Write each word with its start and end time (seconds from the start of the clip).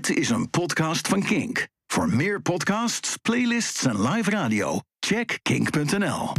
Dit 0.00 0.16
is 0.16 0.30
een 0.30 0.50
podcast 0.50 1.08
van 1.08 1.22
Kink. 1.22 1.66
Voor 1.86 2.08
meer 2.08 2.42
podcasts, 2.42 3.16
playlists 3.16 3.84
en 3.84 4.08
live 4.08 4.30
radio, 4.30 4.80
check 5.00 5.38
kink.nl. 5.42 6.32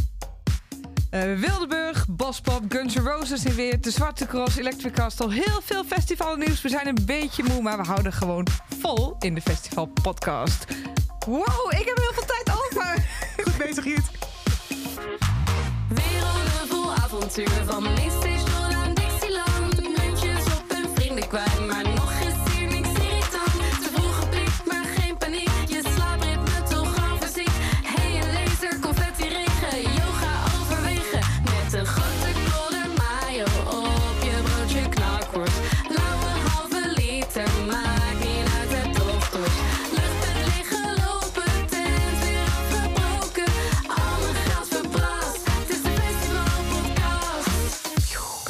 Uh, 1.11 1.39
Wildeburg, 1.39 2.05
Bospop, 2.09 2.61
Guns 2.69 2.95
N' 2.95 2.99
Roses 2.99 3.45
en 3.45 3.55
weer 3.55 3.81
de 3.81 3.91
Zwarte 3.91 4.25
Cross, 4.25 4.57
Electric 4.57 4.93
Castle. 4.93 5.33
Heel 5.33 5.61
veel 5.63 5.83
festivalnieuws. 5.83 6.61
We 6.61 6.69
zijn 6.69 6.87
een 6.87 6.97
beetje 7.05 7.43
moe, 7.43 7.61
maar 7.61 7.77
we 7.77 7.83
houden 7.83 8.13
gewoon 8.13 8.47
vol 8.79 9.15
in 9.19 9.35
de 9.35 9.41
festivalpodcast. 9.41 10.65
Wow, 11.25 11.71
ik 11.71 11.85
heb 11.85 11.97
heel 11.97 12.13
veel 12.13 12.25
tijd 12.25 12.49
over. 12.49 13.05
Goed 13.43 13.57
bezig, 13.57 13.85
Jut. 13.85 14.11
Werelden 15.87 16.67
vol 16.67 16.93
avonturen 16.93 17.65
van 17.65 17.83
Mainstation 17.83 18.73
aan 18.75 18.93
Dixieland. 18.93 19.81
Muntjes 19.81 20.45
op 20.45 20.63
hun 20.67 20.95
vrienden 20.95 21.27
kwijt, 21.27 21.70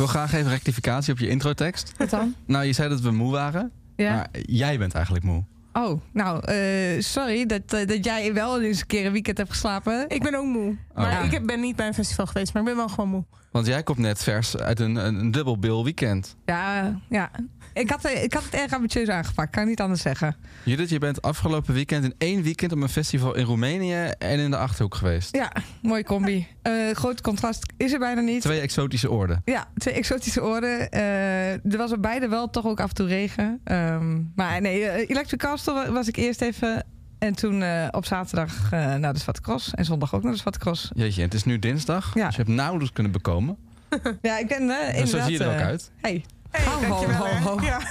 wil 0.02 0.10
graag 0.10 0.34
even 0.34 0.50
rectificatie 0.52 1.14
op 1.14 1.20
je 1.20 1.28
introtekst. 1.28 1.92
Wat 1.98 2.10
dan? 2.10 2.36
Nou, 2.46 2.66
je 2.66 2.74
zei 2.74 2.90
dat 2.90 3.00
we 3.02 3.12
moe 3.12 3.32
waren. 3.32 3.72
Ja. 3.96 4.14
Maar 4.16 4.28
jij 4.42 4.78
bent 4.78 4.94
eigenlijk 4.94 5.26
moe. 5.26 5.44
Oh, 5.74 6.02
nou, 6.14 6.46
eh, 6.46 7.02
sorry 7.02 7.46
dat, 7.46 7.62
eh, 7.74 7.88
dat 7.88 8.06
jij 8.06 8.34
wel 8.34 8.62
eens 8.62 8.80
een 8.80 8.86
keer 8.88 9.06
een 9.06 9.12
weekend 9.12 9.38
hebt 9.38 9.50
geslapen. 9.50 10.06
Ik 10.10 10.24
ben 10.24 10.36
ook 10.36 10.46
moe. 10.46 10.76
Maar 10.96 11.12
ja. 11.12 11.20
ik 11.22 11.32
heb- 11.32 11.46
ben 11.46 11.60
niet 11.60 11.76
bij 11.76 11.88
een 11.88 11.94
festival 11.94 12.26
geweest, 12.26 12.54
maar 12.54 12.62
ik 12.62 12.68
ben 12.68 12.78
wel 12.78 12.88
gewoon 12.90 13.10
moe. 13.10 13.24
Want 13.52 13.66
jij 13.68 13.84
komt 13.84 13.98
net 13.98 14.24
vers 14.24 14.58
uit 14.58 14.80
een, 14.80 14.96
een, 14.96 15.16
een 15.16 15.32
dubbelbil 15.32 15.84
weekend. 15.84 16.36
Ja, 16.46 17.00
ja. 17.10 17.32
Ik 17.74 17.90
had, 17.90 18.06
eh, 18.06 18.24
ik 18.24 18.34
had 18.34 18.44
het 18.44 18.54
erg 18.54 18.74
ambitieus 18.74 19.08
aangepakt, 19.08 19.52
kan 19.52 19.64
ik 19.64 19.70
niet 19.70 19.82
anders 19.82 20.02
zeggen. 20.02 20.36
Judith, 20.64 20.90
je 20.90 20.98
bent 21.00 21.22
afgelopen 21.22 21.74
weekend 21.74 22.04
in 22.04 22.14
één 22.18 22.42
weekend 22.44 22.72
op 22.72 22.82
een 22.82 22.90
festival 22.90 23.36
in 23.36 23.46
Roemenië 23.46 23.94
en 24.18 24.40
in 24.40 24.52
de 24.52 24.58
Achterhoek 24.58 24.96
geweest. 24.96 25.36
Ja, 25.36 25.52
mooie 25.82 26.04
combi. 26.04 26.48
Eh 26.62 26.74
groot 26.92 27.22
contrast 27.22 27.66
is 27.78 27.94
er 27.94 28.00
bijna 28.00 28.22
niet. 28.22 28.42
Twee 28.42 28.60
exotische 28.60 29.12
oorden. 29.12 29.42
Ja, 29.46 29.68
twee 29.78 29.94
exotische 29.94 30.44
oorden. 30.44 30.90
Eh, 30.92 31.52
er 31.52 31.78
was 31.78 31.92
op 31.92 32.02
beide 32.02 32.28
wel 32.28 32.50
toch 32.50 32.66
ook 32.66 32.80
af 32.80 32.90
en 32.90 32.96
toe 32.96 33.08
regen. 33.08 33.60
Ehm, 33.64 34.20
maar 34.36 34.62
nee, 34.62 35.08
Electric 35.10 35.40
Castle 35.40 35.74
wa- 35.74 35.92
was 35.92 36.08
ik 36.08 36.16
eerst 36.16 36.42
even. 36.42 36.86
En 37.20 37.34
toen 37.36 37.64
op 37.92 38.06
zaterdag 38.06 38.72
naar 38.72 39.14
de 39.14 39.20
Zwarte 39.20 39.42
Cross. 39.42 39.74
En 39.74 39.86
zondag 39.86 40.14
ook 40.16 40.24
naar 40.24 40.32
de 40.32 40.38
Zwarte 40.38 40.60
Cross. 40.60 40.90
Jeetje, 40.94 41.22
het 41.22 41.34
is 41.34 41.44
nu 41.44 41.60
dinsdag. 41.60 42.12
Ja. 42.14 42.26
Dus 42.26 42.36
je 42.36 42.42
hebt 42.42 42.54
nauwelijks 42.56 42.94
kunnen 42.94 43.12
bekomen. 43.12 43.58
Ja, 44.22 44.38
ik 44.38 44.48
ben 44.48 44.58
En 44.58 44.96
inderdaad... 44.96 45.08
zo 45.10 45.20
zie 45.20 45.32
je 45.32 45.44
er 45.44 45.54
ook 45.54 45.62
uit. 45.62 45.92
Hey. 46.02 46.26
Hey, 46.52 46.66
Ho, 46.66 46.72
ho, 46.72 46.80
dankjewel, 47.06 47.36
ho. 47.38 47.62
Ja. 47.62 47.80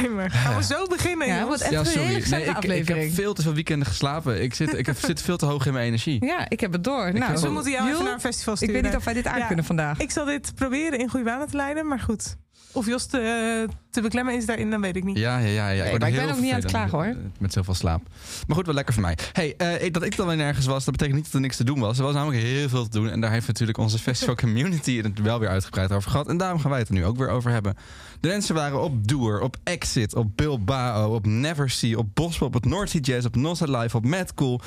Nee, 0.00 0.08
maar 0.10 0.30
gaan 0.30 0.56
we 0.56 0.62
zo 0.62 0.86
beginnen, 0.86 1.26
Ja, 1.26 1.44
wordt 1.46 1.60
echt 1.60 1.72
een 1.72 1.84
hele 1.86 2.06
Nee, 2.10 2.20
gezellige 2.20 2.50
ik, 2.66 2.88
ik 2.88 2.88
heb 2.88 3.12
veel 3.12 3.34
te 3.34 3.42
veel 3.42 3.54
weekenden 3.54 3.86
geslapen. 3.88 4.42
Ik 4.42 4.54
zit, 4.54 4.74
ik 4.74 4.86
heb, 4.86 4.98
zit 4.98 5.22
veel 5.22 5.36
te 5.36 5.46
hoog 5.46 5.66
in 5.66 5.72
mijn 5.72 5.86
energie. 5.86 6.24
Ja, 6.24 6.46
ik 6.48 6.60
heb 6.60 6.72
het 6.72 6.84
door. 6.84 7.12
nou, 7.14 7.32
Dus 7.32 7.40
we 7.42 7.48
moeten 7.50 7.72
jou 7.72 7.82
Joel, 7.84 7.92
even 7.94 8.04
naar 8.04 8.14
een 8.14 8.20
festival 8.20 8.52
ik 8.52 8.58
sturen. 8.58 8.74
weet 8.74 8.84
niet 8.90 8.96
of 8.98 9.04
wij 9.04 9.14
dit 9.14 9.26
aan 9.26 9.38
Ja. 9.38 9.46
kunnen 9.46 9.64
vandaag. 9.64 9.98
Ik 10.00 10.10
zal 10.10 10.24
dit 10.24 10.54
proberen 10.54 10.98
in 10.98 11.08
goede 11.08 11.24
banen 11.24 11.48
te 11.48 11.56
leiden, 11.56 11.86
maar 11.88 11.98
goed. 12.00 12.36
Of 12.74 12.86
Jos 12.86 13.06
te, 13.06 13.68
te 13.90 14.00
beklemmen 14.00 14.34
is 14.34 14.46
daarin, 14.46 14.70
dan 14.70 14.80
weet 14.80 14.96
ik 14.96 15.04
niet. 15.04 15.18
Ja, 15.18 15.38
ja, 15.38 15.46
ja. 15.46 15.68
ja. 15.68 15.82
Nee, 15.82 15.88
word 15.88 16.00
maar 16.00 16.08
ik 16.10 16.14
heel 16.14 16.26
ben 16.26 16.34
ook 16.34 16.40
niet 16.40 16.52
aan 16.52 16.60
het 16.60 16.70
vervelend 16.70 16.90
klagen, 16.90 17.22
met- 17.22 17.40
Met 17.40 17.52
zoveel 17.52 17.74
slaap. 17.74 18.02
Maar 18.46 18.56
goed, 18.56 18.66
wel 18.66 18.74
lekker 18.74 18.94
voor 18.94 19.02
mij. 19.02 19.18
Hey, 19.32 19.54
eh, 19.56 19.82
ik- 19.84 19.92
dat 19.94 20.02
ik 20.02 20.16
dan 20.16 20.26
weer 20.26 20.36
nergens 20.36 20.66
was, 20.66 20.84
dat 20.84 20.92
betekent 20.96 21.16
niet 21.16 21.24
dat 21.24 21.34
er 21.34 21.40
niks 21.40 21.56
te 21.56 21.64
doen 21.64 21.78
was. 21.80 21.98
Er 21.98 22.04
was 22.04 22.14
namelijk 22.14 22.42
heel 22.42 22.68
veel 22.68 22.84
te 22.84 22.90
doen. 22.90 23.10
En 23.10 23.20
daar 23.20 23.30
heeft 23.30 23.46
natuurlijk 23.46 23.78
onze 23.78 23.98
festival 23.98 24.34
community 24.44 25.02
het 25.02 25.20
wel 25.20 25.38
weer 25.40 25.48
uitgebreid 25.48 25.92
over 25.92 26.10
gehad. 26.10 26.28
En 26.28 26.36
daarom 26.36 26.60
gaan 26.60 26.70
wij 26.70 26.78
het 26.78 26.88
er 26.88 26.94
nu 26.94 27.04
ook 27.04 27.16
weer 27.16 27.28
over 27.28 27.50
hebben. 27.50 27.74
De 28.20 28.28
mensen 28.28 28.54
waren 28.54 28.82
op 28.82 29.08
Doer, 29.08 29.40
op 29.40 29.56
Exit, 29.64 30.14
op 30.14 30.36
Bilbao, 30.36 31.14
op 31.14 31.26
Neversea, 31.26 31.96
op 31.96 32.08
Bospop, 32.14 32.46
op 32.54 32.62
het 32.62 32.64
North 32.72 32.90
Sea 32.90 33.00
Jazz, 33.00 33.26
op 33.26 33.36
Nossa 33.36 33.78
Live, 33.78 33.96
op 33.96 34.04
Mad 34.06 34.34
Cool. 34.34 34.60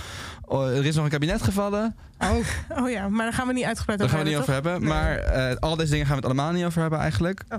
Oh, 0.46 0.68
er 0.78 0.86
is 0.86 0.96
nog 0.96 1.04
een 1.04 1.12
kabinet 1.12 1.42
gevallen. 1.42 1.96
Oh 2.82 2.90
ja, 2.90 3.10
maar 3.10 3.24
daar 3.26 3.34
gaan 3.34 3.48
we 3.48 3.54
niet 3.54 3.64
uitgebreid 3.64 4.00
Daar 4.00 4.08
over 4.08 4.20
gaan 4.20 4.26
we 4.28 4.32
niet 4.34 4.42
over 4.42 4.54
hebben. 4.54 4.72
hebben. 4.72 4.90
Maar 4.90 5.18
eh, 5.18 5.56
al 5.60 5.76
deze 5.76 5.90
dingen 5.92 6.06
gaan 6.06 6.16
we 6.16 6.22
het 6.28 6.32
allemaal 6.32 6.52
niet 6.54 6.66
over 6.66 6.82
hebben 6.82 7.00
eigenlijk. 7.00 7.44
Oh. 7.50 7.58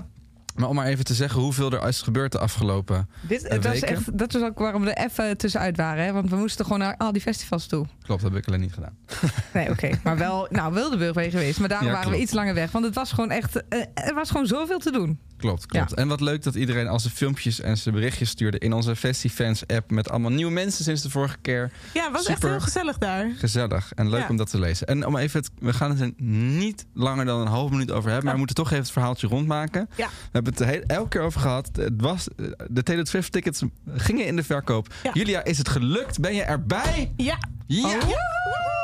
Maar 0.59 0.69
om 0.69 0.75
maar 0.75 0.85
even 0.85 1.05
te 1.05 1.13
zeggen 1.13 1.41
hoeveel 1.41 1.71
er 1.71 1.87
is 1.87 2.01
gebeurd 2.01 2.31
de 2.31 2.39
afgelopen 2.39 3.09
Dit, 3.21 3.51
Een 3.51 3.61
dat, 3.61 3.73
is 3.73 3.81
echt, 3.83 4.17
dat 4.17 4.35
is 4.35 4.41
ook 4.41 4.59
waarom 4.59 4.83
we 4.83 4.91
er 4.93 5.05
even 5.05 5.37
tussenuit 5.37 5.77
waren. 5.77 6.03
Hè? 6.05 6.11
Want 6.11 6.29
we 6.29 6.35
moesten 6.35 6.65
gewoon 6.65 6.79
naar 6.79 6.95
al 6.97 7.11
die 7.11 7.21
festivals 7.21 7.65
toe. 7.67 7.85
Klopt, 8.03 8.21
dat 8.21 8.31
heb 8.31 8.41
ik 8.41 8.47
alleen 8.47 8.59
niet 8.59 8.73
gedaan. 8.73 8.97
Nee, 9.53 9.69
oké. 9.69 9.89
Maar 10.03 10.17
wel, 10.17 10.47
nou, 10.49 10.73
Wildeburg 10.73 11.13
ben 11.13 11.23
je 11.23 11.29
geweest. 11.29 11.59
Maar 11.59 11.69
daarom 11.69 11.87
Ja, 11.87 11.93
waren 11.93 12.11
we 12.11 12.19
iets 12.19 12.33
langer 12.33 12.53
weg. 12.53 12.71
Want 12.71 12.85
het 12.85 12.95
was 12.95 13.11
gewoon 13.11 13.31
echt, 13.31 13.67
eh, 13.67 13.79
er 13.93 14.13
was 14.13 14.29
gewoon 14.31 14.45
zoveel 14.47 14.79
te 14.79 14.91
doen. 14.91 15.19
Klopt, 15.39 15.65
klopt. 15.65 15.93
En 15.93 16.07
wat 16.07 16.21
leuk 16.21 16.43
dat 16.43 16.55
iedereen 16.55 16.87
al 16.87 16.99
zijn 16.99 17.13
filmpjes 17.13 17.59
en 17.61 17.77
zijn 17.77 17.95
berichtjes 17.95 18.29
stuurde 18.29 18.59
in 18.59 18.73
onze 18.73 18.95
Festifans 18.95 19.67
app 19.67 19.91
met 19.91 20.09
allemaal 20.09 20.31
nieuwe 20.31 20.51
mensen 20.51 20.83
sinds 20.83 21.01
de 21.01 21.09
vorige 21.09 21.37
keer. 21.41 21.71
Ja, 21.93 22.03
het 22.03 22.11
was 22.11 22.25
echt 22.25 22.41
heel 22.43 22.59
gezellig 22.59 22.97
daar. 22.97 23.31
Gezellig 23.37 23.91
en 23.95 24.09
leuk 24.09 24.21
Ja. 24.21 24.27
om 24.29 24.37
dat 24.37 24.49
te 24.49 24.59
lezen. 24.59 24.87
En 24.87 25.05
om 25.05 25.17
even 25.17 25.39
het, 25.39 25.49
we 25.59 25.73
gaan 25.73 25.89
het 25.89 25.99
er 25.99 26.11
niet 26.25 26.85
langer 26.93 27.25
dan 27.25 27.41
een 27.41 27.47
half 27.47 27.69
minuut 27.71 27.91
over 27.91 28.03
hebben, 28.05 28.23
maar 28.23 28.31
we 28.33 28.37
moeten 28.37 28.55
toch 28.55 28.67
even 28.67 28.83
het 28.83 28.91
verhaaltje 28.91 29.27
rondmaken. 29.27 29.89
Ja. 29.95 30.07
We 30.07 30.29
hebben 30.31 30.53
het 30.53 30.63
heel, 30.65 30.81
elke 30.81 31.09
keer 31.09 31.21
over 31.21 31.41
gehad. 31.41 31.69
Het 31.73 31.93
was, 32.01 32.27
de 32.69 32.83
Taylor 32.83 33.07
Swift 33.07 33.31
tickets 33.31 33.61
gingen 33.95 34.25
in 34.25 34.35
de 34.35 34.43
verkoop. 34.43 34.93
Julia, 35.13 35.43
is 35.43 35.57
het 35.57 35.69
gelukt? 35.69 36.19
Ben 36.19 36.35
je 36.35 36.41
erbij? 36.43 37.11
Ja, 37.17 37.37
Ja! 37.67 37.87
Oh. 37.87 38.78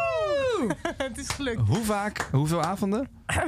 het 1.08 1.18
is 1.18 1.28
gelukt. 1.30 1.62
Hoe 1.68 1.84
vaak? 1.84 2.28
Hoeveel 2.32 2.62
avonden? 2.62 3.08
Ehm, 3.26 3.44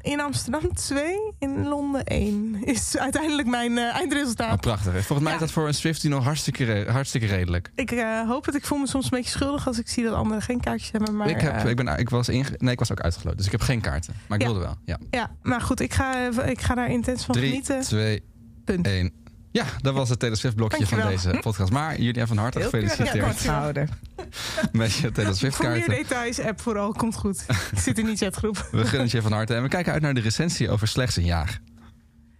in 0.00 0.20
Amsterdam 0.20 0.74
2, 0.74 1.16
in 1.38 1.66
Londen 1.68 2.04
1 2.04 2.64
is 2.64 2.96
uiteindelijk 2.98 3.48
mijn 3.48 3.78
eh, 3.78 3.84
Oh, 3.84 3.94
eindresultaat. 3.94 4.60
prachtig. 4.60 4.92
Volgens 4.92 5.18
mij 5.20 5.28
Ja. 5.28 5.34
is 5.34 5.38
dat 5.38 5.50
voor 5.50 5.66
een 5.66 5.74
Swiftie 5.74 6.10
nog 6.10 6.24
hartstikke, 6.24 6.64
re- 6.64 6.90
hartstikke 6.90 7.26
redelijk. 7.26 7.70
Ik 7.74 7.90
eh, 7.90 8.26
hoop 8.28 8.44
het. 8.46 8.54
Ik 8.54 8.64
voel 8.66 8.78
me 8.78 8.86
soms 8.86 9.04
een 9.04 9.10
beetje 9.10 9.30
schuldig 9.30 9.66
als 9.66 9.78
ik 9.78 9.88
zie 9.88 10.04
dat 10.04 10.14
anderen 10.14 10.42
geen 10.42 10.60
kaartjes 10.60 10.90
hebben. 10.92 11.16
Maar, 11.16 11.28
ik, 11.28 11.40
heb, 11.40 11.54
eh, 11.64 11.70
ik, 11.70 11.76
ben, 11.76 11.98
ik, 11.98 12.08
was 12.10 12.28
inge- 12.28 12.54
nee, 12.58 12.72
ik 12.72 12.78
was 12.78 12.92
ook 12.92 13.00
uitgeloten, 13.00 13.36
dus 13.36 13.46
ik 13.46 13.52
heb 13.52 13.60
geen 13.60 13.80
kaarten. 13.80 14.14
Maar 14.28 14.38
ik 14.38 14.44
Ja. 14.46 14.50
wilde 14.52 14.64
wel. 14.64 14.76
Ja. 14.84 14.98
Ja, 15.10 15.30
maar 15.42 15.60
goed, 15.60 15.80
ik 15.80 15.92
ga, 15.94 16.14
ik 16.44 16.60
ga 16.60 16.74
daar 16.74 16.90
intens 16.90 17.24
van 17.24 17.34
3, 17.34 17.48
genieten. 17.48 17.80
2, 17.80 18.22
Punt. 18.64 18.86
1. 18.86 19.12
Ja, 19.52 19.64
dat 19.80 19.94
was 19.94 20.08
het 20.08 20.18
Taylor 20.18 20.38
Swift 20.38 20.56
blokje 20.56 20.86
van 20.86 21.00
deze 21.00 21.38
podcast. 21.40 21.72
Maar 21.72 22.00
Julia 22.00 22.26
van 22.26 22.36
harte 22.36 22.60
gefeliciteerd 22.60 23.40
gehouden. 23.40 23.88
met 24.72 24.92
je 24.94 25.12
Taylor 25.12 25.34
Swift 25.34 25.56
Voor 25.56 25.68
meer 25.68 25.78
kaarten. 25.78 25.94
details, 25.94 26.40
app 26.40 26.60
vooral, 26.60 26.92
komt 26.92 27.16
goed. 27.16 27.44
ik 27.72 27.78
zit 27.78 27.98
in 27.98 28.06
die 28.06 28.16
chatgroep. 28.16 28.56
We 28.70 28.78
gunnen 28.78 29.00
het 29.00 29.10
je 29.10 29.22
van 29.22 29.32
harte. 29.32 29.54
En 29.54 29.62
we 29.62 29.68
kijken 29.68 29.92
uit 29.92 30.02
naar 30.02 30.14
de 30.14 30.20
recensie 30.20 30.70
over 30.70 30.88
slechts 30.88 31.16
een 31.16 31.24
jaar. 31.24 31.60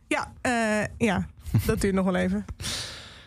Ja, 0.09 0.33
eh, 0.41 0.87
ja, 0.99 1.27
dat 1.67 1.81
duurt 1.81 1.95
nog 1.95 2.05
wel 2.05 2.15
even. 2.17 2.45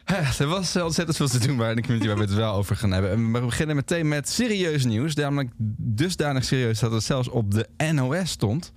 Er 0.40 0.48
was 0.48 0.76
ontzettend 0.76 1.18
veel 1.18 1.28
te 1.28 1.48
doen 1.48 1.58
waar 1.58 1.76
de 1.76 1.82
community 1.82 2.08
waar 2.08 2.18
we 2.18 2.24
het 2.24 2.34
wel 2.34 2.54
over 2.54 2.76
gaan 2.76 2.92
hebben. 2.92 3.12
En 3.12 3.32
we 3.32 3.40
beginnen 3.40 3.76
meteen 3.76 4.08
met 4.08 4.30
serieus 4.30 4.86
nieuws. 4.86 5.16
Namelijk 5.16 5.52
dusdanig 5.78 6.44
serieus 6.44 6.80
dat 6.80 6.92
het 6.92 7.04
zelfs 7.04 7.30
op 7.30 7.52
de 7.52 7.68
NOS 7.92 8.30
stond. 8.30 8.72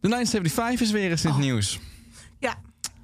De 0.00 0.08
975 0.08 0.80
is 0.80 0.92
weer 0.92 1.10
eens 1.10 1.24
in 1.24 1.30
het 1.30 1.38
nieuws. 1.38 1.80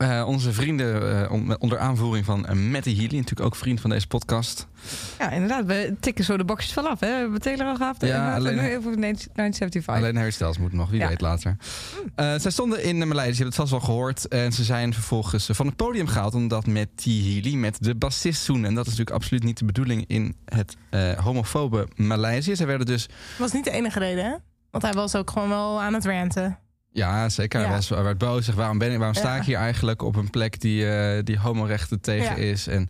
Eh, 0.01 0.25
onze 0.27 0.53
vrienden 0.53 1.23
eh, 1.25 1.33
on- 1.33 1.59
onder 1.59 1.79
aanvoering 1.79 2.25
van 2.25 2.47
uh, 2.51 2.71
Matty 2.71 2.91
Healy, 2.97 3.17
natuurlijk 3.17 3.41
ook 3.41 3.57
vriend 3.57 3.81
van 3.81 3.91
deze 3.91 4.07
podcast. 4.07 4.67
Ja, 5.19 5.31
inderdaad. 5.31 5.65
We 5.65 5.97
tikken 6.01 6.25
zo 6.25 6.37
de 6.37 6.45
boxjes 6.45 6.73
vanaf. 6.73 7.01
Hè? 7.01 7.07
We 7.07 7.15
hebben 7.15 7.41
Taylor 7.41 7.67
al 7.67 7.77
gehad. 7.77 7.97
Ja, 7.99 8.35
alleen- 8.35 8.55
nu 8.55 8.61
even 8.61 9.01
1975. 9.01 9.95
Alleen 9.95 10.17
Harry 10.17 10.31
Styles 10.31 10.59
moet 10.59 10.73
nog, 10.73 10.91
wie 10.91 11.01
Ja. 11.01 11.09
weet 11.09 11.21
later. 11.21 11.57
Eh, 12.15 12.35
zij 12.39 12.51
stonden 12.51 12.83
in 12.85 12.99
Maleisië, 13.09 13.31
je 13.31 13.43
hebt 13.43 13.47
het 13.47 13.55
vast 13.55 13.71
wel 13.71 13.81
gehoord. 13.81 14.29
En 14.29 14.53
ze 14.53 14.65
zijn 14.65 14.95
vervolgens 14.95 15.49
van 15.53 15.67
het 15.67 15.77
podium 15.77 16.07
gehaald 16.07 16.35
omdat 16.35 16.67
Matty 16.67 17.23
Healy 17.33 17.55
met 17.55 17.77
de 17.81 17.95
bassist 17.95 18.43
zoende. 18.43 18.69
En 18.69 18.75
dat 18.75 18.85
is 18.87 18.91
natuurlijk 18.91 19.17
absoluut 19.17 19.43
niet 19.45 19.59
de 19.59 19.65
bedoeling 19.65 20.05
in 20.07 20.37
het 20.45 20.77
eh, 20.91 21.13
homofobe 21.13 21.89
Maleisië. 21.97 22.57
Zij 22.57 22.67
werden 22.67 22.87
dus 22.87 23.09
was 23.39 23.53
niet 23.53 23.65
de 23.65 23.71
enige 23.71 23.99
reden, 23.99 24.25
hè? 24.25 24.35
Want 24.71 24.85
hij 24.85 24.93
was 24.93 25.15
ook 25.15 25.31
gewoon 25.31 25.49
wel 25.49 25.81
aan 25.83 25.95
het 25.95 26.05
ranten. 26.05 26.59
Ja, 26.93 27.29
zeker. 27.29 27.61
Hij, 27.61 27.69
Ja. 27.69 27.75
was, 27.75 27.89
hij 27.89 28.03
werd 28.03 28.19
boos. 28.19 28.45
Zeg, 28.45 28.55
waarom, 28.55 28.79
ben 28.79 28.91
ik, 28.93 28.97
waarom 28.97 29.15
sta 29.17 29.35
Ja. 29.35 29.41
ik 29.41 29.47
hier 29.47 29.57
eigenlijk 29.57 30.03
op 30.03 30.17
een 30.17 30.31
plek 30.31 30.61
die, 30.61 30.91
eh, 30.91 31.25
die 31.25 31.39
homorechten 31.39 32.01
tegen 32.01 32.37
Ja. 32.37 32.51
is? 32.51 32.67
En 32.67 32.83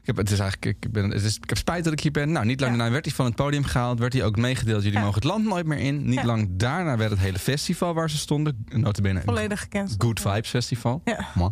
ik 0.00 0.06
heb, 0.06 0.16
het 0.16 0.30
is 0.30 0.38
eigenlijk, 0.38 0.76
ik, 0.84 0.92
ben, 0.92 1.10
het 1.10 1.22
is, 1.22 1.36
ik 1.36 1.48
heb 1.48 1.58
spijt 1.58 1.84
dat 1.84 1.92
ik 1.92 2.00
hier 2.00 2.10
ben. 2.10 2.32
Nou, 2.32 2.46
niet 2.46 2.60
lang 2.60 2.76
daarna 2.76 2.92
werd 2.92 3.04
hij 3.04 3.14
van 3.14 3.24
het 3.24 3.34
podium 3.34 3.64
gehaald. 3.64 3.98
Werd 3.98 4.12
hij 4.12 4.24
ook 4.24 4.36
meegedeeld, 4.36 4.82
jullie 4.82 4.98
mogen 4.98 5.14
het 5.14 5.24
land 5.24 5.44
nooit 5.44 5.66
meer 5.66 5.78
in. 5.78 6.08
Niet 6.08 6.22
lang 6.24 6.48
daarna 6.52 6.96
werd 6.96 7.10
het 7.10 7.20
hele 7.20 7.38
festival 7.38 7.94
waar 7.94 8.10
ze 8.10 8.16
stonden. 8.18 8.64
Notabene 8.68 9.20
Volledig 9.24 9.60
gekend. 9.60 9.94
Good 9.98 10.20
Vibes 10.20 10.48
Festival. 10.50 11.00
Ja. 11.04 11.26
Mwah. 11.34 11.50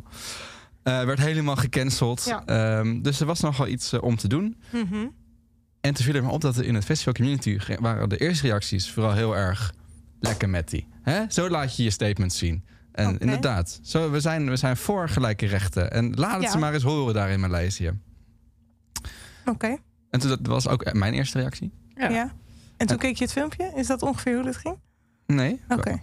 Eh, 0.83 1.05
werd 1.05 1.19
helemaal 1.19 1.57
gecanceld. 1.57 2.35
Ehm, 2.47 3.03
dus 3.03 3.21
er 3.21 3.27
was 3.27 3.41
nogal 3.41 3.67
iets 3.67 3.93
eh, 3.93 4.03
om 4.03 4.17
te 4.17 4.29
doen. 4.29 4.57
Mhm. 4.73 5.07
En 5.81 5.95
toen 5.95 6.05
viel 6.05 6.15
er 6.15 6.25
me 6.25 6.31
op 6.31 6.41
dat 6.41 6.57
er 6.57 6.65
in 6.65 6.75
het 6.75 6.85
festival 6.85 7.13
community 7.13 7.59
waren 7.81 8.09
de 8.09 8.17
eerste 8.17 8.47
reacties 8.47 8.91
vooral 8.91 9.13
heel 9.13 9.37
erg 9.37 9.73
lekker 10.21 10.49
met 10.49 10.71
die. 10.71 10.87
Hè? 11.05 11.23
Zo 11.29 11.49
laat 11.49 11.77
je 11.77 11.83
je 11.83 11.91
statement 11.91 12.33
zien. 12.33 12.65
En 12.93 13.19
inderdaad, 13.19 13.81
zo, 13.83 14.11
we, 14.11 14.21
zijn, 14.21 14.51
we 14.51 14.57
zijn 14.57 14.77
voor 14.77 15.09
gelijke 15.09 15.47
rechten. 15.47 15.91
En 15.91 16.15
laat 16.15 16.33
het 16.35 16.43
Ja. 16.43 16.51
ze 16.51 16.59
maar 16.59 16.75
eens 16.75 16.83
horen 16.83 17.15
daar 17.15 17.31
in 17.31 17.41
Maleisië. 17.41 17.93
Oké, 19.45 19.77
En 20.11 20.21
toen, 20.21 20.29
dat 20.29 20.47
was 20.47 20.69
ook 20.69 20.93
mijn 20.93 21.15
eerste 21.15 21.39
reactie. 21.39 21.73
Ja. 21.95 22.09
ja. 22.09 22.33
En 22.77 22.87
toen 22.87 22.99
keek 22.99 23.17
je 23.17 23.25
het 23.25 23.33
filmpje? 23.33 23.73
Is 23.75 23.87
dat 23.87 24.03
ongeveer 24.03 24.37
hoe 24.37 24.47
het 24.47 24.57
ging? 24.57 24.79
Nee. 25.27 25.61
Oké. 25.69 25.99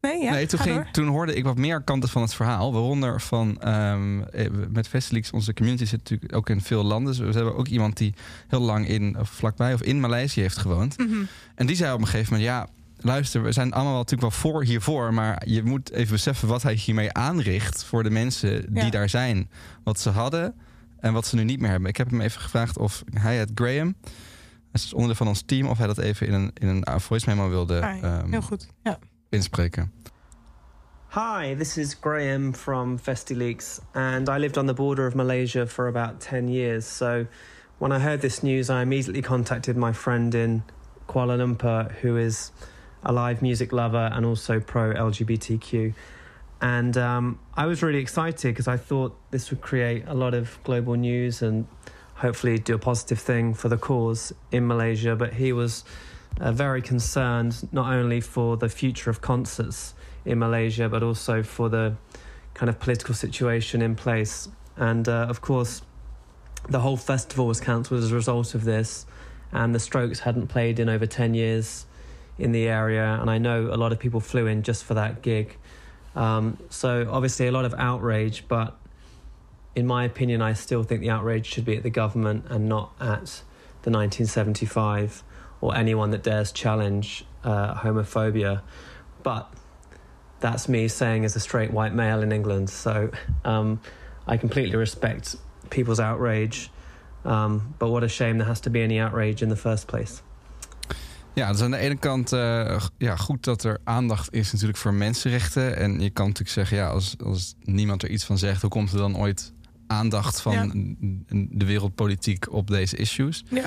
Nee, 0.00 0.22
ja, 0.22 0.30
nee, 0.30 0.46
toen, 0.46 0.58
ging, 0.58 0.86
toen 0.90 1.06
hoorde 1.08 1.34
ik 1.34 1.44
wat 1.44 1.56
meer 1.56 1.82
kanten 1.82 2.08
van 2.08 2.22
het 2.22 2.34
verhaal. 2.34 2.72
Waaronder 2.72 3.20
van, 3.20 3.60
ehm, 3.60 4.22
eh, 4.22 4.50
met 4.68 4.88
Festelix, 4.88 5.30
onze 5.30 5.54
community 5.54 5.84
zit 5.84 5.98
natuurlijk 5.98 6.34
ook 6.34 6.48
in 6.50 6.60
veel 6.60 6.84
landen. 6.84 7.12
Dus 7.16 7.22
we 7.32 7.36
hebben 7.36 7.56
ook 7.56 7.68
iemand 7.68 7.96
die 7.96 8.14
heel 8.48 8.60
lang 8.60 8.88
in, 8.88 9.18
of 9.18 9.28
vlakbij 9.28 9.74
of 9.74 9.82
in 9.82 10.00
Maleisië 10.00 10.40
heeft 10.40 10.56
gewoond. 10.56 10.98
Mhm. 10.98 11.24
En 11.54 11.66
die 11.66 11.76
zei 11.76 11.92
op 11.94 12.00
een 12.00 12.06
gegeven 12.06 12.32
moment, 12.32 12.50
ja, 12.50 12.68
luister, 12.98 13.42
we 13.42 13.52
zijn 13.52 13.72
allemaal 13.72 13.94
natuurlijk 13.96 14.20
wel 14.32 14.40
voor 14.40 14.64
hiervoor. 14.64 15.14
Maar 15.14 15.42
je 15.46 15.62
moet 15.62 15.90
even 15.92 16.12
beseffen 16.12 16.48
wat 16.48 16.62
hij 16.62 16.74
hiermee 16.74 17.12
aanricht 17.12 17.84
voor 17.84 18.02
de 18.02 18.10
mensen 18.10 18.74
die 18.74 18.84
Ja. 18.84 18.90
daar 18.90 19.08
zijn. 19.08 19.50
Wat 19.84 20.00
ze 20.00 20.10
hadden 20.10 20.54
en 21.00 21.12
wat 21.12 21.26
ze 21.26 21.36
nu 21.36 21.44
niet 21.44 21.60
meer 21.60 21.70
hebben. 21.70 21.88
Ik 21.88 21.96
heb 21.96 22.10
hem 22.10 22.20
even 22.20 22.40
gevraagd 22.40 22.78
of 22.78 23.02
hij 23.14 23.36
het 23.36 23.50
Graham, 23.54 23.94
hij 24.02 24.12
is 24.72 24.92
onderdeel 24.92 25.16
van 25.16 25.28
ons 25.28 25.42
team, 25.46 25.66
of 25.68 25.78
hij 25.78 25.86
dat 25.86 25.98
even 25.98 26.26
in 26.26 26.32
een, 26.32 26.50
in 26.54 26.68
een 26.68 27.00
voice 27.00 27.28
memo 27.28 27.48
wilde 27.48 27.80
Ah, 27.82 28.02
ehm, 28.02 28.30
Heel 28.30 28.42
goed. 28.42 28.68
Ja. 28.82 28.98
inspreken. 29.28 29.92
Hi, 31.14 31.54
this 31.56 31.76
is 31.76 31.96
Graham 32.00 32.54
from 32.54 32.98
FestiLeaks, 32.98 33.80
and 33.92 34.28
I 34.28 34.38
lived 34.38 34.56
on 34.56 34.66
the 34.66 34.74
border 34.74 35.06
of 35.06 35.14
Malaysia 35.14 35.66
for 35.66 35.86
about 35.88 36.20
10 36.20 36.48
years. 36.48 36.96
So, 36.96 37.26
when 37.78 37.92
I 37.92 37.98
heard 38.02 38.20
this 38.20 38.42
news, 38.42 38.68
I 38.68 38.80
immediately 38.82 39.22
contacted 39.22 39.76
my 39.76 39.92
friend 39.92 40.34
in 40.34 40.62
Kuala 41.06 41.36
Lumpur, 41.36 41.90
who 42.02 42.16
is 42.16 42.52
a 43.02 43.12
live 43.12 43.42
music 43.42 43.72
lover 43.72 44.10
and 44.12 44.26
also 44.26 44.60
pro 44.60 44.92
LGBTQ. 44.92 45.94
And 46.60 46.96
um, 46.96 47.38
I 47.54 47.66
was 47.66 47.82
really 47.82 47.98
excited 47.98 48.48
because 48.48 48.68
I 48.68 48.76
thought 48.76 49.16
this 49.30 49.50
would 49.50 49.60
create 49.60 50.04
a 50.06 50.14
lot 50.14 50.34
of 50.34 50.58
global 50.64 50.94
news 50.94 51.42
and 51.42 51.66
hopefully 52.14 52.58
do 52.58 52.74
a 52.74 52.78
positive 52.78 53.18
thing 53.18 53.52
for 53.52 53.68
the 53.68 53.76
cause 53.76 54.32
in 54.50 54.66
Malaysia. 54.66 55.14
But 55.14 55.34
he 55.34 55.52
was 55.52 55.84
uh, 56.40 56.52
very 56.52 56.80
concerned 56.80 57.68
not 57.72 57.92
only 57.92 58.20
for 58.20 58.56
the 58.56 58.68
future 58.68 59.10
of 59.10 59.20
concerts 59.20 59.94
in 60.24 60.38
Malaysia, 60.38 60.88
but 60.88 61.02
also 61.02 61.42
for 61.42 61.68
the 61.68 61.96
kind 62.54 62.70
of 62.70 62.80
political 62.80 63.14
situation 63.14 63.82
in 63.82 63.94
place. 63.94 64.48
And 64.76 65.08
uh, 65.08 65.26
of 65.28 65.42
course, 65.42 65.82
the 66.68 66.80
whole 66.80 66.96
festival 66.96 67.46
was 67.46 67.60
cancelled 67.60 68.02
as 68.02 68.10
a 68.10 68.14
result 68.14 68.54
of 68.54 68.64
this, 68.64 69.06
and 69.52 69.74
the 69.74 69.78
Strokes 69.78 70.20
hadn't 70.20 70.48
played 70.48 70.80
in 70.80 70.88
over 70.88 71.06
10 71.06 71.34
years 71.34 71.86
in 72.38 72.52
the 72.52 72.68
area. 72.68 73.18
And 73.20 73.30
I 73.30 73.38
know 73.38 73.68
a 73.72 73.76
lot 73.76 73.92
of 73.92 73.98
people 73.98 74.20
flew 74.20 74.46
in 74.46 74.62
just 74.62 74.84
for 74.84 74.94
that 74.94 75.22
gig. 75.22 75.56
Um, 76.14 76.58
so, 76.70 77.08
obviously, 77.10 77.46
a 77.46 77.52
lot 77.52 77.64
of 77.64 77.74
outrage, 77.74 78.44
but 78.48 78.76
in 79.74 79.86
my 79.86 80.04
opinion, 80.04 80.40
I 80.40 80.54
still 80.54 80.82
think 80.82 81.02
the 81.02 81.10
outrage 81.10 81.46
should 81.46 81.66
be 81.66 81.76
at 81.76 81.82
the 81.82 81.90
government 81.90 82.46
and 82.48 82.68
not 82.68 82.92
at 82.98 83.42
the 83.82 83.90
1975 83.90 85.22
or 85.60 85.76
anyone 85.76 86.10
that 86.10 86.22
dares 86.22 86.50
challenge 86.52 87.24
uh, 87.44 87.74
homophobia. 87.74 88.62
But 89.22 89.52
that's 90.40 90.68
me 90.68 90.88
saying 90.88 91.24
as 91.24 91.36
a 91.36 91.40
straight 91.40 91.72
white 91.72 91.94
male 91.94 92.22
in 92.22 92.32
England. 92.32 92.70
So 92.70 93.10
um, 93.44 93.80
I 94.26 94.38
completely 94.38 94.76
respect 94.76 95.36
people's 95.70 96.00
outrage. 96.00 96.70
Um, 97.24 97.74
but 97.78 97.90
what 97.90 98.04
a 98.04 98.08
shame 98.08 98.38
there 98.38 98.46
has 98.46 98.60
to 98.62 98.70
be 98.70 98.82
any 98.82 98.98
outrage 98.98 99.42
in 99.42 99.48
the 99.48 99.56
first 99.56 99.88
place. 99.88 100.22
Ja, 101.36 101.52
dus 101.52 101.60
aan 101.60 101.70
de 101.70 101.76
ene 101.76 101.96
kant 101.96 102.32
eh, 102.32 102.80
ja, 102.98 103.16
goed 103.16 103.44
dat 103.44 103.64
er 103.64 103.78
aandacht 103.84 104.32
is 104.32 104.52
natuurlijk 104.52 104.78
voor 104.78 104.94
mensenrechten. 104.94 105.76
En 105.76 106.00
je 106.00 106.10
kan 106.10 106.24
natuurlijk 106.26 106.54
zeggen, 106.54 106.76
ja, 106.76 106.88
als, 106.88 107.14
als 107.24 107.54
niemand 107.60 108.02
er 108.02 108.08
iets 108.10 108.24
van 108.24 108.38
zegt, 108.38 108.60
hoe 108.60 108.70
komt 108.70 108.92
er 108.92 108.98
dan 108.98 109.16
ooit 109.16 109.52
aandacht 109.86 110.40
van 110.40 110.52
Ja. 110.52 110.66
de 111.50 111.64
wereldpolitiek 111.64 112.52
op 112.52 112.66
deze 112.66 112.96
issues? 112.96 113.44
Ja. 113.50 113.62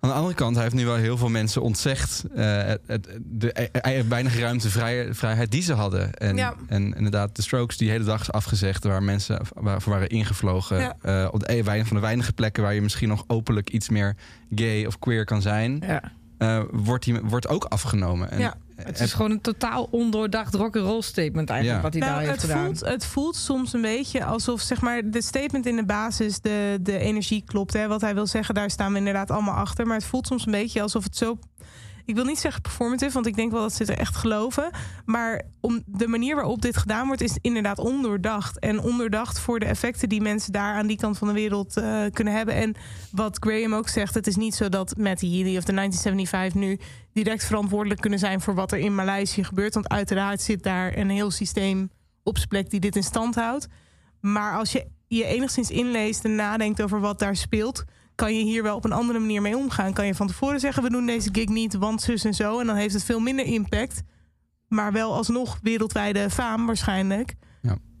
Aan 0.00 0.10
de 0.10 0.16
andere 0.16 0.34
kant, 0.34 0.54
hij 0.54 0.64
heeft 0.64 0.74
nu 0.76 0.84
wel 0.84 0.94
heel 0.96 1.16
veel 1.16 1.28
mensen 1.28 1.62
ontzegd 1.62 2.24
eh, 2.34 2.44
het, 2.62 2.80
het- 2.86 3.18
de 3.22 3.50
e- 3.62 3.68
e- 3.98 4.04
weinig 4.08 4.38
ruimte, 4.38 4.70
vrij, 4.70 5.14
vrijheid 5.14 5.50
die 5.50 5.62
ze 5.62 5.72
hadden. 5.74 6.14
En, 6.14 6.36
Ja. 6.36 6.54
en 6.66 6.94
inderdaad, 6.94 7.36
de 7.36 7.42
strokes 7.42 7.76
die 7.76 7.90
hele 7.90 8.04
dag 8.04 8.20
is 8.20 8.32
afgezegd, 8.32 8.84
waar 8.84 9.02
mensen 9.02 9.40
waar, 9.54 9.82
voor 9.82 9.92
waren 9.92 10.08
ingevlogen. 10.08 10.78
Ja. 10.78 10.96
eh, 11.02 11.28
op 11.32 11.40
de, 11.40 11.52
een 11.66 11.86
van 11.86 11.96
de 11.96 12.02
weinige 12.02 12.32
plekken 12.32 12.62
waar 12.62 12.74
je 12.74 12.82
misschien 12.82 13.08
nog 13.08 13.24
openlijk 13.26 13.70
iets 13.70 13.88
meer 13.88 14.16
gay 14.54 14.84
of 14.86 14.98
queer 14.98 15.24
kan 15.24 15.42
zijn 15.42 15.82
Ja. 15.86 16.12
Eh, 16.42 16.62
wordt, 16.70 17.04
die, 17.04 17.20
wordt 17.22 17.48
ook 17.48 17.64
afgenomen. 17.64 18.30
En, 18.30 18.38
Ja, 18.38 18.54
Het 18.76 19.00
is 19.00 19.12
gewoon 19.12 19.30
een 19.30 19.40
totaal 19.40 19.88
ondoordacht 19.90 20.54
rock'n'roll 20.54 21.02
statement 21.02 21.50
eigenlijk 21.50 21.78
Ja. 21.82 21.82
wat 21.90 21.92
hij 21.92 22.00
daar 22.02 22.10
Nou, 22.10 22.22
heeft 22.28 22.42
het 22.42 22.50
gedaan. 22.50 22.64
voelt, 22.64 22.80
het 22.80 23.04
voelt 23.06 23.36
soms 23.36 23.72
een 23.72 23.80
beetje 23.82 24.24
alsof 24.24 24.60
zeg 24.60 24.80
maar, 24.80 25.10
de 25.10 25.22
statement 25.22 25.66
in 25.66 25.76
de 25.76 25.84
basis, 25.84 26.40
de, 26.40 26.78
de 26.80 26.98
energie 26.98 27.42
klopt. 27.46 27.72
Hè? 27.72 27.88
Wat 27.88 28.00
hij 28.00 28.14
wil 28.14 28.26
zeggen, 28.26 28.54
daar 28.54 28.70
staan 28.70 28.92
we 28.92 28.98
inderdaad 28.98 29.30
allemaal 29.30 29.54
achter. 29.54 29.86
Maar 29.86 29.96
het 29.96 30.04
voelt 30.06 30.26
soms 30.26 30.46
een 30.46 30.52
beetje 30.52 30.82
alsof 30.82 31.04
het 31.04 31.16
zo. 31.16 31.38
Ik 32.04 32.14
wil 32.14 32.24
niet 32.24 32.38
zeggen 32.38 32.62
performative, 32.62 33.12
want 33.12 33.26
ik 33.26 33.36
denk 33.36 33.52
wel 33.52 33.60
dat 33.60 33.72
ze 33.72 33.84
er 33.84 33.98
echt 33.98 34.16
geloven. 34.16 34.70
Maar 35.04 35.42
om 35.60 35.82
de 35.86 36.06
manier 36.06 36.34
waarop 36.34 36.62
dit 36.62 36.76
gedaan 36.76 37.06
wordt, 37.06 37.22
is 37.22 37.38
inderdaad 37.40 37.78
ondoordacht. 37.78 38.58
En 38.58 38.80
ondoordacht 38.80 39.38
voor 39.38 39.58
de 39.58 39.66
effecten 39.66 40.08
die 40.08 40.20
mensen 40.20 40.52
daar 40.52 40.74
aan 40.74 40.86
die 40.86 40.96
kant 40.96 41.18
van 41.18 41.28
de 41.28 41.34
wereld 41.34 41.76
eh, 41.76 42.04
kunnen 42.12 42.34
hebben. 42.34 42.54
En 42.54 42.74
wat 43.10 43.36
Graham 43.40 43.74
ook 43.74 43.88
zegt, 43.88 44.14
het 44.14 44.26
is 44.26 44.36
niet 44.36 44.54
zo 44.54 44.68
dat 44.68 44.96
Matty 44.96 45.26
Healy 45.26 45.56
of 45.56 45.64
de 45.64 45.72
1975 45.72 46.60
nu 46.60 46.78
direct 47.12 47.44
verantwoordelijk 47.44 48.00
kunnen 48.00 48.18
zijn 48.18 48.40
voor 48.40 48.54
wat 48.54 48.72
er 48.72 48.78
in 48.78 48.94
Maleisië 48.94 49.44
gebeurt. 49.44 49.74
Want 49.74 49.88
uiteraard 49.88 50.40
zit 50.40 50.62
daar 50.62 50.96
een 50.96 51.10
heel 51.10 51.30
systeem 51.30 51.90
op 52.22 52.36
zijn 52.36 52.48
plek 52.48 52.70
die 52.70 52.80
dit 52.80 52.96
in 52.96 53.02
stand 53.02 53.34
houdt. 53.34 53.68
Maar 54.20 54.56
als 54.56 54.72
je 54.72 54.86
je 55.08 55.24
enigszins 55.24 55.70
inleest 55.70 56.24
en 56.24 56.34
nadenkt 56.34 56.82
over 56.82 57.00
wat 57.00 57.18
daar 57.18 57.36
speelt, 57.36 57.84
kan 58.22 58.34
je 58.36 58.42
hier 58.42 58.62
wel 58.62 58.76
op 58.76 58.84
een 58.84 58.92
andere 58.92 59.18
manier 59.18 59.42
mee 59.42 59.56
omgaan. 59.56 59.92
Kan 59.92 60.06
je 60.06 60.14
van 60.14 60.26
tevoren 60.26 60.60
zeggen: 60.60 60.82
we 60.82 60.90
doen 60.90 61.06
deze 61.06 61.28
gig 61.32 61.48
niet, 61.48 61.74
want 61.74 62.02
zus 62.02 62.24
en 62.24 62.34
zo. 62.34 62.60
En 62.60 62.66
dan 62.66 62.76
heeft 62.76 62.94
het 62.94 63.04
veel 63.04 63.20
minder 63.20 63.44
impact. 63.44 64.02
Maar 64.68 64.92
wel 64.92 65.14
alsnog 65.14 65.58
wereldwijde 65.62 66.30
faam 66.30 66.66
waarschijnlijk. 66.66 67.34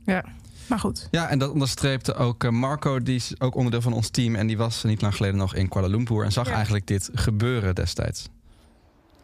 Ja. 0.04 0.24
Maar 0.66 0.78
goed. 0.78 1.08
Ja, 1.10 1.28
en 1.28 1.38
dat 1.38 1.50
onderstreepte 1.50 2.14
ook 2.14 2.44
eh, 2.44 2.50
Marco, 2.50 3.02
die 3.02 3.14
is 3.14 3.34
ook 3.38 3.54
onderdeel 3.54 3.80
van 3.80 3.92
ons 3.92 4.08
team. 4.08 4.34
En 4.34 4.46
die 4.46 4.56
was 4.56 4.82
niet 4.84 5.02
lang 5.02 5.14
geleden 5.14 5.36
nog 5.38 5.54
in 5.54 5.68
Kuala 5.68 5.86
Lumpur 5.86 6.24
en 6.24 6.32
zag 6.32 6.46
Ja. 6.48 6.54
eigenlijk 6.54 6.86
dit 6.86 7.10
gebeuren 7.14 7.74
destijds. 7.74 8.28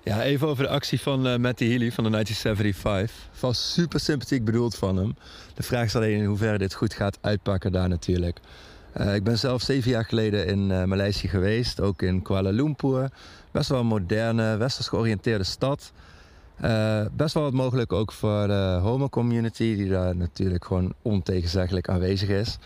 Ja, 0.02 0.22
even 0.22 0.48
over 0.48 0.64
de 0.64 0.70
actie 0.70 1.00
van 1.00 1.26
eh 1.26 1.38
Matty 1.38 1.68
Healy 1.68 1.92
van 1.92 2.04
de 2.04 2.10
1975. 2.10 3.40
Was 3.40 3.72
super 3.72 4.00
sympathiek 4.00 4.44
bedoeld 4.44 4.74
van 4.74 4.96
hem. 4.96 5.16
De 5.54 5.62
vraag 5.62 5.84
is 5.84 5.96
alleen 5.96 6.18
in 6.18 6.24
hoeverre 6.24 6.58
dit 6.58 6.74
goed 6.74 6.94
gaat 6.94 7.18
uitpakken 7.20 7.72
daar 7.72 7.88
natuurlijk. 7.88 8.40
Eh, 8.98 9.14
ik 9.14 9.24
ben 9.24 9.38
zelf 9.38 9.62
zeven 9.62 9.90
jaar 9.90 10.04
geleden 10.04 10.46
in 10.46 10.70
eh 10.70 10.84
Maleisië 10.84 11.28
geweest, 11.28 11.80
ook 11.80 12.02
in 12.02 12.22
Kuala 12.22 12.50
Lumpur. 12.50 13.10
Best 13.50 13.68
wel 13.68 13.80
een 13.80 13.86
moderne, 13.86 14.56
westers 14.56 14.88
georiënteerde 14.88 15.44
stad. 15.44 15.92
Eh, 16.56 17.04
best 17.12 17.34
wel 17.34 17.42
wat 17.42 17.52
mogelijk 17.52 17.92
ook 17.92 18.12
voor 18.12 18.46
de 18.46 18.78
homo-community, 18.82 19.76
die 19.76 19.88
daar 19.88 20.16
natuurlijk 20.16 20.64
gewoon 20.64 20.94
ontegenzeggelijk 21.02 21.88
aanwezig 21.88 22.28
is. 22.28 22.58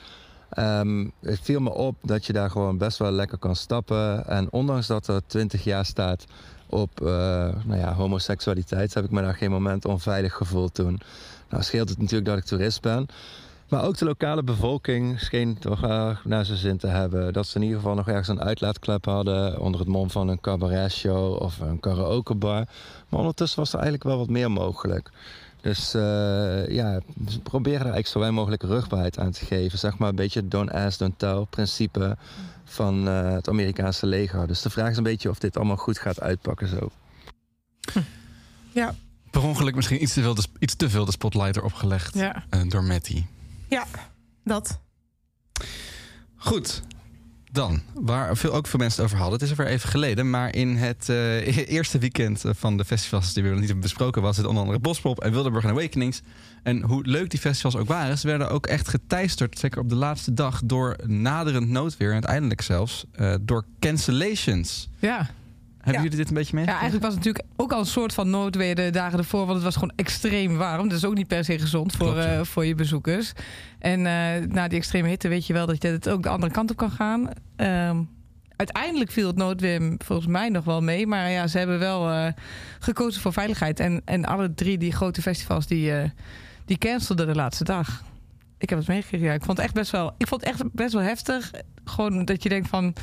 Ehm, 0.51 1.07
het 1.21 1.41
viel 1.43 1.61
me 1.61 1.71
op 1.71 1.97
dat 2.03 2.27
je 2.27 2.33
daar 2.33 2.51
gewoon 2.51 2.79
best 2.79 2.99
wel 2.99 3.11
lekker 3.11 3.39
kan 3.39 3.57
stappen. 3.57 4.27
En 4.27 4.53
ondanks 4.53 4.87
dat 4.87 5.07
er 5.07 5.23
20 5.27 5.65
jaar 5.65 5.85
staat 5.85 6.25
op 6.67 7.01
nou 7.65 7.77
ja, 7.77 7.95
homoseksualiteit, 7.95 8.95
heb 8.95 9.05
ik 9.05 9.11
me 9.11 9.23
daar 9.23 9.35
geen 9.35 9.51
moment 9.51 9.85
onveilig 9.85 10.33
gevoeld 10.35 10.75
toen. 10.75 11.01
Nou 11.49 11.63
scheelt 11.63 11.89
het 11.89 11.99
natuurlijk 11.99 12.27
dat 12.27 12.39
ik 12.39 12.45
toerist 12.45 12.81
ben. 12.81 13.07
Maar 13.73 13.85
ook 13.85 13.99
de 13.99 14.05
lokale 14.05 14.43
bevolking 14.43 15.21
scheen 15.21 15.59
toch 15.59 15.81
wel 15.81 16.17
naar 16.25 16.45
zijn 16.45 16.59
zin 16.59 16.77
te 16.77 16.87
hebben. 16.87 17.33
Dat 17.33 17.47
ze 17.47 17.57
in 17.57 17.63
ieder 17.63 17.79
geval 17.79 17.95
nog 17.95 18.09
ergens 18.09 18.29
een 18.29 18.41
uitlaatklep 18.41 19.05
hadden 19.05 19.61
onder 19.61 19.81
het 19.81 19.89
mom 19.89 20.11
van 20.11 20.29
een 20.29 20.41
cabaretshow 20.41 21.43
of 21.43 21.61
een 21.61 21.81
karaokebar. 21.81 22.67
Maar 23.09 23.21
ondertussen 23.21 23.59
was 23.59 23.69
er 23.69 23.75
eigenlijk 23.79 24.05
wel 24.05 24.19
wat 24.19 24.29
meer 24.29 24.51
mogelijk. 24.51 25.11
Dus 25.61 25.95
eh, 25.95 26.69
ja, 26.69 27.01
ze 27.29 27.41
proberen 27.43 27.79
daar 27.85 27.93
eigenlijk 27.93 28.07
zo 28.07 28.19
weinig 28.19 28.39
mogelijk 28.41 28.63
rugbaarheid 28.63 29.19
aan 29.19 29.31
te 29.31 29.45
geven. 29.45 29.79
Zeg 29.79 29.99
maar 29.99 30.09
een 30.09 30.15
beetje 30.15 30.41
het 30.41 30.51
don't 30.51 30.71
ask, 30.73 30.99
don't 30.99 31.19
tell 31.19 31.47
principe 31.51 32.17
van 32.65 33.09
eh, 33.09 33.33
het 33.33 33.49
Amerikaanse 33.49 34.07
leger. 34.07 34.47
Dus 34.47 34.63
de 34.63 34.71
vraag 34.71 34.91
is 34.91 34.97
een 34.97 35.03
beetje 35.03 35.31
of 35.31 35.39
dit 35.39 35.57
allemaal 35.57 35.77
goed 35.77 35.99
gaat 35.99 36.21
uitpakken 36.21 36.69
zo. 36.69 36.91
Ja, 38.73 38.95
Per 39.31 39.43
ongeluk 39.43 39.75
misschien 39.75 40.03
iets 40.03 40.13
te 40.15 40.23
veel 40.23 40.35
de, 40.35 40.43
iets 40.59 40.75
te 40.75 40.91
veel 40.91 41.05
de 41.05 41.13
spotlight 41.13 41.57
erop 41.57 41.73
gelegd 41.73 42.15
Ja. 42.15 42.45
eh, 42.51 42.61
door 42.69 42.85
Matty. 42.85 43.25
Ja 43.73 43.87
dat. 44.45 44.81
Goed. 46.37 46.83
Dan, 47.53 47.83
waar 47.95 48.37
veel, 48.37 48.53
ook 48.53 48.67
veel 48.67 48.79
mensen 48.79 49.03
het 49.03 49.13
over 49.13 49.23
hadden. 49.23 49.41
Het 49.41 49.51
is 49.51 49.59
er 49.59 49.65
weer 49.65 49.75
even 49.75 49.89
geleden, 49.89 50.31
maar 50.31 50.55
in 50.55 50.77
het 50.77 51.09
eh, 51.09 51.69
eerste 51.77 51.99
weekend 51.99 52.45
van 52.47 52.77
de 52.77 52.85
festivals 52.85 53.33
die 53.33 53.43
we 53.43 53.49
nog 53.49 53.59
niet 53.59 53.69
hebben 53.69 53.85
besproken, 53.85 54.23
was 54.23 54.37
het 54.37 54.47
onder 54.47 54.63
andere 54.63 54.81
Bospop 54.81 55.21
en 55.21 55.33
Wildeburg 55.33 55.65
en 55.65 55.71
Awakenings. 55.71 56.23
En 56.63 56.83
hoe 56.83 57.07
leuk 57.07 57.31
die 57.31 57.41
festivals 57.41 57.77
ook 57.77 57.89
waren, 57.89 58.19
ze 58.19 58.27
werden 58.27 58.51
ook 58.51 58.67
echt 58.67 58.89
geteisterd, 58.89 59.59
zeker 59.59 59.81
op 59.81 59.89
de 59.89 59.95
laatste 59.95 60.35
dag, 60.35 60.61
door 60.65 60.97
naderend 61.07 61.69
noodweer 61.69 62.09
en 62.09 62.15
uiteindelijk 62.15 62.61
zelfs 62.61 63.05
eh, 63.13 63.35
door 63.41 63.65
cancellations. 63.79 64.89
Ja. 64.99 65.31
Hebben 65.83 66.03
jullie 66.03 66.17
dit 66.17 66.29
een 66.29 66.35
beetje 66.35 66.55
mee? 66.55 66.65
Ja, 66.65 66.73
eigenlijk 66.73 67.03
was 67.03 67.15
het 67.15 67.25
natuurlijk 67.25 67.55
ook 67.57 67.73
al 67.73 67.79
een 67.79 67.87
soort 67.87 68.15
van 68.15 68.31
noodweer 68.31 68.75
de 68.75 68.91
dagen 68.91 69.19
ervoor. 69.19 69.41
Want 69.41 69.55
het 69.55 69.63
was 69.63 69.75
gewoon 69.75 69.93
extreem 69.97 70.57
warm. 70.57 70.89
Dat 70.89 70.99
is 70.99 71.05
ook 71.05 71.15
niet 71.15 71.27
per 71.27 71.45
se 71.45 71.59
gezond 71.59 71.93
voor, 71.93 72.13
Klopt, 72.13 72.27
eh, 72.27 72.41
voor 72.43 72.67
je 72.67 72.75
bezoekers. 72.75 73.33
En 73.79 74.07
eh, 74.07 74.47
na 74.49 74.69
die 74.69 74.79
extreme 74.79 75.09
hitte 75.09 75.29
weet 75.29 75.47
je 75.47 75.53
wel 75.53 75.67
dat 75.67 75.83
je 75.83 75.89
het 75.89 76.09
ook 76.09 76.23
de 76.23 76.29
andere 76.29 76.53
kant 76.53 76.71
op 76.71 76.77
kan 76.77 76.91
gaan. 76.91 77.29
Ehm, 77.57 78.03
uiteindelijk 78.57 79.11
viel 79.11 79.27
het 79.27 79.37
noodweer 79.37 79.95
volgens 79.99 80.29
mij 80.29 80.49
nog 80.49 80.65
wel 80.65 80.81
mee. 80.81 81.07
Maar 81.07 81.31
ja, 81.31 81.47
ze 81.47 81.59
hebben 81.59 81.79
wel 81.79 82.11
eh, 82.11 82.33
gekozen 82.79 83.23
voor 83.23 83.33
veiligheid. 83.33 83.81
En, 83.81 84.03
en 84.05 84.25
alle 84.25 84.55
drie 84.55 84.79
die 84.79 84.93
grote 84.93 85.23
festivals 85.23 85.67
die, 85.67 85.93
die 86.65 86.79
cancelden 86.79 87.27
de 87.27 87.35
laatste 87.35 87.65
dag. 87.65 88.03
Ik 88.59 88.69
heb 88.71 88.79
het 88.79 88.89
meegekregen. 88.89 89.27
Ja, 89.27 89.33
ik 89.33 89.45
vond 89.45 89.57
het 89.57 89.67
echt 89.67 89.75
best 89.75 89.91
wel, 89.91 90.15
ik 90.19 90.29
vond 90.29 90.41
het 90.41 90.51
echt 90.51 90.73
best 90.73 90.93
wel 90.93 91.03
heftig. 91.03 91.51
Gewoon 91.85 92.25
dat 92.25 92.43
je 92.43 92.49
denkt 92.49 92.69
van. 92.69 92.95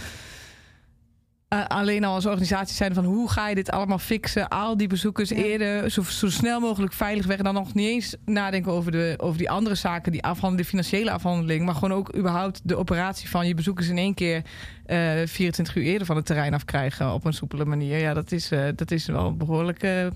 Eh, 1.50 1.66
alleen 1.68 2.04
al 2.04 2.14
als 2.14 2.26
organisatie 2.26 2.76
zijn 2.76 2.94
van 2.94 3.06
hoe 3.06 3.30
ga 3.30 3.50
je 3.50 3.56
dit 3.56 3.72
allemaal 3.72 3.98
fixen? 3.98 4.48
Al 4.48 4.78
die 4.78 4.88
bezoekers 4.88 5.30
Ja. 5.30 5.36
eerder 5.36 5.92
zo, 5.92 6.02
zo 6.02 6.30
snel 6.30 6.60
mogelijk 6.60 6.94
veilig 6.94 7.26
weg. 7.26 7.38
En 7.38 7.44
dan 7.44 7.54
nog 7.54 7.74
niet 7.74 7.88
eens 7.88 8.16
nadenken 8.26 8.72
over, 8.72 8.92
de, 8.92 9.14
over 9.18 9.38
die 9.38 9.50
andere 9.50 9.76
zaken, 9.76 10.12
die 10.12 10.24
afhandeling, 10.24 10.58
de 10.62 10.68
financiële 10.70 11.12
afhandeling. 11.12 11.66
Maar 11.66 11.74
gewoon 11.74 11.94
ook 11.98 12.16
überhaupt 12.16 12.62
de 12.64 12.76
operatie 12.76 13.30
van 13.30 13.48
je 13.48 13.54
bezoekers 13.54 13.88
in 13.88 13.98
één 13.98 14.14
keer 14.14 14.42
eh 14.86 15.12
24 15.26 15.76
uur 15.76 15.84
eerder 15.84 16.08
van 16.08 16.16
het 16.16 16.26
terrein 16.26 16.54
afkrijgen 16.54 17.14
op 17.14 17.26
een 17.26 17.34
soepele 17.34 17.66
manier. 17.66 17.98
Ja, 18.00 18.14
dat 18.14 18.32
is, 18.32 18.52
eh, 18.52 18.64
dat 18.76 18.92
is 18.92 19.06
wel 19.06 19.26
een 19.28 19.38
behoorlijke 19.38 20.12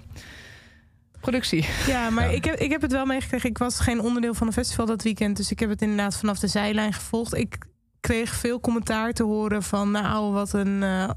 productie. 1.21 1.65
Ja, 1.87 2.09
maar 2.09 2.29
Ja. 2.29 2.35
Ik, 2.35 2.45
heb, 2.45 2.55
ik 2.55 2.71
heb 2.71 2.81
het 2.81 2.91
wel 2.91 3.05
meegekregen. 3.05 3.49
Ik 3.49 3.57
was 3.57 3.79
geen 3.79 4.01
onderdeel 4.01 4.33
van 4.33 4.47
een 4.47 4.53
festival 4.53 4.85
dat 4.85 5.03
weekend. 5.03 5.37
Dus 5.37 5.51
ik 5.51 5.59
heb 5.59 5.69
het 5.69 5.81
inderdaad 5.81 6.17
vanaf 6.17 6.39
de 6.39 6.47
zijlijn 6.47 6.93
gevolgd. 6.93 7.35
Ik 7.37 7.57
kreeg 7.99 8.33
veel 8.35 8.59
commentaar 8.59 9.13
te 9.13 9.23
horen 9.23 9.63
van... 9.63 9.91
nou, 9.91 10.31
wat 10.33 10.53
een 10.53 10.83
eh, 10.83 11.09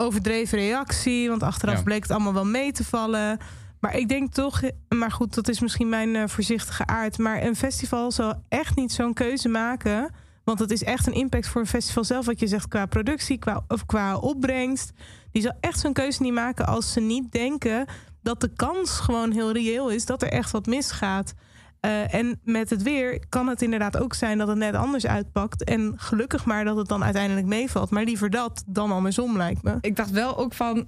overdreven 0.00 0.58
reactie. 0.58 1.28
Want 1.28 1.42
achteraf 1.42 1.76
Ja. 1.76 1.82
bleek 1.82 2.02
het 2.02 2.10
allemaal 2.10 2.34
wel 2.34 2.46
mee 2.46 2.72
te 2.72 2.84
vallen. 2.84 3.38
Maar 3.80 3.96
ik 3.96 4.08
denk 4.08 4.32
toch... 4.32 4.60
Maar 4.88 5.10
goed, 5.10 5.34
dat 5.34 5.48
is 5.48 5.60
misschien 5.60 5.88
mijn 5.88 6.16
eh, 6.16 6.28
voorzichtige 6.28 6.86
aard. 6.86 7.18
Maar 7.18 7.42
een 7.42 7.56
festival 7.56 8.10
zal 8.12 8.42
echt 8.48 8.76
niet 8.76 8.92
zo'n 8.92 9.14
keuze 9.14 9.48
maken... 9.48 10.10
Want 10.44 10.60
het 10.60 10.70
is 10.70 10.82
echt 10.84 11.06
een 11.06 11.12
impact 11.12 11.48
voor 11.48 11.60
een 11.60 11.66
festival 11.66 12.04
zelf. 12.04 12.26
Wat 12.26 12.40
je 12.40 12.46
zegt 12.46 12.68
qua 12.68 12.86
productie, 12.86 13.38
qua, 13.38 13.64
of 13.68 13.86
qua 13.86 14.16
opbrengst. 14.16 14.92
Die 15.32 15.42
zal 15.42 15.52
echt 15.60 15.78
zo'n 15.78 15.92
keuze 15.92 16.22
niet 16.22 16.32
maken 16.32 16.66
als 16.66 16.92
ze 16.92 17.00
niet 17.00 17.32
denken 17.32 17.86
dat 18.22 18.40
de 18.40 18.50
kans 18.56 18.90
gewoon 18.90 19.30
heel 19.32 19.52
reëel 19.52 19.90
is 19.90 20.06
dat 20.06 20.22
er 20.22 20.28
echt 20.28 20.50
wat 20.50 20.66
misgaat. 20.66 21.34
Eh, 21.80 22.14
en 22.14 22.40
met 22.44 22.70
het 22.70 22.82
weer 22.82 23.20
kan 23.28 23.48
het 23.48 23.62
inderdaad 23.62 23.96
ook 23.98 24.14
zijn 24.14 24.38
dat 24.38 24.48
het 24.48 24.58
net 24.58 24.74
anders 24.74 25.06
uitpakt. 25.06 25.64
En 25.64 25.92
gelukkig 25.96 26.44
maar 26.44 26.64
dat 26.64 26.76
het 26.76 26.88
dan 26.88 27.04
uiteindelijk 27.04 27.46
meevalt. 27.46 27.90
Maar 27.90 28.04
liever 28.04 28.30
dat 28.30 28.62
dan 28.66 28.92
andersom, 28.92 29.36
lijkt 29.36 29.62
me. 29.62 29.78
ik 29.80 29.96
dacht 29.96 30.10
wel 30.10 30.36
ook 30.38 30.54
van. 30.54 30.86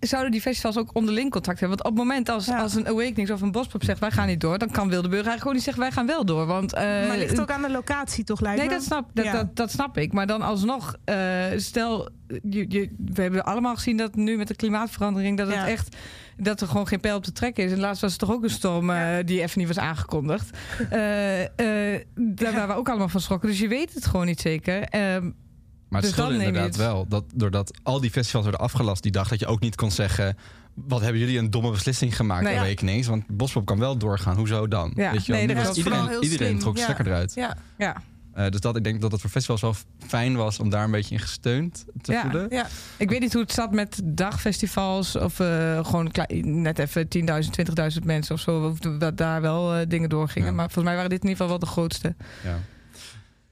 Zouden 0.00 0.30
die 0.32 0.40
festivals 0.40 0.76
ook 0.76 0.90
onderling 0.92 1.30
contact 1.30 1.60
hebben? 1.60 1.78
Want 1.78 1.90
op 1.90 1.96
het 1.98 2.06
moment 2.06 2.28
als, 2.28 2.46
Ja. 2.46 2.60
als 2.60 2.74
een 2.74 2.86
Awakenings 2.88 3.30
of 3.30 3.40
een 3.40 3.52
Bospop 3.52 3.84
zegt... 3.84 4.00
wij 4.00 4.10
gaan 4.10 4.26
niet 4.26 4.40
door, 4.40 4.58
dan 4.58 4.70
kan 4.70 4.88
Wildeburg 4.88 5.12
eigenlijk 5.26 5.40
gewoon 5.40 5.54
niet 5.54 5.64
zeggen... 5.64 5.82
wij 5.82 5.92
gaan 5.92 6.06
wel 6.06 6.24
door. 6.24 6.46
Want, 6.46 6.72
eh, 6.72 6.82
maar 6.82 7.16
ligt 7.16 7.40
ook 7.40 7.50
aan 7.50 7.62
de 7.62 7.70
locatie, 7.70 8.24
toch, 8.24 8.40
lijkt 8.40 8.58
Nee, 8.58 8.68
me? 8.68 8.74
dat 8.74 8.82
snap, 8.82 9.10
dat, 9.14 9.24
Ja. 9.24 9.32
dat, 9.32 9.56
dat 9.56 9.70
snap 9.70 9.98
ik. 9.98 10.12
Maar 10.12 10.26
dan 10.26 10.42
alsnog, 10.42 10.96
eh, 11.04 11.16
stel... 11.56 12.08
Je, 12.50 12.64
je, 12.68 12.90
we 13.14 13.22
hebben 13.22 13.44
allemaal 13.44 13.74
gezien 13.74 13.96
dat 13.96 14.14
nu 14.14 14.36
met 14.36 14.48
de 14.48 14.56
klimaatverandering... 14.56 15.36
dat, 15.36 15.46
het 15.46 15.56
Ja. 15.56 15.66
echt, 15.68 15.96
dat 16.40 16.60
er 16.60 16.66
gewoon 16.68 16.86
geen 16.88 17.00
pijl 17.00 17.16
op 17.16 17.24
de 17.24 17.32
trek 17.32 17.56
is. 17.56 17.72
En 17.72 17.78
laatst 17.80 18.02
was 18.02 18.10
het 18.10 18.20
toch 18.20 18.30
ook 18.30 18.42
een 18.42 18.50
storm 18.50 18.90
eh, 18.90 19.16
die 19.24 19.42
even 19.42 19.58
niet 19.58 19.68
was 19.68 19.78
aangekondigd. 19.78 20.50
Eh, 20.90 21.42
eh, 21.94 22.02
daar 22.14 22.52
waren 22.52 22.68
we 22.68 22.74
ook 22.74 22.88
allemaal 22.88 23.08
van 23.08 23.20
schrokken. 23.20 23.48
Dus 23.48 23.58
je 23.58 23.68
weet 23.68 23.94
het 23.94 24.06
gewoon 24.06 24.26
niet 24.26 24.40
zeker. 24.40 24.82
Ehm, 24.82 25.22
Maar 25.88 26.00
het 26.00 26.10
Dus 26.10 26.14
dan 26.14 26.32
inderdaad 26.32 26.66
het. 26.66 26.76
wel. 26.76 27.06
Dat 27.08 27.24
doordat 27.34 27.78
al 27.82 28.00
die 28.00 28.10
festivals 28.10 28.44
werden 28.44 28.64
afgelast 28.64 29.02
die 29.02 29.12
dag... 29.12 29.28
dat 29.28 29.38
je 29.40 29.46
ook 29.46 29.60
niet 29.60 29.74
kon 29.74 29.90
zeggen... 29.90 30.36
wat 30.74 31.00
hebben 31.00 31.20
jullie 31.20 31.38
een 31.38 31.50
domme 31.50 31.70
beslissing 31.70 32.16
gemaakt 32.16 32.44
nee, 32.44 32.54
ja. 32.54 32.62
week 32.62 32.82
ineens? 32.82 33.06
Want 33.06 33.24
Bospop 33.26 33.66
kan 33.66 33.78
wel 33.78 33.96
doorgaan. 33.96 34.36
Hoezo 34.36 34.68
dan? 34.68 34.92
Ja, 34.94 35.12
Weet 35.12 35.26
je 35.26 35.32
wel? 35.32 35.46
nee, 35.46 35.56
iedereen, 35.74 36.08
heel 36.08 36.22
iedereen 36.22 36.46
slim. 36.48 36.58
trok 36.58 36.76
Ja. 36.76 36.82
stekker 36.82 37.06
eruit. 37.06 37.34
Ja, 37.34 37.56
ja. 37.78 37.96
Eh, 38.38 38.48
dus 38.48 38.60
dat, 38.60 38.76
ik 38.76 38.84
denk 38.84 39.00
dat 39.00 39.12
het 39.12 39.20
voor 39.20 39.30
festivals 39.30 39.60
wel 39.60 39.74
fijn 40.06 40.36
was... 40.36 40.58
om 40.58 40.70
daar 40.70 40.84
een 40.84 40.90
beetje 40.90 41.14
in 41.14 41.20
gesteund 41.20 41.84
te 42.02 42.12
Ja. 42.12 42.22
voelen. 42.22 42.46
ja. 42.50 42.66
Ik 42.96 43.10
weet 43.10 43.20
niet 43.20 43.32
hoe 43.32 43.42
het 43.42 43.52
zat 43.52 43.72
met 43.72 44.00
dagfestivals 44.04 45.16
of 45.16 45.40
eh, 45.40 45.84
gewoon 45.84 46.10
net 46.42 46.78
even 46.78 47.08
10.000, 47.08 47.20
20.000 47.98 48.04
mensen 48.04 48.34
of 48.34 48.40
zo. 48.40 48.66
Of 48.68 48.78
dat 48.78 49.16
daar 49.16 49.40
wel 49.40 49.74
eh, 49.74 49.86
dingen 49.88 50.08
doorgingen. 50.08 50.48
Ja. 50.48 50.54
Maar 50.54 50.64
volgens 50.64 50.84
mij 50.84 50.94
waren 50.94 51.10
dit 51.10 51.22
in 51.22 51.28
ieder 51.28 51.42
geval 51.44 51.58
wel 51.58 51.68
de 51.68 51.72
grootste. 51.74 52.14
Ja. 52.44 52.58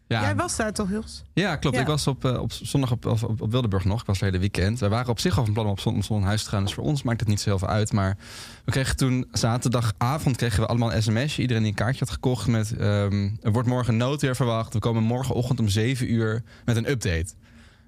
Ja, 0.09 0.21
Jij 0.23 0.37
was 0.37 0.57
daar 0.57 0.73
toch, 0.73 0.91
Jos? 0.91 1.23
Ja, 1.33 1.57
klopt. 1.57 1.75
Ja. 1.77 1.83
Ik 1.83 1.87
was 1.89 2.07
op, 2.07 2.25
eh, 2.25 2.41
op 2.41 2.53
zondag 2.53 2.91
op, 2.91 3.07
op, 3.07 3.41
op 3.41 3.51
Wildeburg 3.51 3.85
nog. 3.85 4.01
Ik 4.01 4.07
was 4.07 4.21
het 4.21 4.29
hele 4.29 4.39
weekend. 4.41 4.79
We 4.79 4.89
waren 4.89 5.11
op 5.11 5.19
zich 5.21 5.39
al 5.39 5.45
van 5.45 5.53
plan 5.55 5.65
om 5.67 5.71
op 5.71 5.81
zon, 5.81 5.95
om 5.95 6.03
zon 6.03 6.19
naar 6.19 6.27
huis 6.27 6.43
te 6.43 6.49
gaan. 6.51 6.63
Dus 6.65 6.75
voor 6.75 6.85
ons 6.85 7.03
maakt 7.03 7.21
het 7.21 7.29
niet 7.29 7.41
zo 7.41 7.49
heel 7.49 7.59
veel 7.59 7.69
uit. 7.69 7.93
Maar 7.93 8.17
we 8.65 8.71
kregen 8.71 8.97
toen 8.97 9.27
zaterdagavond 9.33 10.37
kregen 10.37 10.61
we 10.61 10.67
allemaal 10.67 10.93
een 10.95 11.03
sms. 11.03 11.39
Iedereen 11.39 11.63
die 11.63 11.71
een 11.71 11.77
kaartje 11.79 11.99
had 12.05 12.11
gekocht 12.15 12.47
met... 12.47 12.77
ehm, 12.77 13.29
er 13.43 13.53
wordt 13.53 13.69
morgen 13.69 13.97
noodweer 13.97 14.37
verwacht. 14.37 14.73
We 14.73 14.79
komen 14.79 15.03
morgenochtend 15.03 15.61
om 15.61 15.69
7 15.69 16.13
uur 16.13 16.43
met 16.65 16.77
een 16.77 16.91
update. 16.91 17.33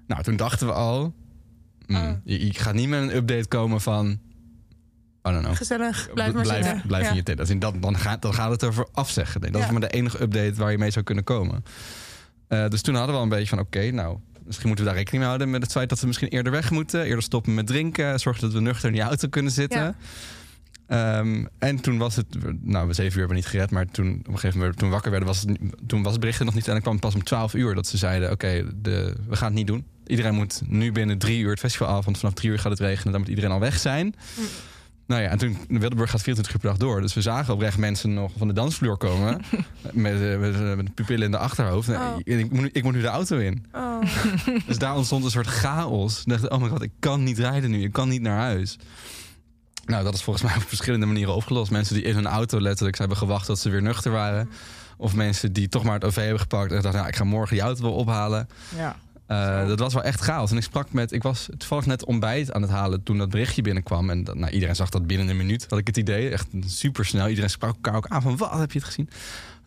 Nou, 0.07 0.23
toen 0.23 0.35
dachten 0.35 0.67
we 0.67 0.73
al... 0.73 1.13
hmm, 1.85 1.95
Oh. 1.97 2.11
je, 2.23 2.45
je 2.45 2.53
gaat 2.53 2.73
niet 2.73 2.89
met 2.89 3.01
een 3.01 3.15
update 3.15 3.47
komen 3.47 3.81
van... 3.81 4.07
I 5.27 5.31
don't 5.31 5.43
know. 5.43 5.55
Gezellig, 5.55 6.09
blijf 6.13 6.33
maar 6.33 6.43
blijf, 6.43 6.65
zitten. 6.65 6.87
blijf 6.87 7.03
Ja. 7.03 7.09
in 7.09 7.15
je 7.15 7.23
tent. 7.23 7.61
Dan, 7.61 7.79
dan, 7.79 7.97
gaat, 7.97 8.21
dan 8.21 8.33
gaat 8.33 8.51
het 8.51 8.63
over 8.63 8.87
afzeggen. 8.93 9.41
Dat 9.41 9.53
Ja. 9.55 9.65
is 9.65 9.71
maar 9.71 9.81
de 9.81 9.89
enige 9.89 10.21
update 10.21 10.53
waar 10.55 10.71
je 10.71 10.77
mee 10.77 10.91
zou 10.91 11.05
kunnen 11.05 11.23
komen. 11.23 11.63
Eh, 12.49 12.67
dus 12.67 12.81
toen 12.81 12.95
hadden 12.95 13.11
we 13.11 13.17
al 13.17 13.23
een 13.23 13.29
beetje 13.37 13.47
van... 13.47 13.59
oké, 13.59 13.91
nou, 13.91 14.17
misschien 14.45 14.67
moeten 14.67 14.85
we 14.85 14.91
daar 14.91 14.99
rekening 14.99 15.23
mee 15.23 15.27
houden... 15.27 15.49
met 15.49 15.61
het 15.61 15.71
feit 15.71 15.89
dat 15.89 15.99
we 15.99 16.07
misschien 16.07 16.27
eerder 16.27 16.51
weg 16.51 16.71
moeten. 16.71 17.03
Eerder 17.03 17.23
stoppen 17.23 17.53
met 17.53 17.67
drinken. 17.67 18.19
Zorgen 18.19 18.41
dat 18.41 18.53
we 18.53 18.59
nuchter 18.59 18.87
in 18.87 18.93
die 18.93 19.01
auto 19.01 19.27
kunnen 19.27 19.51
zitten. 19.51 19.79
Ja. 19.79 19.95
Ehm, 20.87 21.45
en 21.57 21.79
toen 21.81 21.97
was 21.97 22.15
het... 22.15 22.25
Nou, 22.61 22.87
we 22.87 22.93
zeven 22.93 23.11
uur 23.11 23.19
hebben 23.19 23.27
we 23.27 23.33
niet 23.33 23.45
gered. 23.45 23.71
Maar 23.71 23.85
toen, 23.85 24.15
op 24.19 24.27
een 24.27 24.33
gegeven 24.33 24.59
moment, 24.59 24.77
toen 24.77 24.87
we 24.87 24.93
wakker 24.93 25.11
werden... 25.11 25.29
Was 25.29 25.41
het, 25.41 25.57
toen 25.87 26.03
was 26.03 26.11
het 26.11 26.21
bericht 26.21 26.39
er 26.39 26.45
nog 26.45 26.53
niet. 26.53 26.65
En 26.67 26.71
dan 26.71 26.81
kwam 26.81 26.93
het 26.93 27.01
pas 27.01 27.15
om 27.15 27.23
12 27.23 27.53
uur 27.53 27.75
dat 27.75 27.87
ze 27.87 27.97
zeiden... 27.97 28.31
oké, 28.31 28.65
de 28.75 29.15
we 29.27 29.35
gaan 29.35 29.47
het 29.47 29.57
niet 29.57 29.67
doen. 29.67 29.85
Iedereen 30.05 30.35
moet 30.35 30.61
nu 30.65 30.91
binnen 30.91 31.17
drie 31.17 31.39
uur 31.39 31.49
het 31.49 31.59
festival 31.59 31.87
af. 31.87 32.05
Want 32.05 32.17
vanaf 32.17 32.33
drie 32.33 32.51
uur 32.51 32.59
gaat 32.59 32.71
het 32.71 32.79
regenen. 32.79 33.11
Dan 33.11 33.21
moet 33.21 33.29
iedereen 33.29 33.51
al 33.51 33.59
weg 33.59 33.79
zijn. 33.79 34.15
Nou 35.09 35.21
ja, 35.21 35.29
en 35.29 35.37
toen 35.37 35.57
Wildeburg 35.67 36.09
gaat 36.09 36.21
24 36.21 36.53
uur 36.53 36.59
per 36.59 36.69
dag 36.69 36.79
door. 36.79 37.01
Dus 37.01 37.13
we 37.13 37.21
zagen 37.21 37.53
oprecht 37.53 37.77
mensen 37.77 38.13
nog 38.13 38.31
van 38.37 38.47
de 38.47 38.53
dansvloer 38.53 38.97
komen. 38.97 39.41
met, 39.93 40.21
eh, 40.21 40.37
met, 40.37 40.53
eh, 40.55 40.73
met 40.75 40.93
pupillen 40.93 41.25
in 41.25 41.31
de 41.31 41.37
achterhoofd. 41.37 41.89
Oh. 41.89 42.15
ik, 42.23 42.51
moet, 42.51 42.61
nu- 42.61 42.69
ik 42.73 42.83
moet 42.83 42.93
nu 42.93 43.01
de 43.01 43.07
auto 43.07 43.37
in. 43.37 43.65
Oh. 43.73 44.01
Dus 44.67 44.77
daar 44.77 44.95
ontstond 44.95 45.23
een 45.23 45.31
soort 45.31 45.47
chaos. 45.47 46.19
Ik 46.19 46.29
dacht, 46.29 46.49
oh 46.49 46.59
mijn 46.59 46.71
god, 46.71 46.81
ik 46.81 46.91
kan 46.99 47.23
niet 47.23 47.39
rijden 47.39 47.71
nu. 47.71 47.83
Ik 47.83 47.91
kan 47.91 48.09
niet 48.09 48.21
naar 48.21 48.37
huis. 48.39 48.77
Nou, 49.85 50.03
dat 50.03 50.13
is 50.13 50.21
volgens 50.23 50.45
mij 50.45 50.55
op 50.55 50.61
verschillende 50.67 51.05
manieren 51.05 51.35
opgelost. 51.35 51.71
Mensen 51.71 51.95
die 51.95 52.03
in 52.03 52.15
hun 52.15 52.27
auto 52.27 52.61
letterlijk 52.61 52.97
hebben 52.97 53.17
gewacht 53.17 53.45
tot 53.45 53.59
ze 53.59 53.69
weer 53.69 53.81
nuchter 53.81 54.11
waren. 54.11 54.49
Of 54.97 55.15
mensen 55.15 55.53
die 55.53 55.69
toch 55.69 55.83
maar 55.83 55.93
het 55.93 56.03
OV 56.05 56.15
hebben 56.15 56.39
gepakt 56.39 56.69
en 56.71 56.75
dachten, 56.81 56.93
nou, 56.93 57.07
ik 57.07 57.15
ga 57.15 57.23
morgen 57.23 57.55
die 57.55 57.65
auto 57.65 57.81
wel 57.81 57.93
ophalen. 57.93 58.47
Ja. 58.77 58.95
Uh, 59.31 59.67
dat 59.67 59.79
was 59.79 59.93
wel 59.93 60.03
echt 60.03 60.19
chaos. 60.19 60.51
En 60.51 60.57
ik 60.57 60.63
sprak 60.63 60.91
met, 60.91 61.11
ik 61.11 61.23
was 61.23 61.49
toevallig 61.57 61.85
net 61.85 62.05
ontbijt 62.05 62.53
aan 62.53 62.61
het 62.61 62.71
halen 62.71 63.03
toen 63.03 63.17
dat 63.17 63.29
berichtje 63.29 63.61
binnenkwam. 63.61 64.09
En 64.09 64.23
dat, 64.23 64.35
nou, 64.35 64.51
iedereen 64.51 64.75
zag 64.75 64.89
dat 64.89 65.07
binnen 65.07 65.27
een 65.27 65.37
minuut, 65.37 65.65
had 65.69 65.79
ik 65.79 65.87
het 65.87 65.97
idee. 65.97 66.29
Echt 66.29 66.47
super 66.65 67.05
snel. 67.05 67.27
Iedereen 67.27 67.49
sprak 67.49 67.75
elkaar 67.75 67.95
ook 67.95 68.07
aan 68.07 68.21
van, 68.21 68.37
wat 68.37 68.59
heb 68.59 68.71
je 68.71 68.77
het 68.79 68.87
gezien? 68.87 69.09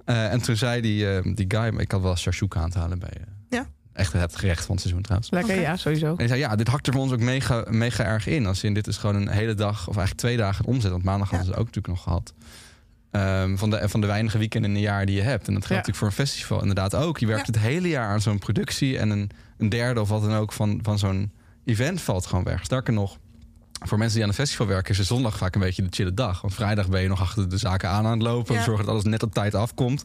Uh, 0.06 0.32
en 0.32 0.42
toen 0.42 0.56
zei 0.56 0.80
die, 0.80 1.04
uh, 1.04 1.34
die 1.34 1.44
guy, 1.48 1.78
ik 1.80 1.90
had 1.90 2.00
wel 2.02 2.16
shashuka 2.16 2.58
aan 2.58 2.64
het 2.64 2.74
halen 2.74 2.98
bij 2.98 3.12
uh, 3.20 3.24
Ja. 3.50 3.66
echt 3.92 4.12
het 4.12 4.36
gerecht 4.36 4.64
van 4.64 4.70
het 4.74 4.80
seizoen 4.80 5.02
trouwens. 5.02 5.30
Lekker, 5.30 5.60
ja, 5.60 5.76
sowieso. 5.76 6.06
En 6.10 6.16
hij 6.16 6.26
zei, 6.28 6.40
ja, 6.40 6.56
dit 6.56 6.68
hakt 6.68 6.86
er 6.86 6.92
voor 6.92 7.02
ons 7.02 7.12
ook 7.12 7.20
mega, 7.20 7.64
mega 7.68 8.04
erg 8.04 8.26
in. 8.26 8.46
Als 8.46 8.64
in, 8.64 8.74
dit 8.74 8.86
is 8.86 8.96
gewoon 8.96 9.14
een 9.16 9.28
hele 9.28 9.54
dag, 9.54 9.78
of 9.80 9.96
eigenlijk 9.96 10.16
twee 10.16 10.36
dagen 10.36 10.64
omzet. 10.64 10.90
Want 10.90 11.02
maandag 11.02 11.28
hadden 11.30 11.46
ze 11.46 11.52
ook 11.54 11.66
natuurlijk 11.66 11.86
nog 11.94 12.02
gehad. 12.02 12.32
Um, 13.10 13.58
van, 13.58 13.70
de, 13.70 13.88
van 13.88 14.00
de 14.00 14.06
weinige 14.06 14.38
weekenden 14.38 14.70
in 14.70 14.76
een 14.76 14.82
jaar 14.82 15.06
die 15.06 15.14
je 15.16 15.22
hebt. 15.22 15.46
En 15.48 15.54
dat 15.54 15.66
geldt 15.66 15.68
Ja. 15.68 15.74
natuurlijk 15.74 15.98
voor 15.98 16.06
een 16.06 16.26
festival 16.26 16.60
inderdaad 16.60 16.94
ook. 16.94 17.18
Je 17.18 17.26
werkt 17.26 17.46
Ja. 17.46 17.52
het 17.52 17.62
hele 17.62 17.88
jaar 17.88 18.08
aan 18.08 18.20
zo'n 18.20 18.38
productie. 18.38 18.98
En 18.98 19.10
een, 19.10 19.30
een 19.62 19.68
derde 19.68 20.00
of 20.00 20.08
wat 20.08 20.22
dan 20.22 20.34
ook 20.34 20.52
van, 20.52 20.78
van 20.82 20.98
zo'n 20.98 21.32
event 21.64 22.00
valt 22.00 22.26
gewoon 22.26 22.44
weg. 22.44 22.64
Sterker 22.64 22.92
nog, 22.92 23.18
voor 23.84 23.98
mensen 23.98 24.14
die 24.14 24.22
aan 24.22 24.28
een 24.28 24.36
festival 24.36 24.66
werken... 24.66 24.90
is 24.90 24.96
de 24.96 25.04
zondag 25.04 25.36
vaak 25.36 25.54
een 25.54 25.60
beetje 25.60 25.82
de 25.82 25.88
chille 25.90 26.14
dag. 26.14 26.40
Want 26.40 26.54
vrijdag 26.54 26.88
ben 26.88 27.02
je 27.02 27.08
nog 27.08 27.20
achter 27.20 27.48
de 27.48 27.56
zaken 27.58 27.88
aan 27.88 28.04
aan 28.06 28.12
het 28.12 28.22
lopen. 28.22 28.54
Ja. 28.54 28.62
Zorgen 28.62 28.84
dat 28.84 28.92
alles 28.92 29.04
net 29.04 29.22
op 29.22 29.34
tijd 29.34 29.54
afkomt. 29.54 30.02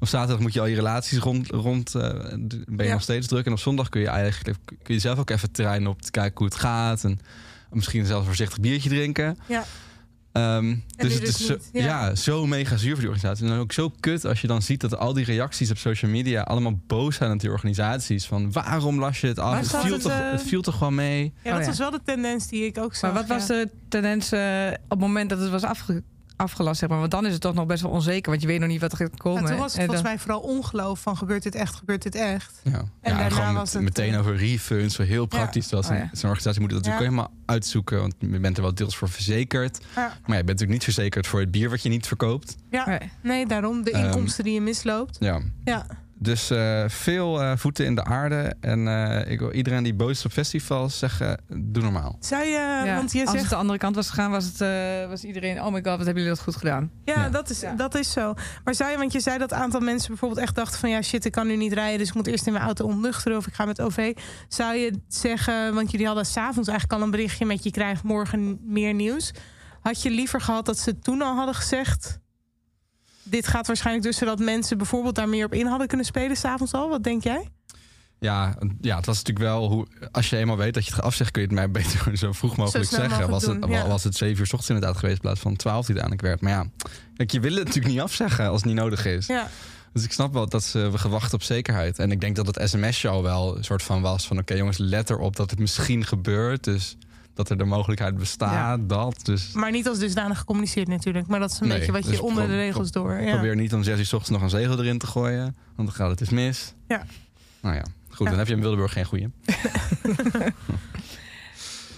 Op 0.00 0.08
zaterdag 0.08 0.40
moet 0.40 0.52
je 0.52 0.60
al 0.60 0.66
je 0.66 0.74
relaties 0.74 1.18
rond... 1.18 1.50
rond 1.50 1.94
eh, 1.94 2.02
ben 2.02 2.76
je 2.76 2.82
Ja. 2.84 2.92
nog 2.92 3.02
steeds 3.02 3.26
druk. 3.26 3.46
En 3.46 3.52
op 3.52 3.58
zondag 3.58 3.88
kun 3.88 4.00
je 4.00 4.08
eigenlijk 4.08 4.58
kun 4.82 4.94
je 4.94 5.00
zelf 5.00 5.18
ook 5.18 5.30
even 5.30 5.50
terrein 5.52 5.86
op... 5.86 6.02
te 6.02 6.10
kijken 6.10 6.38
hoe 6.38 6.46
het 6.46 6.56
gaat. 6.56 7.04
En 7.04 7.18
misschien 7.70 8.06
zelfs 8.06 8.26
voorzichtig 8.26 8.60
biertje 8.60 8.88
drinken. 8.88 9.38
Ja. 9.46 9.64
Ehm, 10.38 10.76
dus 10.96 11.12
het 11.12 11.20
dus 11.20 11.28
is 11.28 11.46
zo, 11.46 11.52
niet, 11.52 11.68
ja. 11.72 11.80
ja. 11.84 12.14
zo 12.14 12.46
mega 12.46 12.76
zuur 12.76 12.90
voor 12.90 13.00
die 13.00 13.08
organisatie. 13.08 13.44
En 13.44 13.50
dan 13.50 13.60
ook 13.60 13.72
zo 13.72 13.92
kut 14.00 14.24
als 14.24 14.40
je 14.40 14.46
dan 14.46 14.62
ziet 14.62 14.80
dat 14.80 14.96
al 14.96 15.12
die 15.12 15.24
reacties 15.24 15.70
op 15.70 15.78
social 15.78 16.10
media 16.10 16.42
allemaal 16.42 16.80
boos 16.86 17.16
zijn 17.16 17.32
op 17.32 17.40
die 17.40 17.50
organisaties. 17.50 18.26
Van 18.26 18.52
waarom 18.52 18.98
las 18.98 19.20
je 19.20 19.26
het 19.26 19.38
af? 19.38 19.58
Het 19.58 19.76
viel, 19.76 19.92
het, 19.92 20.02
toch, 20.02 20.12
eh, 20.12 20.30
het 20.30 20.42
viel 20.42 20.62
toch 20.62 20.76
gewoon 20.78 20.94
mee? 20.94 21.22
Ja, 21.22 21.50
dat 21.50 21.52
Oh, 21.52 21.60
ja. 21.60 21.66
was 21.66 21.78
wel 21.78 21.90
de 21.90 22.00
tendens 22.04 22.48
die 22.48 22.64
ik 22.64 22.78
ook 22.78 22.94
zag. 22.94 23.12
Maar 23.12 23.20
wat 23.20 23.28
was 23.28 23.46
de 23.46 23.68
tendens 23.88 24.32
eh, 24.32 24.66
op 24.84 24.90
het 24.90 24.98
moment 24.98 25.30
dat 25.30 25.38
het 25.40 25.50
was 25.50 25.62
afge 25.62 26.02
afgelast, 26.38 26.78
zeg 26.80 26.88
maar. 26.88 26.98
Want 26.98 27.10
dan 27.10 27.26
is 27.26 27.32
het 27.32 27.40
toch 27.40 27.54
nog 27.54 27.66
best 27.66 27.82
wel 27.82 27.90
onzeker, 27.90 28.30
want 28.30 28.42
je 28.42 28.48
weet 28.48 28.60
nog 28.60 28.68
niet 28.68 28.80
wat 28.80 28.92
er 28.92 28.98
gaat 28.98 29.16
komen. 29.16 29.42
Ja, 29.42 29.48
toen 29.48 29.58
was 29.58 29.72
het 29.72 29.80
En 29.80 29.86
volgens 29.86 30.02
dan- 30.02 30.12
mij 30.12 30.20
vooral 30.22 30.40
ongeloof 30.40 31.00
van 31.00 31.16
gebeurt 31.16 31.42
dit 31.42 31.54
echt, 31.54 31.74
gebeurt 31.74 32.02
dit 32.02 32.14
echt. 32.14 32.60
Ja. 32.64 32.72
En 32.72 32.82
ja, 33.02 33.18
daarna 33.18 33.28
gewoon 33.36 33.54
was 33.54 33.72
het, 33.72 33.82
meteen 33.82 34.12
eh, 34.12 34.18
over 34.18 34.36
refunds, 34.36 34.94
zo 34.94 35.02
heel 35.02 35.26
praktisch. 35.26 35.68
Zo'n 35.68 35.78
Oh, 35.78 35.84
ja. 35.88 36.08
zo'n 36.12 36.30
organisatie 36.30 36.60
moet 36.60 36.70
dat 36.70 36.78
natuurlijk 36.78 37.04
Ja. 37.04 37.10
helemaal 37.10 37.32
uitzoeken. 37.46 38.00
Want 38.00 38.14
je 38.18 38.40
bent 38.40 38.56
er 38.56 38.62
wel 38.62 38.74
deels 38.74 38.96
voor 38.96 39.08
verzekerd. 39.08 39.78
Ja. 39.94 40.00
Maar 40.06 40.10
je 40.16 40.44
bent 40.44 40.46
natuurlijk 40.46 40.70
niet 40.70 40.84
verzekerd 40.84 41.26
voor 41.26 41.40
het 41.40 41.50
bier 41.50 41.70
wat 41.70 41.82
je 41.82 41.88
niet 41.88 42.06
verkoopt. 42.06 42.56
Ja, 42.70 42.88
Nee. 42.88 42.98
nee, 43.22 43.46
daarom 43.46 43.82
de 43.82 43.90
Ehm, 43.90 44.04
inkomsten 44.04 44.44
die 44.44 44.54
je 44.54 44.60
misloopt. 44.60 45.16
Ja. 45.20 45.40
Ja, 45.64 45.86
Dus 46.20 46.50
eh, 46.50 46.84
veel 46.86 47.42
eh, 47.42 47.52
voeten 47.56 47.84
in 47.84 47.94
de 47.94 48.04
aarde. 48.04 48.54
En 48.60 48.88
eh, 48.88 49.30
ik 49.30 49.38
wil 49.38 49.52
iedereen 49.52 49.82
die 49.82 49.94
boos 49.94 50.10
is 50.10 50.24
op 50.24 50.32
festivals 50.32 50.98
zeggen, 50.98 51.40
doe 51.48 51.82
normaal. 51.82 52.16
zou 52.20 52.44
je, 52.44 52.50
Ja, 52.84 52.94
want 52.94 53.12
je 53.12 53.20
Als 53.20 53.30
zegt 53.30 53.42
het 53.42 53.50
de 53.50 53.56
andere 53.56 53.78
kant 53.78 53.94
was 53.94 54.08
gegaan, 54.08 54.30
was, 54.30 54.44
het, 54.44 54.60
eh, 54.60 55.08
was 55.08 55.24
iedereen... 55.24 55.62
Oh 55.62 55.72
my 55.72 55.72
god, 55.72 55.84
wat 55.84 55.96
hebben 55.96 56.14
jullie 56.14 56.28
dat 56.28 56.40
goed 56.40 56.56
gedaan. 56.56 56.90
Ja, 57.04 57.14
Ja. 57.14 57.28
Dat, 57.28 57.50
is, 57.50 57.60
Ja. 57.60 57.74
dat 57.74 57.94
is 57.94 58.12
zo. 58.12 58.34
Maar 58.64 58.74
zou 58.74 58.90
je, 58.90 58.96
want 58.96 59.12
je 59.12 59.20
zei 59.20 59.38
dat 59.38 59.52
een 59.52 59.58
aantal 59.58 59.80
mensen 59.80 60.08
bijvoorbeeld 60.08 60.40
echt 60.40 60.54
dachten 60.54 60.78
van 60.78 60.90
ja, 60.90 61.02
shit, 61.02 61.24
ik 61.24 61.32
kan 61.32 61.46
nu 61.46 61.56
niet 61.56 61.72
rijden, 61.72 61.98
dus 61.98 62.08
ik 62.08 62.14
moet 62.14 62.26
eerst 62.26 62.46
in 62.46 62.52
mijn 62.52 62.64
auto 62.64 62.84
ontnuchteren 62.84 63.38
of 63.38 63.46
ik 63.46 63.54
ga 63.54 63.64
met 63.64 63.80
OV. 63.80 64.16
Zou 64.48 64.74
je 64.74 65.00
zeggen, 65.08 65.74
want 65.74 65.90
jullie 65.90 66.06
hadden 66.06 66.26
s'avonds 66.26 66.68
eigenlijk 66.68 66.98
al 67.00 67.04
een 67.06 67.12
berichtje 67.12 67.44
met 67.46 67.64
je 67.64 67.70
krijgt 67.70 68.02
morgen 68.02 68.58
meer 68.62 68.94
nieuws. 68.94 69.32
Had 69.80 70.02
je 70.02 70.10
liever 70.10 70.40
gehad 70.40 70.66
dat 70.66 70.78
ze 70.78 70.98
toen 70.98 71.22
al 71.22 71.34
hadden 71.36 71.54
gezegd. 71.54 72.18
Dit 73.30 73.46
gaat 73.46 73.66
waarschijnlijk 73.66 74.06
dus 74.06 74.16
zodat 74.16 74.38
mensen 74.38 74.76
bijvoorbeeld 74.78 75.14
daar 75.14 75.28
meer 75.28 75.44
op 75.44 75.54
in 75.54 75.66
hadden 75.66 75.86
kunnen 75.86 76.06
spelen 76.06 76.36
s'avonds 76.36 76.72
al. 76.72 76.88
Wat 76.88 77.04
denk 77.04 77.22
jij? 77.22 77.48
Ja, 78.20 78.56
ja, 78.80 78.96
het 78.96 79.06
was 79.06 79.16
natuurlijk 79.16 79.44
wel 79.44 79.68
hoe. 79.68 79.86
Als 80.12 80.30
je 80.30 80.36
eenmaal 80.36 80.56
weet 80.56 80.74
dat 80.74 80.86
je 80.86 80.94
het 80.94 81.02
afzeggen, 81.02 81.32
kun 81.32 81.42
je 81.42 81.48
het 81.48 81.56
mij 81.56 81.70
beter 81.70 82.16
zo 82.18 82.32
vroeg 82.32 82.56
mogelijk 82.56 82.90
zeggen. 82.90 83.30
Was 83.30 83.46
het, 83.46 83.64
ja. 83.68 83.86
was 83.86 84.04
het 84.04 84.16
7 84.16 84.38
uur 84.38 84.46
's 84.46 84.52
ochtends 84.52 84.68
inderdaad 84.68 84.96
geweest 84.96 85.16
in 85.16 85.22
plaats 85.22 85.40
van 85.40 85.56
12 85.56 85.86
die 85.86 85.96
uiteindelijk 86.00 86.22
werd. 86.22 86.40
Maar 86.40 86.52
ja, 86.52 86.90
kijk, 87.16 87.30
je 87.30 87.40
wil 87.40 87.54
het 87.54 87.64
natuurlijk 87.64 87.94
niet 87.94 88.02
afzeggen 88.02 88.48
als 88.48 88.56
het 88.56 88.64
niet 88.64 88.80
nodig 88.80 89.04
is. 89.04 89.26
Ja, 89.26 89.48
Dus 89.92 90.04
ik 90.04 90.12
snap 90.12 90.32
wel 90.32 90.48
dat 90.48 90.64
ze 90.64 90.90
we 90.90 90.98
gewacht 90.98 91.32
op 91.32 91.42
zekerheid. 91.42 91.98
En 91.98 92.10
ik 92.10 92.20
denk 92.20 92.36
dat 92.36 92.46
het 92.46 92.70
sms'je 92.70 93.08
al 93.08 93.22
wel 93.22 93.56
een 93.56 93.64
soort 93.64 93.82
van 93.82 94.02
was 94.02 94.26
van... 94.26 94.38
oké 94.38 94.54
jongens, 94.54 94.78
let 94.78 95.10
erop 95.10 95.36
dat 95.36 95.50
het 95.50 95.58
misschien 95.58 96.04
gebeurt. 96.04 96.64
Dus 96.64 96.96
dat 97.38 97.50
er 97.50 97.58
de 97.58 97.64
mogelijkheid 97.64 98.16
bestaat, 98.16 98.88
dat. 98.88 99.20
Dus 99.22 99.52
maar 99.52 99.70
niet 99.70 99.88
als 99.88 99.98
dusdanig 99.98 100.38
gecommuniceerd 100.38 100.88
natuurlijk. 100.88 101.26
Maar 101.26 101.40
dat 101.40 101.50
is 101.50 101.60
een 101.60 101.68
Nee, 101.68 101.76
beetje 101.78 101.92
wat 101.92 102.04
je 102.04 102.10
dus 102.10 102.20
onder 102.20 102.46
de 102.46 102.54
regels 102.56 102.90
door. 102.90 103.20
Ja. 103.20 103.32
probeer 103.32 103.56
niet 103.56 103.74
om 103.74 103.82
6 103.82 103.98
uur 103.98 104.04
's 104.06 104.12
ochtends 104.12 104.30
nog 104.30 104.42
een 104.52 104.58
zegel 104.60 104.78
erin 104.78 104.98
te 104.98 105.06
gooien. 105.06 105.42
Want 105.76 105.88
dan 105.88 105.92
gaat 105.92 106.08
het 106.10 106.18
dus 106.18 106.28
mis. 106.28 106.74
Ja. 106.88 107.02
Nou 107.60 107.74
ja, 107.74 107.82
goed, 108.08 108.18
Ja. 108.24 108.30
dan 108.30 108.38
heb 108.38 108.46
je 108.48 108.54
in 108.54 108.60
Wildeburg 108.60 108.92
geen 108.92 109.04
goeie. 109.04 109.28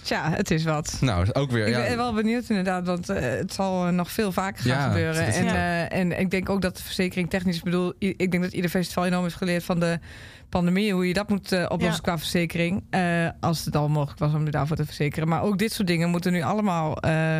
Tja, 0.01 0.29
het 0.31 0.51
is 0.51 0.63
wat. 0.63 0.97
Nou, 1.01 1.31
ook 1.33 1.51
weer... 1.51 1.67
Ik 1.67 1.73
ja, 1.73 1.81
ben 1.81 1.97
wel 1.97 2.13
benieuwd 2.13 2.49
inderdaad, 2.49 2.85
want 2.85 3.09
eh, 3.09 3.21
het 3.21 3.53
zal 3.53 3.85
eh, 3.87 3.93
nog 3.93 4.11
veel 4.11 4.31
vaker 4.31 4.63
gaan 4.63 4.71
Ja, 4.77 4.87
gebeuren. 4.87 5.27
is- 5.27 5.35
En, 5.35 5.43
Ja. 5.45 5.87
eh, 5.87 5.99
en 5.99 6.19
ik 6.19 6.29
denk 6.31 6.49
ook 6.49 6.61
dat 6.61 6.77
de 6.77 6.83
verzekering 6.83 7.29
technisch, 7.29 7.57
ik 7.57 7.63
bedoel, 7.63 7.93
ik 7.97 8.31
denk 8.31 8.43
dat 8.43 8.53
ieder 8.53 8.69
festival 8.69 9.05
enorm 9.05 9.23
heeft 9.23 9.35
geleerd 9.35 9.63
van 9.63 9.79
de 9.79 9.99
pandemie, 10.51 10.93
hoe 10.93 11.07
je 11.07 11.13
dat 11.13 11.29
moet 11.29 11.51
eh, 11.51 11.63
oplossen 11.63 11.91
Ja. 11.95 11.99
qua 12.11 12.17
verzekering. 12.17 12.83
Eh, 12.89 13.27
als 13.39 13.65
het 13.65 13.75
al 13.75 13.89
mogelijk 13.89 14.19
was 14.19 14.33
om 14.33 14.45
je 14.45 14.51
daarvoor 14.51 14.75
te 14.75 14.85
verzekeren. 14.85 15.27
Maar 15.27 15.41
ook 15.43 15.57
dit 15.57 15.71
soort 15.73 15.87
dingen 15.87 16.09
moeten 16.09 16.31
nu 16.31 16.41
allemaal 16.41 16.97
eh, 16.97 17.39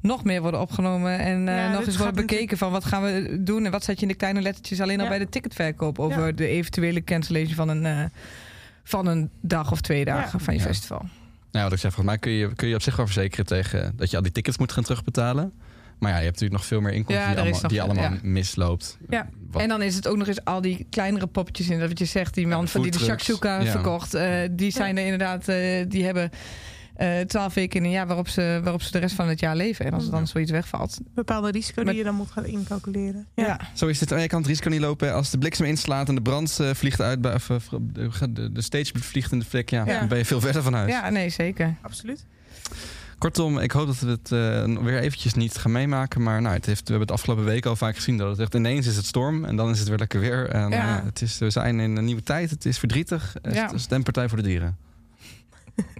nog 0.00 0.24
meer 0.24 0.40
worden 0.42 0.60
opgenomen 0.60 1.18
en 1.18 1.48
eh, 1.48 1.56
Ja, 1.56 1.72
nog 1.72 1.86
eens 1.86 1.96
worden 1.96 2.14
bekeken 2.26 2.58
van 2.58 2.70
wat 2.70 2.84
gaan 2.84 3.02
we 3.02 3.36
doen 3.40 3.64
en 3.64 3.70
wat 3.70 3.84
zet 3.84 3.96
je 3.96 4.02
in 4.02 4.08
de 4.08 4.14
kleine 4.18 4.40
lettertjes 4.40 4.80
alleen 4.80 4.98
al 4.98 5.04
Ja. 5.04 5.10
bij 5.10 5.18
de 5.18 5.28
ticketverkoop 5.28 5.98
over 5.98 6.26
Ja. 6.26 6.32
de 6.32 6.46
eventuele 6.46 7.04
cancellation 7.04 7.54
van 7.54 7.68
een, 7.68 7.86
eh, 7.86 8.04
van 8.84 9.06
een 9.06 9.30
dag 9.40 9.72
of 9.72 9.80
twee 9.80 10.04
dagen 10.04 10.40
van 10.40 10.54
je 10.54 10.60
Ja. 10.60 10.66
festival. 10.66 11.02
Nou, 11.50 11.64
wat 11.64 11.72
ik 11.74 11.78
zeg, 11.80 11.92
volgens 11.94 12.06
mij 12.06 12.18
kun 12.18 12.32
je, 12.32 12.54
kun 12.54 12.68
je 12.68 12.74
op 12.74 12.82
zich 12.82 12.96
wel 12.96 13.06
verzekeren 13.06 13.46
tegen 13.46 13.92
dat 13.96 14.10
je 14.10 14.16
al 14.16 14.22
die 14.22 14.32
tickets 14.32 14.58
moet 14.58 14.72
gaan 14.72 14.82
terugbetalen. 14.82 15.52
Maar 15.98 16.10
ja, 16.10 16.18
je 16.18 16.24
hebt 16.24 16.40
natuurlijk 16.40 16.60
nog 16.60 16.66
veel 16.68 16.80
meer 16.80 16.92
inkomsten 16.92 17.24
Ja, 17.26 17.30
die 17.34 17.40
allemaal, 17.42 17.68
die 17.68 17.82
allemaal 17.82 18.02
ja. 18.12 18.18
misloopt. 18.22 18.98
Ja, 19.08 19.28
Wat- 19.50 19.62
En 19.62 19.68
dan 19.68 19.82
is 19.82 19.94
het 19.94 20.08
ook 20.08 20.16
nog 20.16 20.26
eens 20.26 20.44
al 20.44 20.60
die 20.60 20.86
kleinere 20.90 21.26
poppetjes 21.26 21.68
in. 21.68 21.78
Dat 21.78 21.88
wat 21.88 21.98
je 21.98 22.04
zegt, 22.04 22.34
die 22.34 22.46
man 22.46 22.68
van 22.68 22.82
die 22.82 22.90
de 22.90 22.98
shakshuka 22.98 23.60
Ja. 23.60 23.70
verkocht. 23.70 24.14
eh, 24.14 24.38
die 24.50 24.70
zijn 24.70 24.96
er 24.98 25.02
inderdaad, 25.04 25.48
eh, 25.48 25.84
die 25.88 26.04
hebben 26.04 26.30
eh, 26.94 27.20
twaalf 27.20 27.54
weken 27.54 27.78
in 27.80 27.84
een 27.84 27.90
jaar 27.90 28.06
waarop 28.06 28.28
ze, 28.28 28.60
waarop 28.62 28.82
ze 28.82 28.90
de 28.90 28.98
rest 28.98 29.14
van 29.14 29.28
het 29.28 29.40
jaar 29.40 29.56
leven. 29.56 29.84
En 29.84 29.92
als 29.92 30.04
er 30.04 30.10
dan 30.10 30.26
zoiets 30.26 30.50
wegvalt. 30.50 30.98
Bepaalde 31.14 31.50
risico 31.50 31.80
Met- 31.82 31.88
die 31.88 31.96
je 31.98 32.04
dan 32.04 32.14
moet 32.14 32.30
gaan 32.30 32.44
incalculeren. 32.46 33.26
Ja. 33.34 33.44
Ja. 33.46 33.60
Zo 33.74 33.86
is 33.86 34.00
het. 34.00 34.08
Je 34.10 34.26
kan 34.26 34.38
het 34.38 34.48
risico 34.48 34.68
niet 34.68 34.80
lopen 34.80 35.14
als 35.14 35.30
de 35.30 35.38
bliksem 35.38 35.66
inslaat 35.66 36.08
en 36.08 36.14
de 36.14 36.22
brand 36.22 36.58
eh, 36.60 36.70
vliegt 36.74 37.00
uit. 37.00 37.20
Bij, 37.20 37.34
of, 37.34 37.50
of, 37.50 37.68
de, 38.30 38.52
de, 38.52 38.62
stage 38.62 38.92
vliegt 38.98 39.32
in 39.32 39.38
de. 39.38 39.62
Ja, 39.66 39.84
Ja. 39.86 39.98
dan 39.98 40.08
ben 40.08 40.18
je 40.18 40.24
veel 40.24 40.40
verder 40.40 40.62
van 40.62 40.74
huis. 40.74 40.90
ja, 40.90 41.10
nee, 41.10 41.28
zeker. 41.30 41.74
absoluut. 41.82 42.24
Kortom, 43.24 43.58
ik 43.58 43.70
hoop 43.72 43.86
dat 43.86 43.98
we 43.98 44.08
het 44.10 44.32
eh, 44.32 44.82
weer 44.82 44.98
eventjes 44.98 45.34
niet 45.34 45.56
gaan 45.56 45.72
meemaken. 45.72 46.22
Maar 46.22 46.42
nou, 46.42 46.54
het 46.54 46.66
heeft, 46.66 46.80
we 46.80 46.88
hebben 46.90 47.06
het 47.08 47.16
afgelopen 47.16 47.44
week 47.44 47.66
al 47.66 47.76
vaak 47.76 47.94
gezien 47.94 48.16
dat 48.16 48.30
het 48.30 48.38
echt 48.38 48.54
ineens 48.54 48.86
is 48.86 48.96
het 48.96 49.04
storm. 49.04 49.44
En 49.44 49.56
dan 49.56 49.70
is 49.70 49.78
het 49.78 49.88
weer 49.88 49.98
lekker 49.98 50.20
weer. 50.20 50.48
En, 50.48 50.70
Ja. 50.70 50.98
eh, 50.98 51.04
het 51.04 51.22
is, 51.22 51.38
we 51.38 51.50
zijn 51.50 51.80
in 51.80 51.96
een 51.96 52.04
nieuwe 52.04 52.22
tijd. 52.22 52.50
Het 52.50 52.64
is 52.64 52.78
verdrietig. 52.78 53.34
Het 53.42 53.54
Ja. 53.54 53.72
is 53.72 53.82
Stempartij 53.82 54.28
voor 54.28 54.36
de 54.36 54.42
dieren. 54.42 54.76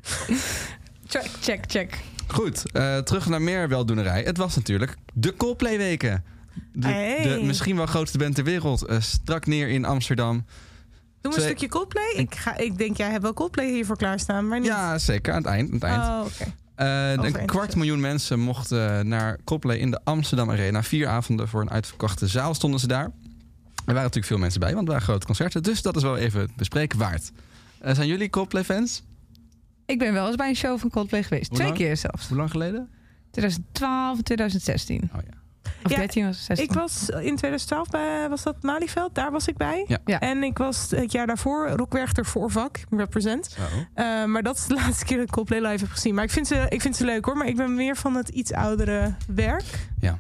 Check, 1.07 1.31
check, 1.41 1.65
check. 1.67 1.99
Goed, 2.27 2.73
eh, 2.73 2.99
terug 2.99 3.29
naar 3.29 3.43
meer 3.43 3.69
weldoenerij. 3.69 4.23
Het 4.23 4.37
was 4.37 4.57
natuurlijk 4.57 4.97
de 5.15 5.37
Coldplay-weken. 5.37 6.25
De, 6.73 6.87
Hey. 6.89 7.23
de 7.23 7.43
misschien 7.45 7.77
wel 7.77 7.87
grootste 7.87 8.19
band 8.19 8.35
ter 8.35 8.45
wereld. 8.45 8.87
strak 8.99 9.47
neer 9.47 9.69
in 9.69 9.85
Amsterdam. 9.85 10.33
Doen 10.35 10.45
we 11.21 11.29
een 11.29 11.31
Twee- 11.33 11.45
stukje 11.45 11.69
Coldplay? 11.69 12.13
Ik, 12.17 12.35
ga, 12.35 12.57
ik 12.57 12.79
denk, 12.79 12.97
jij 12.97 13.11
hebt 13.11 13.23
wel 13.23 13.35
Coldplay 13.35 13.71
hiervoor 13.71 13.97
klaarstaan, 13.97 14.49
maar 14.49 14.59
niet. 14.59 14.69
Ja, 14.69 14.99
zeker. 14.99 15.33
Aan 15.33 15.39
het 15.39 15.51
eind. 15.51 15.69
Aan 15.69 15.75
het 15.75 15.83
eind. 15.83 16.03
Oh, 16.03 16.21
oké. 16.25 16.53
Eh, 16.75 17.13
een 17.13 17.19
Over 17.19 17.45
kwart 17.45 17.77
miljoen 17.77 18.01
mensen 18.01 18.41
mochten 18.41 19.09
naar 19.09 19.39
Coldplay 19.45 19.77
in 19.77 19.91
de 19.91 20.01
Amsterdam 20.05 20.51
Arena. 20.51 20.83
Vier 20.83 21.09
avonden 21.09 21.49
voor 21.49 21.61
een 21.61 21.71
uitverkochte 21.71 22.27
zaal 22.27 22.55
stonden 22.55 22.81
ze 22.81 22.87
daar. 22.87 23.05
Er 23.05 23.13
waren 23.85 24.03
natuurlijk 24.03 24.27
veel 24.27 24.39
mensen 24.39 24.61
bij, 24.61 24.69
want 24.69 24.81
het 24.81 24.89
waren 24.89 25.05
grote 25.05 25.27
concerten. 25.27 25.63
Dus 25.63 25.83
dat 25.83 25.97
is 25.97 26.03
wel 26.03 26.17
even 26.17 26.51
bespreken 26.57 26.99
waard. 26.99 27.33
Eh, 27.79 27.95
zijn 27.95 28.09
jullie 28.09 28.31
Coldplay-fans? 28.31 29.03
Ik 29.87 29.99
ben 29.99 30.13
wel 30.13 30.27
eens 30.27 30.37
bij 30.37 30.49
een 30.49 30.57
show 30.57 30.79
van 30.79 30.91
Coldplay 30.91 31.23
geweest. 31.23 31.55
Twee 31.55 31.73
keer 31.73 31.97
zelfs. 31.97 32.29
Hoe 32.29 32.37
lang 32.37 32.51
geleden? 32.51 32.89
2012 33.31 34.19
en 34.19 34.25
2016. 34.25 35.11
Oh 35.15 35.21
ja. 35.31 35.44
Of 35.85 35.91
Ja, 35.91 35.97
13 35.97 36.25
was 36.27 36.37
het 36.37 36.45
16. 36.45 36.67
Ik 36.67 36.73
was 36.73 37.09
in 37.09 37.37
2012 37.37 37.89
bij, 37.89 38.29
was 38.29 38.43
dat 38.43 38.63
Malieveld? 38.63 39.15
Daar 39.15 39.31
was 39.31 39.49
ik 39.49 39.57
bij. 39.57 39.85
Ja. 39.89 39.99
Ja. 40.05 40.21
En 40.21 40.43
ik 40.43 40.59
was 40.59 40.91
het 40.91 41.13
jaar 41.13 41.27
daarvoor 41.27 41.69
Rockwerchter 41.69 42.27
voor 42.27 42.51
vak, 42.51 42.79
represent. 42.91 43.57
Eh, 43.95 44.25
maar 44.25 44.43
dat 44.43 44.57
is 44.57 44.67
de 44.67 44.75
laatste 44.85 45.05
keer 45.05 45.17
dat 45.17 45.27
ik 45.27 45.33
Coldplay 45.33 45.61
live 45.61 45.85
heb 45.85 45.93
gezien. 45.93 46.15
Maar 46.15 46.25
ik 46.25 46.31
vind, 46.31 46.47
ze, 46.47 46.67
ik 46.69 46.81
vind 46.81 46.97
ze 46.97 47.05
leuk 47.05 47.25
hoor. 47.25 47.37
Maar 47.37 47.47
ik 47.47 47.57
ben 47.57 47.75
meer 47.75 47.97
van 47.97 48.15
het 48.15 48.29
iets 48.29 48.53
oudere 48.53 49.15
werk. 49.27 49.89
Ja, 50.01 50.19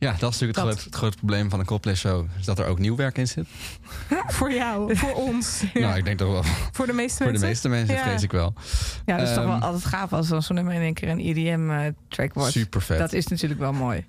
dat 0.00 0.14
is 0.14 0.20
natuurlijk 0.20 0.58
het, 0.58 0.66
groot- 0.66 0.84
het 0.84 0.94
grote 0.94 1.16
probleem 1.16 1.50
van 1.50 1.58
een 1.60 1.66
Coldplay-show. 1.66 2.26
Is 2.38 2.44
dat 2.44 2.58
er 2.58 2.66
ook 2.66 2.78
nieuw 2.78 2.96
werk 2.96 3.18
in 3.18 3.28
zit. 3.28 3.46
voor 4.36 4.52
jou, 4.52 4.96
voor 4.96 5.12
ons. 5.14 5.60
Ja. 5.74 5.80
Nou, 5.80 5.98
ik 5.98 6.04
denk 6.04 6.18
toch 6.18 6.30
wel 6.32 6.42
voor 6.72 6.86
de 6.86 6.92
meeste 6.92 7.16
voor 7.24 7.32
de 7.32 7.38
mensen. 7.38 7.48
meeste 7.48 7.68
mensen, 7.68 7.94
Ja. 7.94 8.02
vrees 8.02 8.22
ik 8.22 8.32
wel. 8.32 8.54
Ja, 9.06 9.16
dat 9.16 9.28
is 9.28 9.34
toch 9.34 9.44
wel 9.44 9.52
Ehm, 9.54 9.62
altijd 9.62 9.84
gaaf 9.84 10.12
als 10.12 10.28
dan 10.28 10.42
zo'n 10.42 10.56
nummer 10.56 10.74
in 10.74 10.80
één 10.80 10.94
keer 10.94 11.08
een 11.08 11.20
EDM-track 11.20 12.34
wordt. 12.34 12.52
Super 12.52 12.82
vet. 12.82 12.98
Dat 12.98 13.12
is 13.12 13.26
natuurlijk 13.26 13.60
wel 13.60 13.72
mooi. 13.72 14.04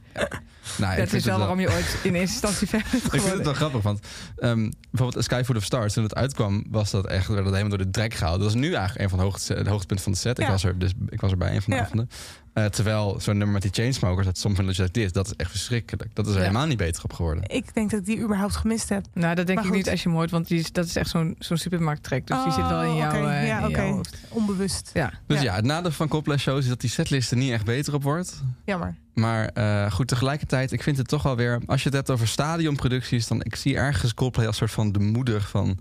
Nou, 0.78 0.98
dat 0.98 1.14
is 1.14 1.26
wel 1.26 1.38
waarom 1.38 1.60
je 1.60 1.70
ooit 1.72 1.98
in 2.04 2.16
eerste 2.16 2.48
instantie 2.48 2.68
fan 2.68 2.82
bent 2.92 3.04
Ik 3.14 3.22
vind 3.22 3.34
het 3.34 3.44
wel 3.46 3.54
grappig, 3.54 3.82
want 3.82 4.00
ehm, 4.38 4.70
bijvoorbeeld 4.92 5.24
Sky 5.24 5.42
Full 5.46 5.56
of 5.56 5.64
Stars, 5.64 5.94
toen 5.94 6.04
het 6.04 6.16
uitkwam, 6.16 6.64
was 6.70 6.92
dat 6.92 7.08
echt 7.08 7.28
werd 7.28 7.44
dat 7.44 7.54
helemaal 7.54 7.78
door 7.78 7.86
de 7.86 7.92
drek 7.92 8.14
gehaald. 8.14 8.40
Dat 8.40 8.50
is 8.50 8.56
nu 8.56 8.74
eigenlijk 8.74 9.00
een 9.04 9.10
van 9.10 9.18
de, 9.18 9.24
hoogte, 9.24 9.54
hoogtepunten 9.54 10.04
van 10.04 10.12
de 10.12 10.18
set. 10.18 10.40
Ik, 10.40 10.46
Ja. 10.46 10.52
was 10.52 10.64
er, 10.64 10.80
dus, 10.80 10.92
ik 11.10 11.22
was 11.22 11.32
er 11.32 11.38
bij 11.38 11.56
een 11.56 11.62
van 11.62 11.72
de 11.72 11.78
Ja. 11.78 11.84
avonden. 11.86 12.10
Eh, 12.54 12.66
terwijl 12.66 13.20
zo'n 13.20 13.34
nummer 13.38 13.54
met 13.54 13.62
die 13.62 13.72
Chainsmokers, 13.74 14.26
dat 14.26 14.38
soms 14.38 14.56
van 14.56 14.90
This, 14.92 15.12
dat 15.12 15.26
is 15.26 15.34
echt 15.36 15.50
verschrikkelijk. 15.52 16.10
Dat 16.16 16.26
is 16.26 16.32
er 16.32 16.38
Ja. 16.38 16.46
helemaal 16.46 16.68
niet 16.68 16.78
beter 16.78 17.04
op 17.04 17.14
geworden. 17.14 17.44
Ik 17.50 17.74
denk 17.74 17.90
dat 17.92 18.00
ik 18.00 18.06
die 18.06 18.20
überhaupt 18.20 18.56
gemist 18.56 18.90
heb. 18.90 19.06
Nou, 19.14 19.36
dat 19.36 19.46
denk 19.48 19.60
Maar 19.60 19.68
ik 19.68 19.74
niet 19.74 19.90
als 19.90 20.04
je 20.04 20.08
hem 20.10 20.18
hoort, 20.18 20.32
want 20.32 20.48
die 20.48 20.60
is, 20.60 20.72
dat 20.72 20.86
is 20.86 20.96
echt 20.96 21.10
zo'n 21.10 21.36
zo'n 21.40 21.58
supermarkttrack. 21.58 22.28
Dus 22.28 22.38
die 22.38 22.46
Oh, 22.48 22.56
zit 22.56 22.68
wel 22.68 22.84
in 22.84 22.96
jouw, 22.96 23.10
oké. 23.10 23.30
eh, 23.30 23.48
Ja, 23.48 23.60
in 23.60 23.66
oké. 23.68 23.82
jouw 23.82 23.92
hoofd. 23.94 24.16
Onbewust. 24.30 24.92
Ja. 24.94 25.12
Dus 25.28 25.38
ja, 25.38 25.44
Ja. 25.44 25.56
het 25.56 25.66
nadeel 25.66 25.92
van 25.92 26.08
Coldplay 26.08 26.38
shows 26.38 26.64
is 26.64 26.68
dat 26.70 26.82
die 26.82 26.90
setlist 26.90 27.32
er 27.32 27.38
niet 27.38 27.52
echt 27.52 27.66
beter 27.66 27.94
op 27.94 28.04
wordt. 28.04 28.42
Jammer. 28.66 28.96
Maar 29.13 29.47
eh, 29.47 29.91
goed, 29.91 30.08
tegelijkertijd, 30.08 30.71
ik 30.71 30.84
vind 30.84 30.97
het 30.97 31.08
toch 31.08 31.24
wel 31.24 31.36
weer... 31.36 31.62
Als 31.65 31.84
je 31.84 31.88
het 31.88 31.97
hebt 31.97 32.10
over 32.10 32.28
stadionproducties, 32.28 33.28
dan 33.28 33.41
ik 33.43 33.56
zie 33.56 33.76
ergens 33.76 34.13
Coldplay 34.13 34.47
als 34.47 34.58
soort 34.58 34.71
van 34.71 34.91
de 34.91 35.00
moeder 35.00 35.41
van... 35.41 35.78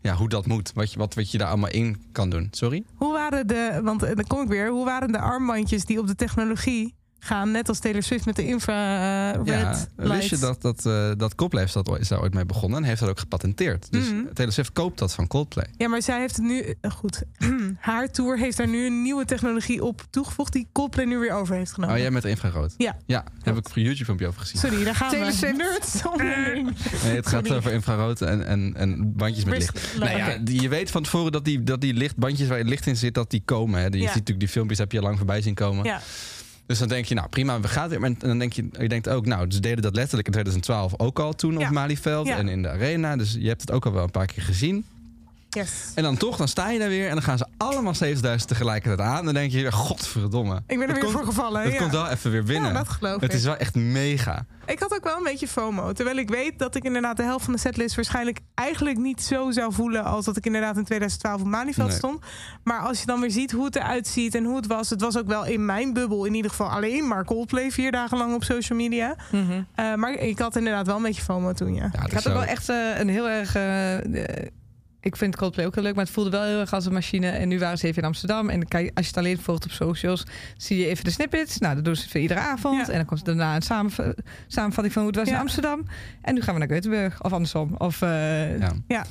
Ja, 0.00 0.14
hoe 0.14 0.28
dat 0.28 0.46
moet. 0.46 0.72
Wat 0.74 0.92
je, 0.92 0.98
wat, 0.98 1.14
wat 1.14 1.30
je 1.30 1.38
daar 1.38 1.48
allemaal 1.48 1.70
in 1.70 2.02
kan 2.12 2.30
doen. 2.30 2.48
Sorry? 2.50 2.84
Hoe 2.94 3.12
waren 3.12 3.46
de, 3.46 3.80
want 3.82 4.02
eh, 4.02 4.16
dan 4.16 4.26
kom 4.26 4.42
ik 4.42 4.48
weer, 4.48 4.68
hoe 4.68 4.84
waren 4.84 5.12
de 5.12 5.18
armbandjes 5.18 5.84
die 5.84 5.98
op 5.98 6.06
de 6.06 6.14
technologie 6.14 6.94
gaan, 7.24 7.50
net 7.50 7.68
als 7.68 7.78
Taylor 7.78 8.02
Swift 8.02 8.24
met 8.26 8.36
de 8.36 8.46
infrared 8.46 9.46
Ja, 9.46 9.62
lights? 9.62 9.86
wist 9.96 10.28
je 10.28 10.36
dat, 10.38 10.62
dat, 10.62 10.86
eh, 10.86 11.10
dat 11.16 11.34
Coldplay 11.34 11.62
heeft 11.62 11.74
dat, 11.74 11.88
ooit- 11.88 12.00
is 12.00 12.08
daar 12.08 12.20
ooit 12.20 12.34
mee 12.34 12.46
begonnen 12.46 12.78
en 12.82 12.84
heeft 12.88 13.00
dat 13.00 13.08
ook 13.08 13.18
gepatenteerd. 13.18 13.86
Dus 13.92 14.04
Mhm. 14.10 14.32
Taylor 14.32 14.52
Swift 14.52 14.72
koopt 14.72 14.98
dat 14.98 15.14
van 15.14 15.26
Coldplay. 15.26 15.66
Ja, 15.76 15.88
maar 15.88 16.02
zij 16.02 16.20
heeft 16.20 16.36
het 16.36 16.44
nu, 16.44 16.74
eh, 16.80 16.90
goed, 16.90 17.22
haar 17.80 18.10
tour 18.10 18.38
heeft 18.38 18.56
daar 18.56 18.68
nu 18.68 18.86
een 18.86 19.02
nieuwe 19.02 19.24
technologie 19.24 19.84
op 19.84 20.02
toegevoegd 20.10 20.52
die 20.52 20.68
Coldplay 20.72 21.04
nu 21.04 21.18
weer 21.18 21.32
over 21.32 21.56
heeft 21.56 21.72
genomen. 21.72 21.94
Oh, 21.94 22.00
jij 22.00 22.10
met 22.10 22.24
infrarood? 22.24 22.74
Ja. 22.76 22.96
Ja, 23.06 23.24
heb 23.42 23.56
ik 23.56 23.68
voor 23.68 23.82
YouTube 23.82 24.04
filmpje 24.04 24.26
over 24.26 24.40
gezien. 24.40 24.60
Sorry, 24.60 24.84
daar 24.84 24.94
gaan 24.94 25.10
Taylor 25.10 25.28
we. 25.30 25.36
Swift. 25.36 25.56
Nerds. 25.56 26.02
Nee, 27.04 27.14
het 27.16 27.26
gaat 27.26 27.44
Sorry. 27.46 27.58
over 27.58 27.72
infrarood 27.72 28.20
en, 28.22 28.46
en, 28.46 28.72
en 28.76 29.16
bandjes 29.16 29.44
met 29.44 29.58
licht. 29.58 29.96
Nou 29.98 30.16
ja, 30.16 30.36
die- 30.38 30.60
je 30.60 30.68
weet 30.68 30.90
van 30.90 31.02
tevoren 31.02 31.32
dat 31.32 31.44
die, 31.44 31.62
dat 31.62 31.80
die 31.80 31.94
lichtbandjes 31.94 32.48
waar 32.48 32.58
je 32.58 32.64
licht 32.64 32.86
in 32.86 32.96
zit, 32.96 33.14
dat 33.14 33.30
die 33.30 33.42
komen. 33.44 33.80
Hè. 33.80 33.86
Je 33.86 33.92
Ja. 33.92 33.98
ziet 33.98 34.08
natuurlijk 34.08 34.38
die 34.40 34.48
filmpjes, 34.48 34.78
heb 34.78 34.92
je 34.92 34.98
al 34.98 35.04
lang 35.04 35.16
voorbij 35.16 35.42
zien 35.42 35.54
komen. 35.54 35.84
Ja. 35.84 36.00
Dus 36.66 36.78
dan 36.78 36.88
denk 36.88 37.04
je, 37.04 37.14
nou 37.14 37.28
prima, 37.28 37.60
we 37.60 37.68
gaan 37.68 37.88
weer. 37.88 38.00
Maar 38.00 38.10
dan 38.18 38.38
denk 38.38 38.52
je, 38.52 38.68
je 38.78 38.88
denkt 38.88 39.08
ook, 39.08 39.26
nou, 39.26 39.50
ze 39.50 39.60
deden 39.60 39.82
dat 39.82 39.94
letterlijk 39.94 40.26
in 40.26 40.32
2012 40.32 40.92
ook 40.96 41.18
al 41.18 41.32
toen 41.32 41.58
Ja. 41.58 41.66
op 41.66 41.72
Malieveld 41.72 42.28
en 42.28 42.48
in 42.48 42.62
de 42.62 42.68
arena. 42.68 43.16
Dus 43.16 43.36
je 43.38 43.48
hebt 43.48 43.60
het 43.60 43.70
ook 43.70 43.86
al 43.86 43.92
wel 43.92 44.02
een 44.04 44.10
paar 44.10 44.26
keer 44.26 44.42
gezien. 44.42 44.84
Yes. 45.54 45.70
En 45.94 46.02
dan 46.02 46.16
toch, 46.16 46.36
dan 46.36 46.48
sta 46.48 46.68
je 46.70 46.78
daar 46.78 46.88
weer 46.88 47.06
en 47.08 47.14
dan 47.14 47.22
gaan 47.22 47.38
ze 47.38 47.46
allemaal 47.56 47.94
7000 47.94 48.48
tegelijkertijd 48.48 49.08
aan. 49.08 49.24
Dan 49.24 49.34
denk 49.34 49.50
je, 49.52 49.72
godverdomme. 49.72 50.56
Ik 50.56 50.62
ben 50.66 50.80
er 50.80 50.82
Het 50.82 50.90
weer 50.92 51.00
komt- 51.00 51.12
voor 51.12 51.24
gevallen. 51.24 51.62
Het 51.62 51.72
ja. 51.72 51.78
komt 51.78 51.92
wel 51.92 52.08
even 52.08 52.30
weer 52.30 52.44
binnen. 52.44 52.72
Ja, 52.72 52.76
dat 52.78 52.88
geloof 52.88 53.20
het 53.20 53.30
ik. 53.32 53.36
is 53.38 53.44
wel 53.44 53.56
echt 53.56 53.74
mega. 53.74 54.46
Ik 54.66 54.78
had 54.78 54.94
ook 54.94 55.04
wel 55.04 55.16
een 55.16 55.22
beetje 55.22 55.48
FOMO. 55.48 55.92
Terwijl 55.92 56.16
ik 56.16 56.28
weet 56.28 56.58
dat 56.58 56.74
ik 56.74 56.84
inderdaad 56.84 57.16
de 57.16 57.22
helft 57.22 57.44
van 57.44 57.52
de 57.54 57.58
setlist 57.60 57.94
waarschijnlijk 57.96 58.38
eigenlijk 58.54 58.98
niet 58.98 59.22
zo 59.22 59.50
zou 59.50 59.72
voelen 59.72 60.04
als 60.04 60.24
dat 60.24 60.36
ik 60.36 60.46
inderdaad 60.46 60.76
in 60.76 60.84
2012 60.84 61.40
op 61.40 61.46
Maniveld 61.46 61.88
Nee. 61.88 61.96
stond. 61.96 62.24
Maar 62.64 62.80
als 62.80 63.00
je 63.00 63.06
dan 63.06 63.20
weer 63.20 63.30
ziet 63.30 63.52
hoe 63.52 63.64
het 63.64 63.76
eruit 63.76 64.06
ziet 64.06 64.34
en 64.34 64.44
hoe 64.44 64.56
het 64.56 64.66
was. 64.66 64.90
Het 64.90 65.00
was 65.00 65.18
ook 65.18 65.26
wel 65.26 65.44
in 65.46 65.64
mijn 65.64 65.92
bubbel 65.92 66.24
in 66.24 66.34
ieder 66.34 66.50
geval 66.50 66.68
alleen 66.70 67.08
maar 67.08 67.24
Coldplay 67.24 67.70
vier 67.70 67.92
dagen 67.92 68.18
lang 68.18 68.34
op 68.34 68.44
social 68.44 68.78
media. 68.78 69.16
Eh, 69.74 69.94
maar 69.94 70.12
ik 70.12 70.38
had 70.38 70.56
inderdaad 70.56 70.86
wel 70.86 70.96
een 70.96 71.02
beetje 71.02 71.22
FOMO 71.22 71.52
toen, 71.52 71.74
ja. 71.74 71.88
Ja, 71.92 72.04
Ik 72.04 72.12
had 72.12 72.14
ook 72.14 72.20
zo- 72.20 72.32
wel 72.32 72.44
echt 72.44 72.68
eh, 72.68 72.98
een 72.98 73.08
heel 73.08 73.28
erg. 73.28 73.54
eh, 73.54 74.48
ik 75.04 75.16
vind 75.16 75.36
Coldplay 75.36 75.66
ook 75.66 75.74
heel 75.74 75.82
leuk, 75.82 75.94
maar 75.94 76.04
het 76.04 76.12
voelde 76.12 76.30
wel 76.30 76.42
heel 76.42 76.60
erg 76.60 76.72
als 76.72 76.86
een 76.86 76.92
machine. 76.92 77.28
En 77.28 77.48
nu 77.48 77.58
waren 77.58 77.78
ze 77.78 77.86
even 77.86 78.02
in 78.02 78.08
Amsterdam. 78.08 78.48
En 78.48 78.58
je, 78.68 78.90
als 78.94 79.04
je 79.04 79.06
het 79.06 79.16
alleen 79.16 79.38
volgt 79.38 79.64
op 79.64 79.70
socials, 79.70 80.24
zie 80.56 80.78
je 80.78 80.86
even 80.86 81.04
de 81.04 81.10
snippets. 81.10 81.58
Nou, 81.58 81.74
dat 81.74 81.84
doen 81.84 81.96
ze 81.96 82.08
voor 82.08 82.20
iedere 82.20 82.40
avond. 82.40 82.86
Ja. 82.86 82.92
En 82.92 82.96
dan 82.96 83.04
komt 83.06 83.20
er 83.20 83.26
daarna 83.26 83.54
een 83.54 83.62
samenv- 83.62 84.12
samenvatting 84.46 84.92
van 84.94 85.02
hoe 85.02 85.10
het 85.10 85.20
was 85.20 85.28
in. 85.28 85.40
Amsterdam. 85.40 85.86
En 86.22 86.34
nu 86.34 86.40
gaan 86.40 86.54
we 86.58 86.66
naar 86.66 86.78
Göteborg, 86.82 87.18
of 87.20 87.32
andersom. 87.32 87.74
Of, 87.78 88.02
eh, 88.02 88.58
Ja. 88.58 88.72
Ja. 88.88 89.04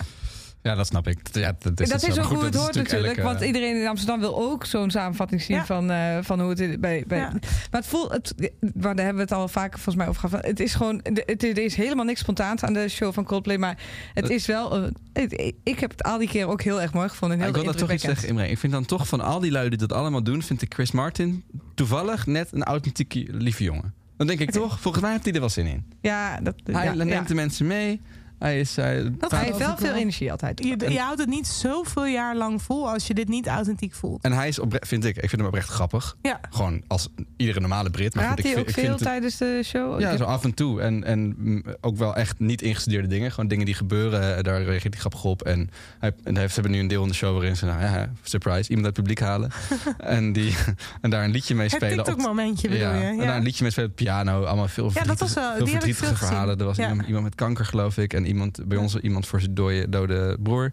Ja, 0.63 0.76
dat 0.76 0.88
snap 0.88 1.08
ik. 1.08 1.17
Ja, 1.32 1.56
dat 1.60 1.80
is, 1.80 1.89
dat 1.89 2.02
het 2.02 2.10
is 2.10 2.15
zo. 2.15 2.21
ook 2.21 2.28
Maar 2.28 2.28
hoe 2.28 2.36
goed, 2.36 2.43
het 2.43 2.54
dat 2.54 2.62
hoort 2.62 2.76
is 2.76 2.82
natuurlijk. 2.82 3.17
elke- 3.17 3.30
Want 3.30 3.41
iedereen 3.41 3.82
in 3.82 3.88
Amsterdam 3.88 4.19
wil 4.19 4.36
ook 4.41 4.65
zo'n 4.65 4.91
samenvatting 4.91 5.41
zien 5.41 5.56
Ja. 5.58 5.65
van, 5.65 5.91
eh, 5.91 6.17
van 6.21 6.39
hoe 6.39 6.49
het 6.49 6.60
is 6.60 6.80
bij. 6.80 7.04
bij 7.08 7.17
Ja. 7.17 7.30
Maar 7.71 7.82
het 7.82 7.86
voelt, 7.86 8.12
het, 8.12 8.34
maar 8.60 8.95
daar 8.95 9.06
hebben 9.06 9.15
we 9.15 9.21
het 9.21 9.32
al 9.32 9.47
vaker 9.47 9.73
volgens 9.80 9.95
mij 9.95 10.08
over 10.08 10.30
gehad. 10.30 10.45
Het 10.45 10.60
is 10.60 10.73
gewoon, 10.76 10.99
het, 11.04 11.43
er 11.43 11.58
is 11.58 11.76
helemaal 11.76 12.06
niks 12.06 12.19
spontaans 12.19 12.63
aan 12.63 12.73
de 12.73 12.89
show 12.89 13.13
van 13.13 13.23
Coldplay. 13.26 13.58
Maar 13.58 13.78
het 14.13 14.30
is 14.30 14.45
wel, 14.45 14.76
eh, 14.76 14.84
het- 15.13 15.54
ik 15.63 15.80
heb 15.80 15.91
het 15.91 16.04
al 16.04 16.17
die 16.17 16.28
keer 16.28 16.47
ook 16.47 16.62
heel 16.62 16.82
erg 16.82 16.93
mooi 16.93 17.10
gevonden. 17.10 17.38
Ja, 17.38 17.43
heel 17.43 17.54
ik 17.54 17.62
wil 17.62 17.71
dat 17.71 17.78
toch 17.82 17.91
iets 17.91 18.04
zeggen, 18.04 18.28
Imre. 18.28 18.47
Ik 18.49 18.58
vind 18.58 18.73
dan 18.73 18.86
toch 18.86 19.08
van 19.08 19.21
al 19.21 19.39
die 19.39 19.52
lui 19.52 19.69
die 19.69 19.78
dat 19.78 19.93
allemaal 19.93 20.23
doen, 20.23 20.41
vind 20.43 20.62
ik 20.62 20.73
Chris 20.73 20.91
Martin 20.91 21.43
toevallig 21.76 22.26
net 22.26 22.49
een 22.52 22.63
authentieke 22.63 23.26
lieve 23.32 23.63
jongen. 23.63 23.93
Dan 24.17 24.28
denk 24.28 24.39
ik 24.39 24.52
toch, 24.52 24.80
volgens 24.80 25.04
mij 25.04 25.12
heeft 25.12 25.23
hij 25.23 25.34
er 25.34 25.39
wel 25.39 25.49
zin 25.49 25.65
in. 25.65 25.86
Ja, 26.02 26.39
dat, 26.41 26.56
Hij 26.63 26.86
ja, 26.86 26.93
neemt 26.93 27.10
ja. 27.12 27.21
de 27.21 27.34
mensen 27.36 27.67
mee. 27.67 28.02
Hij 28.43 28.60
is. 28.60 28.75
hij 28.75 29.12
Dat 29.17 29.32
Hij 29.32 29.43
heeft 29.43 29.58
wel 29.58 29.77
veel 29.77 29.93
energie 29.93 30.32
altijd. 30.32 30.63
Je, 30.63 30.89
je 30.91 30.99
houdt 30.99 31.19
het 31.19 31.29
niet 31.29 31.47
zoveel 31.47 32.06
jaar 32.06 32.36
lang 32.36 32.62
vol 32.62 32.89
als 32.89 33.08
je 33.08 33.13
dit 33.13 33.27
niet 33.27 33.47
authentiek 33.47 33.93
voelt. 33.93 34.23
en 34.23 34.32
hij 34.32 34.47
is 34.47 34.60
oprecht, 34.60 34.88
vind 34.88 35.06
ik, 35.06 35.15
ik 35.15 35.29
vind 35.29 35.36
hem 35.41 35.45
oprecht 35.45 35.69
grappig. 35.69 36.17
Ja. 36.21 36.39
Gewoon 36.49 36.82
als 36.88 37.08
iedere 37.38 37.60
normale 37.60 37.89
Brit. 37.89 38.15
Maar 38.15 38.23
Praat 38.23 38.36
goed, 38.39 38.39
ik 38.39 38.45
hij 38.45 38.53
vind, 38.53 38.63
ook 38.63 38.69
ik 38.69 38.73
veel 38.79 38.84
vind 38.84 38.99
het- 38.99 39.08
tijdens 39.10 39.38
de 39.38 39.62
show? 39.65 39.99
Ja, 39.99 40.17
zo 40.17 40.23
af 40.23 40.43
en 40.43 40.53
toe. 40.53 40.82
En, 40.82 41.03
en 41.03 41.36
ook 41.82 41.97
wel 41.97 42.15
echt 42.15 42.39
niet 42.39 42.62
ingestudeerde 42.62 43.08
dingen. 43.08 43.32
Gewoon 43.32 43.47
dingen 43.49 43.65
die 43.65 43.73
gebeuren. 43.75 44.38
eh, 44.38 44.43
Daar 44.43 44.62
reageert 44.63 44.93
hij 44.93 44.99
grappig 44.99 45.23
op. 45.23 45.41
En, 45.41 45.69
hij, 45.99 46.12
en 46.23 46.32
hij 46.34 46.41
heeft, 46.41 46.53
ze 46.53 46.60
hebben 46.60 46.71
nu 46.77 46.84
een 46.84 46.88
deel 46.88 47.01
in 47.03 47.08
de 47.10 47.13
show 47.15 47.34
waarin 47.34 47.56
ze, 47.56 47.65
nou 47.65 47.82
ja, 47.82 48.10
surprise, 48.23 48.69
iemand 48.69 48.86
uit 48.86 48.95
het 48.97 49.06
publiek 49.06 49.19
halen. 49.19 49.51
en, 50.17 50.34
die, 50.34 50.56
en 51.01 51.10
daar 51.10 51.23
een 51.23 51.32
liedje 51.32 51.56
mee 51.56 51.67
Het 51.67 51.75
spelen. 51.75 51.99
op- 51.99 52.06
TikTok-momentje 52.06 52.67
bedoel 52.69 52.84
ja, 52.84 52.93
je? 52.93 53.03
En 53.06 53.17
daar 53.17 53.36
een 53.38 53.43
liedje 53.43 53.62
mee 53.63 53.71
spelen 53.71 53.89
op 53.89 53.95
piano. 53.95 54.43
Allemaal 54.43 54.67
veel 54.67 54.91
Ja, 54.93 55.03
dat 55.03 55.19
was 55.19 55.32
verdrietige, 55.34 55.39
wel- 55.58 55.58
veel 55.58 55.67
verdrietige 55.67 56.15
verhalen. 56.15 56.60
Er 56.60 56.65
was 56.65 56.77
Ja. 56.77 56.89
iemand, 56.89 57.08
iemand 57.08 57.23
met 57.23 57.36
kanker, 57.36 57.65
geloof 57.65 57.97
ik. 57.97 58.13
En 58.13 58.25
iemand 58.34 58.67
bij 58.67 58.78
ons 58.78 58.96
iemand 58.96 59.28
voor 59.28 59.39
zijn 59.39 59.54
dode, 59.54 59.89
dode 59.89 60.38
broer. 60.43 60.72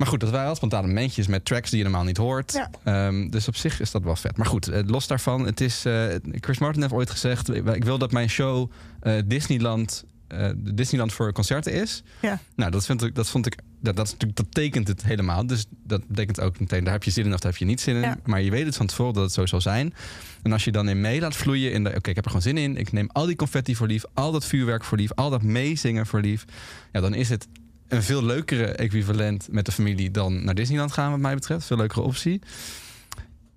Maar 0.00 0.08
goed, 0.08 0.20
dat 0.20 0.30
waren 0.30 0.46
wel 0.46 0.54
spontane 0.54 0.86
momentjes 0.86 1.26
met 1.26 1.44
tracks 1.44 1.70
die 1.70 1.78
je 1.78 1.84
normaal 1.84 2.04
niet 2.04 2.16
hoort. 2.16 2.52
Ja. 2.52 2.70
Ehm, 2.84 3.28
dus 3.28 3.48
op 3.48 3.56
zich 3.56 3.80
is 3.80 3.90
dat 3.90 4.02
wel 4.02 4.16
vet. 4.16 4.36
Maar 4.36 4.46
goed, 4.46 4.68
eh, 4.68 4.80
los 4.86 5.06
daarvan. 5.06 5.46
Het 5.46 5.60
is, 5.60 5.84
eh, 5.84 6.04
Chris 6.40 6.58
Martin 6.58 6.82
heeft 6.82 6.94
ooit 6.94 7.10
gezegd... 7.10 7.54
ik 7.54 7.84
wil 7.84 7.98
dat 7.98 8.12
mijn 8.12 8.28
show 8.30 8.70
eh, 9.00 9.14
Disneyland, 9.24 10.04
de 10.28 10.74
Disneyland 10.74 11.12
voor 11.12 11.32
concerten 11.32 11.72
is. 11.72 12.02
Ja. 12.20 12.38
Nou, 12.54 12.70
dat, 12.70 12.86
vind 12.86 13.02
ik, 13.02 13.14
dat 13.14 13.28
vond 13.28 13.46
ik... 13.46 13.56
Dat, 13.82 13.96
dat, 13.96 14.06
is 14.06 14.28
dat 14.34 14.46
tekent 14.50 14.88
het 14.88 15.04
helemaal. 15.04 15.46
Dus 15.46 15.66
dat 15.86 16.06
betekent 16.06 16.40
ook 16.40 16.60
meteen... 16.60 16.84
daar 16.84 16.92
heb 16.92 17.02
je 17.02 17.10
zin 17.10 17.24
in 17.24 17.32
of 17.34 17.40
daar 17.40 17.50
heb 17.50 17.60
je 17.60 17.66
niet 17.66 17.80
zin 17.80 17.94
in. 17.94 18.00
Ja. 18.00 18.16
Maar 18.24 18.40
je 18.40 18.50
weet 18.50 18.66
het 18.66 18.76
van 18.76 18.86
tevoren 18.86 19.14
dat 19.14 19.22
het 19.22 19.32
zo 19.32 19.46
zal 19.46 19.60
zijn. 19.60 19.94
En 20.42 20.52
als 20.52 20.64
je 20.64 20.72
dan 20.72 20.88
in 20.88 21.00
mee 21.00 21.20
laat 21.20 21.36
vloeien... 21.36 21.72
in 21.72 21.84
de 21.84 21.94
oké, 21.94 22.10
ik 22.10 22.16
heb 22.16 22.24
er 22.24 22.30
gewoon 22.30 22.42
zin 22.42 22.58
in. 22.58 22.76
Ik 22.76 22.92
neem 22.92 23.08
al 23.12 23.26
die 23.26 23.36
confetti 23.36 23.76
voor 23.76 23.86
lief. 23.86 24.04
Al 24.14 24.32
dat 24.32 24.44
vuurwerk 24.44 24.84
voor 24.84 24.98
lief. 24.98 25.12
Al 25.14 25.30
dat 25.30 25.42
meezingen 25.42 26.06
voor 26.06 26.20
lief. 26.20 26.44
Ja, 26.92 27.00
dan 27.00 27.14
is 27.14 27.28
het 27.28 27.46
een 27.88 28.02
veel 28.02 28.24
leukere 28.24 28.64
equivalent 28.64 29.48
met 29.50 29.66
de 29.66 29.72
familie 29.72 30.10
dan 30.10 30.44
naar 30.44 30.54
Disneyland 30.54 30.92
gaan, 30.92 31.10
wat 31.10 31.20
mij 31.20 31.34
betreft. 31.34 31.66
Veel 31.66 31.76
leukere 31.76 32.00
optie. 32.00 32.40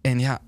En 0.02 0.20
ja, 0.20 0.42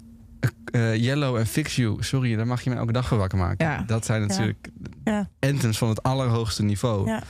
eh, 0.71 0.95
Yellow 0.95 1.35
en 1.35 1.47
Fix 1.47 1.75
You, 1.75 2.03
sorry, 2.03 2.35
daar 2.35 2.47
mag 2.47 2.61
je 2.61 2.69
me 2.69 2.75
elke 2.75 2.91
dag 2.91 3.07
voor 3.07 3.17
wakker 3.17 3.37
maken. 3.37 3.65
Ja. 3.65 3.83
Dat 3.87 4.05
zijn 4.05 4.27
natuurlijk 4.27 4.69
Ja. 5.03 5.29
anthems 5.39 5.77
van 5.77 5.89
het 5.89 6.03
allerhoogste 6.03 6.63
niveau. 6.63 7.09
Ja. 7.09 7.23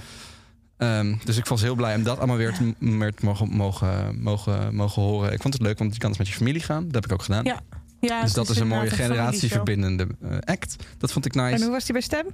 Ehm, 0.77 1.15
dus 1.23 1.37
ik 1.37 1.45
was 1.45 1.61
heel 1.61 1.75
blij 1.75 1.95
om 1.95 2.03
dat 2.03 2.17
allemaal 2.17 2.37
weer 2.37 2.53
te, 2.53 2.73
mogen, 3.19 3.49
mogen, 3.49 4.21
mogen, 4.21 4.75
mogen 4.75 5.01
horen. 5.01 5.31
Ik 5.31 5.41
vond 5.41 5.53
het 5.53 5.63
leuk, 5.63 5.77
want 5.77 5.93
je 5.93 5.99
kan 5.99 6.09
dus 6.09 6.17
met 6.17 6.27
je 6.27 6.33
familie 6.33 6.61
gaan. 6.61 6.85
Dat 6.85 6.93
heb 6.93 7.05
ik 7.05 7.11
ook 7.11 7.21
gedaan. 7.21 7.43
Ja. 7.43 7.59
Ja, 7.99 8.21
dus 8.21 8.35
het 8.35 8.35
dat 8.35 8.49
is 8.49 8.59
een 8.59 8.67
mooie 8.67 8.89
generatieverbindende 8.89 10.07
eh, 10.21 10.37
act. 10.39 10.75
Dat 10.97 11.11
vond 11.11 11.25
ik 11.25 11.33
nice. 11.33 11.55
En 11.55 11.61
hoe 11.61 11.71
was 11.71 11.83
hij 11.83 11.91
bij 11.93 12.01
stem? 12.01 12.25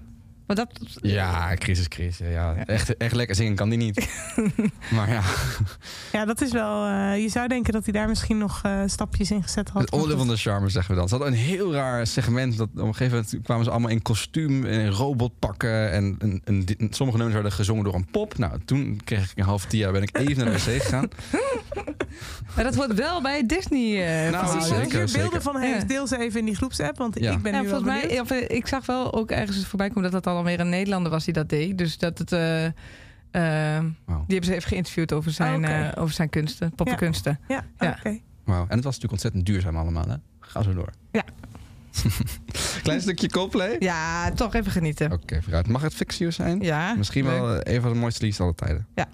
Dat, 0.56 0.70
Ja, 1.02 1.54
crisis, 1.56 1.88
crisis. 1.88 2.28
Ja. 2.32 2.56
Echt, 2.66 2.98
echt 2.98 3.14
lekker 3.16 3.36
zingen 3.36 3.56
kan 3.56 3.70
die 3.70 3.78
niet. 3.78 4.08
maar 4.96 5.10
ja, 5.10 5.22
Ja, 6.12 6.26
dat 6.26 6.42
is 6.42 6.52
wel... 6.52 6.86
eh, 6.86 7.22
je 7.22 7.30
zou 7.30 7.48
denken 7.48 7.74
dat 7.74 7.84
hij 7.84 7.94
daar 7.94 8.08
misschien 8.08 8.38
nog 8.38 8.60
eh, 8.64 8.80
stapjes 8.86 9.32
in 9.32 9.44
gezet 9.44 9.70
had. 9.70 9.82
het 9.82 9.94
oordeel 9.94 10.18
van 10.18 10.28
de 10.28 10.38
charme 10.38 10.70
zeggen 10.70 10.94
we 10.94 11.00
dan. 11.00 11.10
Ze 11.10 11.16
hadden 11.16 11.34
een 11.34 11.40
heel 11.40 11.74
raar 11.74 12.08
segment. 12.08 12.58
Dat 12.58 12.68
op 12.74 12.78
een 12.78 12.96
gegeven 12.96 13.18
moment 13.18 13.44
kwamen 13.44 13.64
ze 13.66 13.72
allemaal 13.72 13.90
in 13.90 14.02
kostuum 14.02 14.66
en 14.66 14.80
in 14.80 14.88
robotpakken. 14.90 15.92
En, 15.92 16.16
en, 16.20 16.42
en 16.46 16.66
die- 16.66 16.78
sommige 16.90 17.18
nummers 17.18 17.34
werden 17.34 17.52
gezongen 17.52 17.84
door 17.84 17.96
een 17.96 18.08
pop. 18.12 18.38
Nou, 18.38 18.60
toen 18.66 19.02
kreeg 19.04 19.32
ik 19.32 19.38
een 19.38 19.44
half 19.44 19.66
tia, 19.66 19.92
ben 19.92 20.02
ik 20.02 20.18
even 20.18 20.46
naar 20.46 20.54
de 20.54 20.60
wc 20.72 20.82
gegaan. 20.82 21.08
maar 22.56 22.64
dat 22.64 22.76
hoort 22.76 22.94
wel 22.94 23.22
bij 23.22 23.46
Disney. 23.46 24.02
eh 24.26 24.32
Nou, 24.32 24.46
verhaal, 24.48 24.56
Als 25.02 25.12
je 25.12 25.18
beelden 25.18 25.42
van 25.42 25.58
heeft, 25.60 25.82
Ja. 25.82 25.88
deel 25.88 26.08
ze 26.08 26.18
even 26.18 26.40
in 26.40 26.46
die 26.46 26.56
groepsapp. 26.56 26.98
Want 26.98 27.20
Ja. 27.20 27.32
ik 27.32 27.42
ben 27.42 27.54
Ja, 27.54 27.62
nu 27.62 27.68
wel 27.68 27.80
volgens 27.82 28.30
mij, 28.30 28.42
ik 28.42 28.68
zag 28.68 28.86
wel 28.86 29.14
ook 29.14 29.32
ergens 29.32 29.66
voorbij 29.66 29.88
komen 29.88 30.04
dat 30.04 30.12
dat 30.12 30.24
dan 30.24 30.40
alweer 30.41 30.60
een 30.60 30.69
Nederlander 30.69 31.12
was 31.12 31.25
die 31.25 31.34
dat 31.34 31.49
deed. 31.49 31.77
Dus 31.77 31.97
dat 31.97 32.17
het. 32.17 32.32
eh, 32.32 32.65
eh. 32.65 32.71
Die 34.06 34.15
hebben 34.27 34.43
ze 34.45 34.54
even 34.56 34.67
geïnterviewd 34.69 35.13
over 35.13 35.32
zijn, 35.32 35.56
Oh, 35.65 35.69
oké. 35.71 35.89
eh, 35.95 36.01
over 36.01 36.13
zijn 36.15 36.30
kunsten, 36.30 36.71
poppenkunsten. 36.75 37.39
Ja, 37.47 37.63
Ja. 37.80 37.95
oké. 37.99 38.19
Wauw. 38.43 38.62
En 38.67 38.75
het 38.75 38.84
was 38.84 38.95
natuurlijk 38.99 39.12
ontzettend 39.12 39.45
duurzaam 39.45 39.75
allemaal. 39.77 40.08
Hè? 40.08 40.15
Ga 40.39 40.62
zo 40.63 40.73
door. 40.73 40.89
Ja. 41.12 41.23
Klein 42.84 43.01
stukje 43.01 43.30
Coldplay. 43.30 43.75
Ja, 43.80 44.32
toch 44.32 44.54
even 44.54 44.71
genieten. 44.71 45.12
Oké, 45.12 45.41
vooruit. 45.41 45.67
Mag 45.67 45.82
het 45.82 45.93
Fix 45.93 46.17
You 46.17 46.32
zijn? 46.32 46.62
Ja, 46.62 46.93
Misschien 46.93 47.23
leuk. 47.25 47.39
wel 47.41 47.60
een 47.67 47.82
van 47.82 47.93
de 47.93 47.99
mooiste 47.99 48.21
liedjes 48.23 48.41
aller 48.41 48.56
tijden. 48.56 48.88
Ja. 48.95 49.08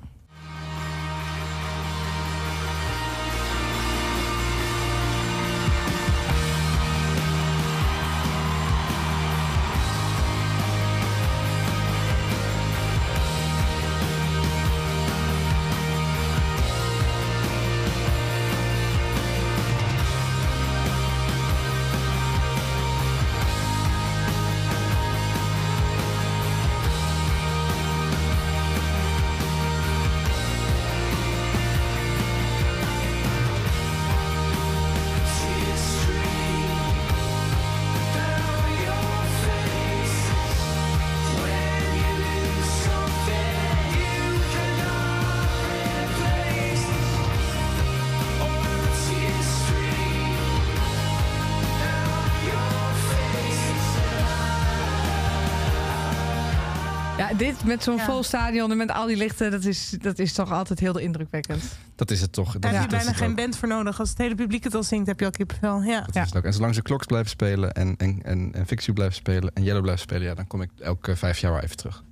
Dit 57.38 57.64
met 57.64 57.84
zo'n 57.84 57.96
Ja. 57.96 58.06
vol 58.06 58.24
stadion 58.24 58.72
en 58.72 58.78
met 58.78 58.92
al 58.92 59.06
die 59.08 59.16
lichten, 59.18 59.52
dat 59.52 59.64
is, 59.64 59.90
dat 60.02 60.20
is 60.20 60.34
toch 60.34 60.52
altijd 60.52 60.80
heel 60.80 60.98
indrukwekkend. 60.98 61.64
Dat 61.96 62.12
is 62.12 62.22
het 62.22 62.34
toch. 62.34 62.58
Daar 62.60 62.74
heb 62.74 62.82
je 62.82 62.88
bijna 62.98 63.14
geen 63.14 63.30
ook. 63.30 63.36
band 63.36 63.58
voor 63.58 63.68
nodig. 63.68 64.00
Als 64.00 64.10
het 64.10 64.18
hele 64.18 64.36
publiek 64.36 64.64
het 64.64 64.76
al 64.76 64.84
zingt, 64.84 65.08
heb 65.08 65.20
je 65.20 65.26
al 65.26 65.32
kippenvel. 65.32 65.82
Ja. 65.82 66.02
Dat 66.02 66.14
Ja. 66.14 66.22
is 66.22 66.28
het 66.28 66.38
ook. 66.38 66.44
En 66.44 66.54
zolang 66.54 66.76
ze 66.76 66.82
kloks 66.82 67.06
blijven 67.06 67.30
spelen 67.30 67.72
en, 67.74 67.96
en, 67.98 68.20
en, 68.24 68.50
en 68.54 68.66
You 68.68 68.94
blijven 68.94 69.16
spelen 69.16 69.52
en 69.54 69.64
Yellow 69.64 69.82
blijven 69.82 70.04
spelen, 70.04 70.24
ja, 70.28 70.34
dan 70.34 70.48
kom 70.48 70.62
ik 70.62 70.70
elke 70.80 71.16
vijf 71.16 71.40
jaar 71.40 71.52
wel 71.52 71.62
even 71.62 71.78
terug. 71.78 72.04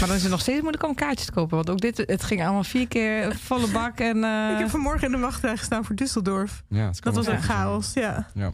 Maar 0.00 0.06
dan 0.08 0.16
is 0.16 0.22
het 0.22 0.30
nog 0.30 0.40
steeds 0.40 0.60
moeilijk 0.60 0.84
om 0.84 0.94
kaartjes 0.94 1.26
te 1.26 1.32
kopen. 1.32 1.56
Want 1.56 1.70
ook 1.70 1.80
dit, 1.80 1.96
het 2.06 2.22
ging 2.24 2.42
allemaal 2.42 2.64
vier 2.64 2.88
keer 2.88 3.36
volle 3.36 3.66
bak. 3.68 3.98
En, 4.00 4.24
eh, 4.24 4.50
Ik 4.52 4.58
heb 4.58 4.68
vanmorgen 4.70 5.06
in 5.06 5.12
de 5.12 5.18
wachtrij 5.18 5.56
gestaan 5.56 5.84
voor 5.84 5.94
Düsseldorf. 6.02 6.62
Ja, 6.68 6.90
Dat 7.00 7.14
was 7.14 7.28
ook 7.28 7.34
ook 7.34 7.40
chaos, 7.42 7.92
ja. 7.92 8.26
Ja. 8.34 8.52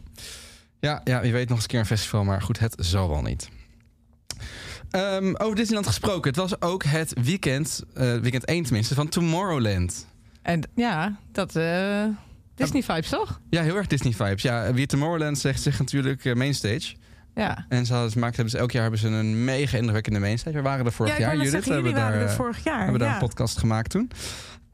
Ja, 0.80 1.00
ja, 1.04 1.20
wie 1.20 1.32
weet 1.32 1.48
nog 1.48 1.54
eens 1.56 1.62
een 1.64 1.70
keer 1.70 1.80
een 1.80 1.86
festival, 1.86 2.24
maar 2.24 2.42
goed, 2.42 2.58
het 2.58 2.74
zal 2.78 3.08
wel 3.08 3.22
niet. 3.22 3.48
Ehm, 4.90 5.34
over 5.36 5.56
Disneyland 5.56 5.86
gesproken. 5.86 6.30
Het 6.30 6.40
was 6.40 6.60
ook 6.60 6.84
het 6.84 7.12
weekend, 7.22 7.82
eh, 7.94 8.16
weekend 8.16 8.48
1 8.48 8.62
tenminste, 8.62 8.94
van 8.94 9.08
Tomorrowland. 9.08 10.06
En 10.42 10.62
ja, 10.74 11.16
dat 11.32 11.56
eh, 11.56 12.04
Disney 12.54 12.82
vibes 12.82 13.08
toch? 13.08 13.40
Ja, 13.50 13.62
heel 13.62 13.76
erg 13.76 13.86
Disney 13.86 14.12
vibes. 14.12 14.42
Ja, 14.42 14.72
wie 14.72 14.86
Tomorrowland 14.86 15.38
zegt 15.38 15.62
zich 15.62 15.78
natuurlijk 15.78 16.24
eh, 16.24 16.34
mainstage. 16.34 16.94
Ja. 17.34 17.66
En 17.68 17.86
ze 17.86 17.92
hadden, 17.92 18.10
ze 18.10 18.18
maakten, 18.18 18.36
hebben 18.36 18.54
ze, 18.54 18.58
elk 18.58 18.70
jaar 18.70 18.82
hebben 18.82 19.00
ze 19.00 19.08
een 19.08 19.44
mega 19.44 19.76
indrukwekkende 19.76 20.18
mainstage. 20.18 20.56
We 20.56 20.62
waren 20.62 20.86
er 20.86 20.92
vorig 20.92 21.12
ja, 21.12 21.18
jaar, 21.18 21.36
Judith. 21.36 21.50
zeggen, 21.50 21.72
jullie 21.72 21.84
hebben 21.84 22.02
waren 22.02 22.18
daar, 22.18 22.28
er 22.28 22.34
vorig 22.36 22.64
jaar. 22.64 22.82
hebben 22.82 23.00
daar 23.00 23.12
een 23.12 23.18
podcast 23.18 23.58
gemaakt 23.58 23.90
toen. 23.90 24.10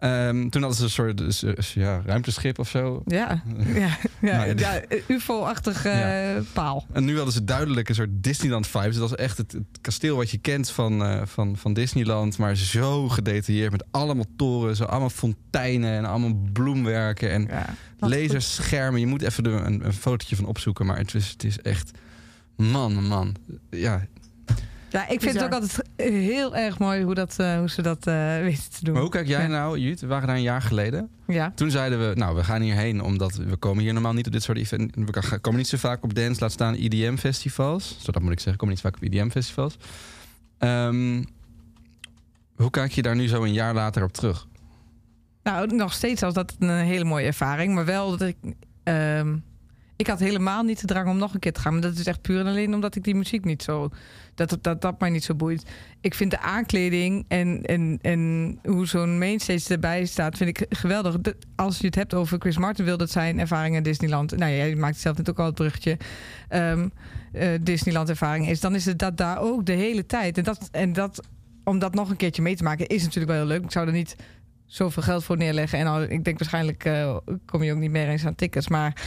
Ehm, 0.05 0.49
toen 0.49 0.63
hadden 0.63 0.79
ze 0.79 0.85
een 0.85 0.91
soort 0.91 1.19
dus, 1.19 1.43
eh, 1.43 1.53
ja, 1.57 2.03
ruimteschip 2.05 2.59
of 2.59 2.69
zo. 2.69 3.03
Ja, 3.07 3.43
ja, 3.75 3.97
ja, 4.21 4.37
Nou, 4.37 4.59
ja, 4.59 4.73
ja, 4.89 4.99
UFO-achtig 5.09 5.85
eh, 5.85 6.37
paal. 6.53 6.87
En 6.93 7.05
nu 7.05 7.17
hadden 7.17 7.33
ze 7.33 7.45
duidelijk 7.45 7.89
een 7.89 7.95
soort 7.95 8.09
Disneyland 8.11 8.67
vibes. 8.67 8.97
Het 8.97 8.99
was 8.99 9.15
echt 9.15 9.37
het, 9.37 9.53
het 9.53 9.65
kasteel 9.81 10.17
wat 10.17 10.31
je 10.31 10.39
kent 10.39 10.71
van, 10.71 11.05
eh, 11.05 11.23
van, 11.25 11.57
van 11.57 11.73
Disneyland. 11.73 12.39
Maar 12.39 12.57
zo 12.57 13.09
gedetailleerd 13.09 13.71
met 13.71 13.85
allemaal 13.91 14.27
torens, 14.37 14.79
zo 14.79 14.85
allemaal 14.85 15.11
fonteinen 15.11 15.97
en 15.97 16.05
allemaal 16.05 16.35
bloemwerken 16.53 17.31
en 17.31 17.49
laserschermen. 17.99 19.01
Je 19.01 19.07
moet 19.07 19.23
even 19.23 19.45
er 19.45 19.67
een, 19.67 19.85
een 19.85 19.93
fotootje 19.93 20.37
van 20.37 20.47
opzoeken. 20.47 20.87
Maar 20.87 20.99
het 20.99 21.15
is, 21.15 21.31
het 21.31 21.45
is 21.45 21.61
echt... 21.61 21.91
Man, 22.57 23.07
man. 23.07 23.37
Ja. 23.71 24.07
Ja, 24.95 25.09
ik 25.09 25.21
vind 25.21 25.35
het 25.35 25.45
ook 25.45 25.53
altijd 25.53 25.89
heel 25.97 26.57
erg 26.57 26.79
mooi 26.79 27.03
hoe, 27.03 27.15
dat, 27.15 27.39
eh, 27.39 27.59
hoe 27.59 27.71
ze 27.71 27.83
dat 27.83 28.07
eh, 28.07 28.39
weten 28.39 28.71
te 28.71 28.85
doen. 28.85 28.93
Maar 28.93 29.03
hoe 29.03 29.11
kijk 29.11 29.27
jij 29.27 29.43
Ja. 29.43 29.47
nou, 29.49 29.79
Jut? 29.79 30.01
We 30.01 30.07
waren 30.07 30.27
daar 30.27 30.37
een 30.37 30.43
jaar 30.43 30.63
geleden. 30.63 31.09
Ja. 31.27 31.53
Toen 31.55 31.71
zeiden 31.71 32.09
we, 32.09 32.15
nou, 32.15 32.37
we 32.37 32.45
gaan 32.45 32.61
hierheen 32.63 33.03
omdat 33.03 33.35
we 33.35 33.57
komen 33.57 33.83
hier 33.83 33.93
normaal 33.93 34.13
niet 34.13 34.27
op 34.27 34.33
dit 34.33 34.43
soort 34.43 34.59
events. 34.59 34.95
We 34.97 35.39
komen 35.41 35.59
niet 35.59 35.69
zo 35.69 35.77
vaak 35.77 36.03
op 36.05 36.15
dance, 36.15 36.41
laat 36.41 36.53
staan 36.53 36.75
IDM-festivals. 36.75 37.97
Zo 38.01 38.13
dat 38.13 38.23
moet 38.23 38.33
ik 38.33 38.39
zeggen, 38.41 38.57
komen 38.57 38.75
niet 38.75 38.83
zo 38.85 38.91
vaak 38.91 38.97
op 39.03 39.09
IDM-festivals. 39.13 39.77
Ehm, 40.59 41.23
hoe 42.57 42.71
kijk 42.71 42.93
je 42.93 43.03
daar 43.03 43.17
nu 43.17 43.29
zo 43.29 43.43
een 43.43 43.53
jaar 43.53 43.75
later 43.75 44.03
op 44.03 44.13
terug? 44.13 44.47
Nou, 45.43 45.75
nog 45.75 45.93
steeds 45.93 46.21
was 46.21 46.35
dat 46.35 46.55
een 46.59 46.69
hele 46.71 47.05
mooie 47.05 47.27
ervaring. 47.27 47.75
Maar 47.75 47.85
wel 47.85 48.11
dat 48.11 48.21
ik... 48.29 48.37
ehm, 48.83 49.37
ik 50.05 50.11
had 50.11 50.19
helemaal 50.19 50.63
niet 50.63 50.81
de 50.81 50.87
drang 50.87 51.09
om 51.09 51.19
nog 51.19 51.35
een 51.35 51.41
keer 51.41 51.53
te 51.53 51.61
gaan. 51.61 51.73
Maar 51.73 51.83
dat 51.83 51.99
is 51.99 52.07
echt 52.07 52.21
puur 52.21 52.41
en 52.41 52.47
alleen 52.47 52.75
omdat 52.75 52.97
ik 52.97 53.05
die 53.05 53.15
muziek 53.15 53.45
niet 53.45 53.63
zo... 53.63 53.91
Dat 54.35 54.59
dat, 54.61 54.81
dat 54.81 55.01
mij 55.01 55.11
niet 55.11 55.25
zo 55.25 55.35
boeit. 55.35 55.63
Ik 56.01 56.15
vind 56.15 56.31
de 56.31 56.39
aankleding 56.39 57.25
en, 57.29 57.63
en, 57.63 57.99
en 58.03 58.59
hoe 58.63 58.87
zo'n 58.87 59.19
mainstage 59.19 59.73
erbij 59.73 60.05
staat... 60.05 60.37
vind 60.37 60.59
ik 60.59 60.67
geweldig. 60.77 61.21
De- 61.21 61.37
Als 61.57 61.79
je 61.79 61.87
het 61.87 61.95
hebt 61.95 62.15
over 62.15 62.39
Chris 62.39 62.59
Martin 62.59 62.85
wil 62.85 62.97
dat 62.97 63.11
zijn 63.11 63.39
ervaring 63.39 63.77
in 63.77 63.83
Disneyland... 63.83 64.37
Nou 64.37 64.53
jij 64.53 64.75
maakt 64.75 64.97
zelf 64.97 65.17
net 65.17 65.31
ook 65.31 65.39
al 65.39 65.45
het 65.47 65.55
bruggetje... 65.55 65.99
ehm, 66.49 66.89
eh, 67.33 67.49
Disneyland 67.61 68.09
ervaring 68.09 68.49
is... 68.49 68.61
dan 68.61 68.75
is 68.75 68.85
het 68.85 68.99
dat 68.99 69.17
daar 69.17 69.41
ook 69.41 69.67
de 69.67 69.73
hele 69.73 70.07
tijd. 70.07 70.39
En, 70.39 70.45
dat, 70.45 70.69
en 70.73 70.93
dat, 70.93 71.27
om 71.65 71.79
dat 71.79 71.95
nog 71.95 72.11
een 72.11 72.17
keertje 72.17 72.43
mee 72.43 72.57
te 72.57 72.63
maken... 72.65 72.87
is 72.87 73.03
natuurlijk 73.03 73.33
wel 73.33 73.41
heel 73.41 73.51
leuk. 73.53 73.65
Ik 73.65 73.73
zou 73.73 73.87
er 73.87 73.93
niet 73.93 74.17
zoveel 74.67 75.03
geld 75.03 75.25
voor 75.25 75.37
neerleggen. 75.37 75.79
En 75.79 75.87
al, 75.87 76.03
ik 76.03 76.25
denk 76.25 76.39
waarschijnlijk 76.39 76.85
eh, 76.85 77.17
kom 77.47 77.63
je 77.63 77.73
ook 77.73 77.79
niet 77.79 77.91
meer 77.91 78.09
eens 78.09 78.27
aan 78.27 78.35
tickets. 78.35 78.69
Maar 78.69 79.03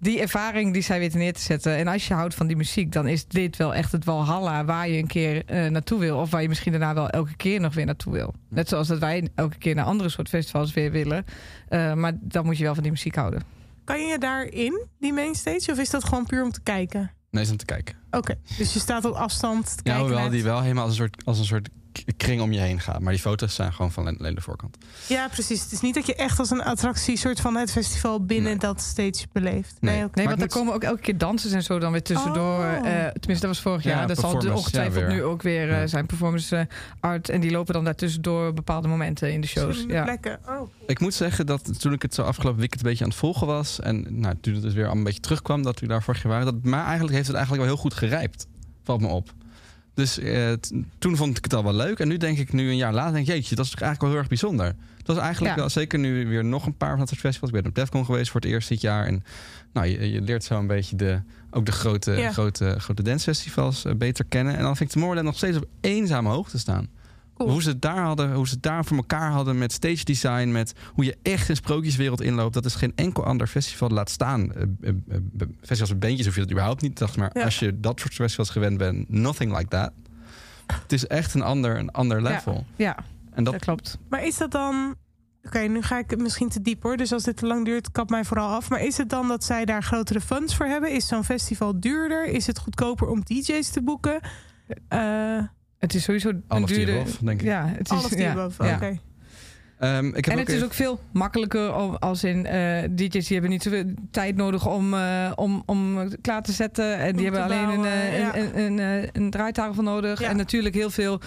die 0.00 0.20
ervaring 0.20 0.72
die 0.72 0.82
zij 0.82 0.98
weten 0.98 1.18
neer 1.18 1.32
te 1.32 1.40
zetten. 1.40 1.76
En 1.76 1.86
als 1.88 2.08
je 2.08 2.14
houdt 2.14 2.34
van 2.34 2.46
die 2.46 2.56
muziek, 2.56 2.92
dan 2.92 3.06
is 3.08 3.26
dit 3.26 3.56
wel 3.56 3.74
echt 3.74 3.92
het 3.92 4.04
Walhalla 4.04 4.64
waar 4.64 4.88
je 4.88 4.98
een 4.98 5.06
keer 5.06 5.44
eh, 5.44 5.70
naartoe 5.70 5.98
wil. 5.98 6.18
Of 6.18 6.30
waar 6.30 6.42
je 6.42 6.48
misschien 6.48 6.72
daarna 6.72 6.94
wel 6.94 7.08
elke 7.10 7.36
keer 7.36 7.60
nog 7.60 7.74
weer 7.74 7.86
naartoe 7.86 8.12
wil. 8.12 8.34
Net 8.48 8.68
zoals 8.68 8.88
dat 8.88 8.98
wij 8.98 9.28
elke 9.34 9.58
keer 9.58 9.74
naar 9.74 9.84
andere 9.84 10.08
soort 10.08 10.28
festivals 10.28 10.72
weer 10.72 10.90
willen. 10.90 11.24
Eh, 11.68 11.94
maar 11.94 12.12
dan 12.20 12.44
moet 12.44 12.58
je 12.58 12.64
wel 12.64 12.74
van 12.74 12.82
die 12.82 12.92
muziek 12.92 13.14
houden. 13.14 13.42
Kan 13.84 14.06
je 14.06 14.18
daarin, 14.18 14.86
die 14.98 15.12
mainstage? 15.12 15.70
Of 15.72 15.78
is 15.78 15.90
dat 15.90 16.04
gewoon 16.04 16.26
puur 16.26 16.42
om 16.44 16.50
te 16.52 16.60
kijken? 16.62 17.10
Nee, 17.30 17.42
is 17.42 17.50
om 17.50 17.56
te 17.56 17.64
kijken. 17.64 17.94
Oké, 18.10 18.34
dus 18.58 18.72
je 18.72 18.78
staat 18.78 19.04
op 19.04 19.14
afstand 19.14 19.64
te 19.64 19.70
Ja, 19.76 19.82
kijken. 19.82 20.00
hoewel 20.00 20.18
naar 20.20 20.30
die 20.30 20.42
wel 20.42 20.60
helemaal 20.62 20.82
als 20.84 20.92
een 20.92 20.98
soort, 20.98 21.24
als 21.24 21.38
een 21.38 21.44
soort 21.44 21.68
kring 22.16 22.40
om 22.40 22.52
je 22.52 22.60
heen 22.60 22.80
gaat. 22.80 23.00
Maar 23.00 23.12
die 23.12 23.20
foto's 23.22 23.54
zijn 23.54 23.72
gewoon 23.72 23.92
van 23.92 24.18
alleen 24.18 24.34
de 24.34 24.40
voorkant. 24.40 24.76
Ja, 25.06 25.28
precies. 25.28 25.62
Het 25.62 25.72
is 25.72 25.80
niet 25.80 25.94
dat 25.94 26.06
je 26.06 26.14
echt 26.14 26.38
als 26.38 26.50
een 26.50 26.62
attractie... 26.62 27.16
soort 27.16 27.40
van 27.40 27.56
het 27.56 27.70
festival 27.70 28.24
binnen 28.24 28.50
Nee. 28.50 28.58
dat 28.58 28.80
stage 28.80 29.26
beleeft. 29.32 29.76
Nee. 29.80 29.94
Nee, 29.94 30.04
oké. 30.04 30.16
Nee, 30.18 30.26
Maar 30.26 30.36
want 30.36 30.52
er 30.52 30.56
moet- 30.58 30.64
komen 30.66 30.74
ook 30.74 30.82
elke 30.90 31.00
keer 31.00 31.18
dansers 31.18 31.52
en 31.52 31.62
zo 31.62 31.78
dan 31.78 31.92
weer 31.92 32.02
tussendoor. 32.02 32.58
Oh. 32.58 32.76
Eh, 32.76 32.82
tenminste, 32.82 33.46
dat 33.46 33.56
was 33.56 33.60
vorig 33.60 33.82
Ja, 33.82 33.90
jaar. 33.90 34.06
Dat 34.06 34.18
zal 34.18 34.34
ongetwijfeld 34.34 35.04
ja, 35.04 35.12
nu 35.12 35.22
ook 35.22 35.42
weer 35.42 35.72
eh, 35.72 35.86
zijn 35.88 36.06
performance 36.06 36.56
eh, 36.56 36.66
art. 37.00 37.28
En 37.28 37.40
die 37.40 37.50
lopen 37.50 37.74
dan 37.74 37.84
daartussendoor 37.84 38.54
bepaalde 38.54 38.88
momenten 38.88 39.32
in 39.32 39.40
de 39.40 39.46
shows. 39.46 39.84
Ja. 39.88 40.02
plekken. 40.04 40.38
Oh. 40.48 40.70
Ik 40.86 41.00
moet 41.00 41.14
zeggen 41.14 41.46
dat 41.46 41.80
toen 41.80 41.92
ik 41.92 42.02
het 42.02 42.14
zo 42.14 42.22
afgelopen 42.22 42.58
weekend 42.58 42.80
een 42.82 42.88
beetje 42.88 43.04
aan 43.04 43.10
het 43.10 43.18
volgen 43.18 43.46
was... 43.46 43.80
en 43.80 44.06
nou, 44.20 44.34
toen 44.40 44.54
het 44.54 44.62
dus 44.62 44.74
weer 44.74 44.86
een 44.86 45.04
beetje 45.04 45.20
terugkwam 45.20 45.62
dat 45.62 45.80
we 45.80 45.86
daar 45.86 46.02
vorig 46.02 46.22
jaar 46.22 46.32
waren... 46.32 46.46
dat 46.46 46.64
maar 46.64 46.84
eigenlijk 46.84 47.14
heeft 47.14 47.26
het 47.26 47.36
eigenlijk 47.36 47.66
wel 47.66 47.74
heel 47.74 47.82
goed 47.82 47.94
gerijpt. 47.94 48.46
Valt 48.84 49.00
me 49.00 49.06
op. 49.06 49.32
Dus 49.94 50.18
eh, 50.18 50.52
toen 50.98 51.16
vond 51.16 51.36
ik 51.36 51.44
het 51.44 51.54
al 51.54 51.64
wel 51.64 51.74
leuk. 51.74 51.98
En 51.98 52.08
nu 52.08 52.16
denk 52.16 52.38
ik, 52.38 52.52
nu 52.52 52.68
een 52.68 52.76
jaar 52.76 52.92
later, 52.92 53.12
denk 53.12 53.26
ik, 53.26 53.32
jeetje, 53.34 53.54
dat 53.54 53.64
is 53.64 53.70
eigenlijk 53.70 54.00
wel 54.00 54.10
heel 54.10 54.18
erg 54.18 54.28
bijzonder. 54.28 54.66
Het 54.98 55.06
was 55.06 55.16
eigenlijk 55.16 55.54
Ja. 55.54 55.60
wel, 55.60 55.68
zeker 55.70 55.98
nu 55.98 56.26
weer 56.26 56.44
nog 56.44 56.66
een 56.66 56.76
paar 56.76 56.90
van 56.90 56.98
dat 56.98 57.08
soort 57.08 57.20
festivals. 57.20 57.50
Ik 57.52 57.56
ben 57.62 57.68
op 57.70 57.74
Defcon 57.74 58.04
geweest 58.04 58.30
voor 58.30 58.40
het 58.40 58.50
eerst 58.50 58.68
dit 58.68 58.80
jaar. 58.80 59.06
En 59.06 59.24
nou, 59.72 59.86
je, 59.86 60.10
je 60.12 60.20
leert 60.20 60.44
zo 60.44 60.58
een 60.58 60.66
beetje 60.66 60.96
de, 60.96 61.20
ook 61.50 61.66
de 61.66 61.72
grote, 61.72 62.12
Ja. 62.12 62.32
grote, 62.32 62.74
grote 62.78 63.02
dancefestivals 63.02 63.84
eh, 63.84 63.94
beter 63.94 64.24
kennen. 64.24 64.56
En 64.56 64.62
dan 64.62 64.76
vind 64.76 64.88
ik 64.88 64.94
Tomorrowland 64.94 65.26
nog 65.28 65.36
steeds 65.36 65.56
op 65.56 65.66
eenzame 65.80 66.28
hoogte 66.28 66.58
staan. 66.58 66.88
Cool. 67.40 67.52
Hoe 67.52 67.62
ze 67.62 67.68
het 67.68 67.82
daar 67.82 68.02
hadden, 68.02 68.34
hoe 68.34 68.46
ze 68.48 68.54
het 68.54 68.62
daar 68.62 68.84
voor 68.84 68.96
elkaar 68.96 69.30
hadden 69.30 69.58
met 69.58 69.72
stage 69.72 70.04
design, 70.04 70.50
met 70.50 70.72
hoe 70.94 71.04
je 71.04 71.16
echt 71.22 71.48
een 71.48 71.56
sprookjeswereld 71.56 72.20
inloopt. 72.20 72.54
Dat 72.54 72.64
is 72.64 72.74
geen 72.74 72.92
enkel 72.94 73.24
ander 73.24 73.46
festival 73.46 73.88
laat 73.88 74.10
staan. 74.10 74.52
Eh, 74.52 74.62
eh, 74.80 74.88
eh, 75.08 75.18
festivals 75.58 75.90
met 75.90 76.00
bandjes 76.00 76.26
hoef 76.26 76.34
je 76.34 76.40
dat 76.40 76.50
überhaupt 76.50 76.82
niet. 76.82 76.98
Dacht 76.98 77.16
maar 77.16 77.30
Ja. 77.32 77.44
als 77.44 77.58
je 77.58 77.80
dat 77.80 78.00
soort 78.00 78.14
festivals 78.14 78.50
gewend 78.50 78.78
bent, 78.78 79.08
nothing 79.10 79.56
like 79.56 79.68
that. 79.68 79.92
Het 80.66 80.92
is 80.92 81.06
echt 81.06 81.34
een 81.34 81.42
ander, 81.42 81.78
een 81.78 81.90
ander 81.90 82.22
level. 82.22 82.64
Ja, 82.76 82.96
En 83.32 83.44
dat, 83.44 83.52
dat 83.52 83.62
klopt. 83.62 83.98
Maar 84.08 84.24
is 84.26 84.36
dat 84.36 84.50
dan... 84.50 84.94
Oké, 85.44 85.58
nu 85.58 85.82
ga 85.82 85.98
ik 85.98 86.10
het 86.10 86.20
misschien 86.20 86.48
te 86.48 86.60
diep 86.62 86.82
hoor. 86.82 86.96
Dus 86.96 87.12
als 87.12 87.22
dit 87.22 87.36
te 87.36 87.46
lang 87.46 87.64
duurt, 87.64 87.90
kap 87.92 88.10
mij 88.10 88.24
vooral 88.24 88.48
af. 88.48 88.70
Maar 88.70 88.80
is 88.80 88.96
het 88.96 89.10
dan 89.10 89.28
dat 89.28 89.44
zij 89.44 89.64
daar 89.64 89.82
grotere 89.82 90.20
funds 90.20 90.56
voor 90.56 90.66
hebben? 90.66 90.92
Is 90.92 91.06
zo'n 91.06 91.24
festival 91.24 91.80
duurder? 91.80 92.26
Is 92.26 92.46
het 92.46 92.58
goedkoper 92.58 93.08
om 93.08 93.20
DJ's 93.24 93.70
te 93.70 93.82
boeken? 93.82 94.20
Eh 94.88 95.38
Het 95.80 95.94
is 95.94 96.02
sowieso 96.02 96.32
een 96.48 96.64
duurder. 96.64 97.00
above, 97.00 97.24
denk 97.24 97.40
ik. 97.40 97.46
Ja, 97.46 97.66
het 97.66 97.90
is, 97.90 97.96
all 97.96 98.04
of 98.04 98.08
the 98.08 98.18
ja, 98.18 98.30
above. 98.30 98.64
ja. 98.64 98.74
Oké. 98.74 98.98
Ehm, 99.78 100.06
ik 100.06 100.24
heb 100.24 100.34
En 100.34 100.40
ook 100.40 100.46
het 100.46 100.56
is 100.56 100.64
ook 100.64 100.74
veel 100.74 101.00
makkelijker 101.12 101.74
om, 101.74 101.94
als 101.94 102.24
in 102.24 102.46
eh, 102.46 102.82
DJ's 102.90 103.10
die 103.10 103.32
hebben 103.32 103.50
niet 103.50 103.62
zoveel 103.62 103.84
tijd 104.10 104.36
nodig 104.36 104.66
om, 104.66 104.94
eh, 104.94 105.32
om, 105.34 105.62
om 105.66 106.08
klaar 106.20 106.42
te 106.42 106.52
zetten. 106.52 106.98
En 106.98 107.16
die 107.16 107.28
Om 107.28 107.34
hebben 107.34 107.42
alleen 107.42 107.68
een, 107.68 107.80
bouwen, 107.80 107.92
eh, 107.92 108.18
ja. 108.18 108.36
een, 108.36 108.58
een, 108.58 108.78
een, 108.78 109.02
eh, 109.02 109.08
een 109.12 109.30
draaitafel 109.30 109.82
nodig. 109.82 110.20
Ja. 110.20 110.28
En 110.28 110.36
natuurlijk 110.36 110.74
heel 110.74 110.90
veel 110.90 111.20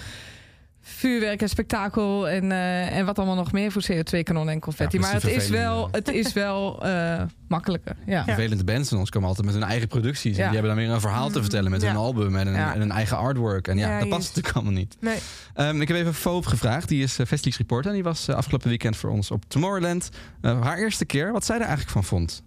vuurwerk 0.86 1.42
en 1.42 1.48
spektakel 1.48 2.28
en, 2.28 2.52
eh, 2.52 2.96
en 2.96 3.06
wat 3.06 3.18
allemaal 3.18 3.36
nog 3.36 3.52
meer 3.52 3.72
voor 3.72 3.82
CO2-kanon 3.92 4.48
en 4.48 4.60
confetti. 4.60 4.96
Ja, 4.96 5.02
maar 5.02 5.12
het 5.12 5.24
is 5.24 5.48
wel, 5.48 5.88
het 5.92 6.08
is 6.08 6.32
wel 6.32 6.84
eh, 6.84 7.22
makkelijker. 7.48 7.96
Ja. 8.06 8.12
Ja. 8.12 8.24
vervelende 8.24 8.64
bands 8.64 8.88
van 8.88 8.98
ons 8.98 9.10
komen 9.10 9.28
altijd 9.28 9.46
met 9.46 9.54
hun 9.54 9.64
eigen 9.64 9.88
producties. 9.88 10.36
En 10.36 10.44
die 10.44 10.58
hebben 10.58 10.76
dan 10.76 10.84
weer 10.84 10.94
een 10.94 11.00
verhaal 11.00 11.30
te 11.30 11.40
vertellen 11.40 11.70
met 11.70 11.82
Ja. 11.82 11.88
hun 11.88 11.96
album 11.96 12.36
en 12.36 12.46
een, 12.46 12.54
Ja. 12.54 12.74
en 12.74 12.80
een 12.80 12.90
eigen 12.90 13.16
artwork. 13.16 13.68
En 13.68 13.76
ja, 13.78 13.88
Ja, 13.90 13.98
dat 13.98 14.08
past 14.08 14.28
natuurlijk 14.28 14.54
allemaal 14.54 14.72
niet. 14.72 14.96
Nee. 15.00 15.18
Ehm, 15.54 15.80
ik 15.80 15.88
heb 15.88 15.96
even 15.96 16.14
Foop 16.14 16.46
gevraagd. 16.46 16.88
Die 16.88 17.02
is 17.02 17.18
uh, 17.18 17.26
reporter. 17.56 17.90
En 17.90 17.94
die 17.96 18.04
was 18.04 18.28
afgelopen 18.28 18.68
weekend 18.68 18.96
voor 18.96 19.10
ons 19.10 19.30
op 19.30 19.44
Tomorrowland. 19.48 20.08
Eh, 20.40 20.60
haar 20.62 20.78
eerste 20.78 21.04
keer. 21.04 21.32
Wat 21.32 21.44
zij 21.44 21.54
er 21.54 21.60
eigenlijk 21.62 21.90
van 21.90 22.04
vond. 22.04 22.42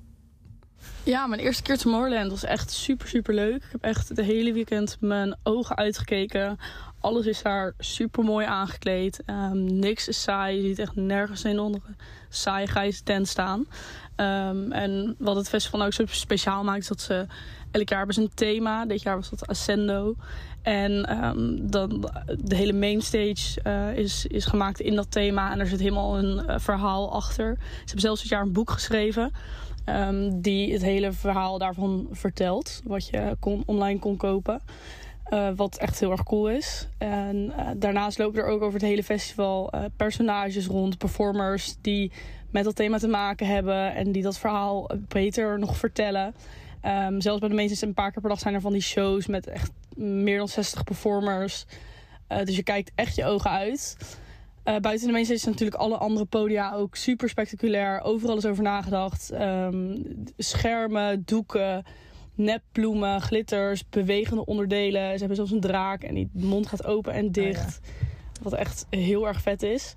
Ja, 1.03 1.27
mijn 1.27 1.41
eerste 1.41 1.61
keer 1.63 1.77
Tomorrowland 1.77 2.31
was 2.31 2.43
echt 2.43 2.71
super, 2.71 3.07
super 3.07 3.33
leuk. 3.33 3.55
Ik 3.55 3.69
heb 3.71 3.83
echt 3.83 4.09
het 4.09 4.21
hele 4.21 4.53
weekend 4.53 4.97
mijn 4.99 5.37
ogen 5.43 5.75
uitgekeken. 5.75 6.57
Alles 7.07 7.25
is 7.25 7.41
daar 7.41 7.73
super 7.77 8.23
mooi 8.23 8.45
aangekleed. 8.45 9.23
Ehm, 9.25 9.79
niks 9.79 10.07
is 10.07 10.21
saai. 10.21 10.61
Je 10.61 10.67
ziet 10.67 10.79
echt 10.79 10.95
nergens 10.95 11.43
een 11.43 11.59
onder 11.59 11.81
saai 12.29 12.91
tent 13.03 13.27
staan. 13.27 13.65
Ehm, 14.15 14.71
en 14.71 15.15
wat 15.19 15.35
het 15.35 15.49
festival 15.49 15.79
nou 15.79 15.91
ook 15.91 15.97
zo 15.97 16.15
speciaal 16.15 16.63
maakt, 16.63 16.79
is 16.79 16.87
dat 16.87 17.01
ze 17.01 17.25
elk 17.71 17.89
jaar 17.89 17.97
hebben 17.97 18.15
ze 18.15 18.21
een 18.21 18.33
thema. 18.33 18.85
Dit 18.85 19.01
jaar 19.01 19.15
was 19.15 19.29
dat 19.29 19.47
Ascendo. 19.47 20.15
En 20.61 21.05
ehm, 21.05 21.69
dan, 21.69 22.09
de 22.43 22.55
hele 22.55 22.73
mainstage 22.73 23.61
eh, 23.63 23.97
is, 23.97 24.25
is 24.25 24.45
gemaakt 24.45 24.79
in 24.79 24.95
dat 24.95 25.11
thema. 25.11 25.51
En 25.51 25.59
er 25.59 25.67
zit 25.67 25.79
helemaal 25.79 26.17
een 26.17 26.47
eh, 26.47 26.59
verhaal 26.59 27.13
achter. 27.13 27.57
Ze 27.59 27.83
hebben 27.85 28.01
zelfs 28.01 28.21
dit 28.21 28.29
jaar 28.29 28.41
een 28.41 28.53
boek 28.53 28.71
geschreven. 28.71 29.31
ehm, 29.85 30.41
die 30.41 30.73
het 30.73 30.81
hele 30.81 31.11
verhaal 31.11 31.57
daarvan 31.57 32.07
vertelt. 32.11 32.81
Wat 32.83 33.07
je 33.07 33.37
online 33.65 33.99
kon 33.99 34.17
kopen. 34.17 34.61
Eh, 35.29 35.49
wat 35.55 35.77
echt 35.77 35.99
heel 35.99 36.11
erg 36.11 36.23
cool 36.23 36.49
is. 36.49 36.87
En 36.97 37.53
eh, 37.57 37.67
daarnaast 37.75 38.17
lopen 38.17 38.41
er 38.41 38.47
ook 38.47 38.61
over 38.61 38.73
het 38.73 38.89
hele 38.89 39.03
festival 39.03 39.69
eh, 39.69 39.83
personages 39.95 40.65
rond, 40.65 40.97
performers 40.97 41.75
die 41.81 42.11
met 42.51 42.63
dat 42.63 42.75
thema 42.75 42.97
te 42.97 43.07
maken 43.07 43.47
hebben 43.47 43.95
en 43.95 44.11
die 44.11 44.23
dat 44.23 44.37
verhaal 44.37 44.89
beter 45.07 45.59
nog 45.59 45.77
vertellen. 45.77 46.35
Ehm, 46.81 47.19
zelfs 47.19 47.39
bij 47.39 47.49
de 47.49 47.55
meeste 47.55 47.85
een 47.85 47.93
paar 47.93 48.11
keer 48.11 48.21
per 48.21 48.29
dag 48.29 48.39
zijn 48.39 48.53
er 48.53 48.61
van 48.61 48.71
die 48.71 48.81
shows 48.81 49.27
met 49.27 49.47
echt 49.47 49.71
meer 49.95 50.37
dan 50.37 50.47
60 50.47 50.83
performers. 50.83 51.65
Dus 52.43 52.55
je 52.55 52.63
kijkt 52.63 52.91
echt 52.95 53.15
je 53.15 53.25
ogen 53.25 53.51
uit. 53.51 53.97
Buiten 54.63 55.07
de 55.07 55.11
mainstage 55.11 55.39
zijn 55.39 55.51
natuurlijk 55.51 55.81
alle 55.81 55.97
andere 55.97 56.25
podia 56.25 56.73
ook 56.73 56.95
super 56.95 57.29
spectaculair. 57.29 58.01
Overal 58.01 58.37
is 58.37 58.45
over 58.45 58.63
nagedacht. 58.63 59.31
Ehm, 59.31 59.97
schermen, 60.37 61.23
doeken. 61.25 61.85
Nepbloemen, 62.37 63.21
glitters, 63.21 63.89
bewegende 63.89 64.45
onderdelen. 64.45 65.11
Ze 65.11 65.17
hebben 65.17 65.35
zelfs 65.35 65.51
een 65.51 65.59
draak 65.59 66.03
en 66.03 66.13
die 66.13 66.29
mond 66.33 66.67
gaat 66.67 66.85
open 66.85 67.13
en 67.13 67.31
dicht. 67.31 67.79
Wat 68.41 68.53
echt 68.53 68.85
heel 68.89 69.27
erg 69.27 69.41
vet 69.41 69.63
is. 69.63 69.93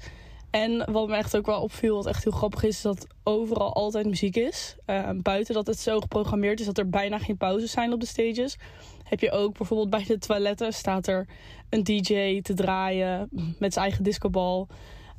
En 0.51 0.93
wat 0.93 1.09
me 1.09 1.17
echt 1.17 1.37
ook 1.37 1.47
wel 1.47 1.63
opviel, 1.63 1.97
wat 1.97 2.07
echt 2.07 2.25
heel 2.25 2.33
grappig 2.33 2.63
is, 2.63 2.77
is 2.77 2.83
dat 2.83 3.07
overal 3.23 3.75
altijd 3.75 4.07
muziek 4.07 4.37
is. 4.37 4.77
Eh, 4.85 5.11
buiten 5.15 5.55
dat 5.55 5.67
het 5.67 5.79
zo 5.79 6.01
geprogrammeerd 6.01 6.61
is 6.61 6.67
dat 6.67 6.79
er 6.79 6.89
bijna 6.89 7.19
geen 7.19 7.37
pauzes 7.37 7.71
zijn 7.71 7.93
op 7.93 8.01
de 8.01 8.07
stages. 8.07 8.57
Heb 9.05 9.21
je 9.21 9.31
ook 9.31 9.59
bijvoorbeeld 9.59 9.91
bij 9.91 10.05
de 10.07 10.19
toiletten 10.19 10.73
staat 10.73 11.07
er 11.07 11.27
een 11.69 11.85
DJ 11.85 12.41
te 12.41 12.55
draaien 12.55 13.29
met 13.59 13.73
zijn 13.73 13.85
eigen 13.85 14.05
discobal. 14.05 14.69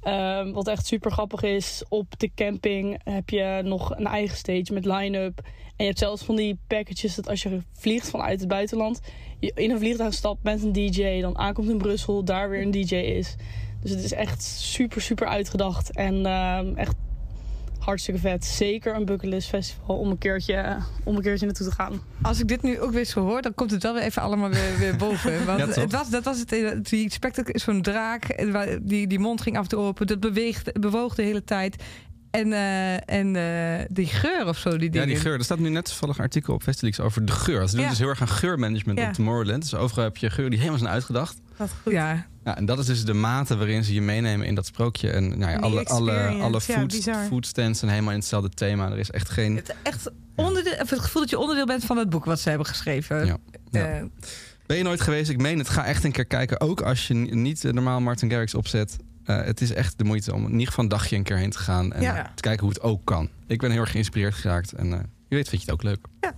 Ehm, 0.02 0.52
wat 0.52 0.68
echt 0.68 0.86
super 0.86 1.12
grappig 1.12 1.44
is, 1.44 1.84
op 1.90 2.20
de 2.20 2.32
camping 2.36 3.02
heb 3.04 3.30
je 3.30 3.62
nog 3.64 3.98
een 3.98 4.08
eigen 4.08 4.38
stage 4.38 4.74
met 4.74 4.86
line-up. 4.86 5.40
En 5.76 5.78
je 5.78 5.84
hebt 5.84 6.00
zelfs 6.00 6.24
van 6.24 6.36
die 6.36 6.60
packages 6.68 7.16
dat 7.16 7.30
als 7.30 7.44
je 7.44 7.62
vliegt 7.74 8.10
vanuit 8.10 8.40
het 8.40 8.50
buitenland, 8.50 9.00
je 9.40 9.52
in 9.56 9.72
een 9.72 9.80
vliegtuig 9.80 10.14
stapt 10.14 10.44
met 10.44 10.64
een 10.64 10.72
DJ, 10.72 11.22
dan 11.22 11.38
aankomt 11.38 11.70
in 11.70 11.78
Brussel, 11.78 12.24
daar 12.24 12.50
weer 12.50 12.62
een 12.62 12.72
DJ 12.72 12.96
is. 12.96 13.36
Dus 13.82 13.92
het 13.92 14.04
is 14.04 14.14
echt 14.14 14.44
super, 14.44 15.02
super 15.02 15.28
uitgedacht. 15.28 15.96
En 15.96 16.26
ehm, 16.26 16.76
echt 16.76 16.96
hartstikke 17.84 18.20
vet. 18.20 18.46
Zeker 18.46 18.96
een 18.96 19.06
bucketlist 19.06 19.48
festival 19.50 19.98
om 19.98 20.10
een 20.12 20.17
keertje, 20.17 20.78
om 21.04 21.15
een 21.15 21.22
keertje 21.22 21.46
naartoe 21.46 21.67
te 21.67 21.74
gaan. 21.76 22.02
Als 22.22 22.39
ik 22.39 22.48
dit 22.48 22.62
nu 22.62 22.80
ook 22.80 22.91
weer 22.91 23.06
zo 23.06 23.22
hoor, 23.22 23.41
dan 23.41 23.54
komt 23.54 23.72
het 23.72 23.84
wel 23.84 23.94
weer 23.94 24.04
even 24.04 24.22
allemaal 24.22 24.50
weer, 24.50 24.78
weer 24.80 24.96
boven. 24.96 25.46
Want 25.46 25.60
Ja, 25.76 25.82
het 25.82 25.91
was, 25.91 26.10
dat 26.10 26.24
was 26.24 26.39
het, 26.39 26.52
eh, 26.52 26.72
die 26.82 27.12
spectacle 27.12 27.54
is 27.54 27.63
zo'n 27.63 27.82
draak. 27.82 28.24
eh, 28.24 28.52
waar- 28.52 28.78
Die, 28.82 29.08
die 29.08 29.20
mond 29.20 29.41
ging 29.41 29.58
af 29.58 29.63
en 29.63 29.70
toe 29.70 29.80
open. 29.80 30.08
Dat 30.08 30.20
beweegt, 30.20 30.80
bewoog 30.80 31.15
de 31.15 31.24
hele 31.24 31.44
tijd. 31.44 31.84
En, 32.32 32.54
eh, 32.54 33.10
en 33.10 33.36
eh, 33.36 33.86
die 33.89 34.06
geur 34.08 34.48
of 34.48 34.58
zo, 34.58 34.78
die 34.78 34.94
Ja, 34.94 35.06
die 35.06 35.15
geur. 35.15 35.34
Er 35.38 35.44
staat 35.44 35.60
nu 35.60 35.70
net 35.70 35.86
toevallig 35.86 36.17
een 36.17 36.24
artikel 36.24 36.54
op 36.54 36.63
Festilix 36.63 37.00
over 37.00 37.26
de 37.26 37.32
geur. 37.32 37.67
Ze 37.67 37.76
doen 37.76 37.84
Ja. 37.84 37.89
dus 37.89 38.00
heel 38.00 38.08
erg 38.08 38.22
aan 38.22 38.28
geurmanagement 38.28 39.00
Ja. 39.00 39.08
op 39.08 39.13
Tomorrowland. 39.13 39.62
Dus 39.62 39.76
overal 39.76 40.04
heb 40.04 40.17
je 40.17 40.30
geur 40.30 40.50
die 40.50 40.58
helemaal 40.60 40.80
zijn 40.80 40.91
uitgedacht. 40.91 41.38
Wat 41.58 41.72
goed. 41.84 41.94
Ja, 41.94 42.26
Ja, 42.44 42.58
en 42.58 42.66
dat 42.66 42.80
is 42.80 42.86
dus 42.86 43.06
de 43.06 43.14
mate 43.14 43.58
waarin 43.58 43.84
ze 43.84 43.94
je 43.94 44.02
meenemen 44.02 44.46
in 44.48 44.56
dat 44.56 44.66
sprookje. 44.66 45.10
En 45.10 45.38
nou 45.40 45.52
ja, 45.52 45.58
alle, 45.58 45.86
alle, 45.86 46.28
alle 46.28 46.60
ja, 46.68 46.74
food, 46.90 47.10
foodstands 47.28 47.80
zijn 47.80 47.92
helemaal 47.92 48.14
in 48.14 48.20
hetzelfde 48.20 48.50
thema. 48.50 48.92
Er 48.92 48.98
is 49.00 49.12
echt 49.12 49.30
geen... 49.30 49.56
het, 49.56 49.76
echt 49.84 50.12
onderdeel, 50.36 50.74
het 50.78 51.00
gevoel 51.00 51.22
dat 51.22 51.30
je 51.30 51.40
onderdeel 51.40 51.66
bent 51.66 51.86
van 51.86 51.98
het 51.98 52.10
boek 52.10 52.26
wat 52.26 52.40
ze 52.40 52.50
hebben 52.50 52.68
geschreven. 52.68 53.26
Ja. 53.26 53.38
Ja. 53.72 53.86
Eh, 54.00 54.04
Ben 54.66 54.78
je 54.78 54.84
nooit 54.84 55.02
geweest? 55.02 55.30
Ik 55.30 55.38
meen 55.42 55.58
het. 55.58 55.70
Ga 55.70 55.86
echt 55.86 56.04
een 56.04 56.12
keer 56.12 56.26
kijken. 56.26 56.60
Ook 56.62 56.82
als 56.82 57.08
je 57.08 57.14
ni- 57.14 57.36
niet 57.36 57.66
eh, 57.66 57.72
normaal 57.74 58.00
Martin 58.02 58.30
Garrix 58.30 58.54
opzet. 58.56 58.98
Eh, 59.24 59.42
het 59.44 59.62
is 59.62 59.74
echt 59.74 59.98
de 59.98 60.04
moeite 60.04 60.34
om 60.34 60.46
in 60.46 60.52
ieder 60.52 60.68
geval 60.68 60.84
een 60.84 60.90
dagje 60.90 61.16
een 61.16 61.24
keer 61.24 61.38
heen 61.38 61.50
te 61.50 61.58
gaan. 61.60 61.94
En 61.94 62.02
Ja. 62.02 62.32
te 62.36 62.42
kijken 62.42 62.62
hoe 62.66 62.74
het 62.74 62.82
ook 62.82 63.06
kan. 63.06 63.30
Ik 63.48 63.60
ben 63.60 63.72
heel 63.72 63.82
erg 63.82 63.92
geïnspireerd 63.92 64.34
geraakt. 64.34 64.72
En 64.74 64.94
eh, 64.94 65.00
wie 65.00 65.38
weet 65.38 65.50
vind 65.50 65.62
je 65.64 65.72
het 65.72 65.72
ook 65.72 65.84
leuk. 65.84 66.06
Ja. 66.22 66.34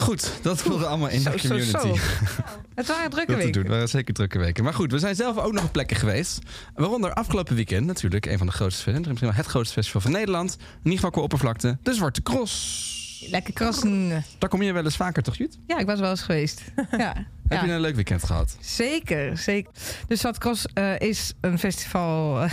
Goed, 0.00 0.32
dat 0.42 0.62
wilde 0.62 0.86
allemaal 0.86 1.08
in 1.08 1.20
zo, 1.20 1.30
de 1.30 1.38
community. 1.40 1.70
zo. 1.70 1.96
Het 2.74 2.86
waren 2.86 3.10
drukke 3.10 3.32
doen. 3.32 3.40
weken. 3.42 3.60
Het 3.60 3.70
waren 3.70 3.88
zeker 3.88 4.14
drukke 4.14 4.38
weken. 4.38 4.64
Maar 4.64 4.74
goed, 4.74 4.90
we 4.92 4.98
zijn 4.98 5.14
zelf 5.14 5.36
ook 5.38 5.52
nog 5.52 5.64
op 5.64 5.72
plekken 5.72 5.96
geweest. 5.96 6.38
Waaronder 6.74 7.12
afgelopen 7.14 7.54
weekend 7.54 7.86
natuurlijk 7.86 8.26
een 8.26 8.38
van 8.38 8.46
de 8.46 8.52
grootste 8.52 8.82
festivals. 8.82 9.06
Misschien 9.08 9.28
wel 9.28 9.36
het 9.38 9.46
grootste 9.46 9.74
festival 9.74 10.00
van 10.00 10.10
Nederland. 10.12 10.56
In 10.60 10.66
ieder 10.82 10.92
geval 10.94 11.10
qua 11.10 11.20
oppervlakte. 11.22 11.78
De 11.82 11.94
Zwarte 11.94 12.22
Cross. 12.22 13.26
Lekker 13.30 13.52
krassen. 13.52 14.24
Daar 14.38 14.50
kom 14.50 14.62
je 14.62 14.72
wel 14.72 14.84
eens 14.84 14.96
vaker, 14.96 15.22
toch 15.22 15.36
Jut? 15.36 15.58
Ja, 15.66 15.78
ik 15.78 15.86
was 15.86 16.00
wel 16.00 16.10
eens 16.10 16.22
geweest. 16.22 16.60
ja. 16.90 17.14
Heb 17.48 17.60
Ja. 17.60 17.64
je 17.64 17.72
een 17.72 17.80
leuk 17.80 17.94
weekend 17.94 18.24
gehad? 18.24 18.56
Zeker, 18.60 19.38
zeker. 19.38 19.72
De 20.08 20.16
Stadcross 20.16 20.66
eh 20.74 20.98
is 20.98 21.32
een 21.40 21.58
festival 21.58 22.46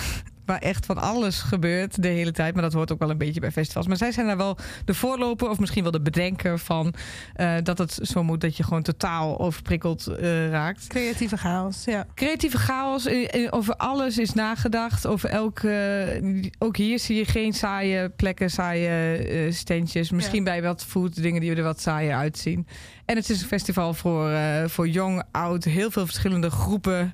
waar 0.48 0.60
echt 0.60 0.86
van 0.86 0.98
alles 0.98 1.42
gebeurt 1.42 2.02
de 2.02 2.08
hele 2.08 2.32
tijd. 2.32 2.54
Maar 2.54 2.64
dat 2.64 2.74
hoort 2.74 2.92
ook 2.92 3.00
wel 3.00 3.10
een 3.10 3.18
beetje 3.18 3.40
bij 3.40 3.52
festivals. 3.52 3.88
Maar 3.88 3.98
zij 3.98 4.12
zijn 4.12 4.28
daar 4.28 4.38
wel 4.38 4.58
de 4.86 4.94
voorloper 4.94 5.50
of 5.50 5.60
misschien 5.60 5.84
wel 5.84 5.92
de 5.92 6.02
bedenker 6.02 6.60
van... 6.60 6.94
eh, 7.34 7.56
dat 7.64 7.78
het 7.78 8.00
zo 8.02 8.24
moet 8.24 8.42
dat 8.42 8.58
je 8.58 8.64
gewoon 8.64 8.82
totaal 8.82 9.40
overprikkeld 9.40 10.08
eh, 10.08 10.50
raakt. 10.50 10.88
Creatieve 10.88 11.38
chaos, 11.38 11.84
ja. 11.84 12.06
Creatieve 12.14 12.58
chaos, 12.58 13.06
eh, 13.06 13.48
over 13.50 13.76
alles 13.76 14.18
is 14.18 14.34
nagedacht. 14.34 15.08
Over 15.08 15.30
elke, 15.30 16.52
ook 16.60 16.78
hier 16.78 17.00
zie 17.00 17.16
je 17.18 17.26
geen 17.26 17.54
saaie 17.54 18.10
plekken, 18.10 18.50
saaie 18.50 19.52
standjes. 19.52 20.12
Misschien 20.12 20.44
bij 20.44 20.62
wat 20.62 20.86
food, 20.86 21.22
dingen 21.22 21.42
die 21.42 21.56
er 21.56 21.64
wat 21.64 21.82
saaier 21.82 22.16
uitzien. 22.16 22.68
En 23.06 23.16
het 23.16 23.30
is 23.30 23.42
een 23.42 23.48
festival 23.48 23.94
voor, 23.94 24.32
voor 24.66 24.88
jong, 24.88 25.24
oud, 25.32 25.64
heel 25.64 25.92
veel 25.92 26.06
verschillende 26.06 26.50
groepen. 26.50 27.14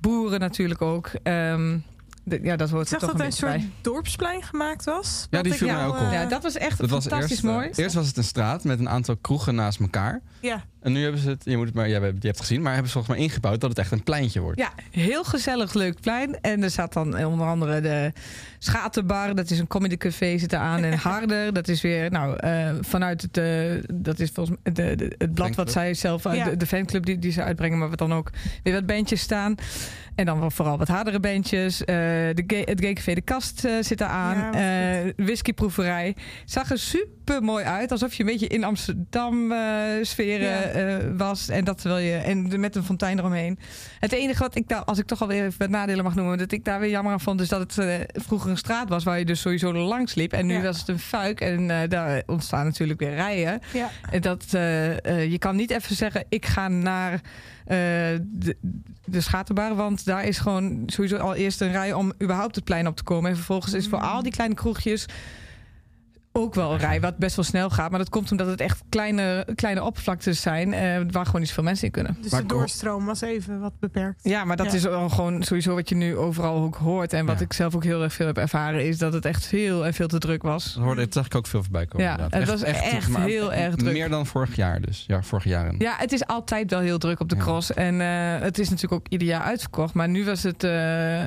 Boeren 0.00 0.40
natuurlijk 0.40 0.82
ook. 0.82 1.10
Ehm, 1.22 1.78
de- 2.28 2.40
ja, 2.42 2.56
dat 2.56 2.70
hoort 2.70 2.82
Ik 2.82 2.88
zag 2.88 3.00
er 3.00 3.08
toch 3.08 3.16
dat 3.16 3.26
een 3.26 3.32
soort 3.32 3.52
bij. 3.52 3.70
dorpsplein 3.80 4.42
gemaakt 4.42 4.84
was. 4.84 5.26
Ja, 5.30 5.42
die 5.42 5.52
viel 5.54 5.68
ik 5.68 5.74
mij 5.74 5.84
ook 5.86 5.94
op. 5.96 6.00
eh, 6.00 6.12
Ja, 6.12 6.24
dat 6.26 6.42
was 6.42 6.54
echt 6.56 6.78
Dat 6.78 6.90
was 6.90 7.00
fantastisch 7.06 7.30
eerst, 7.30 7.44
eh, 7.44 7.50
mooi. 7.50 7.70
Eerst 7.74 7.94
was 7.94 8.06
het 8.06 8.16
een 8.16 8.24
straat 8.24 8.64
met 8.64 8.78
een 8.78 8.88
aantal 8.88 9.16
kroegen 9.16 9.54
naast 9.54 9.80
elkaar. 9.80 10.20
ja. 10.40 10.64
En 10.80 10.92
nu 10.92 11.02
hebben 11.02 11.20
ze 11.20 11.28
het, 11.28 11.42
je 11.44 11.56
moet 11.56 11.66
het 11.66 11.74
maar, 11.74 11.88
ja, 11.88 11.98
je 11.98 12.04
hebt 12.04 12.22
het 12.22 12.40
gezien, 12.40 12.62
maar 12.62 12.70
hebben 12.72 12.90
ze 12.90 12.96
volgens 12.98 13.16
mij 13.16 13.24
ingebouwd 13.26 13.60
dat 13.60 13.70
het 13.70 13.78
echt 13.78 13.90
een 13.92 14.02
pleintje 14.02 14.40
wordt. 14.40 14.58
Ja, 14.58 14.72
heel 14.90 15.24
gezellig, 15.24 15.74
leuk 15.74 16.00
plein. 16.00 16.40
En 16.40 16.62
er 16.62 16.70
staat 16.70 16.92
dan 16.92 17.24
onder 17.24 17.46
andere 17.46 17.80
de 17.80 18.12
Schaterbar. 18.58 19.34
Dat 19.34 19.50
is 19.50 19.58
een 19.58 19.66
comedycafé, 19.66 20.38
zit 20.38 20.52
er 20.52 20.58
aan. 20.58 20.82
En 20.84 20.98
Harder, 21.08 21.52
dat 21.52 21.68
is 21.68 21.80
weer, 21.82 22.10
nou, 22.10 22.36
eh, 22.36 22.70
vanuit 22.80 23.22
het, 23.22 23.36
eh, 23.36 23.82
dat 23.94 24.18
is 24.20 24.30
volgens 24.34 24.56
mij 24.62 24.72
de, 24.72 24.96
de- 24.96 25.14
het 25.18 25.34
blad 25.34 25.54
wat 25.54 25.72
zij 25.72 25.94
zelf, 25.94 26.22
Ja. 26.34 26.44
de, 26.44 26.56
de 26.56 26.66
fanclub 26.66 27.04
die, 27.06 27.18
die 27.18 27.32
ze 27.32 27.42
uitbrengen, 27.42 27.78
maar 27.78 27.88
wat 27.88 27.98
dan 27.98 28.14
ook 28.14 28.30
weer 28.62 28.74
wat 28.74 28.86
bandjes 28.86 29.20
staan. 29.20 29.54
En 30.16 30.24
dan 30.26 30.52
vooral 30.52 30.78
wat 30.78 30.88
hardere 30.88 31.20
bandjes. 31.20 31.80
Eh, 31.84 31.94
de 31.96 32.62
het 32.64 32.80
gaycafé 32.80 33.14
De 33.14 33.20
Kast 33.20 33.64
eh, 33.64 33.72
zit 33.80 34.00
er 34.00 34.06
aan. 34.06 34.36
Ja, 34.36 34.52
Eh, 35.06 35.12
whiskyproeverij. 35.16 36.16
Zag 36.44 36.70
er 36.70 36.78
super 36.78 37.42
mooi 37.42 37.64
uit. 37.64 37.90
Alsof 37.90 38.14
je 38.14 38.22
een 38.22 38.28
beetje 38.28 38.46
in 38.46 38.64
Amsterdam 38.64 39.52
sferen 40.02 40.78
Ja. 40.88 41.14
was. 41.16 41.48
En 41.48 41.64
dat 41.64 41.80
terwijl 41.80 42.04
je. 42.06 42.16
En 42.16 42.60
met 42.60 42.76
een 42.76 42.82
fontein 42.84 43.18
eromheen. 43.18 43.58
Het 44.00 44.12
enige 44.12 44.42
wat 44.42 44.54
ik 44.56 44.68
daar, 44.68 44.84
als 44.84 44.98
ik 44.98 45.06
toch 45.06 45.20
alweer 45.20 45.44
even 45.44 45.58
wat 45.58 45.68
nadelen 45.68 46.04
mag 46.04 46.14
noemen, 46.14 46.38
dat 46.38 46.52
ik 46.52 46.64
daar 46.64 46.80
weer 46.80 46.90
jammer 46.90 47.12
aan 47.12 47.20
vond, 47.20 47.40
is 47.40 47.48
dat 47.48 47.74
het 47.76 48.06
vroeger 48.12 48.50
een 48.50 48.56
straat 48.56 48.88
was 48.88 49.04
waar 49.04 49.18
je 49.18 49.24
dus 49.24 49.40
sowieso 49.40 49.72
langs 49.72 50.14
liep. 50.14 50.32
En 50.32 50.46
nu 50.46 50.54
Ja. 50.54 50.62
was 50.62 50.78
het 50.78 50.88
een 50.88 50.98
fuik. 50.98 51.40
En 51.40 51.88
daar 51.88 52.22
ontstaan 52.26 52.64
natuurlijk 52.64 53.00
weer 53.00 53.14
rijen. 53.14 53.60
Ja. 53.72 53.90
En 54.10 54.20
dat, 54.20 54.44
je 54.50 55.36
kan 55.38 55.56
niet 55.56 55.70
even 55.70 55.96
zeggen, 55.96 56.24
ik 56.28 56.46
ga 56.46 56.68
naar 56.68 57.20
de, 58.20 58.56
de 59.06 59.20
schaterbar. 59.20 59.74
Want 59.74 60.04
daar 60.04 60.24
is 60.24 60.38
gewoon 60.38 60.82
sowieso 60.86 61.16
al 61.16 61.34
eerst 61.34 61.60
een 61.60 61.72
rij 61.72 61.92
om 61.92 62.12
überhaupt 62.22 62.54
het 62.54 62.64
plein 62.64 62.86
op 62.86 62.96
te 62.96 63.02
komen. 63.02 63.30
En 63.30 63.36
vervolgens 63.36 63.72
is 63.72 63.88
voor 63.88 63.98
al 64.00 64.22
die 64.22 64.32
kleine 64.32 64.54
kroegjes 64.54 65.06
ook 66.36 66.54
wel 66.54 66.72
een 66.72 66.78
rij 66.78 67.00
wat 67.00 67.16
best 67.16 67.36
wel 67.36 67.44
snel 67.44 67.70
gaat. 67.70 67.90
Maar 67.90 67.98
dat 67.98 68.08
komt 68.08 68.30
omdat 68.30 68.46
het 68.46 68.60
echt 68.60 68.82
kleine, 68.88 69.46
kleine 69.54 69.82
oppervlaktes 69.82 70.40
zijn 70.40 70.72
eh, 70.72 71.00
waar 71.10 71.24
gewoon 71.26 71.40
niet 71.40 71.48
zoveel 71.48 71.64
mensen 71.64 71.86
in 71.86 71.92
kunnen. 71.92 72.16
Dus 72.22 72.30
Maar 72.30 72.40
de 72.40 72.46
doorstroom 72.46 73.04
was 73.06 73.20
even 73.20 73.60
wat 73.60 73.72
beperkt. 73.80 74.20
Ja, 74.22 74.44
maar 74.44 74.56
dat 74.56 74.66
Ja. 74.66 74.72
is 74.72 74.86
al 74.86 75.08
gewoon 75.08 75.42
sowieso 75.42 75.74
wat 75.74 75.88
je 75.88 75.94
nu 75.94 76.16
overal 76.16 76.62
ook 76.62 76.76
hoort. 76.76 77.12
En 77.12 77.26
wat 77.26 77.38
Ja. 77.38 77.44
ik 77.44 77.52
zelf 77.52 77.74
ook 77.74 77.84
heel 77.84 78.02
erg 78.02 78.12
veel 78.12 78.26
heb 78.26 78.36
ervaren, 78.38 78.86
is 78.86 78.98
dat 78.98 79.12
het 79.12 79.24
echt 79.24 79.46
veel 79.46 79.86
en 79.86 79.94
veel 79.94 80.08
te 80.08 80.18
druk 80.18 80.42
was. 80.42 80.74
Dat 80.74 80.82
hoorde, 80.82 81.00
dat 81.04 81.12
zag 81.12 81.26
ik 81.26 81.34
ook 81.34 81.46
veel 81.46 81.62
voorbij 81.62 81.86
komen. 81.86 82.06
Ja, 82.06 82.12
inderdaad. 82.12 82.40
het 82.40 82.48
was 82.48 82.62
echt 82.62 83.08
maar 83.08 83.22
heel 83.22 83.52
erg 83.52 83.74
druk. 83.74 83.92
Meer 83.92 84.08
dan 84.08 84.26
vorig 84.26 84.56
jaar 84.56 84.80
dus. 84.80 85.04
Ja, 85.06 85.22
vorig 85.22 85.44
jaar. 85.44 85.74
Ja, 85.78 85.94
het 85.98 86.12
is 86.12 86.26
altijd 86.26 86.70
wel 86.70 86.80
heel 86.80 86.98
druk 86.98 87.20
op 87.20 87.28
de 87.28 87.36
Ja. 87.36 87.42
cross. 87.42 87.72
En 87.74 88.00
eh, 88.00 88.40
het 88.40 88.58
is 88.58 88.68
natuurlijk 88.68 89.00
ook 89.02 89.08
ieder 89.08 89.28
jaar 89.28 89.42
uitverkocht. 89.42 89.94
Maar 89.94 90.08
nu 90.08 90.24
was 90.24 90.42
het 90.42 90.64
eh, 90.64 91.22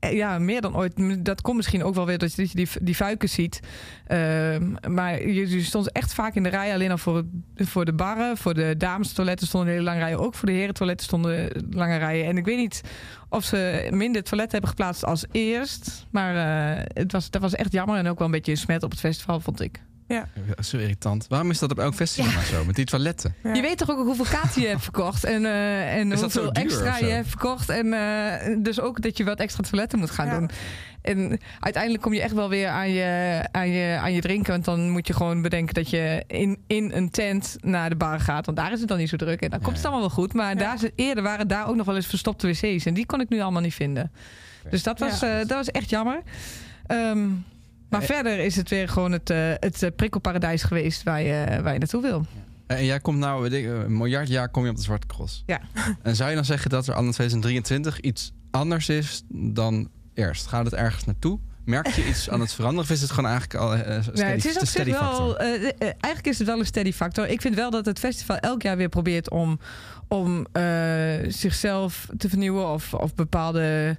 ja, 0.00 0.38
meer 0.38 0.60
dan 0.60 0.76
ooit. 0.76 1.24
Dat 1.24 1.40
komt 1.40 1.56
misschien 1.56 1.84
ook 1.84 1.94
wel 1.94 2.06
weer 2.06 2.18
dat 2.18 2.34
je, 2.34 2.48
die, 2.52 2.68
die 2.80 2.94
fuiken 2.94 3.28
ziet. 3.28 3.60
Ehm, 4.06 4.74
maar 4.88 5.28
je, 5.28 5.62
stond 5.62 5.92
echt 5.92 6.14
vaak 6.14 6.34
in 6.34 6.42
de 6.42 6.48
rij 6.48 6.72
alleen 6.72 6.90
al 6.90 6.98
voor, 6.98 7.24
voor 7.56 7.84
de 7.84 7.92
barren. 7.92 8.36
Voor 8.36 8.54
de 8.54 8.74
damestoiletten 8.78 9.46
stonden 9.46 9.70
hele 9.70 9.82
lange 9.82 9.98
rijen. 9.98 10.18
Ook 10.18 10.34
voor 10.34 10.48
de 10.48 10.54
herentoiletten 10.54 11.06
stonden 11.06 11.50
lange 11.70 11.96
rijen. 11.96 12.26
En 12.26 12.36
ik 12.36 12.44
weet 12.44 12.58
niet 12.58 12.82
of 13.28 13.44
ze 13.44 13.88
minder 13.90 14.22
toiletten 14.22 14.58
hebben 14.58 14.70
geplaatst 14.70 15.04
als 15.04 15.24
eerst. 15.30 16.06
Maar 16.10 16.36
eh, 16.36 16.84
het 16.94 17.12
was, 17.12 17.30
dat 17.30 17.42
was 17.42 17.54
echt 17.54 17.72
jammer. 17.72 17.96
En 17.96 18.08
ook 18.08 18.18
wel 18.18 18.26
een 18.26 18.32
beetje 18.32 18.52
een 18.52 18.58
smet 18.58 18.82
op 18.82 18.90
het 18.90 19.00
festival, 19.00 19.40
vond 19.40 19.60
ik. 19.60 19.80
Ja, 20.08 20.28
Zo 20.62 20.76
irritant. 20.76 21.26
Waarom 21.28 21.50
is 21.50 21.58
dat 21.58 21.70
op 21.70 21.78
elk 21.78 21.94
festival 21.94 22.32
maar 22.32 22.44
zo? 22.44 22.64
Met 22.64 22.74
die 22.74 22.84
toiletten. 22.84 23.34
Ja. 23.42 23.54
Je 23.54 23.60
weet 23.60 23.78
toch 23.78 23.90
ook 23.90 24.04
hoeveel 24.06 24.24
kaarten 24.24 24.62
je 24.62 24.68
hebt 24.68 24.82
verkocht 24.82 25.24
en, 25.24 25.44
eh, 25.44 25.96
en 25.96 26.12
hoeveel 26.18 26.52
extra 26.52 26.96
je 26.98 27.04
hebt 27.04 27.28
verkocht. 27.28 27.68
En 27.68 27.92
eh, 27.92 28.56
dus 28.62 28.80
ook 28.80 29.02
dat 29.02 29.16
je 29.16 29.24
wat 29.24 29.38
extra 29.38 29.62
toiletten 29.62 29.98
moet 29.98 30.10
gaan 30.10 30.26
Ja. 30.26 30.38
doen. 30.38 30.50
En 31.02 31.38
uiteindelijk 31.60 32.02
kom 32.02 32.12
je 32.14 32.22
echt 32.22 32.32
wel 32.34 32.48
weer 32.48 32.68
aan 32.68 32.90
je, 32.90 33.40
aan, 33.52 33.68
je, 33.70 33.96
aan 34.00 34.12
je 34.12 34.20
drinken. 34.20 34.52
Want 34.52 34.64
dan 34.64 34.90
moet 34.90 35.06
je 35.06 35.12
gewoon 35.14 35.42
bedenken 35.42 35.74
dat 35.74 35.90
je 35.90 36.24
in, 36.26 36.58
in 36.66 36.92
een 36.94 37.10
tent 37.10 37.56
naar 37.60 37.88
de 37.88 37.96
bar 37.96 38.20
gaat. 38.20 38.46
Want 38.46 38.58
daar 38.58 38.72
is 38.72 38.78
het 38.80 38.88
dan 38.88 38.98
niet 38.98 39.08
zo 39.08 39.16
druk. 39.16 39.40
En 39.40 39.50
dan 39.50 39.60
komt 39.60 39.76
het 39.76 39.84
allemaal 39.84 40.00
wel 40.00 40.10
goed. 40.10 40.32
Maar 40.32 40.48
Ja. 40.52 40.58
daar, 40.58 40.78
eerder 40.94 41.22
waren 41.22 41.48
daar 41.48 41.68
ook 41.68 41.76
nog 41.76 41.86
wel 41.86 41.96
eens 41.96 42.06
verstopte 42.06 42.46
wc's. 42.46 42.84
En 42.86 42.94
die 42.94 43.06
kon 43.06 43.20
ik 43.20 43.28
nu 43.28 43.40
allemaal 43.40 43.62
niet 43.62 43.74
vinden. 43.74 44.12
Dus 44.70 44.82
dat 44.82 44.98
was, 44.98 45.20
Ja. 45.20 45.30
eh, 45.32 45.38
dat 45.38 45.56
was 45.56 45.68
echt 45.70 45.90
jammer. 45.90 46.22
Ehm, 46.86 47.28
maar 47.90 48.00
Eh, 48.00 48.06
verder 48.06 48.38
is 48.38 48.56
het 48.56 48.68
weer 48.68 48.88
gewoon 48.88 49.12
het, 49.12 49.30
eh, 49.30 49.52
het 49.54 49.82
eh, 49.82 49.90
prikkelparadijs 49.96 50.62
geweest 50.62 51.02
waar 51.02 51.22
je, 51.22 51.60
waar 51.62 51.72
je 51.72 51.78
naartoe 51.78 52.02
wil. 52.02 52.26
En 52.66 52.84
jij 52.84 53.00
komt 53.00 53.18
nou, 53.18 53.42
weet 53.42 53.52
ik, 53.52 53.64
een 53.66 53.96
miljard 53.96 54.28
jaar 54.28 54.48
kom 54.48 54.64
je 54.64 54.70
op 54.70 54.76
de 54.76 54.82
Zwarte 54.82 55.06
Cross. 55.06 55.42
Ja. 55.46 55.60
En 56.02 56.16
zou 56.16 56.28
je 56.28 56.34
dan 56.34 56.44
zeggen 56.44 56.70
dat 56.70 56.86
er 56.86 56.96
in 56.96 57.10
2023 57.10 58.00
iets 58.00 58.32
anders 58.50 58.88
is 58.88 59.22
dan 59.28 59.88
eerst? 60.14 60.46
Gaat 60.46 60.64
het 60.64 60.74
ergens 60.74 61.04
naartoe? 61.04 61.38
Merk 61.64 61.86
je 61.86 62.06
iets 62.08 62.30
aan 62.30 62.40
het 62.40 62.52
veranderen 62.52 62.84
of 62.84 62.90
is 62.90 63.00
het 63.00 63.10
gewoon 63.10 63.30
eigenlijk 63.30 63.60
al 63.60 63.74
eh, 63.74 64.02
steady, 64.02 64.20
Nee, 64.20 64.30
het 64.32 64.44
is 64.44 64.58
op 64.58 64.66
steady 64.66 64.92
factor? 64.92 65.26
wel. 65.26 65.36
eigenlijk 65.78 66.26
is 66.26 66.38
het 66.38 66.46
wel 66.46 66.58
een 66.58 66.66
steady 66.66 66.92
factor. 66.92 67.28
Ik 67.28 67.40
vind 67.40 67.54
wel 67.54 67.70
dat 67.70 67.86
het 67.86 67.98
festival 67.98 68.36
elk 68.36 68.62
jaar 68.62 68.76
weer 68.76 68.88
probeert 68.88 69.30
om, 69.30 69.58
om 70.08 70.46
zichzelf 71.28 72.08
te 72.16 72.28
vernieuwen 72.28 72.68
of, 72.68 72.94
of 72.94 73.14
bepaalde 73.14 73.96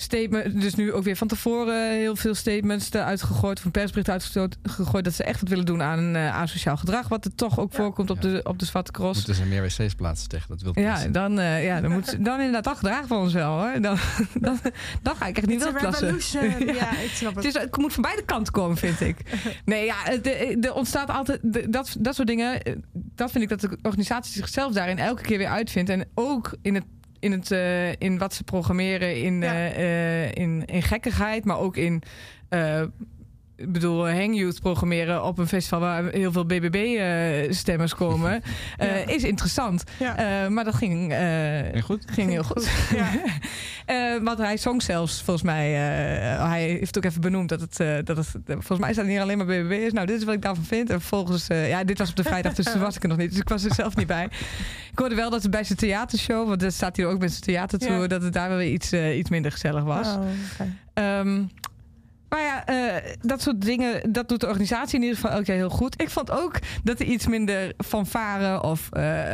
statements. 0.00 0.54
Dus 0.54 0.74
nu 0.74 0.92
ook 0.92 1.04
weer 1.04 1.16
van 1.16 1.26
tevoren 1.28 1.90
heel 1.92 2.16
veel 2.16 2.34
statements 2.34 2.92
eruit 2.92 3.22
gegooid, 3.22 3.58
of 3.58 3.64
een 3.64 3.70
persbericht 3.70 4.08
uitgegooid 4.10 5.04
dat 5.04 5.14
ze 5.14 5.24
echt 5.24 5.40
wat 5.40 5.48
willen 5.48 5.64
doen 5.66 5.82
aan 5.82 6.16
uh, 6.16 6.36
asociaal 6.36 6.76
gedrag, 6.76 7.08
wat 7.08 7.24
er 7.24 7.34
toch 7.34 7.58
ook 7.58 7.72
voorkomt 7.72 8.10
op, 8.10 8.22
Ja. 8.22 8.28
de, 8.28 8.40
op 8.44 8.58
de 8.58 8.64
Zwarte 8.64 8.92
Cross. 8.92 9.14
Moeten 9.16 9.34
ze 9.34 9.44
meer 9.44 9.62
wc's 9.62 9.94
plaatsen 9.94 10.28
tegen 10.28 10.48
dat 10.48 10.62
wil 10.62 10.72
Ja, 10.84 11.06
dan, 11.08 11.38
eh, 11.38 11.64
ja, 11.64 11.80
dan, 11.80 11.90
moet, 11.92 12.24
dan 12.24 12.36
inderdaad, 12.38 12.64
dan 12.64 12.76
gedragen 12.76 13.08
we 13.08 13.14
ons 13.14 13.32
wel 13.32 13.58
hoor. 13.58 13.80
Dan, 13.80 13.96
dan, 14.40 14.58
dan 15.02 15.16
ga 15.16 15.26
ik 15.26 15.36
echt 15.36 15.46
niet 15.46 15.56
It's 15.56 15.66
a 15.66 15.70
wild 15.72 15.82
plassen. 15.82 16.06
revolution. 16.06 16.66
Ja. 16.66 16.72
ja. 16.74 16.90
ik 16.98 17.10
snap 17.10 17.34
Het, 17.34 17.44
het. 17.44 17.54
is, 17.56 17.62
het 17.62 17.76
moet 17.76 17.92
van 17.92 18.02
beide 18.02 18.24
kanten 18.24 18.52
komen, 18.52 18.76
vind 18.76 19.00
ik. 19.00 19.16
Nee, 19.64 19.84
ja, 19.84 19.96
er 20.60 20.72
ontstaat 20.74 21.10
altijd 21.10 21.38
de- 21.42 21.68
dat, 21.70 21.96
dat 21.98 22.14
soort 22.14 22.28
dingen. 22.28 22.62
eh, 22.62 22.72
Dat 22.92 23.30
vind 23.30 23.42
ik 23.44 23.48
dat 23.50 23.60
de 23.60 23.78
organisatie 23.82 24.32
zichzelf 24.32 24.72
daarin 24.72 24.98
elke 24.98 25.22
keer 25.22 25.38
weer 25.38 25.48
uitvindt. 25.48 25.90
En 25.90 26.08
ook 26.14 26.54
in 26.62 26.74
het. 26.74 26.84
In, 27.20 27.32
het, 27.32 27.50
eh, 27.50 27.92
in 27.92 28.18
wat 28.18 28.34
ze 28.34 28.44
programmeren, 28.44 29.16
in, 29.22 29.40
Ja. 29.40 29.52
eh, 29.54 30.24
eh, 30.24 30.30
in, 30.34 30.64
in 30.64 30.82
gekkigheid, 30.82 31.44
maar 31.44 31.58
ook 31.58 31.76
in. 31.76 32.02
Eh, 33.58 33.64
ik 33.66 33.72
bedoel, 33.72 34.08
Hang 34.10 34.36
Youth 34.36 34.60
programmeren 34.60 35.24
op 35.24 35.38
een 35.38 35.46
festival 35.48 35.80
waar 35.80 36.04
heel 36.04 36.32
veel 36.32 36.44
BBB-stemmers 36.46 37.94
komen, 38.04 38.42
eh, 38.76 38.88
Ja. 39.06 39.12
is 39.14 39.22
interessant. 39.24 39.82
Ja. 39.98 40.16
Eh, 40.44 40.48
maar 40.50 40.64
dat 40.64 40.74
ging, 40.74 41.12
eh, 41.12 41.18
Ging 41.72 41.84
goed? 41.84 42.04
ging 42.10 42.30
heel 42.30 42.44
goed. 42.44 42.68
Ja. 42.94 43.08
Eh, 43.88 44.16
want 44.22 44.38
hij 44.38 44.56
zong 44.56 44.82
zelfs, 44.82 45.22
volgens 45.22 45.46
mij, 45.46 45.66
eh, 45.74 46.48
hij 46.48 46.62
heeft 46.62 46.96
ook 46.96 47.04
even 47.04 47.20
benoemd 47.20 47.48
dat 47.48 47.60
het, 47.60 47.80
eh, 47.80 47.96
dat 48.04 48.16
het, 48.16 48.26
volgens 48.46 48.78
mij 48.78 48.92
staat 48.92 49.04
er 49.04 49.10
niet 49.10 49.20
alleen 49.20 49.36
maar 49.38 49.46
BBB 49.46 49.70
is. 49.70 49.92
Nou, 49.92 50.06
dit 50.06 50.16
is 50.18 50.24
wat 50.24 50.34
ik 50.34 50.42
daarvan 50.42 50.64
vind. 50.64 50.90
En 50.90 51.00
volgens, 51.00 51.48
eh, 51.48 51.68
ja, 51.68 51.84
dit 51.84 51.98
was 51.98 52.10
op 52.10 52.16
de 52.16 52.22
vrijdag, 52.22 52.54
dus 52.54 52.64
toen 52.72 52.80
was 52.80 52.96
ik 52.96 53.02
er 53.02 53.08
nog 53.08 53.18
niet. 53.18 53.30
Dus 53.30 53.40
ik 53.40 53.48
was 53.48 53.64
er 53.64 53.74
zelf 53.74 53.96
niet 53.96 54.06
bij. 54.06 54.24
Ik 54.92 54.98
hoorde 54.98 55.14
wel 55.14 55.30
dat 55.30 55.42
het 55.42 55.50
bij 55.50 55.64
zijn 55.64 55.78
theatershow, 55.78 56.48
want 56.48 56.60
dat 56.60 56.72
staat 56.72 56.96
hier 56.96 57.06
ook 57.06 57.18
met 57.18 57.30
zijn 57.30 57.42
theatertour, 57.42 58.00
Ja. 58.00 58.06
dat 58.06 58.22
het 58.22 58.32
daar 58.32 58.48
wel 58.48 58.58
weer 58.58 58.72
iets, 58.72 58.92
eh, 58.92 59.18
iets 59.18 59.30
minder 59.30 59.52
gezellig 59.52 59.82
was. 59.82 60.06
Oh. 60.06 60.22
Ehm, 60.94 61.42
maar 62.28 62.40
ja, 62.40 62.66
eh, 62.66 63.12
dat 63.20 63.42
soort 63.42 63.60
dingen, 63.60 64.12
dat 64.12 64.28
doet 64.28 64.40
de 64.40 64.46
organisatie 64.46 64.96
in 64.96 65.02
ieder 65.02 65.18
geval 65.18 65.36
elk 65.36 65.46
heel 65.46 65.68
goed. 65.68 66.00
Ik 66.00 66.10
vond 66.10 66.30
ook 66.30 66.58
dat 66.84 67.00
er 67.00 67.06
iets 67.06 67.26
minder 67.26 67.72
fanfare 67.84 68.62
of 68.62 68.88
eh, 68.92 69.32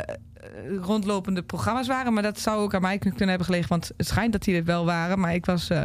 rondlopende 0.81 1.43
programma's 1.43 1.87
waren. 1.87 2.13
Maar 2.13 2.23
dat 2.23 2.39
zou 2.41 2.63
ook 2.63 2.75
aan 2.75 2.83
mij 2.83 2.99
kunnen 2.99 3.29
hebben 3.29 3.45
gelegen. 3.47 3.69
Want 3.69 3.91
het 3.97 4.07
schijnt 4.07 4.33
dat 4.33 4.43
die 4.43 4.57
er 4.57 4.65
wel 4.65 4.85
waren. 4.85 5.19
Maar 5.19 5.35
ik 5.35 5.47
was, 5.47 5.71
eh, 5.71 5.83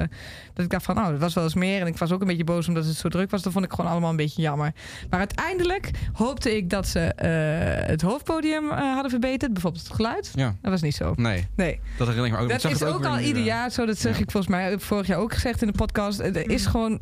dat 0.53 0.65
ik 0.65 0.69
dacht 0.69 0.85
van, 0.85 0.97
oh, 0.97 1.07
dat 1.07 1.19
was 1.19 1.33
wel 1.33 1.43
eens 1.43 1.53
meer. 1.53 1.81
En 1.81 1.87
ik 1.87 1.97
was 1.97 2.11
ook 2.11 2.21
een 2.21 2.27
beetje 2.27 2.43
boos 2.43 2.67
omdat 2.67 2.85
het 2.85 2.95
zo 2.95 3.09
druk 3.09 3.31
was. 3.31 3.41
Dat 3.41 3.53
vond 3.53 3.65
ik 3.65 3.71
gewoon 3.71 3.91
allemaal 3.91 4.09
een 4.09 4.15
beetje 4.15 4.41
jammer. 4.41 4.73
Maar 5.09 5.19
uiteindelijk 5.19 5.91
hoopte 6.13 6.55
ik 6.57 6.69
dat 6.69 6.87
ze 6.87 6.99
eh, 6.99 7.87
het 7.87 8.01
hoofdpodium 8.01 8.69
eh, 8.71 8.77
hadden 8.77 9.09
verbeterd. 9.11 9.53
Bijvoorbeeld 9.53 9.83
het 9.83 9.93
geluid. 9.95 10.31
Ja. 10.35 10.55
Dat 10.61 10.71
was 10.71 10.81
niet 10.81 10.95
zo. 10.95 11.13
Nee, 11.15 11.47
Nee. 11.55 11.79
dat 11.97 12.07
herinner 12.07 12.25
ik 12.25 12.31
me 12.31 12.37
ook. 12.37 12.43
Ik 12.43 12.51
Dat 12.51 12.61
zag 12.61 12.71
is 12.71 12.83
ook, 12.83 13.05
al 13.05 13.19
ieder 13.19 13.41
eh, 13.41 13.45
jaar 13.47 13.69
zo. 13.71 13.85
Dat 13.85 13.97
zeg 13.97 14.15
ja. 14.15 14.21
ik 14.23 14.31
volgens 14.31 14.53
mij 14.53 14.79
vorig 14.79 15.07
jaar 15.07 15.19
ook 15.19 15.33
gezegd 15.33 15.61
in 15.61 15.67
de 15.67 15.73
podcast. 15.77 16.19
Er 16.19 16.49
is 16.49 16.65
gewoon. 16.65 16.99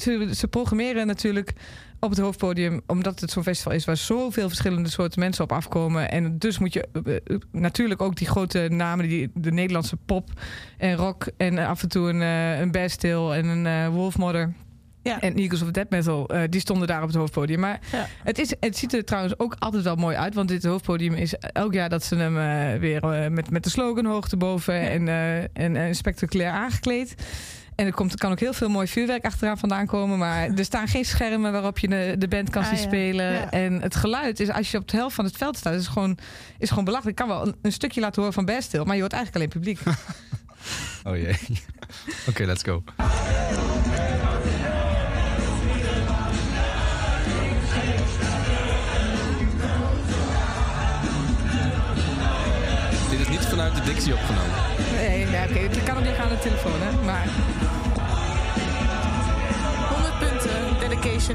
Ze, 0.00 0.28
ze 0.34 0.48
programmeren 0.48 1.06
natuurlijk 1.06 1.52
op 2.00 2.10
het 2.10 2.18
hoofdpodium, 2.18 2.80
omdat 2.86 3.20
het 3.20 3.30
zo'n 3.30 3.42
festival 3.42 3.72
is 3.72 3.84
waar 3.84 3.96
zoveel 3.96 4.48
verschillende 4.48 4.88
soorten 4.90 5.20
mensen 5.20 5.44
op 5.44 5.52
afkomen. 5.52 6.10
En 6.10 6.38
dus 6.38 6.58
moet 6.58 6.72
je 6.72 6.88
eh, 7.04 7.16
eh, 7.16 7.20
natuurlijk 7.52 8.02
ook 8.02 8.16
die 8.16 8.26
grote 8.26 8.68
namen, 8.70 9.08
die, 9.08 9.30
de 9.34 9.52
Nederlandse 9.52 9.96
pop 9.96 10.30
en 10.78 10.94
rock. 10.96 11.26
En 11.36 11.58
af 11.58 11.82
en 11.82 11.88
toe 11.88 12.08
een, 12.08 12.22
eh, 12.22 12.58
een 12.60 12.70
Bastille 12.70 13.34
en 13.34 13.46
een 13.46 13.66
eh 13.66 13.88
Wolfmother. 13.88 14.52
Ja. 15.02 15.20
En 15.20 15.34
Eagles 15.34 15.62
of 15.62 15.70
Death 15.70 15.90
Metal, 15.90 16.30
die 16.50 16.60
stonden 16.60 16.88
daar 16.88 17.00
op 17.02 17.06
het 17.08 17.16
hoofdpodium. 17.16 17.60
Maar 17.60 17.80
Ja. 17.92 18.06
het, 18.24 18.38
is, 18.38 18.54
het 18.60 18.76
ziet 18.76 18.92
er 18.94 19.04
trouwens 19.04 19.38
ook 19.38 19.56
altijd 19.58 19.82
wel 19.84 19.94
mooi 19.96 20.16
uit. 20.16 20.34
Want 20.34 20.48
dit 20.48 20.64
hoofdpodium 20.64 21.14
is 21.14 21.34
elk 21.34 21.72
jaar 21.72 21.88
dat 21.88 22.04
ze 22.04 22.16
hem 22.16 22.34
weer 22.80 23.30
met, 23.32 23.50
met 23.50 23.64
de 23.64 23.70
slogan 23.70 24.04
hoog 24.04 24.28
te 24.28 24.36
boven 24.36 24.80
en, 24.80 25.08
en, 25.52 25.76
en 25.76 25.94
spectaculair 25.94 26.50
aangekleed. 26.50 27.14
En 27.78 27.86
er 27.86 27.92
komt, 27.92 28.14
kan 28.14 28.30
ook 28.32 28.40
heel 28.40 28.52
veel 28.52 28.68
mooi 28.68 28.86
vuurwerk 28.88 29.24
achteraan 29.24 29.58
vandaan 29.58 29.86
komen. 29.86 30.18
Maar 30.18 30.48
er 30.56 30.64
staan 30.64 30.88
geen 30.88 31.04
schermen 31.04 31.52
waarop 31.52 31.78
je 31.78 31.88
de, 31.88 32.14
de 32.18 32.28
band 32.28 32.50
kan 32.50 32.62
Ah, 32.62 32.68
zien 32.68 32.78
ja. 32.78 32.82
spelen. 32.82 33.32
Ja. 33.32 33.50
En 33.50 33.82
het 33.82 33.96
geluid 33.96 34.40
is, 34.40 34.50
als 34.50 34.70
je 34.70 34.78
op 34.78 34.88
de 34.88 34.96
helft 34.96 35.14
van 35.14 35.24
het 35.24 35.36
veld 35.36 35.56
staat, 35.56 35.74
is 35.74 35.86
gewoon, 35.86 36.18
is 36.58 36.68
gewoon 36.68 36.84
belachelijk. 36.84 37.18
Ik 37.20 37.26
kan 37.26 37.36
wel 37.36 37.46
een, 37.46 37.54
een 37.62 37.72
stukje 37.72 38.00
laten 38.00 38.16
horen 38.16 38.32
van 38.34 38.44
Bastille, 38.44 38.84
maar 38.84 38.94
je 38.94 39.00
hoort 39.00 39.12
eigenlijk 39.12 39.44
alleen 39.44 39.62
publiek. 39.62 39.80
Oh 41.04 41.16
jee. 41.16 41.36
Oké, 42.28 42.44
let's 42.44 42.62
go. 42.62 42.82
Dit 53.10 53.20
is 53.20 53.28
niet 53.28 53.40
vanuit 53.46 53.74
de 53.74 53.82
Dixie 53.82 54.12
opgenomen. 54.14 54.54
nee, 54.96 55.26
nee 55.26 55.48
oké. 55.48 55.58
Het 55.58 55.82
kan 55.82 55.96
ook 55.96 56.04
niet 56.04 56.16
aan 56.16 56.28
de 56.28 56.38
telefoon, 56.38 56.72
hè. 56.80 57.04
Maar 57.04 57.26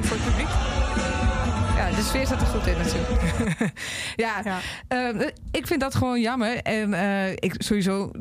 voor 0.03 0.17
het 0.17 0.25
publiek. 0.25 0.47
ja, 1.75 1.89
de 1.95 2.01
sfeer 2.01 2.25
staat 2.25 2.41
er 2.41 2.47
goed 2.47 2.67
in 2.67 2.77
natuurlijk. 2.77 3.73
ja, 4.25 4.41
Ja. 4.43 4.59
Eh, 4.87 5.27
ik 5.51 5.67
vind 5.67 5.79
dat 5.79 5.95
gewoon 5.95 6.21
jammer. 6.21 6.57
En 6.57 6.93
eh, 6.93 7.31
ik, 7.31 7.55
sowieso 7.57 8.11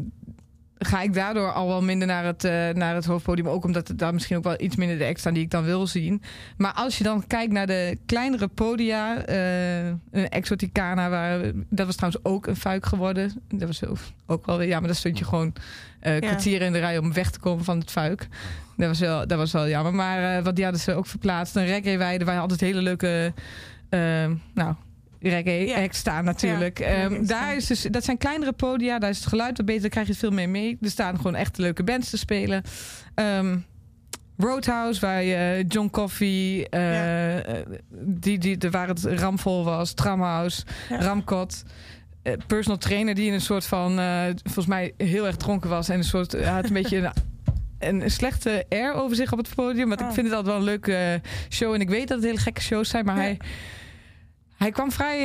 ga 0.85 1.01
ik 1.01 1.15
daardoor 1.15 1.53
al 1.53 1.69
wel 1.69 1.83
minder 1.83 2.09
naar 2.09 2.25
het, 2.25 2.45
eh, 2.45 2.69
naar 2.69 2.95
het 2.95 3.05
hoofdpodium. 3.05 3.49
Ook 3.49 3.65
omdat 3.65 3.89
het 3.89 3.99
daar 3.99 4.13
misschien 4.13 4.37
ook 4.37 4.45
wel 4.45 4.61
iets 4.61 4.77
minder 4.77 4.99
de 4.99 5.07
act 5.07 5.19
staan 5.19 5.35
die 5.35 5.43
ik 5.43 5.51
dan 5.51 5.65
wil 5.65 5.87
zien. 5.87 6.23
Maar 6.57 6.73
als 6.73 6.99
je 6.99 7.05
dan 7.05 7.27
kijkt 7.27 7.53
naar 7.53 7.67
de 7.67 7.99
kleinere 8.07 8.49
podia. 8.49 9.25
eh, 9.25 9.87
een 9.87 10.29
Exoticana, 10.29 11.11
waar, 11.11 11.41
dat 11.69 11.87
was 11.87 11.97
trouwens 11.97 12.25
ook 12.25 12.47
een 12.47 12.57
fuik 12.57 12.87
geworden. 12.87 13.43
Dat 13.49 13.67
was 13.67 13.83
ook, 14.27 14.47
wel 14.47 14.59
weer... 14.59 14.69
Ja, 14.69 14.79
maar 14.79 14.89
dan 14.89 14.97
stond 14.97 15.19
je 15.19 15.25
gewoon 15.25 15.53
eh 16.01 16.21
kwartieren 16.21 16.67
in 16.67 16.73
de 16.73 16.79
rij 16.79 16.99
om 16.99 17.13
weg 17.13 17.31
te 17.31 17.41
komen 17.41 17.65
van 17.65 17.79
het 17.79 17.91
fuik. 17.91 18.29
Dat 18.77 18.89
was 18.89 18.99
wel, 19.01 19.27
dat 19.27 19.39
was 19.39 19.53
wel 19.53 19.69
jammer. 19.69 19.95
Maar 19.95 20.43
wat 20.43 20.55
die 20.55 20.65
hadden 20.65 20.83
ze 20.83 20.95
ook 20.95 21.07
verplaatst. 21.07 21.57
Een 21.57 21.67
reggae-weide 21.67 22.25
waar 22.25 22.41
altijd 22.41 22.61
hele 22.61 22.83
leuke... 22.83 23.33
nou, 24.55 24.75
reggae 25.31 25.67
Ja. 25.67 25.87
staan 25.91 26.25
natuurlijk. 26.25 26.79
Ja, 26.79 26.85
Ehm, 26.87 27.11
daar 27.15 27.25
staan. 27.25 27.55
is 27.57 27.67
dus, 27.67 27.83
dat 27.83 28.05
zijn 28.05 28.19
kleinere 28.19 28.53
podia, 28.53 28.99
daar 28.99 29.11
is 29.11 29.19
het 29.19 29.27
geluid 29.29 29.57
wat 29.57 29.67
beter, 29.67 29.81
daar 29.83 29.91
krijg 29.91 30.07
je 30.07 30.15
veel 30.15 30.31
meer 30.31 30.49
mee. 30.49 30.79
Er 30.81 30.91
staan 30.91 31.17
gewoon 31.17 31.35
echt 31.35 31.59
leuke 31.59 31.83
bands 31.85 32.11
te 32.11 32.19
spelen. 32.19 32.63
Ehm, 33.15 33.57
Roadhouse, 34.37 35.01
waar 35.01 35.23
je 35.23 35.65
John 35.69 35.89
Coffee, 35.91 36.69
eh, 36.69 36.95
Ja. 36.95 37.39
eh, 37.43 37.55
die, 38.05 38.39
die, 38.39 38.57
de, 38.57 38.71
waar 38.71 38.89
het 38.89 39.05
ramvol 39.05 39.65
was, 39.65 39.93
Tramhouse. 39.93 40.63
Ramkot. 40.89 41.63
eh, 42.23 42.33
personal 42.47 42.79
trainer 42.79 43.15
die 43.15 43.27
in 43.27 43.33
een 43.33 43.41
soort 43.41 43.65
van, 43.65 43.99
eh, 43.99 44.23
volgens 44.43 44.67
mij 44.67 44.93
heel 44.97 45.27
erg 45.27 45.37
dronken 45.37 45.71
was 45.71 45.89
en 45.89 45.97
een 45.99 46.05
soort, 46.05 46.45
had 46.45 46.65
een 46.65 46.73
beetje 46.83 47.11
een, 47.79 48.01
een 48.03 48.11
slechte 48.11 48.65
air 48.69 48.95
over 48.95 49.17
zich 49.17 49.33
op 49.33 49.39
het 49.39 49.55
podium. 49.55 49.89
Want 49.89 50.01
Oh. 50.01 50.07
ik 50.09 50.13
vind 50.15 50.27
het 50.27 50.37
altijd 50.37 50.53
wel 50.55 50.63
een 50.63 50.69
leuke 50.71 50.95
eh, 50.95 51.31
show 51.51 51.75
en 51.75 51.81
ik 51.81 51.89
weet 51.89 52.09
dat 52.09 52.17
het 52.17 52.27
hele 52.27 52.39
gekke 52.39 52.61
shows 52.61 52.89
zijn, 52.89 53.05
maar 53.05 53.17
Ja. 53.17 53.23
hij, 53.23 53.39
hij 54.63 54.71
kwam 54.71 54.93
vrij 54.93 55.19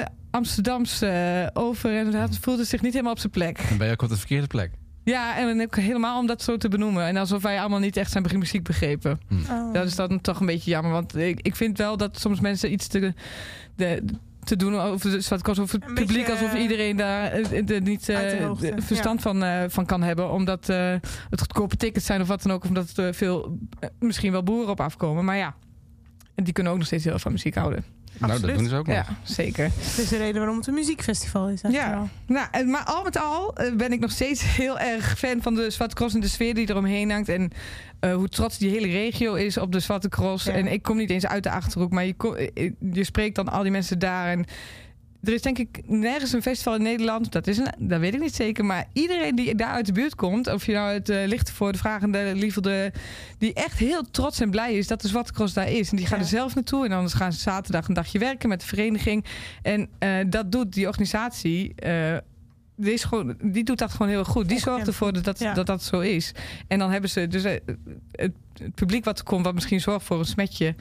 eh, 0.00 0.06
Amsterdams 0.30 1.02
eh, 1.02 1.46
over 1.52 1.96
en 1.96 2.14
hij 2.14 2.28
voelde 2.40 2.64
zich 2.64 2.82
niet 2.82 2.92
helemaal 2.92 3.12
op 3.12 3.18
zijn 3.18 3.32
plek. 3.32 3.68
Dan 3.68 3.78
ben 3.78 3.86
je 3.86 3.92
ook 3.92 4.02
op 4.02 4.08
de 4.08 4.16
verkeerde 4.16 4.46
plek. 4.46 4.70
Ja, 5.04 5.36
en 5.36 5.62
ook 5.62 5.76
helemaal 5.76 6.18
om 6.18 6.26
dat 6.26 6.42
zo 6.42 6.56
te 6.56 6.68
benoemen. 6.68 7.06
En 7.06 7.16
alsof 7.16 7.42
wij 7.42 7.60
allemaal 7.60 7.78
niet 7.78 7.96
echt 7.96 8.10
zijn 8.10 8.26
muziek 8.38 8.62
begrepen. 8.62 9.20
Oh. 9.50 9.72
Dat 9.72 9.86
is 9.86 9.94
dan 9.94 10.20
toch 10.20 10.40
een 10.40 10.46
beetje 10.46 10.70
jammer. 10.70 10.92
Want 10.92 11.16
ik, 11.16 11.40
ik 11.40 11.56
vind 11.56 11.78
wel 11.78 11.96
dat 11.96 12.20
soms 12.20 12.40
mensen 12.40 12.72
iets 12.72 12.86
te, 12.86 13.14
de, 13.76 14.04
te 14.44 14.56
doen 14.56 14.74
over, 14.74 15.10
de 15.10 15.38
Cross, 15.40 15.60
over 15.60 15.74
het 15.78 15.88
Een 15.88 15.94
publiek. 15.94 16.26
beetje, 16.26 16.32
alsof 16.32 16.54
iedereen 16.54 16.96
daar 16.96 17.32
eh, 17.32 17.66
de, 17.66 17.80
niet 17.80 18.08
eh, 18.08 18.18
de 18.18 18.44
hoogte, 18.44 18.74
verstand 18.78 19.22
van, 19.22 19.42
eh, 19.42 19.62
van 19.68 19.86
kan 19.86 20.02
hebben. 20.02 20.30
Omdat 20.30 20.68
eh, 20.68 20.94
het 21.30 21.40
goedkope 21.40 21.76
tickets 21.76 22.06
zijn 22.06 22.20
of 22.20 22.28
wat 22.28 22.42
dan 22.42 22.52
ook. 22.52 22.62
Of 22.62 22.68
omdat 22.68 22.96
er 22.96 23.08
eh, 23.08 23.14
veel, 23.14 23.58
eh, 23.80 23.88
misschien 23.98 24.32
wel 24.32 24.42
boeren 24.42 24.70
op 24.70 24.80
afkomen. 24.80 25.24
Maar 25.24 25.36
ja, 25.36 25.54
en 26.34 26.44
die 26.44 26.52
kunnen 26.52 26.72
ook 26.72 26.78
nog 26.78 26.86
steeds 26.86 27.04
heel 27.04 27.12
veel 27.12 27.22
van 27.22 27.32
muziek 27.32 27.54
houden. 27.54 27.84
Nou, 28.18 28.40
dat 28.40 28.54
doen 28.56 28.68
ze 28.68 28.76
ook 28.76 28.86
nog. 28.86 28.96
Ja, 28.96 29.06
zeker. 29.22 29.70
Dat 29.78 29.98
is 29.98 30.08
de 30.08 30.16
reden 30.16 30.36
waarom 30.36 30.56
het 30.56 30.66
een 30.66 30.74
muziekfestival 30.74 31.48
is. 31.48 31.62
eigenlijk 31.62 31.94
Ja, 31.94 31.98
wel. 31.98 32.08
nou, 32.36 32.46
en- 32.50 32.70
maar 32.70 32.84
al 32.84 33.02
met 33.02 33.18
al 33.18 33.54
eh, 33.56 33.72
ben 33.72 33.92
ik 33.92 34.00
nog 34.00 34.10
steeds 34.10 34.42
heel 34.56 34.78
erg 34.78 35.18
fan 35.18 35.42
van 35.42 35.54
de 35.54 35.70
Zwarte 35.70 35.94
Cross 35.94 36.14
en 36.14 36.20
de 36.20 36.28
sfeer 36.28 36.54
die 36.54 36.70
eromheen 36.70 37.10
hangt. 37.10 37.28
En 37.28 37.50
eh, 38.00 38.14
hoe 38.14 38.28
trots 38.28 38.58
die 38.58 38.70
hele 38.70 38.86
regio 38.88 39.34
is 39.34 39.56
op 39.56 39.72
de 39.72 39.80
Zwarte 39.80 40.08
Cross. 40.08 40.44
Ja. 40.44 40.52
En 40.52 40.66
ik 40.66 40.82
kom 40.82 40.96
niet 40.96 41.10
eens 41.10 41.26
uit 41.26 41.42
de 41.42 41.50
achterhoek, 41.50 41.90
maar 41.92 42.04
je, 42.04 42.14
eh, 42.54 42.70
je 42.92 43.04
spreekt 43.04 43.34
dan 43.34 43.48
al 43.48 43.62
die 43.62 43.72
mensen 43.72 43.98
daar. 43.98 44.28
En 44.30 44.44
er 45.24 45.32
is 45.32 45.42
denk 45.42 45.58
ik 45.58 45.80
nergens 45.86 46.32
een 46.32 46.42
festival 46.42 46.74
in 46.74 46.82
Nederland, 46.82 47.32
dat, 47.32 47.46
is 47.46 47.58
een, 47.58 47.72
dat 47.78 48.00
weet 48.00 48.14
ik 48.14 48.20
niet 48.20 48.34
zeker. 48.34 48.64
Maar 48.64 48.86
iedereen 48.92 49.34
die 49.34 49.54
daar 49.54 49.72
uit 49.72 49.86
de 49.86 49.92
buurt 49.92 50.14
komt, 50.14 50.52
of 50.52 50.66
je 50.66 50.72
nou 50.72 50.86
uit 50.86 51.08
uh, 51.10 51.26
Lichtenvoorde, 51.26 51.72
de 51.72 51.78
Vragende, 51.78 52.32
Lievelde, 52.34 52.92
die 53.38 53.52
echt 53.54 53.78
heel 53.78 54.02
trots 54.10 54.40
en 54.40 54.50
blij 54.50 54.74
is 54.74 54.86
dat 54.86 55.00
de 55.02 55.08
Zwarte 55.08 55.32
Cross 55.32 55.54
daar 55.54 55.70
is. 55.70 55.90
En 55.90 55.96
die 55.96 56.06
gaan 56.06 56.18
Ja. 56.18 56.24
er 56.24 56.30
zelf 56.30 56.54
naartoe 56.54 56.84
en 56.84 56.92
anders 56.92 57.14
gaan 57.14 57.32
ze 57.32 57.40
zaterdag 57.40 57.88
een 57.88 57.94
dagje 57.94 58.18
werken 58.18 58.48
met 58.48 58.60
de 58.60 58.66
vereniging. 58.66 59.24
En 59.62 59.88
eh, 59.98 60.10
dat 60.26 60.52
doet 60.52 60.72
die 60.72 60.86
organisatie 60.86 61.74
eh, 61.74 62.16
die, 62.76 62.92
is 62.92 63.04
gewoon, 63.04 63.36
die 63.42 63.64
doet 63.64 63.78
dat 63.78 63.90
gewoon 63.90 64.08
heel 64.08 64.24
goed. 64.24 64.48
Die 64.48 64.58
zorgt 64.60 64.86
ervoor 64.86 65.12
dat 65.12 65.24
dat, 65.24 65.38
Ja. 65.38 65.54
dat 65.54 65.66
dat 65.66 65.82
zo 65.82 66.00
is. 66.00 66.32
En 66.68 66.78
dan 66.78 66.90
hebben 66.90 67.10
ze 67.10 67.28
dus 67.28 67.42
het, 67.42 67.62
het 68.12 68.32
publiek 68.74 69.04
wat 69.04 69.18
er 69.18 69.24
komt, 69.24 69.44
wat 69.44 69.54
misschien 69.54 69.80
zorgt 69.80 70.06
voor 70.06 70.18
een 70.18 70.24
smetje. 70.24 70.74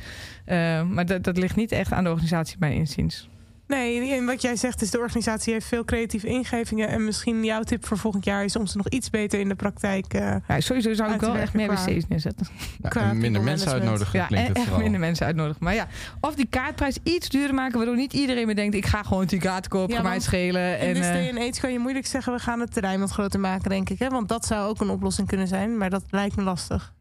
Maar 0.90 1.06
dat, 1.06 1.24
dat 1.24 1.38
ligt 1.38 1.56
niet 1.56 1.72
echt 1.72 1.92
aan 1.92 2.04
de 2.04 2.10
organisatie, 2.10 2.58
bij 2.58 2.74
inziens. 2.74 3.30
Nee, 3.78 4.14
en 4.16 4.26
wat 4.26 4.42
jij 4.42 4.56
zegt 4.56 4.82
is 4.82 4.92
de 4.92 5.00
organisatie 5.00 5.54
heeft 5.54 5.66
veel 5.66 5.86
creatieve 5.86 6.28
ingevingen. 6.28 6.88
En 6.90 7.06
misschien 7.06 7.44
jouw 7.44 7.62
tip 7.62 7.86
voor 7.86 7.98
volgend 7.98 8.26
jaar 8.26 8.44
is 8.44 8.56
om 8.56 8.66
ze 8.68 8.78
nog 8.78 8.88
iets 8.90 9.10
beter 9.10 9.40
in 9.40 9.48
de 9.50 9.56
praktijk. 9.56 10.14
eh, 10.14 10.36
Ja, 10.48 10.60
sowieso 10.60 10.94
zou 10.94 11.14
ik 11.14 11.20
wel 11.20 11.36
echt 11.36 11.54
meer 11.54 11.68
qua- 11.68 11.86
wc's 11.86 12.06
neerzetten. 12.10 12.48
Ja, 12.94 13.14
minder 13.14 13.42
mensen 13.42 13.72
uitnodigen 13.72 14.20
Ja, 14.20 14.26
klinkt 14.26 14.44
en 14.46 14.50
het 14.50 14.58
echt 14.58 14.66
vooral. 14.66 14.84
minder 14.84 15.00
mensen 15.00 15.26
uitnodigen. 15.26 15.64
Maar 15.64 15.74
ja, 15.74 15.88
of 16.20 16.36
die 16.36 16.48
kaartprijs 16.50 16.98
iets 17.04 17.30
duurder 17.30 17.56
maken, 17.56 17.78
waardoor 17.78 17.96
niet 17.96 18.14
iedereen 18.14 18.46
meer 18.46 18.56
denkt: 18.56 18.76
ik 18.76 18.86
ga 18.86 19.04
gewoon 19.04 19.26
die 19.26 19.40
kaart 19.40 19.68
kopen, 19.68 19.96
Ja, 19.96 20.02
mij 20.02 20.20
schelen. 20.20 20.80
in 20.80 20.96
En, 20.96 21.02
eh, 21.02 21.14
day 21.14 21.30
and 21.30 21.38
age 21.40 21.62
kan 21.62 21.72
je 21.72 21.80
moeilijk 21.80 22.06
zeggen... 22.06 22.34
we 22.34 22.40
gaan 22.40 22.60
het 22.60 22.74
terrein 22.74 23.00
wat 23.00 23.12
groter 23.12 23.40
maken, 23.40 23.70
denk 23.70 23.90
ik. 23.90 24.00
Hè? 24.00 24.10
Want 24.10 24.30
dat 24.30 24.46
zou 24.46 24.70
ook 24.70 24.82
een 24.82 24.90
oplossing 24.90 25.28
kunnen 25.28 25.48
zijn. 25.48 25.78
Maar 25.78 25.90
dat 25.90 26.04
lijkt 26.10 26.36
me 26.36 26.44
lastig. 26.44 26.94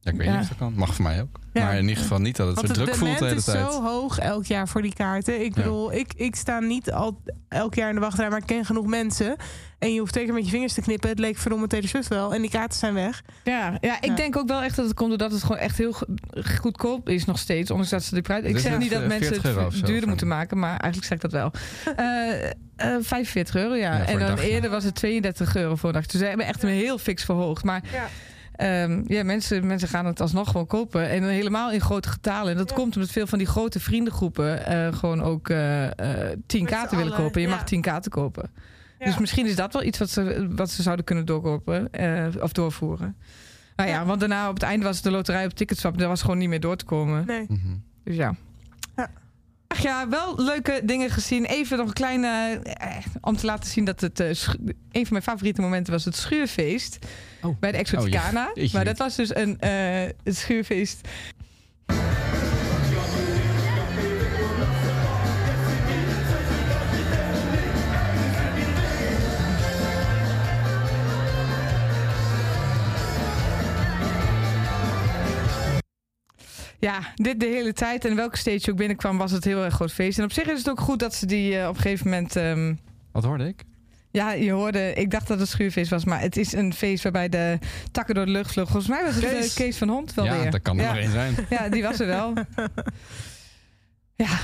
Ja, 0.00 0.10
ik 0.10 0.16
weet 0.16 0.26
Ja. 0.26 0.32
niet 0.32 0.42
of 0.42 0.48
dat 0.48 0.58
kan. 0.58 0.72
Mag 0.76 0.94
voor 0.94 1.04
mij 1.04 1.20
ook. 1.22 1.38
Ja. 1.52 1.64
Maar 1.64 1.76
in 1.76 1.88
ieder 1.88 2.02
geval 2.02 2.18
niet 2.18 2.36
dat 2.36 2.46
het 2.46 2.56
Want 2.56 2.68
zo 2.68 2.72
druk 2.84 2.94
voelt 2.94 3.18
de 3.18 3.24
hele 3.24 3.36
is 3.36 3.44
tijd. 3.44 3.72
zo 3.72 3.82
hoog 3.82 4.18
elk 4.18 4.44
jaar 4.44 4.68
voor 4.68 4.82
die 4.82 4.94
kaarten. 4.94 5.44
Ik 5.44 5.54
Ja. 5.56 5.62
bedoel, 5.62 5.92
ik, 5.92 6.12
ik 6.16 6.36
sta 6.36 6.60
niet 6.60 6.92
al 6.92 7.22
elk 7.48 7.74
jaar 7.74 7.88
in 7.88 7.94
de 7.94 8.00
wachtrij... 8.00 8.28
maar 8.28 8.38
ik 8.38 8.46
ken 8.46 8.64
genoeg 8.64 8.86
mensen. 8.86 9.36
En 9.78 9.92
je 9.92 10.00
hoeft 10.00 10.14
zeker 10.14 10.34
met 10.34 10.44
je 10.44 10.50
vingers 10.50 10.72
te 10.72 10.80
knippen. 10.80 11.08
Het 11.08 11.18
leek 11.18 11.38
verdomme 11.38 11.66
Taylor 11.66 11.88
Swift 11.88 12.08
wel. 12.08 12.34
En 12.34 12.40
die 12.40 12.50
kaarten 12.50 12.78
zijn 12.78 12.94
weg. 12.94 13.22
Ja, 13.44 13.78
ja, 13.80 13.96
ik 13.96 14.04
Ja. 14.08 14.14
denk 14.14 14.36
ook 14.36 14.48
wel 14.48 14.62
echt 14.62 14.76
dat 14.76 14.84
het 14.84 14.94
komt 14.94 15.08
doordat 15.08 15.32
het 15.32 15.40
gewoon 15.42 15.58
echt 15.58 15.78
heel 15.78 15.92
go- 15.92 16.06
goedkoop 16.60 17.08
is 17.08 17.24
nog 17.24 17.38
steeds. 17.38 17.70
Ondanks 17.70 17.90
dat 17.90 18.02
ze 18.02 18.14
de 18.14 18.22
prijs. 18.22 18.40
Het 18.40 18.50
Ik 18.50 18.56
is 18.56 18.62
zeg 18.62 18.78
niet 18.78 18.90
dat 18.90 19.02
eh, 19.02 19.08
mensen 19.08 19.26
40 19.28 19.44
euro 19.50 19.66
of 19.66 19.72
het 19.72 19.80
zo 19.80 19.86
duurder 19.86 20.08
moeten 20.08 20.28
maken, 20.28 20.58
maar 20.58 20.76
eigenlijk 20.80 21.04
zeg 21.04 21.16
ik 21.16 21.20
dat 21.30 21.32
wel. 21.32 21.50
Eh 21.96 22.50
eh, 22.76 22.96
45 23.00 23.54
euro, 23.54 23.74
ja. 23.74 24.04
En 24.06 24.18
dan 24.18 24.38
eerder 24.38 24.70
was 24.70 24.84
het 24.84 24.94
32 24.94 25.56
euro 25.56 25.74
voor 25.76 25.88
een 25.88 25.94
dag. 25.94 26.06
Dus 26.06 26.20
ze 26.20 26.26
hebben 26.26 26.46
echt 26.46 26.62
een 26.62 26.68
heel 26.68 26.98
fix 26.98 27.24
verhoogd. 27.24 27.64
Maar 27.64 27.82
Ja. 27.92 28.08
Ehm, 28.58 29.02
ja, 29.06 29.24
mensen, 29.24 29.66
mensen 29.66 29.88
gaan 29.88 30.06
het 30.06 30.20
alsnog 30.20 30.50
gewoon 30.50 30.66
kopen. 30.66 31.08
En 31.10 31.22
helemaal 31.24 31.72
in 31.72 31.80
grote 31.80 32.08
getalen. 32.08 32.52
En 32.52 32.58
dat 32.58 32.68
Ja. 32.70 32.76
komt 32.76 32.94
omdat 32.96 33.10
veel 33.10 33.26
van 33.26 33.38
die 33.38 33.46
grote 33.46 33.80
vriendengroepen 33.80 34.66
eh, 34.66 34.92
gewoon 34.94 35.22
ook 35.22 35.48
eh, 35.48 35.84
eh, 35.86 36.38
tien 36.46 36.62
Met 36.62 36.70
kaarten 36.72 36.96
willen 36.96 37.12
kopen. 37.14 37.40
Je 37.40 37.48
ja. 37.48 37.54
mag 37.54 37.64
tien 37.64 37.80
kaarten 37.80 38.10
kopen. 38.10 38.50
Ja. 38.98 39.04
Dus 39.06 39.18
misschien 39.18 39.46
is 39.46 39.56
dat 39.56 39.72
wel 39.72 39.82
iets 39.82 39.98
wat 39.98 40.10
ze, 40.10 40.46
wat 40.50 40.70
ze 40.70 40.82
zouden 40.82 41.04
kunnen 41.04 41.24
doorkopen 41.26 41.92
eh, 41.92 42.26
of 42.40 42.52
doorvoeren. 42.52 43.16
Nou 43.76 43.88
ja, 43.90 43.94
Ja. 43.96 44.04
want 44.04 44.20
daarna 44.20 44.48
op 44.48 44.54
het 44.54 44.62
einde 44.62 44.84
was 44.84 44.94
het 44.94 45.04
de 45.04 45.10
loterij 45.10 45.44
op 45.44 45.52
Ticketswap. 45.52 45.98
Daar 45.98 46.08
was 46.08 46.20
gewoon 46.20 46.38
niet 46.38 46.48
meer 46.48 46.60
door 46.60 46.76
te 46.76 46.84
komen. 46.84 47.26
Nee. 47.26 47.44
Mhm. 47.48 47.58
Dus. 48.04 48.16
Ja. 48.16 48.34
Ja, 49.82 50.08
wel 50.08 50.34
leuke 50.36 50.80
dingen 50.84 51.10
gezien. 51.10 51.44
Even 51.44 51.78
nog 51.78 51.86
een 51.86 51.92
kleine... 51.92 52.60
eh, 52.62 52.96
om 53.20 53.36
te 53.36 53.46
laten 53.46 53.70
zien 53.70 53.84
dat 53.84 54.00
het... 54.00 54.20
eh, 54.20 54.28
een 54.28 54.36
van 54.92 55.06
mijn 55.08 55.22
favoriete 55.22 55.60
momenten 55.60 55.92
was 55.92 56.04
het 56.04 56.16
schuurfeest. 56.16 56.98
Oh. 57.42 57.58
Bij 57.60 57.72
de 57.72 57.78
Exoticana. 57.78 58.46
Oh, 58.48 58.54
jeetje. 58.54 58.76
maar 58.76 58.84
dat 58.84 58.98
was 58.98 59.16
dus 59.16 59.34
een 59.34 59.56
het 60.22 60.36
schuurfeest... 60.36 61.08
Ja, 76.78 76.98
dit 77.14 77.40
de 77.40 77.46
hele 77.46 77.72
tijd. 77.72 78.04
En 78.04 78.16
welke 78.16 78.36
stage 78.36 78.58
je 78.60 78.70
ook 78.70 78.76
binnenkwam, 78.76 79.18
was 79.18 79.30
het 79.30 79.44
heel 79.44 79.64
erg 79.64 79.74
groot 79.74 79.92
feest. 79.92 80.18
En 80.18 80.24
op 80.24 80.32
zich 80.32 80.46
is 80.46 80.58
het 80.58 80.70
ook 80.70 80.80
goed 80.80 80.98
dat 80.98 81.14
ze 81.14 81.26
die 81.26 81.58
eh, 81.58 81.68
op 81.68 81.74
een 81.76 81.80
gegeven 81.82 82.08
moment... 82.10 82.36
ehm, 82.36 82.74
Wat 83.12 83.24
hoorde 83.24 83.46
ik? 83.46 83.64
ja, 84.10 84.32
je 84.32 84.50
hoorde, 84.50 84.92
ik 84.94 85.10
dacht 85.10 85.28
dat 85.28 85.38
het 85.38 85.48
schuurfeest 85.48 85.90
was, 85.90 86.04
maar 86.04 86.20
het 86.20 86.36
is 86.36 86.52
een 86.52 86.74
feest 86.74 87.02
waarbij 87.02 87.28
de 87.28 87.58
takken 87.90 88.14
door 88.14 88.24
de 88.26 88.30
lucht 88.30 88.52
vlogen. 88.52 88.72
Volgens 88.72 88.92
mij 88.92 89.04
was 89.04 89.14
het 89.14 89.24
Kees. 89.24 89.38
Kees, 89.40 89.54
Kees 89.54 89.76
van 89.76 89.88
Hond 89.88 90.14
wel 90.14 90.24
ja, 90.24 90.40
weer. 90.40 90.50
dat 90.50 90.62
kan 90.62 90.76
er 90.78 90.82
ja. 90.84 90.90
maar 90.90 91.00
één 91.00 91.10
zijn. 91.10 91.34
Ja, 91.50 91.68
die 91.68 91.82
was 91.82 92.00
er 92.00 92.06
wel. 92.06 92.32
ja, 94.24 94.38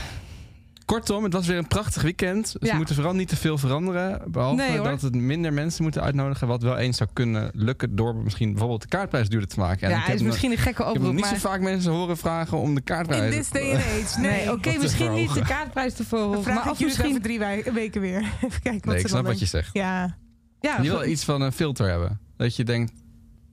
Kortom, 0.85 1.24
het 1.24 1.32
was 1.32 1.47
weer 1.47 1.57
een 1.59 1.66
prachtig 1.68 2.03
weekend. 2.03 2.49
Ze 2.49 2.59
Ja. 2.61 2.76
moeten 2.76 2.95
vooral 2.95 3.14
niet 3.14 3.28
te 3.28 3.37
veel 3.37 3.59
veranderen. 3.59 4.22
Behalve 4.32 4.62
Nee, 4.62 4.80
dat 4.80 5.01
het 5.01 5.14
minder 5.14 5.53
mensen 5.53 5.82
moeten 5.82 6.03
uitnodigen. 6.03 6.47
Wat 6.47 6.62
wel 6.62 6.76
eens 6.76 6.97
zou 6.97 7.11
kunnen 7.12 7.51
lukken 7.55 7.97
door 7.97 8.16
misschien 8.16 8.51
bijvoorbeeld 8.51 8.82
de 8.82 8.89
kaartprijs 8.89 9.28
duurder 9.28 9.49
te 9.49 9.59
maken. 9.61 9.82
En 9.82 9.91
ja 9.91 10.07
is 10.09 10.20
nog- 10.20 10.28
misschien 10.28 10.51
een 10.51 10.57
gekke 10.59 10.82
Ik 10.82 10.89
heb 10.89 10.97
oproep, 10.97 11.12
niet 11.12 11.20
maar... 11.20 11.30
zo 11.35 11.37
vaak 11.49 11.61
mensen 11.61 11.93
horen 11.93 12.16
vragen 12.16 12.59
om 12.59 12.70
de 12.74 12.78
In 12.80 12.85
kaartprijs. 12.85 13.35
this 13.35 13.51
day 13.51 13.70
and 13.74 13.82
age. 13.82 14.20
Nee, 14.20 14.30
Nee, 14.30 14.53
oké, 14.53 14.76
misschien 14.80 15.12
niet 15.12 15.35
de 15.35 15.43
kaartprijs 15.43 15.95
te 15.95 16.05
verhogen, 16.05 16.43
vraag 16.43 16.55
maar 16.55 16.64
ik 16.64 16.70
of 16.70 16.80
misschien... 16.80 17.09
over 17.09 17.20
drie 17.22 17.39
weken 17.72 18.01
weer. 18.01 18.20
Even 18.45 18.62
kijken 18.62 18.72
wat 18.72 18.85
Nee, 18.85 18.95
ze 18.95 19.01
ik 19.01 19.09
snap 19.09 19.22
dan 19.22 19.30
wat 19.30 19.41
je 19.41 19.47
zegt. 19.47 19.70
Ja, 19.72 20.16
Ja, 20.61 20.78
Je 20.82 20.91
wil 20.91 21.05
iets 21.05 21.24
van 21.24 21.41
een 21.41 21.53
filter 21.53 21.89
hebben. 21.89 22.20
Dat 22.37 22.57
je 22.57 22.64
denkt, 22.64 22.93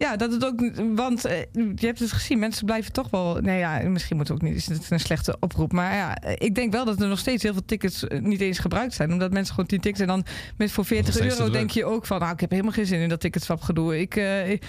Ja, 0.02 0.16
dat 0.16 0.32
het 0.32 0.46
ook. 0.46 0.72
Want 0.96 1.26
eh, 1.26 1.40
je 1.54 1.86
hebt 1.86 2.00
het 2.00 2.12
gezien, 2.12 2.40
mensen 2.40 2.66
blijven 2.66 2.92
toch 2.92 3.10
wel. 3.10 3.38
Nee, 3.42 3.58
ja, 3.58 3.80
misschien 3.90 4.18
moet 4.18 4.28
het 4.28 4.38
ook 4.38 4.44
niet. 4.44 4.56
Is 4.56 4.66
het 4.68 4.92
een 4.92 5.00
slechte 5.00 5.38
oproep. 5.40 5.72
Maar 5.72 5.96
ja, 5.96 6.22
ik 6.38 6.56
denk 6.56 6.72
wel 6.72 6.86
dat 6.86 7.02
er 7.02 7.08
nog 7.08 7.20
steeds 7.20 7.44
heel 7.44 7.54
veel 7.54 7.66
tickets 7.66 8.08
eh, 8.08 8.22
niet 8.22 8.42
eens 8.42 8.60
gebruikt 8.60 8.94
zijn. 8.94 9.12
Omdat 9.12 9.32
mensen 9.32 9.54
gewoon 9.54 9.70
10 9.70 9.80
tickets. 9.80 10.02
En 10.02 10.08
dan 10.08 10.26
met 10.58 10.72
voor 10.72 10.86
40 10.86 11.14
steeds 11.14 11.36
te 11.36 11.42
euro 11.42 11.54
denk 11.54 11.70
je 11.72 11.86
ook 11.86 12.06
van. 12.06 12.20
Nou, 12.20 12.32
ik 12.34 12.40
heb 12.40 12.50
helemaal 12.50 12.72
geen 12.72 12.86
zin 12.86 13.00
in 13.00 13.10
dat 13.10 13.20
ticketswap 13.20 13.62
gedoe. 13.62 14.00
Ik. 14.00 14.16
eh, 14.16 14.50
ik 14.50 14.64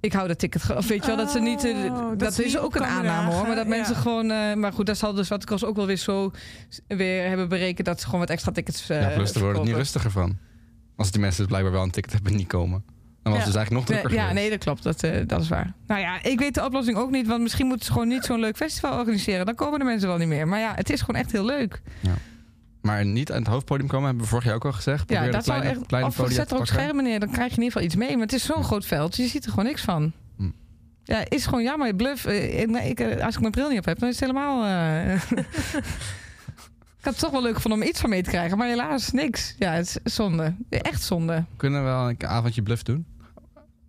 ik 0.00 0.12
hou 0.12 0.28
dat 0.28 0.38
ticket. 0.38 0.76
Of 0.76 0.88
weet 0.88 1.00
je 1.00 1.06
wel, 1.06 1.16
dat 1.16 1.30
ze 1.30 1.38
niet. 1.40 1.64
Oh, 1.64 2.08
dat, 2.08 2.18
dat 2.18 2.34
ze 2.34 2.44
is 2.44 2.52
niet 2.52 2.62
ook 2.62 2.74
een 2.74 2.84
aanname 2.84 3.32
hoor. 3.32 3.46
Maar 3.46 3.56
dat 3.56 3.66
mensen 3.66 3.96
gewoon. 3.96 4.30
eh, 4.30 4.54
maar 4.54 4.72
goed, 4.72 4.86
dat 4.86 4.98
zal 4.98 5.12
dus 5.14 5.28
wat 5.28 5.42
ik 5.42 5.48
was 5.48 5.64
ook 5.64 5.76
wel 5.76 5.86
weer 5.86 5.96
zo. 5.96 6.30
weer 6.88 7.28
hebben 7.28 7.48
berekend 7.48 7.86
dat 7.86 7.98
ze 8.00 8.04
gewoon 8.04 8.20
wat 8.20 8.30
extra 8.30 8.52
tickets. 8.52 8.86
ja, 8.86 9.08
plus 9.08 9.34
er 9.34 9.40
wordt 9.40 9.56
het 9.58 9.66
niet 9.66 9.76
rustiger 9.76 10.10
van. 10.10 10.36
Als 10.96 11.10
die 11.10 11.20
mensen 11.20 11.38
dus 11.40 11.46
blijkbaar 11.48 11.72
wel 11.72 11.82
een 11.82 11.90
ticket 11.90 12.12
hebben 12.12 12.30
en 12.32 12.38
niet 12.38 12.46
komen. 12.48 12.84
Dan 13.22 13.32
was 13.32 13.40
Ja. 13.42 13.46
het 13.46 13.54
dus 13.54 13.62
eigenlijk 13.62 13.88
nog 13.88 13.98
drukker 13.98 14.20
ja, 14.26 14.32
nee, 14.32 14.50
dat 14.50 14.58
klopt. 14.58 14.82
Dat, 14.82 15.02
eh, 15.02 15.26
dat 15.26 15.40
is 15.40 15.48
waar. 15.48 15.72
Nou 15.86 16.00
ja, 16.00 16.22
ik 16.22 16.38
weet 16.38 16.54
de 16.54 16.64
oplossing 16.64 16.96
ook 16.96 17.10
niet. 17.10 17.26
Want 17.26 17.42
misschien 17.42 17.66
moeten 17.66 17.86
ze 17.86 17.92
gewoon 17.92 18.08
niet 18.08 18.24
zo'n 18.24 18.40
leuk 18.40 18.56
festival 18.56 18.98
organiseren. 18.98 19.46
Dan 19.46 19.54
komen 19.54 19.78
de 19.78 19.84
mensen 19.84 20.08
wel 20.08 20.16
niet 20.18 20.28
meer. 20.28 20.48
Maar 20.48 20.58
ja, 20.58 20.72
het 20.74 20.90
is 20.90 21.00
gewoon 21.00 21.20
echt 21.20 21.32
heel 21.32 21.44
leuk. 21.44 21.82
Maar 22.80 23.04
niet 23.04 23.32
aan 23.32 23.38
het 23.38 23.46
hoofdpodium 23.46 23.88
komen, 23.88 24.06
hebben 24.06 24.22
we 24.24 24.28
vorig 24.30 24.44
jaar 24.44 24.54
ook 24.54 24.64
al 24.64 24.72
gezegd. 24.72 24.98
Ja, 25.00 25.04
Probeer 25.06 25.26
de 25.30 25.32
dat 25.36 25.44
zou 25.44 25.62
echt. 25.62 25.86
kleine 25.86 26.08
Of 26.08 26.20
zet 26.32 26.50
er 26.50 26.56
ook 26.56 26.66
schermen 26.66 27.04
neer. 27.04 27.20
Dan 27.20 27.30
krijg 27.30 27.50
je 27.50 27.56
in 27.56 27.62
ieder 27.62 27.72
geval 27.72 27.82
iets 27.86 27.96
mee. 27.96 28.12
Maar 28.16 28.26
het 28.26 28.32
is 28.32 28.44
zo'n 28.44 28.64
groot 28.64 28.84
veld. 28.86 29.16
Je 29.16 29.26
ziet 29.26 29.44
er 29.44 29.50
gewoon 29.50 29.64
niks 29.64 29.82
van. 29.82 30.12
Hm. 30.36 30.50
Ja, 31.04 31.22
is 31.28 31.44
gewoon 31.44 31.62
jammer. 31.62 31.94
Bluff. 31.94 32.24
eh, 32.24 32.60
ik- 32.60 32.70
ik, 32.84 33.00
eh, 33.00 33.24
als 33.24 33.34
ik 33.34 33.40
mijn 33.40 33.52
bril 33.52 33.68
niet 33.68 33.78
op 33.78 33.84
heb, 33.84 33.98
dan 33.98 34.08
is 34.08 34.20
het 34.20 34.28
helemaal. 34.30 34.64
eh, 34.64 35.12
ik 36.98 37.08
had 37.08 37.12
het 37.12 37.18
toch 37.18 37.30
wel 37.30 37.42
leuk 37.42 37.54
gevonden 37.54 37.80
om 37.82 37.86
iets 37.88 38.00
van 38.00 38.10
mee 38.10 38.22
te 38.22 38.30
krijgen. 38.30 38.58
Maar 38.58 38.68
helaas 38.68 39.10
niks. 39.10 39.54
Ja, 39.58 39.72
het 39.72 39.98
is 40.04 40.14
zonde. 40.14 40.54
Echt 40.68 41.02
zonde. 41.02 41.44
Kunnen 41.56 41.80
we 41.84 41.86
wel 41.88 42.08
een 42.08 42.26
avondje 42.26 42.62
bluff 42.62 42.82
doen? 42.82 43.06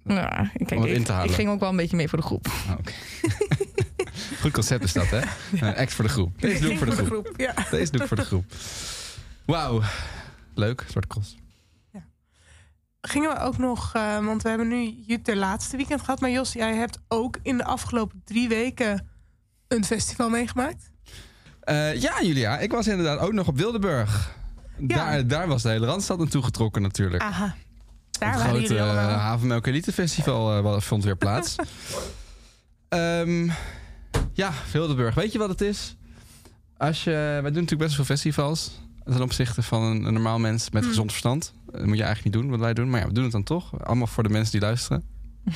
Ja, 0.06 0.52
ik, 0.54 0.72
Om 0.72 0.82
het 0.82 0.90
in 0.90 0.96
ik, 0.96 1.06
te 1.06 1.12
ik 1.12 1.18
halen. 1.18 1.34
ging 1.34 1.50
ook 1.50 1.60
wel 1.60 1.70
een 1.70 1.76
beetje 1.76 1.96
mee 1.96 2.08
voor 2.10 2.20
de 2.20 2.26
groep. 2.26 2.48
Oké. 2.80 2.92
Goed 4.42 4.52
concept 4.52 4.84
is 4.84 4.94
dat, 4.94 5.10
hè? 5.10 5.22
Een 5.68 5.76
act 5.76 5.94
voor 5.94 6.04
de 6.06 6.12
groep. 6.12 6.42
Deze 6.42 6.62
doe 6.62 6.72
ik 6.72 6.78
voor 6.78 6.88
de 6.88 7.06
groep. 7.06 7.34
Ja. 7.38 7.54
Deze 7.72 7.92
doe 7.92 8.02
ik 8.02 8.08
voor 8.08 8.18
de 8.18 8.26
groep. 8.26 8.46
Wauw. 9.46 9.82
Leuk, 10.54 10.86
Zwarte 10.88 11.08
Cross. 11.08 11.36
Gingen 13.08 13.30
we 13.30 13.40
ook 13.40 13.58
nog, 13.58 13.94
eh, 13.94 14.26
want 14.26 14.42
we 14.42 14.50
hebben 14.50 14.68
nu 14.68 15.04
Jute 15.08 15.36
laatste 15.36 15.78
weekend 15.78 16.00
gehad. 16.00 16.20
Maar 16.20 16.30
Jos, 16.30 16.54
jij 16.54 16.76
hebt 16.76 17.00
ook 17.08 17.38
in 17.42 17.58
de 17.58 17.64
afgelopen 17.64 18.22
drie 18.26 18.48
weken 18.48 19.08
een 19.68 19.86
festival 19.86 20.30
meegemaakt. 20.30 20.92
Eh, 21.60 22.02
ja, 22.02 22.22
Julia. 22.22 22.60
Ik 22.60 22.72
was 22.72 22.88
inderdaad 22.88 23.20
ook 23.20 23.34
nog 23.34 23.48
op 23.48 23.58
Wildeburg. 23.58 24.36
Ja. 24.78 24.96
Daar, 24.96 25.28
daar 25.28 25.48
was 25.48 25.62
de 25.62 25.70
hele 25.70 25.86
Randstad 25.86 26.18
naartoe 26.18 26.44
getrokken 26.44 26.82
natuurlijk. 26.82 27.24
Aha. 27.24 27.56
Daar 28.20 28.30
het 28.32 28.40
waren 28.42 28.56
grote 28.56 28.74
jullie 28.74 28.82
allemaal. 28.82 29.10
uh, 29.10 29.16
Havenmelk 29.18 29.68
Elite 29.68 29.92
Festival 29.92 30.58
eh, 30.76 30.80
vond 30.80 31.04
weer 31.04 31.18
plaats. 31.18 31.56
Ehm, 32.90 33.50
ja, 34.34 34.52
Wildeburg. 34.72 35.16
Weet 35.16 35.32
je 35.32 35.38
wat 35.38 35.50
het 35.50 35.62
is? 35.62 35.96
Als 36.78 37.04
je, 37.04 37.10
wij 37.12 37.42
doen 37.42 37.54
natuurlijk 37.54 37.82
best 37.82 37.96
veel 37.96 38.06
festivals. 38.06 38.82
Ten 39.06 39.22
opzichte 39.22 39.62
van 39.64 39.84
een, 39.84 40.04
een 40.04 40.14
normaal 40.14 40.40
mens 40.40 40.70
met 40.70 40.82
Hmm. 40.82 40.92
gezond 40.92 41.10
verstand. 41.10 41.54
Dat 41.72 41.86
moet 41.86 41.98
je 41.98 42.04
eigenlijk 42.04 42.36
niet 42.36 42.44
doen 42.44 42.52
wat 42.52 42.60
wij 42.60 42.74
doen. 42.74 42.90
Maar 42.90 43.00
ja, 43.00 43.08
we 43.08 43.14
doen 43.14 43.24
het 43.24 43.32
dan 43.32 43.44
toch. 43.44 43.84
Allemaal 43.86 44.08
voor 44.08 44.24
de 44.24 44.30
mensen 44.30 44.52
die 44.52 44.62
luisteren. 44.62 45.04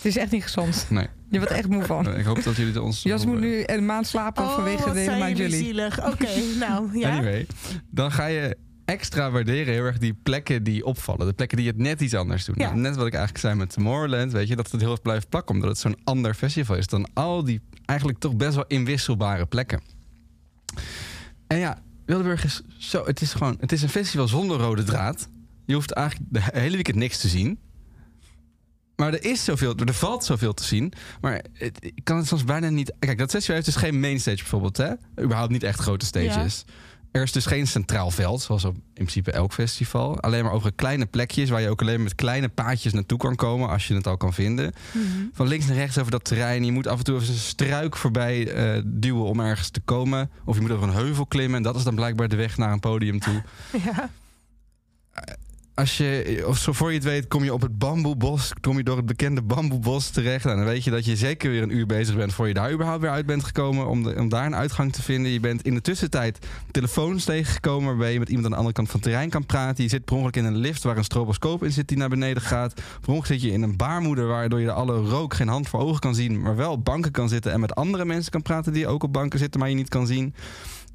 Het 0.00 0.08
is 0.08 0.16
echt 0.16 0.30
niet 0.30 0.42
gezond. 0.42 0.86
Nee. 0.88 1.06
Je 1.30 1.38
wordt 1.38 1.52
echt 1.52 1.68
moe 1.68 1.84
van. 1.84 2.08
Eh, 2.08 2.18
Ik 2.18 2.24
hoop 2.24 2.42
dat 2.42 2.56
jullie 2.56 2.74
er 2.74 2.82
ons... 2.82 3.02
Jas 3.12 3.26
moet 3.26 3.40
nu 3.40 3.62
een 3.66 3.86
maand 3.86 4.06
slapen 4.06 4.44
Oh, 4.44 4.54
vanwege 4.54 4.84
de 4.84 4.90
hele 4.90 5.04
zijn 5.04 5.18
maand 5.18 5.36
jullie 5.36 5.56
zielig. 5.64 6.06
Oké, 6.06 6.28
nou 6.58 6.98
ja. 6.98 7.10
Anyway, 7.16 7.46
dan 7.90 8.12
ga 8.12 8.26
je 8.26 8.56
extra 8.90 9.30
waarderen 9.30 9.74
heel 9.74 9.84
erg 9.84 9.98
die 9.98 10.14
plekken 10.14 10.62
die 10.62 10.84
opvallen. 10.84 11.26
De 11.26 11.32
plekken 11.32 11.56
die 11.56 11.66
het 11.66 11.76
net 11.76 12.00
iets 12.00 12.14
anders 12.14 12.44
doen. 12.44 12.54
Ja. 12.58 12.66
Nou, 12.66 12.80
net 12.80 12.96
wat 12.96 13.06
ik 13.06 13.12
eigenlijk 13.12 13.44
zei 13.44 13.54
met 13.54 13.72
Tomorrowland, 13.72 14.32
weet 14.32 14.48
je, 14.48 14.56
dat 14.56 14.70
het 14.70 14.80
heel 14.80 14.90
erg 14.90 15.02
blijft 15.02 15.28
plakken. 15.28 15.54
Omdat 15.54 15.70
het 15.70 15.78
zo'n 15.78 15.96
ander 16.04 16.34
festival 16.34 16.76
is 16.76 16.86
dan 16.86 17.08
al 17.14 17.44
die 17.44 17.60
eigenlijk 17.84 18.18
toch 18.18 18.36
best 18.36 18.54
wel 18.54 18.64
inwisselbare 18.66 19.46
plekken. 19.46 19.80
En 21.46 21.58
ja, 21.58 21.82
Wildeburg 22.06 22.44
is 22.44 22.62
zo, 22.78 23.04
het 23.06 23.20
is 23.20 23.32
gewoon, 23.32 23.56
het 23.60 23.72
is 23.72 23.82
een 23.82 23.88
festival 23.88 24.28
zonder 24.28 24.58
rode 24.58 24.84
draad. 24.84 25.28
Je 25.66 25.74
hoeft 25.74 25.90
eigenlijk 25.92 26.32
de 26.32 26.40
hele 26.60 26.74
weekend 26.74 26.96
niks 26.96 27.18
te 27.18 27.28
zien. 27.28 27.58
Maar 28.96 29.12
er 29.12 29.24
is 29.24 29.44
zoveel, 29.44 29.76
er 29.76 29.94
valt 29.94 30.24
zoveel 30.24 30.54
te 30.54 30.64
zien. 30.64 30.92
Maar 31.20 31.44
het, 31.52 31.78
ik 31.80 32.04
kan 32.04 32.16
het 32.16 32.26
soms 32.26 32.44
bijna 32.44 32.68
niet. 32.68 32.92
Kijk, 32.98 33.18
dat 33.18 33.30
festival 33.30 33.54
heeft 33.54 33.66
dus 33.66 33.76
geen 33.76 34.00
mainstage 34.00 34.36
bijvoorbeeld, 34.36 34.76
hè? 34.76 34.92
Überhaupt 35.20 35.52
niet 35.52 35.62
echt 35.62 35.80
grote 35.80 36.06
stages. 36.06 36.64
Er 37.10 37.22
is 37.22 37.32
dus 37.32 37.46
geen 37.46 37.66
centraal 37.66 38.10
veld, 38.10 38.42
zoals 38.42 38.64
op 38.64 38.74
in 38.74 38.82
principe 38.94 39.30
elk 39.30 39.52
festival. 39.52 40.20
Alleen 40.20 40.44
maar 40.44 40.52
over 40.52 40.72
kleine 40.72 41.06
plekjes 41.06 41.50
waar 41.50 41.60
je 41.60 41.68
ook 41.68 41.80
alleen 41.80 42.02
met 42.02 42.14
kleine 42.14 42.48
paadjes 42.48 42.92
naartoe 42.92 43.18
kan 43.18 43.36
komen 43.36 43.68
als 43.68 43.88
je 43.88 43.94
het 43.94 44.06
al 44.06 44.16
kan 44.16 44.32
vinden. 44.32 44.72
Van 45.32 45.46
links 45.46 45.66
naar 45.66 45.76
rechts 45.76 45.98
over 45.98 46.10
dat 46.10 46.24
terrein. 46.24 46.64
Je 46.64 46.72
moet 46.72 46.86
af 46.86 46.98
en 46.98 47.04
toe 47.04 47.16
even 47.16 47.28
een 47.28 47.38
struik 47.38 47.96
voorbij 47.96 48.52
eh, 48.52 48.82
duwen 48.84 49.24
om 49.24 49.40
ergens 49.40 49.70
te 49.70 49.80
komen. 49.80 50.30
Of 50.44 50.54
je 50.54 50.60
moet 50.60 50.70
over 50.70 50.88
een 50.88 50.94
heuvel 50.94 51.26
klimmen. 51.26 51.56
En 51.56 51.62
dat 51.62 51.76
is 51.76 51.84
dan 51.84 51.94
blijkbaar 51.94 52.28
de 52.28 52.36
weg 52.36 52.56
naar 52.56 52.72
een 52.72 52.80
podium 52.80 53.18
toe. 53.18 53.42
Ja. 53.84 54.10
Als 55.80 55.96
je, 55.96 56.42
of 56.46 56.58
zo 56.58 56.72
voor 56.72 56.88
je 56.88 56.94
het 56.94 57.04
weet, 57.04 57.28
kom 57.28 57.44
je 57.44 57.52
op 57.52 57.60
het 57.60 57.78
bamboebos. 57.78 58.52
Kom 58.60 58.76
je 58.76 58.82
door 58.82 58.96
het 58.96 59.06
bekende 59.06 59.42
bamboebos 59.42 60.10
terecht. 60.10 60.44
En 60.44 60.56
dan 60.56 60.64
weet 60.64 60.84
je 60.84 60.90
dat 60.90 61.04
je 61.04 61.16
zeker 61.16 61.50
weer 61.50 61.62
een 61.62 61.76
uur 61.76 61.86
bezig 61.86 62.16
bent. 62.16 62.32
voor 62.32 62.48
je 62.48 62.54
daar 62.54 62.72
überhaupt 62.72 63.00
weer 63.00 63.10
uit 63.10 63.26
bent 63.26 63.44
gekomen. 63.44 63.86
Om, 63.86 64.08
om 64.08 64.28
daar 64.28 64.46
een 64.46 64.54
uitgang 64.54 64.92
te 64.92 65.02
vinden. 65.02 65.32
Je 65.32 65.40
bent 65.40 65.62
in 65.62 65.74
de 65.74 65.80
tussentijd 65.80 66.46
telefoons 66.70 67.24
tegengekomen. 67.24 67.88
waarbij 67.88 68.12
je 68.12 68.18
met 68.18 68.28
iemand 68.28 68.46
aan 68.46 68.52
de 68.52 68.56
andere 68.56 68.74
kant 68.74 68.90
van 68.90 69.00
het 69.00 69.08
terrein 69.08 69.30
kan 69.30 69.46
praten. 69.46 69.84
Je 69.84 69.90
zit 69.90 70.04
per 70.04 70.14
ongeluk 70.14 70.36
in 70.36 70.44
een 70.44 70.56
lift 70.56 70.82
waar 70.82 70.96
een 70.96 71.04
stroboscoop 71.04 71.64
in 71.64 71.72
zit 71.72 71.88
die 71.88 71.96
naar 71.96 72.08
beneden 72.08 72.42
gaat. 72.42 72.74
Per 72.74 73.08
ongeluk 73.08 73.26
zit 73.26 73.42
je 73.42 73.52
in 73.52 73.62
een 73.62 73.76
baarmoeder 73.76 74.26
waardoor 74.26 74.60
je 74.60 74.66
de 74.66 74.72
alle 74.72 74.96
rook 74.96 75.34
geen 75.34 75.48
hand 75.48 75.68
voor 75.68 75.80
ogen 75.80 76.00
kan 76.00 76.14
zien. 76.14 76.40
maar 76.40 76.56
wel 76.56 76.72
op 76.72 76.84
banken 76.84 77.10
kan 77.10 77.28
zitten. 77.28 77.52
en 77.52 77.60
met 77.60 77.74
andere 77.74 78.04
mensen 78.04 78.30
kan 78.30 78.42
praten 78.42 78.72
die 78.72 78.86
ook 78.86 79.02
op 79.02 79.12
banken 79.12 79.38
zitten, 79.38 79.60
maar 79.60 79.68
je 79.68 79.74
niet 79.74 79.88
kan 79.88 80.06
zien. 80.06 80.34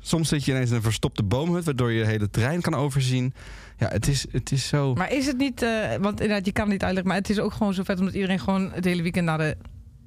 Soms 0.05 0.29
zit 0.29 0.45
je 0.45 0.51
ineens 0.51 0.69
in 0.69 0.75
een 0.75 0.81
verstopte 0.81 1.23
boomhut, 1.23 1.63
waardoor 1.63 1.91
je 1.91 2.03
de 2.03 2.09
hele 2.09 2.29
terrein 2.29 2.61
kan 2.61 2.75
overzien. 2.75 3.33
Ja, 3.77 3.87
het 3.87 4.07
is, 4.07 4.25
het 4.31 4.51
is 4.51 4.67
zo. 4.67 4.93
Maar 4.93 5.11
is 5.11 5.25
het 5.25 5.37
niet, 5.37 5.61
eh, 5.61 5.95
want 5.99 6.21
inderdaad, 6.21 6.45
je 6.45 6.51
kan 6.51 6.63
het 6.63 6.73
niet 6.73 6.83
uitleggen, 6.83 7.11
maar 7.11 7.21
het 7.21 7.29
is 7.29 7.39
ook 7.39 7.53
gewoon 7.53 7.73
zo 7.73 7.83
vet 7.83 7.99
omdat 7.99 8.13
iedereen 8.13 8.39
gewoon 8.39 8.71
het 8.71 8.85
hele 8.85 9.01
weekend 9.01 9.25
naar 9.25 9.37
de, 9.37 9.57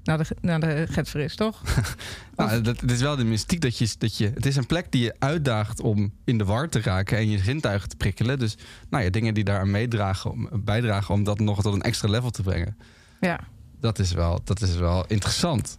naar 0.03 0.19
de, 0.19 0.27
naar 0.41 0.61
de 0.61 0.87
Getver 0.91 1.21
is, 1.21 1.37
toch? 1.37 1.63
Nou, 2.37 2.61
dat, 2.61 2.81
het 2.81 2.91
is 2.91 3.01
wel 3.01 3.17
de 3.17 3.25
mystiek 3.25 3.61
dat 3.61 3.79
je, 3.79 3.89
dat 3.99 4.17
je. 4.17 4.31
Het 4.35 4.47
is 4.47 4.57
een 4.57 4.67
plek 4.67 4.93
die 4.93 5.03
je 5.03 5.15
uitdaagt 5.19 5.81
om 5.81 6.13
in 6.25 6.39
de 6.39 6.45
war 6.45 6.69
te 6.69 6.81
raken 6.81 7.19
en 7.19 7.31
je 7.31 7.39
zintuigen 7.39 7.89
te 7.89 7.97
prikkelen. 7.97 8.39
Dus 8.39 8.57
nou 8.91 9.05
ja, 9.05 9.11
dingen 9.11 9.35
die 9.35 9.45
daar 9.45 9.61
aan 9.61 9.71
meedragen, 9.71 10.31
om, 10.31 10.49
bijdragen 10.65 11.15
om 11.15 11.25
dat 11.25 11.39
nog 11.39 11.63
tot 11.63 11.75
een 11.75 11.83
extra 11.83 12.09
level 12.09 12.31
te 12.31 12.43
brengen. 12.43 12.77
Ja. 13.21 13.41
Dat 13.81 13.99
is 13.99 14.13
wel, 14.13 14.41
dat 14.45 14.61
is 14.61 14.77
wel 14.77 15.05
interessant. 15.07 15.79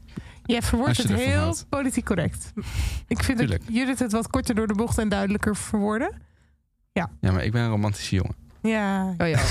Jij 0.49 0.61
verwoordt 0.61 0.97
het 0.97 1.13
heel 1.13 1.39
houdt. 1.39 1.65
politiek 1.69 2.05
correct. 2.05 2.53
Ik 3.07 3.23
vind 3.23 3.37
Tuurlijk. 3.37 3.65
dat 3.65 3.75
Judith 3.75 3.99
het 3.99 4.11
wat 4.11 4.27
korter 4.27 4.55
door 4.55 4.67
de 4.67 4.73
bocht 4.73 4.97
en 4.97 5.09
duidelijker 5.09 5.55
verwoorden. 5.55 6.27
Ja, 6.93 7.09
maar 7.31 7.43
ik 7.43 7.51
ben 7.51 7.61
een 7.61 7.69
romantische 7.69 8.15
jongen. 8.15 8.35
Ja. 8.61 9.13
Oh 9.17 9.27
ja. 9.27 9.39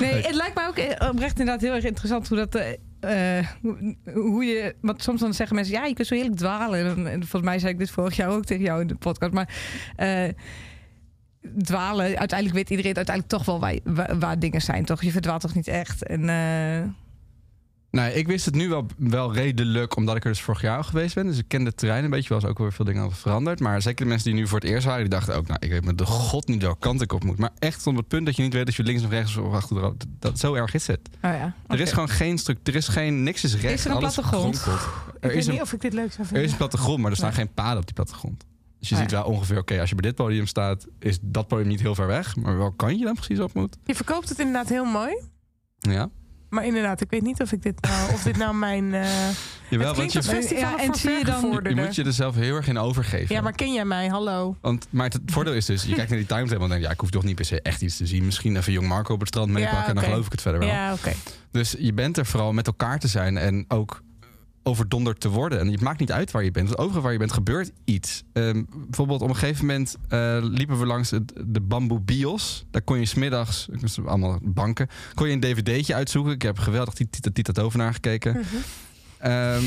Nee, 0.00 0.22
het 0.22 0.34
lijkt 0.34 0.54
mij 0.54 0.66
ook 0.66 0.76
eh, 0.76 1.08
oprecht 1.08 1.38
inderdaad 1.38 1.60
heel 1.60 1.74
erg 1.74 1.84
interessant 1.84 2.28
hoe 2.28 2.36
dat. 2.38 2.54
eh, 2.54 3.38
eh, 3.38 3.46
hoe- 4.14 4.44
je. 4.44 4.74
Want 4.80 5.02
soms 5.02 5.20
dan 5.20 5.34
zeggen 5.34 5.56
mensen, 5.56 5.74
ja, 5.74 5.84
je 5.84 5.94
kunt 5.94 6.06
zo 6.06 6.14
heerlijk 6.14 6.36
dwalen. 6.36 6.86
En, 6.86 7.06
en 7.06 7.20
volgens 7.20 7.42
mij 7.42 7.58
zei 7.58 7.72
ik 7.72 7.78
dit 7.78 7.90
vorig 7.90 8.16
jaar 8.16 8.28
ook 8.28 8.44
tegen 8.44 8.64
jou 8.64 8.80
in 8.80 8.86
de 8.86 8.94
podcast. 8.94 9.32
Maar 9.32 9.48
eh, 9.96 10.28
dwalen, 11.62 12.04
uiteindelijk 12.18 12.58
weet 12.58 12.70
iedereen 12.70 12.96
uiteindelijk 12.96 13.34
toch 13.36 13.44
wel 13.44 13.60
waar, 13.60 13.78
waar, 13.84 14.18
waar 14.18 14.38
dingen 14.38 14.60
zijn, 14.62 14.84
toch? 14.84 15.02
Je 15.02 15.10
verdwaalt 15.12 15.40
toch 15.40 15.54
niet 15.54 15.68
echt. 15.68 16.06
En 16.06 16.28
eh, 16.28 16.88
Nou, 17.92 18.10
ik 18.12 18.26
wist 18.26 18.44
het 18.44 18.54
nu 18.54 18.68
wel, 18.68 18.86
wel 18.96 19.34
redelijk, 19.34 19.96
omdat 19.96 20.16
ik 20.16 20.24
er 20.24 20.30
dus 20.30 20.40
vorig 20.40 20.60
jaar 20.60 20.76
al 20.76 20.82
geweest 20.82 21.14
ben. 21.14 21.26
Dus 21.26 21.38
ik 21.38 21.44
ken 21.48 21.64
het 21.64 21.76
terrein 21.76 22.04
een 22.04 22.10
beetje, 22.10 22.28
wel 22.28 22.38
eens 22.38 22.48
ook 22.48 22.58
weer 22.58 22.72
veel 22.72 22.84
dingen 22.84 23.02
over 23.04 23.16
veranderd. 23.16 23.60
Maar 23.60 23.82
zeker 23.82 24.04
de 24.04 24.10
mensen 24.10 24.30
die 24.30 24.40
nu 24.40 24.46
voor 24.48 24.58
het 24.60 24.68
eerst 24.68 24.84
waren, 24.86 25.00
die 25.00 25.10
dachten 25.10 25.34
ook, 25.36 25.46
nou, 25.46 25.58
ik 25.62 25.70
weet 25.70 25.84
met 25.84 25.98
de 25.98 26.06
god 26.06 26.46
niet 26.48 26.62
welke 26.62 26.78
kant 26.78 27.00
ik 27.00 27.12
op 27.12 27.24
moet. 27.24 27.38
Maar 27.38 27.50
echt 27.58 27.86
op 27.86 27.96
het 27.96 28.08
punt 28.08 28.26
dat 28.26 28.36
je 28.36 28.42
niet 28.42 28.52
weet 28.52 28.68
of 28.68 28.76
je 28.76 28.82
links 28.82 29.02
of 29.04 29.10
rechts 29.10 29.36
of 29.36 29.52
achter 29.54 29.80
dat, 29.80 29.94
dat 30.18 30.38
zo 30.38 30.54
erg 30.54 30.74
is 30.74 30.86
het. 30.86 31.00
oh 31.14 31.20
ja. 31.30 31.54
Er 31.66 31.80
is 31.80 31.92
gewoon 31.92 32.08
geen 32.08 32.38
structuur, 32.38 32.74
er 32.74 32.80
is 32.80 32.88
geen, 32.88 33.22
niks 33.22 33.44
is 33.44 33.54
rechts. 33.54 33.72
Is 33.72 33.84
er 33.84 33.90
een 33.90 33.98
plattegrond? 33.98 34.56
Ik 34.56 34.62
Er 35.20 35.28
weet 35.28 35.36
is 35.36 35.46
een 35.46 35.52
niet 35.52 35.62
of 35.62 35.72
ik 35.72 35.80
dit 35.80 35.92
leuk 35.92 36.08
zou 36.12 36.20
Er 36.20 36.26
vinden. 36.26 36.44
is 36.44 36.50
een 36.50 36.56
plattegrond, 36.56 36.98
maar 37.00 37.10
er 37.10 37.16
staan 37.16 37.28
Nee. 37.28 37.38
geen 37.38 37.54
paden 37.54 37.78
op 37.78 37.84
die 37.84 37.94
plattegrond. 37.94 38.44
Dus 38.78 38.88
je 38.88 38.94
Nee. 38.94 39.02
ziet 39.04 39.12
wel 39.12 39.24
ongeveer, 39.24 39.58
oké, 39.58 39.80
als 39.80 39.88
je 39.88 39.94
bij 39.94 40.04
dit 40.10 40.14
podium 40.14 40.46
staat, 40.46 40.86
is 40.98 41.18
dat 41.22 41.48
podium 41.48 41.68
niet 41.68 41.80
heel 41.80 41.94
ver 41.94 42.06
weg. 42.06 42.36
Maar 42.36 42.58
welk 42.58 42.76
kant 42.78 42.98
je 42.98 43.04
dan 43.04 43.14
precies 43.14 43.40
op 43.40 43.54
moet. 43.54 43.76
Je 43.84 43.94
verkoopt 43.94 44.28
het 44.28 44.38
inderdaad 44.38 44.68
heel 44.68 44.84
mooi. 44.84 45.14
Ja. 45.78 46.08
Maar 46.52 46.66
inderdaad, 46.66 47.00
ik 47.00 47.10
weet 47.10 47.22
niet 47.22 47.40
of, 47.40 47.52
ik 47.52 47.62
dit 47.62 47.80
nou, 47.80 48.12
of 48.12 48.22
dit 48.22 48.36
nou 48.36 48.54
mijn... 48.54 48.94
eh 48.94 49.00
Jawel, 49.68 49.86
het 49.88 49.96
want 49.96 49.96
klinkt 49.96 50.12
je, 50.12 50.18
als 50.18 50.28
festival 50.28 50.70
Ja, 50.70 50.78
en 50.78 50.94
zie 50.94 51.10
je 51.10 51.24
dan- 51.24 51.60
je 51.62 51.74
moet 51.74 51.94
je 51.94 52.04
er 52.04 52.12
zelf 52.12 52.34
heel 52.34 52.56
erg 52.56 52.68
in 52.68 52.78
overgeven. 52.78 53.34
Ja, 53.34 53.40
maar 53.40 53.52
ken 53.52 53.72
jij 53.72 53.84
mij? 53.84 54.08
Hallo. 54.08 54.56
Want, 54.60 54.86
maar 54.90 55.04
het 55.08 55.18
voordeel 55.26 55.52
is 55.54 55.66
dus, 55.66 55.82
je 55.82 55.94
kijkt 55.94 56.10
naar 56.10 56.18
die 56.18 56.28
timetable 56.28 56.62
en 56.62 56.68
denkt, 56.68 56.84
ja, 56.84 56.90
ik 56.90 57.00
hoef 57.00 57.10
toch 57.10 57.24
niet 57.24 57.34
per 57.34 57.44
se 57.44 57.62
echt 57.62 57.82
iets 57.82 57.96
te 57.96 58.06
zien. 58.06 58.24
Misschien 58.24 58.56
even 58.56 58.72
jong 58.72 58.86
Marco 58.88 59.14
op 59.14 59.18
het 59.20 59.28
strand 59.28 59.50
meepakken 59.50 59.78
Ja, 59.80 59.86
en 59.88 59.94
dan 59.94 60.04
geloof 60.04 60.26
ik 60.26 60.32
het 60.32 60.40
verder 60.42 60.60
wel. 60.60 60.68
Ja, 60.68 60.92
oké. 60.92 61.12
Dus 61.50 61.74
je 61.78 61.92
bent 61.92 62.16
er 62.16 62.26
vooral 62.26 62.52
met 62.52 62.66
elkaar 62.66 62.98
te 62.98 63.08
zijn 63.08 63.36
en 63.36 63.64
ook 63.68 64.02
overdonderd 64.62 65.20
te 65.20 65.28
worden. 65.28 65.58
En 65.58 65.70
het 65.70 65.80
maakt 65.80 66.00
niet 66.00 66.12
uit 66.12 66.30
waar 66.30 66.44
je 66.44 66.50
bent. 66.50 66.68
Want 66.68 66.80
overal 66.80 67.02
waar 67.02 67.12
je 67.12 67.18
bent 67.18 67.32
gebeurt 67.32 67.70
iets. 67.84 68.22
Ehm, 68.32 68.62
bijvoorbeeld 68.76 69.22
op 69.22 69.28
een 69.28 69.36
gegeven 69.36 69.66
moment 69.66 69.96
eh, 70.08 70.38
liepen 70.40 70.78
we 70.78 70.86
langs 70.86 71.10
het, 71.10 71.32
de 71.46 71.60
bamboe 71.60 72.00
bios. 72.00 72.64
Daar 72.70 72.82
kon 72.82 72.98
je 72.98 73.04
smiddags, 73.04 73.68
allemaal 74.04 74.38
banken, 74.42 74.88
kon 75.14 75.26
je 75.26 75.32
een 75.32 75.40
dvd'tje 75.40 75.94
uitzoeken. 75.94 76.32
Ik 76.32 76.42
heb 76.42 76.58
geweldig 76.58 76.94
die 76.94 77.08
Tita 77.32 77.52
Tovenaar 77.52 77.92
gekeken. 77.92 78.44
Ehm, 79.22 79.64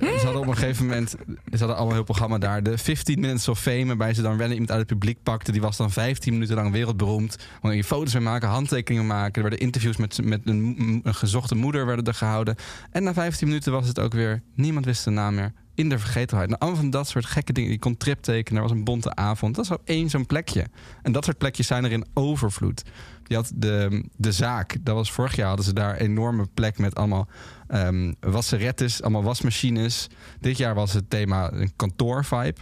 ze 0.00 0.20
hadden 0.22 0.40
op 0.40 0.46
een 0.46 0.56
gegeven 0.56 0.86
moment, 0.86 1.10
ze 1.10 1.58
hadden 1.58 1.76
allemaal 1.76 1.94
heel 1.94 2.04
programma 2.04 2.38
daar. 2.38 2.62
De 2.62 2.78
15 2.78 3.20
Minutes 3.20 3.48
of 3.48 3.60
Fame, 3.60 3.86
waarbij 3.86 4.14
ze 4.14 4.22
dan 4.22 4.30
random 4.30 4.50
iemand 4.50 4.70
uit 4.70 4.78
het 4.78 4.88
publiek 4.88 5.18
pakte. 5.22 5.52
Die 5.52 5.60
was 5.60 5.76
dan 5.76 5.90
15 5.90 6.32
minuten 6.32 6.54
lang 6.54 6.72
wereldberoemd. 6.72 7.38
Kon 7.60 7.76
je 7.76 7.84
foto's 7.84 8.12
mee 8.12 8.22
maken, 8.22 8.48
handtekeningen 8.48 9.06
maken. 9.06 9.34
Er 9.34 9.42
werden 9.42 9.58
interviews 9.58 9.96
met, 9.96 10.20
met 10.24 10.40
een, 10.44 11.02
gezochte 11.04 11.54
moeder 11.54 11.86
werden 11.86 12.04
er 12.04 12.14
gehouden. 12.14 12.56
En 12.90 13.02
na 13.02 13.12
15 13.12 13.48
minuten 13.48 13.72
was 13.72 13.88
het 13.88 14.00
ook 14.00 14.12
weer, 14.12 14.42
niemand 14.54 14.84
wist 14.84 15.04
de 15.04 15.10
naam 15.10 15.34
meer. 15.34 15.52
In 15.74 15.88
de 15.88 15.98
vergetelheid. 15.98 16.48
Nou, 16.48 16.60
allemaal 16.60 16.80
van 16.80 16.90
dat 16.90 17.08
soort 17.08 17.26
gekke 17.26 17.52
dingen. 17.52 17.70
Je 17.70 17.78
kon 17.78 17.96
trip 17.96 18.22
tekenen, 18.22 18.62
er 18.62 18.68
was 18.68 18.76
een 18.76 18.84
bonte 18.84 19.14
avond. 19.14 19.54
Dat 19.54 19.64
is 19.64 19.70
wel 19.70 19.82
één 19.84 20.10
zo'n 20.10 20.26
plekje. 20.26 20.66
En 21.02 21.12
dat 21.12 21.24
soort 21.24 21.38
plekjes 21.38 21.66
zijn 21.66 21.84
er 21.84 21.92
in 21.92 22.06
overvloed. 22.14 22.82
Je 23.26 23.34
had 23.34 23.52
de, 23.54 24.04
de 24.16 24.32
zaak, 24.32 24.76
dat 24.80 24.94
was 24.94 25.12
vorig 25.12 25.36
jaar, 25.36 25.46
hadden 25.46 25.64
ze 25.64 25.72
daar 25.72 25.90
een 25.94 26.06
enorme 26.06 26.46
plek 26.54 26.78
met 26.78 26.94
allemaal 26.94 27.28
ehm 27.68 28.12
wasserettes, 28.20 29.02
allemaal 29.02 29.22
wasmachines. 29.22 30.06
Dit 30.40 30.56
jaar 30.58 30.74
was 30.74 30.92
het 30.92 31.10
thema 31.10 31.52
een 31.52 31.72
kantoorvibe. 31.76 32.54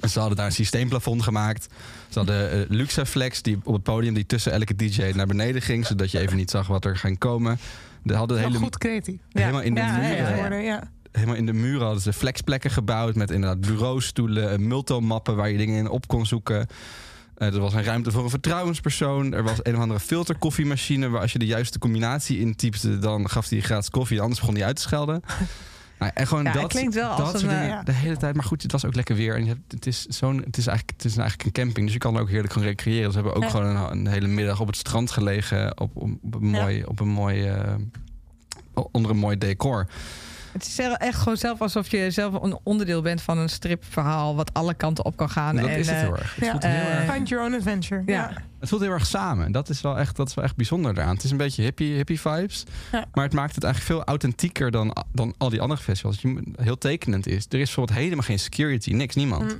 En 0.00 0.08
ze 0.10 0.18
hadden 0.18 0.36
daar 0.36 0.46
een 0.46 0.52
systeemplafond 0.52 1.22
gemaakt. 1.22 1.66
Ze 2.08 2.18
hadden 2.18 2.50
eh, 2.50 2.60
Luxaflex 2.68 3.42
die 3.42 3.58
op 3.64 3.72
het 3.74 3.82
podium 3.82 4.14
die 4.14 4.26
tussen 4.26 4.52
elke 4.52 4.76
DJ 4.76 5.12
naar 5.14 5.26
beneden 5.26 5.62
ging, 5.62 5.86
zodat 5.86 6.10
je 6.10 6.18
even 6.18 6.36
niet 6.36 6.50
zag 6.50 6.66
wat 6.66 6.84
er 6.84 6.96
ging 6.96 7.18
komen. 7.18 7.58
De 8.02 8.14
hadden 8.14 8.38
hele, 8.38 8.58
goed 8.58 8.78
creatief. 8.78 9.20
helemaal 9.32 9.60
in 9.60 9.74
de 9.74 9.80
Ja, 9.80 9.96
muren. 9.96 10.62
ja. 10.62 10.90
Helemaal 11.12 11.36
in 11.36 11.46
de 11.46 11.52
muren 11.52 11.82
hadden 11.84 12.02
ze 12.02 12.12
flexplekken 12.12 12.70
gebouwd 12.70 13.14
met 13.14 13.30
inderdaad 13.30 13.60
bureaustoelen, 13.60 14.66
multomappen 14.66 15.36
waar 15.36 15.50
je 15.50 15.58
dingen 15.58 15.76
in 15.78 15.88
op 15.88 16.06
kon 16.08 16.26
zoeken. 16.26 16.66
Eh, 17.38 17.54
er 17.54 17.60
was 17.60 17.74
een 17.74 17.84
ruimte 17.84 18.10
voor 18.10 18.22
een 18.24 18.30
vertrouwenspersoon. 18.30 19.32
Er 19.32 19.42
was 19.42 19.58
een 19.62 19.74
of 19.74 19.80
andere 19.80 20.00
filterkoffiemachine 20.00 21.08
waar 21.08 21.20
als 21.20 21.32
je 21.32 21.38
de 21.38 21.46
juiste 21.46 21.78
combinatie 21.78 22.40
intypte, 22.40 22.98
dan 22.98 23.30
gaf 23.30 23.48
hij 23.48 23.60
gratis 23.60 23.90
koffie, 23.90 24.20
anders 24.20 24.40
begon 24.40 24.54
hij 24.54 24.64
uit 24.64 24.76
te 24.76 24.82
schelden. 24.82 25.20
Nou, 25.98 26.10
en 26.14 26.26
gewoon 26.26 26.44
Ja, 26.44 26.52
dat, 26.52 26.66
klinkt 26.66 26.94
wel 26.94 27.08
dat 27.16 27.20
als 27.20 27.30
soort 27.30 27.42
een, 27.42 27.48
dingen 27.48 27.62
eh, 27.62 27.68
ja. 27.68 27.82
de 27.82 27.92
hele 27.92 28.16
tijd. 28.16 28.34
Maar 28.34 28.44
goed, 28.44 28.62
het 28.62 28.72
was 28.72 28.84
ook 28.84 28.94
lekker 28.94 29.16
weer. 29.16 29.34
En 29.34 29.42
je 29.42 29.48
hebt, 29.48 29.72
het, 29.72 29.86
is 29.86 30.06
zo'n, 30.06 30.36
het, 30.44 30.56
is 30.56 30.66
eigenlijk, 30.66 30.96
het 31.02 31.10
is 31.10 31.16
eigenlijk 31.16 31.46
een 31.46 31.62
camping, 31.64 31.84
dus 31.84 31.94
je 31.94 32.00
kan 32.00 32.14
er 32.14 32.20
ook 32.20 32.28
heerlijk 32.28 32.52
gaan 32.52 32.62
recreëren. 32.62 33.04
Dus 33.04 33.14
we 33.14 33.20
hebben 33.20 33.34
ook 33.34 33.42
Ja. 33.42 33.48
gewoon 33.48 33.66
een, 33.66 33.90
een 33.90 34.06
hele 34.06 34.26
middag 34.26 34.60
op 34.60 34.66
het 34.66 34.76
strand 34.76 35.10
gelegen, 35.10 35.80
op, 35.80 35.90
op, 35.96 36.10
op 36.22 36.34
een 36.34 36.46
mooi, 36.46 36.84
op 36.84 37.00
een 37.00 37.08
mooi 37.08 37.46
eh, 37.46 37.74
onder 38.90 39.10
een 39.10 39.16
mooi 39.16 39.38
decor. 39.38 39.86
Het 40.52 40.66
is 40.66 40.78
echt 40.78 41.18
gewoon 41.18 41.36
zelf 41.36 41.60
alsof 41.60 41.90
je 41.90 42.10
zelf 42.10 42.42
een 42.42 42.58
onderdeel 42.62 43.02
bent 43.02 43.22
van 43.22 43.38
een 43.38 43.48
stripverhaal 43.48 44.36
wat 44.36 44.54
alle 44.54 44.74
kanten 44.74 45.04
op 45.04 45.16
kan 45.16 45.30
gaan. 45.30 45.56
dat 45.56 45.64
en, 45.64 45.78
is 45.78 45.86
het 45.86 45.96
eh, 45.96 46.02
heel 46.02 46.16
erg. 46.16 46.34
Het, 46.34 46.44
ja. 46.44 46.50
voelt 46.50 46.62
heel 46.62 46.72
Eh, 46.72 46.98
erg. 46.98 47.14
Find 47.14 47.28
your 47.28 47.44
own 47.44 47.54
adventure. 47.54 48.02
Ja. 48.06 48.12
Ja. 48.12 48.42
het 48.60 48.68
voelt 48.68 48.82
heel 48.82 48.90
erg 48.90 49.06
samen. 49.06 49.46
En 49.46 49.52
dat 49.52 49.68
is 49.68 49.80
wel 49.80 49.98
echt, 49.98 50.16
dat 50.16 50.28
is 50.28 50.34
wel 50.34 50.44
echt 50.44 50.56
bijzonder 50.56 50.94
daaraan. 50.94 51.14
Het 51.14 51.24
is 51.24 51.30
een 51.30 51.36
beetje 51.36 51.62
hippie, 51.62 51.94
hippie 51.94 52.20
vibes. 52.20 52.64
Ja. 52.92 53.04
Maar 53.12 53.24
het 53.24 53.32
maakt 53.32 53.54
het 53.54 53.64
eigenlijk 53.64 53.94
veel 53.94 54.04
authentieker 54.06 54.70
dan, 54.70 54.96
dan 55.12 55.34
al 55.38 55.48
die 55.48 55.60
andere 55.60 55.80
festivals. 55.80 56.22
Heel 56.56 56.78
tekenend 56.78 57.26
is. 57.26 57.46
Er 57.48 57.58
is 57.58 57.64
bijvoorbeeld 57.64 57.98
helemaal 57.98 58.24
geen 58.24 58.38
security. 58.38 58.90
Niks, 58.92 59.14
niemand. 59.14 59.42
Mm. 59.42 59.58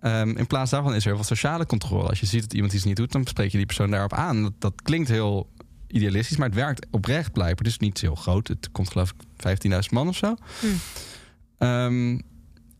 Ehm, 0.00 0.28
in 0.28 0.46
plaats 0.46 0.70
daarvan 0.70 0.94
is 0.94 1.00
er 1.02 1.06
heel 1.06 1.16
veel 1.16 1.24
sociale 1.36 1.66
controle. 1.66 2.08
Als 2.08 2.20
je 2.20 2.26
ziet 2.26 2.40
dat 2.40 2.52
iemand 2.52 2.72
iets 2.72 2.84
niet 2.84 2.96
doet, 2.96 3.12
dan 3.12 3.26
spreek 3.26 3.50
je 3.50 3.56
die 3.56 3.66
persoon 3.66 3.90
daarop 3.90 4.12
aan. 4.12 4.42
Dat, 4.42 4.52
dat 4.58 4.72
klinkt 4.82 5.08
heel 5.08 5.48
idealistisch, 5.88 6.36
maar 6.36 6.46
het 6.46 6.56
werkt 6.56 6.86
oprecht 6.90 7.32
blijkbaar. 7.32 7.64
Het 7.64 7.66
is 7.66 7.78
niet 7.78 8.00
heel 8.00 8.14
groot. 8.14 8.48
Het 8.48 8.68
komt 8.72 8.90
geloof 8.90 9.10
ik 9.10 9.68
15.000 9.70 9.78
man 9.90 10.08
of 10.08 10.16
zo. 10.16 10.34
Hm. 10.60 10.66
Ehm, 11.58 12.18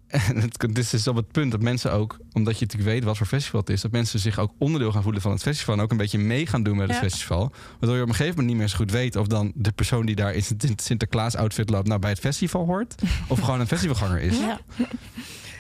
en 0.09 0.41
het, 0.41 0.67
dit 0.73 0.93
is 0.93 1.07
op 1.09 1.17
het 1.17 1.33
punt 1.33 1.51
dat 1.51 1.63
mensen 1.63 1.93
ook, 1.93 2.19
omdat 2.33 2.59
je 2.59 2.65
natuurlijk 2.65 2.91
weet 2.95 3.05
wat 3.05 3.17
voor 3.17 3.27
festival 3.27 3.61
het 3.61 3.71
is, 3.71 3.81
dat 3.81 3.91
mensen 3.91 4.19
zich 4.21 4.39
ook 4.39 4.53
onderdeel 4.59 4.93
gaan 4.93 5.03
voelen 5.03 5.23
van 5.23 5.31
het 5.31 5.43
festival 5.43 5.75
en 5.75 5.81
ook 5.81 5.91
een 5.91 5.97
beetje 5.97 6.19
mee 6.19 6.47
gaan 6.47 6.63
doen 6.63 6.77
met 6.77 6.87
het 6.89 6.97
Ja. 6.97 7.03
festival. 7.03 7.53
Waardoor 7.79 7.97
je 7.97 8.03
op 8.03 8.09
een 8.09 8.15
gegeven 8.15 8.37
moment 8.37 8.47
niet 8.47 8.57
meer 8.57 8.69
zo 8.69 8.77
goed 8.77 8.91
weet 8.91 9.17
of 9.17 9.27
dan 9.27 9.53
de 9.55 9.73
persoon 9.73 10.07
die 10.07 10.15
daar 10.17 10.35
in 10.35 10.43
Sinterklaas 10.77 11.35
outfit 11.35 11.71
loopt, 11.71 11.89
nou 11.89 12.01
bij 12.01 12.11
het 12.11 12.19
festival 12.19 12.65
hoort, 12.65 12.95
of 13.29 13.41
gewoon 13.41 13.61
een 13.61 13.67
festivalganger 13.67 14.21
is. 14.21 14.39
Ja. 14.39 14.61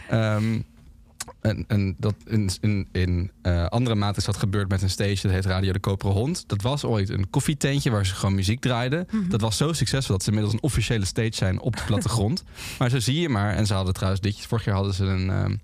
Ehm, 0.08 0.60
en, 1.40 1.64
en 1.68 1.94
dat 1.98 2.14
in, 2.24 2.50
in, 2.60 2.88
in 2.92 3.30
eh, 3.42 3.66
andere 3.66 3.96
maten 3.96 4.16
is 4.16 4.24
dat 4.24 4.36
gebeurd 4.36 4.68
met 4.68 4.82
een 4.82 4.90
stage, 4.90 5.18
dat 5.22 5.30
heet 5.30 5.44
Radio 5.44 5.72
de 5.72 5.78
Koperen 5.78 6.14
Hond. 6.14 6.44
Dat 6.46 6.62
was 6.62 6.84
ooit 6.84 7.08
een 7.08 7.30
koffietentje 7.30 7.90
waar 7.90 8.06
ze 8.06 8.14
gewoon 8.14 8.34
muziek 8.34 8.60
draaiden. 8.60 9.06
Mhm. 9.10 9.28
Dat 9.28 9.40
was 9.40 9.56
zo 9.56 9.72
succesvol 9.72 10.14
dat 10.14 10.22
ze 10.22 10.28
inmiddels 10.28 10.54
een 10.54 10.62
officiële 10.62 11.04
stage 11.04 11.34
zijn 11.34 11.60
op 11.60 11.76
de 11.76 11.82
plattegrond. 11.86 12.44
maar 12.78 12.90
zo 12.90 12.98
zie 12.98 13.20
je 13.20 13.28
maar, 13.28 13.54
en 13.54 13.66
ze 13.66 13.74
hadden 13.74 13.94
trouwens 13.94 14.22
dit, 14.22 14.46
vorig 14.46 14.64
jaar 14.64 14.74
hadden 14.74 14.94
ze 14.94 15.04
een 15.04 15.28
um, 15.28 15.60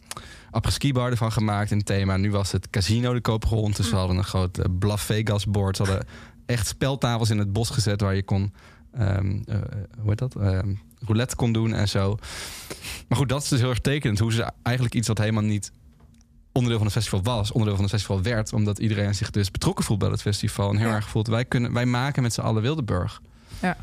après-ski 0.51 0.93
bar 0.93 1.11
ervan 1.11 1.33
gemaakt 1.33 1.71
in 1.71 1.77
het 1.77 1.87
thema. 1.87 2.17
Nu 2.17 2.31
was 2.31 2.53
het 2.53 2.71
Casino 2.71 3.13
de 3.13 3.21
Koperen 3.21 3.59
Hond, 3.59 3.77
dus 3.77 3.89
ze 3.89 3.97
hadden 3.97 4.17
een 4.17 4.25
groot 4.25 4.59
uh, 4.59 4.65
Blaf 4.79 5.03
Vegas 5.03 5.47
board. 5.47 5.77
Ze 5.77 5.83
hadden 5.83 6.07
echt 6.47 6.67
speltafels 6.67 7.31
in 7.31 7.39
het 7.39 7.53
bos 7.53 7.71
gezet 7.71 8.01
waar 8.01 8.15
je 8.15 8.23
kon, 8.23 8.53
um, 8.99 9.43
uh, 9.49 9.57
hoe 9.99 10.09
heet 10.09 10.19
dat? 10.19 10.35
Um, 10.35 10.81
roulette 11.07 11.37
kon 11.37 11.53
doen 11.53 11.75
en 11.75 11.89
zo. 11.89 12.17
Maar 13.09 13.19
goed, 13.19 13.29
dat 13.29 13.43
is 13.43 13.49
dus 13.49 13.61
heel 13.61 13.71
erg 13.71 13.81
tekenend. 13.81 14.19
Hoe 14.19 14.33
ze 14.33 14.51
eigenlijk 14.63 14.95
iets 14.97 15.09
wat 15.09 15.19
helemaal 15.19 15.43
niet 15.43 15.73
onderdeel 16.53 16.79
van 16.79 16.87
het 16.87 16.97
festival 16.97 17.23
was, 17.23 17.51
onderdeel 17.53 17.75
van 17.75 17.85
het 17.85 17.93
festival 17.95 18.23
werd. 18.23 18.53
Omdat 18.53 18.79
iedereen 18.79 19.15
zich 19.15 19.31
dus 19.31 19.51
betrokken 19.51 19.85
voelt 19.85 19.99
bij 19.99 20.09
het 20.09 20.21
festival. 20.23 20.71
En 20.71 20.77
heel 20.77 20.89
Ja. 20.89 20.95
erg 20.95 21.09
voelt, 21.09 21.27
wij, 21.27 21.45
kunnen, 21.45 21.73
wij 21.73 21.87
maken 21.87 22.23
met 22.23 22.33
z'n 22.33 22.41
allen 22.41 22.63
Wildeburg. 22.63 23.21
Ja. 23.63 23.77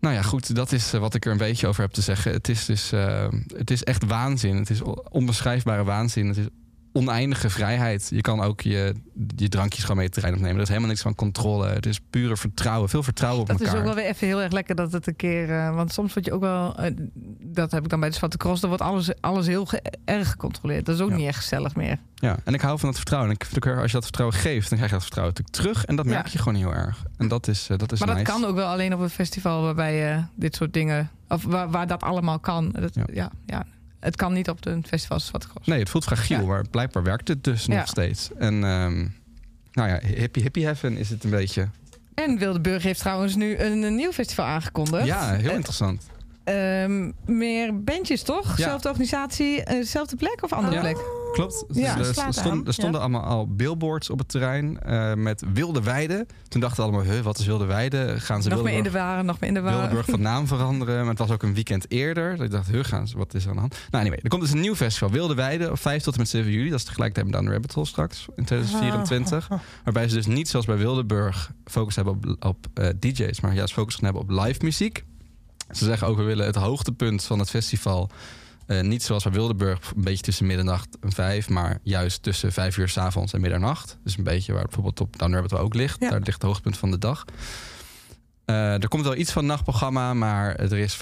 Nou 0.00 0.14
ja, 0.14 0.22
goed, 0.22 0.54
dat 0.54 0.72
is 0.72 0.92
eh, 0.92 1.00
wat 1.00 1.14
ik 1.14 1.24
er 1.24 1.32
een 1.32 1.38
beetje 1.38 1.66
over 1.66 1.82
heb 1.82 1.90
te 1.92 2.00
zeggen. 2.02 2.32
Het 2.32 2.48
is 2.48 2.64
dus 2.64 2.92
eh, 2.92 3.28
het 3.56 3.70
is 3.70 3.82
echt 3.84 4.04
waanzin. 4.04 4.56
Het 4.56 4.70
is 4.70 4.82
onbeschrijfbare 5.10 5.84
waanzin. 5.84 6.26
Het 6.28 6.36
is 6.36 6.46
oneindige 6.92 7.50
vrijheid. 7.50 8.08
Je 8.10 8.20
kan 8.20 8.40
ook 8.40 8.60
je, 8.60 8.94
je 9.36 9.48
drankjes 9.48 9.80
gewoon 9.82 9.96
mee 9.96 10.04
het 10.04 10.14
terrein 10.14 10.34
opnemen. 10.34 10.56
Er 10.56 10.62
is 10.62 10.68
helemaal 10.68 10.88
niks 10.90 11.02
van 11.02 11.14
controle. 11.14 11.66
Het 11.66 11.86
is 11.86 12.00
pure 12.10 12.36
vertrouwen. 12.36 12.88
Veel 12.88 13.02
vertrouwen 13.02 13.40
op 13.40 13.46
Dat 13.48 13.60
is 13.60 13.66
elkaar. 13.66 13.80
ook 13.80 13.86
wel 13.86 13.94
weer 13.94 14.04
even 14.04 14.26
heel 14.26 14.42
erg 14.42 14.52
lekker 14.52 14.74
dat 14.74 14.92
het 14.92 15.06
een 15.06 15.16
keer... 15.16 15.50
eh, 15.50 15.74
want 15.74 15.92
soms 15.92 16.12
word 16.14 16.24
je 16.26 16.32
ook 16.32 16.40
wel... 16.40 16.76
eh, 16.78 16.92
dat 17.40 17.70
heb 17.70 17.82
ik 17.84 17.88
dan 17.90 18.00
bij 18.00 18.08
de 18.08 18.14
Zwarte 18.14 18.36
Cross. 18.36 18.60
Dan 18.60 18.68
wordt 18.70 18.84
alles, 18.84 19.20
alles 19.20 19.46
heel 19.46 19.64
ge- 19.66 19.82
erg 20.04 20.30
gecontroleerd. 20.30 20.86
Dat 20.86 20.94
is 20.94 21.00
ook 21.00 21.10
Ja. 21.10 21.16
niet 21.16 21.26
echt 21.26 21.38
gezellig 21.38 21.76
meer. 21.76 21.98
Ja, 22.14 22.36
en 22.44 22.54
ik 22.54 22.60
hou 22.60 22.78
van 22.78 22.88
dat 22.88 22.96
vertrouwen. 22.96 23.30
En 23.30 23.36
ik 23.40 23.44
vind 23.44 23.66
ook, 23.66 23.76
als 23.76 23.86
je 23.86 23.92
dat 23.92 24.04
vertrouwen 24.04 24.38
geeft, 24.38 24.68
dan 24.68 24.78
krijg 24.78 24.90
je 24.90 24.96
dat 24.96 25.04
vertrouwen 25.06 25.34
natuurlijk 25.36 25.64
terug. 25.64 25.84
En 25.88 25.96
dat 25.96 26.06
merk 26.06 26.26
Ja. 26.26 26.32
je 26.32 26.38
gewoon 26.38 26.54
heel 26.58 26.74
erg. 26.74 27.04
En 27.16 27.28
dat 27.28 27.48
is, 27.48 27.68
eh, 27.70 27.78
dat 27.78 27.92
is 27.92 27.98
maar 28.04 28.14
dat 28.16 28.24
kan 28.24 28.44
ook 28.44 28.54
wel 28.54 28.68
alleen 28.68 28.94
op 28.94 29.00
een 29.00 29.10
festival 29.10 29.62
waarbij 29.62 29.96
je 29.96 30.22
dit 30.34 30.54
soort 30.54 30.72
dingen... 30.72 31.10
Of 31.28 31.44
waar, 31.44 31.70
waar 31.70 31.86
dat 31.86 32.02
allemaal 32.02 32.38
kan. 32.38 32.70
Dat, 32.80 32.94
Ja. 33.12 33.30
ja. 33.46 33.64
Het 34.02 34.16
kan 34.16 34.32
niet 34.32 34.48
op 34.48 34.66
een 34.66 34.84
festival 34.86 35.16
als 35.16 35.26
Zwarte 35.26 35.48
Cross. 35.48 35.66
Nee, 35.66 35.78
het 35.78 35.88
voelt 35.90 36.04
fragiel, 36.04 36.38
Ja. 36.40 36.44
maar 36.46 36.64
blijkbaar 36.70 37.02
werkt 37.02 37.28
het 37.28 37.44
dus 37.44 37.66
nog 37.66 37.86
steeds. 37.88 38.30
En 38.38 38.64
ehm, 38.64 38.98
nou 39.72 39.88
ja, 39.88 39.98
hippie 40.06 40.42
hippie 40.42 40.64
heaven 40.64 40.96
is 40.96 41.10
het 41.10 41.24
een 41.24 41.30
beetje. 41.30 41.68
En 42.14 42.38
Wildeburg 42.38 42.82
heeft 42.82 43.00
trouwens 43.00 43.34
nu 43.34 43.56
een, 43.58 43.82
een 43.82 43.94
nieuw 43.94 44.12
festival 44.12 44.44
aangekondigd. 44.44 45.06
Ja, 45.06 45.34
heel 45.34 45.48
Eh, 45.50 45.54
interessant. 45.56 46.06
ehm, 46.44 47.10
meer 47.26 47.82
bandjes, 47.82 48.22
toch? 48.22 48.54
Zelfde 48.58 48.88
organisatie, 48.88 49.64
eh, 49.64 49.84
zelfde 49.84 50.16
plek 50.16 50.38
of 50.42 50.52
andere 50.52 50.80
plek? 50.80 50.96
Klopt. 51.32 51.64
Ja, 51.68 51.98
er, 51.98 52.04
stonden, 52.14 52.52
aan. 52.52 52.66
er 52.66 52.72
stonden 52.72 53.00
allemaal 53.00 53.22
al 53.22 53.48
billboards 53.48 54.10
op 54.10 54.18
het 54.18 54.28
terrein 54.28 54.80
eh, 54.80 55.14
met 55.14 55.42
wilde 55.52 55.82
weiden. 55.82 56.26
Toen 56.48 56.60
dachten 56.60 56.84
we 56.84 56.90
allemaal, 56.90 57.12
huh, 57.14 57.22
wat 57.22 57.38
is 57.38 57.46
wilde 57.46 57.64
weide? 57.64 58.20
Gaan 58.20 58.42
ze 58.42 58.48
Nog 58.48 58.62
meer 58.62 58.72
in 58.72 58.82
de 58.82 58.90
Wildeburg, 58.90 59.04
waren, 59.04 59.24
nog 59.24 59.40
meer 59.40 59.48
in 59.48 59.54
de 59.54 59.60
waren. 59.60 59.78
Wildeburg 59.78 60.06
van 60.06 60.20
naam 60.20 60.46
veranderen? 60.46 60.98
Maar 61.00 61.08
het 61.08 61.18
was 61.18 61.30
ook 61.30 61.42
een 61.42 61.54
weekend 61.54 61.90
eerder. 61.90 62.36
Dat 62.36 62.44
ik 62.46 62.50
dacht, 62.50 62.68
huh, 62.68 62.84
gaan 62.84 63.08
ze, 63.08 63.16
wat 63.16 63.34
is 63.34 63.42
er 63.42 63.48
aan 63.48 63.54
de 63.54 63.60
hand? 63.60 63.72
Nou, 63.90 64.04
anyway, 64.04 64.20
er 64.22 64.28
komt 64.28 64.42
dus 64.42 64.50
een 64.50 64.60
nieuw 64.60 64.74
festival. 64.74 65.10
Wilde 65.10 65.34
Weide, 65.34 65.70
op 65.70 65.78
5 65.78 66.02
tot 66.02 66.12
en 66.12 66.20
met 66.20 66.28
7 66.28 66.52
juli. 66.52 66.70
Dat 66.70 66.78
is 66.78 66.84
tegelijkertijd 66.84 67.26
met 67.26 67.34
Down 67.34 67.46
the 67.46 67.52
Rabbit 67.52 67.72
Hole 67.72 67.86
straks, 67.86 68.26
in 68.36 68.44
2024. 68.44 69.48
Waarbij 69.84 70.08
ze 70.08 70.14
dus 70.14 70.26
niet 70.26 70.48
zoals 70.48 70.66
bij 70.66 70.76
Wildeburg 70.76 71.52
focus 71.64 71.96
hebben 71.96 72.14
op, 72.14 72.46
op 72.46 72.66
eh, 72.74 72.88
DJ's, 72.98 73.40
maar 73.40 73.54
juist 73.54 73.72
focus 73.72 73.94
gaan 73.94 74.04
hebben 74.04 74.22
op 74.22 74.30
live 74.44 74.64
muziek. 74.64 75.04
Ze 75.70 75.84
zeggen 75.84 76.06
ook, 76.06 76.16
we 76.16 76.22
willen 76.22 76.46
het 76.46 76.54
hoogtepunt 76.54 77.24
van 77.24 77.38
het 77.38 77.50
festival 77.50 78.10
eh, 78.66 78.80
niet 78.80 79.02
zoals 79.02 79.22
bij 79.22 79.32
Wildeburg, 79.32 79.92
een 79.96 80.02
beetje 80.02 80.22
tussen 80.22 80.46
middernacht 80.46 80.98
en 81.00 81.12
vijf, 81.12 81.48
maar 81.48 81.78
juist 81.82 82.22
tussen 82.22 82.52
vijf 82.52 82.76
uur 82.76 82.88
's 82.88 82.96
avonds 82.96 83.32
en 83.32 83.40
middernacht. 83.40 83.98
Dus 84.04 84.16
een 84.16 84.24
beetje 84.24 84.52
waar 84.52 84.64
bijvoorbeeld 84.64 85.00
op 85.00 85.18
Down 85.18 85.32
Rabbit 85.32 85.52
ook 85.52 85.74
ligt. 85.74 86.00
Ja. 86.00 86.10
Daar 86.10 86.20
ligt 86.20 86.32
het 86.32 86.42
hoogtepunt 86.42 86.78
van 86.78 86.90
de 86.90 86.98
dag. 86.98 87.24
Eh, 88.44 88.82
er 88.82 88.88
komt 88.88 89.04
wel 89.04 89.16
iets 89.16 89.32
van 89.32 89.46
nachtprogramma, 89.46 90.14
maar 90.14 90.56
er 90.56 90.72
is 90.72 90.94
75% 90.94 90.98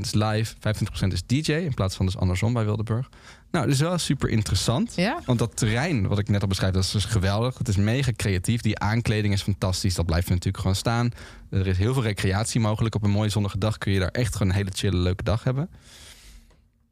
is 0.00 0.12
live, 0.14 0.54
25% 0.54 1.12
is 1.12 1.26
DJ, 1.26 1.52
in 1.52 1.74
plaats 1.74 1.96
van 1.96 2.06
dus 2.06 2.16
andersom 2.16 2.52
bij 2.52 2.64
Wildeburg. 2.64 3.08
Nou, 3.50 3.66
dus 3.66 3.80
wel 3.80 3.98
super 3.98 4.28
interessant. 4.28 4.94
Ja? 4.94 5.20
Want 5.24 5.38
dat 5.38 5.56
terrein, 5.56 6.06
wat 6.06 6.18
ik 6.18 6.28
net 6.28 6.42
al 6.42 6.48
beschrijf, 6.48 6.72
dat 6.72 6.82
is 6.82 6.90
dus 6.90 7.04
geweldig. 7.04 7.58
Het 7.58 7.68
is 7.68 7.76
mega 7.76 8.12
creatief. 8.16 8.60
Die 8.60 8.78
aankleding 8.78 9.34
is 9.34 9.42
fantastisch. 9.42 9.94
Dat 9.94 10.06
blijft 10.06 10.28
natuurlijk 10.28 10.56
gewoon 10.56 10.76
staan. 10.76 11.10
Er 11.50 11.66
is 11.66 11.78
heel 11.78 11.92
veel 11.92 12.02
recreatie 12.02 12.60
mogelijk. 12.60 12.94
Op 12.94 13.02
een 13.02 13.10
mooie 13.10 13.28
zonnige 13.28 13.58
dag 13.58 13.78
kun 13.78 13.92
je 13.92 13.98
daar 13.98 14.08
echt 14.08 14.32
gewoon 14.32 14.48
een 14.48 14.58
hele 14.58 14.70
chille, 14.74 14.96
leuke 14.96 15.22
dag 15.22 15.44
hebben. 15.44 15.70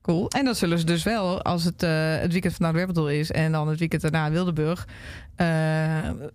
Cool. 0.03 0.29
En 0.29 0.45
dat 0.45 0.57
zullen 0.57 0.79
ze 0.79 0.85
dus 0.85 1.03
wel, 1.03 1.43
als 1.43 1.65
het 1.65 1.83
eh, 1.83 1.91
het 2.19 2.33
weekend 2.33 2.55
van 2.55 2.91
Hole 2.95 3.19
is 3.19 3.31
en 3.31 3.53
dan 3.53 3.69
het 3.69 3.79
weekend 3.79 4.03
daarna 4.03 4.31
Wildeburg, 4.31 4.87
eh, 5.37 5.47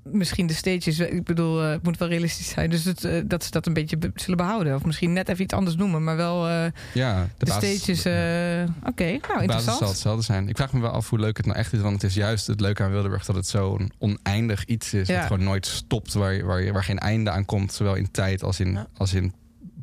misschien 0.04 0.48
de 0.48 0.54
stages, 0.54 1.00
ik 1.00 1.24
bedoel, 1.24 1.64
eh, 1.64 1.70
het 1.70 1.84
moet 1.84 1.98
wel 1.98 2.08
realistisch 2.08 2.50
zijn, 2.50 2.70
dus 2.70 2.84
het, 2.86 3.24
dat 3.26 3.44
ze 3.44 3.52
dat 3.52 3.66
een 3.66 3.74
beetje 3.74 3.98
be- 3.98 4.12
zullen 4.16 4.38
behouden. 4.38 4.76
Of 4.76 4.86
misschien 4.86 5.14
net 5.14 5.30
even 5.30 5.44
iets 5.44 5.54
anders 5.54 5.76
noemen, 5.76 6.04
maar 6.04 6.16
wel 6.16 6.48
Ja, 6.94 7.28
de, 7.38 7.46
basis- 7.46 7.78
stages. 7.82 8.06
eh, 8.06 8.90
Oké, 8.90 9.04
nou 9.04 9.20
De 9.22 9.46
basis 9.48 9.48
zal 9.48 9.48
interessant. 9.48 9.90
hetzelfde 9.90 10.24
zijn. 10.24 10.50
Ik 10.50 10.56
vraag 10.56 10.74
me 10.74 10.82
wel 10.82 10.92
af 10.92 11.10
hoe 11.10 11.20
leuk 11.20 11.38
het 11.38 11.46
nou 11.46 11.58
echt 11.58 11.74
is. 11.74 11.80
Want 11.82 11.94
het 12.02 12.04
is 12.04 12.14
juist 12.18 12.48
het 12.48 12.60
leuke 12.60 12.84
aan 12.84 12.92
Wildeburg 12.92 13.26
dat 13.26 13.36
het 13.36 13.48
zo'n 13.48 13.92
oneindig 13.98 14.66
iets 14.66 14.94
is. 14.94 15.08
Ja. 15.08 15.18
Dat 15.18 15.28
gewoon 15.28 15.44
nooit 15.44 15.66
stopt. 15.66 16.14
Waar, 16.14 16.34
je- 16.34 16.44
waar, 16.44 16.62
je, 16.62 16.72
waar 16.72 16.84
geen 16.84 17.00
einde 17.00 17.30
aan 17.30 17.46
komt. 17.46 17.74
Zowel 17.74 17.96
in 17.96 18.12
tijd 18.12 18.44
als 18.44 18.60
in, 18.60 18.72
Ja. 18.72 18.88
als 18.98 19.14
in 19.14 19.34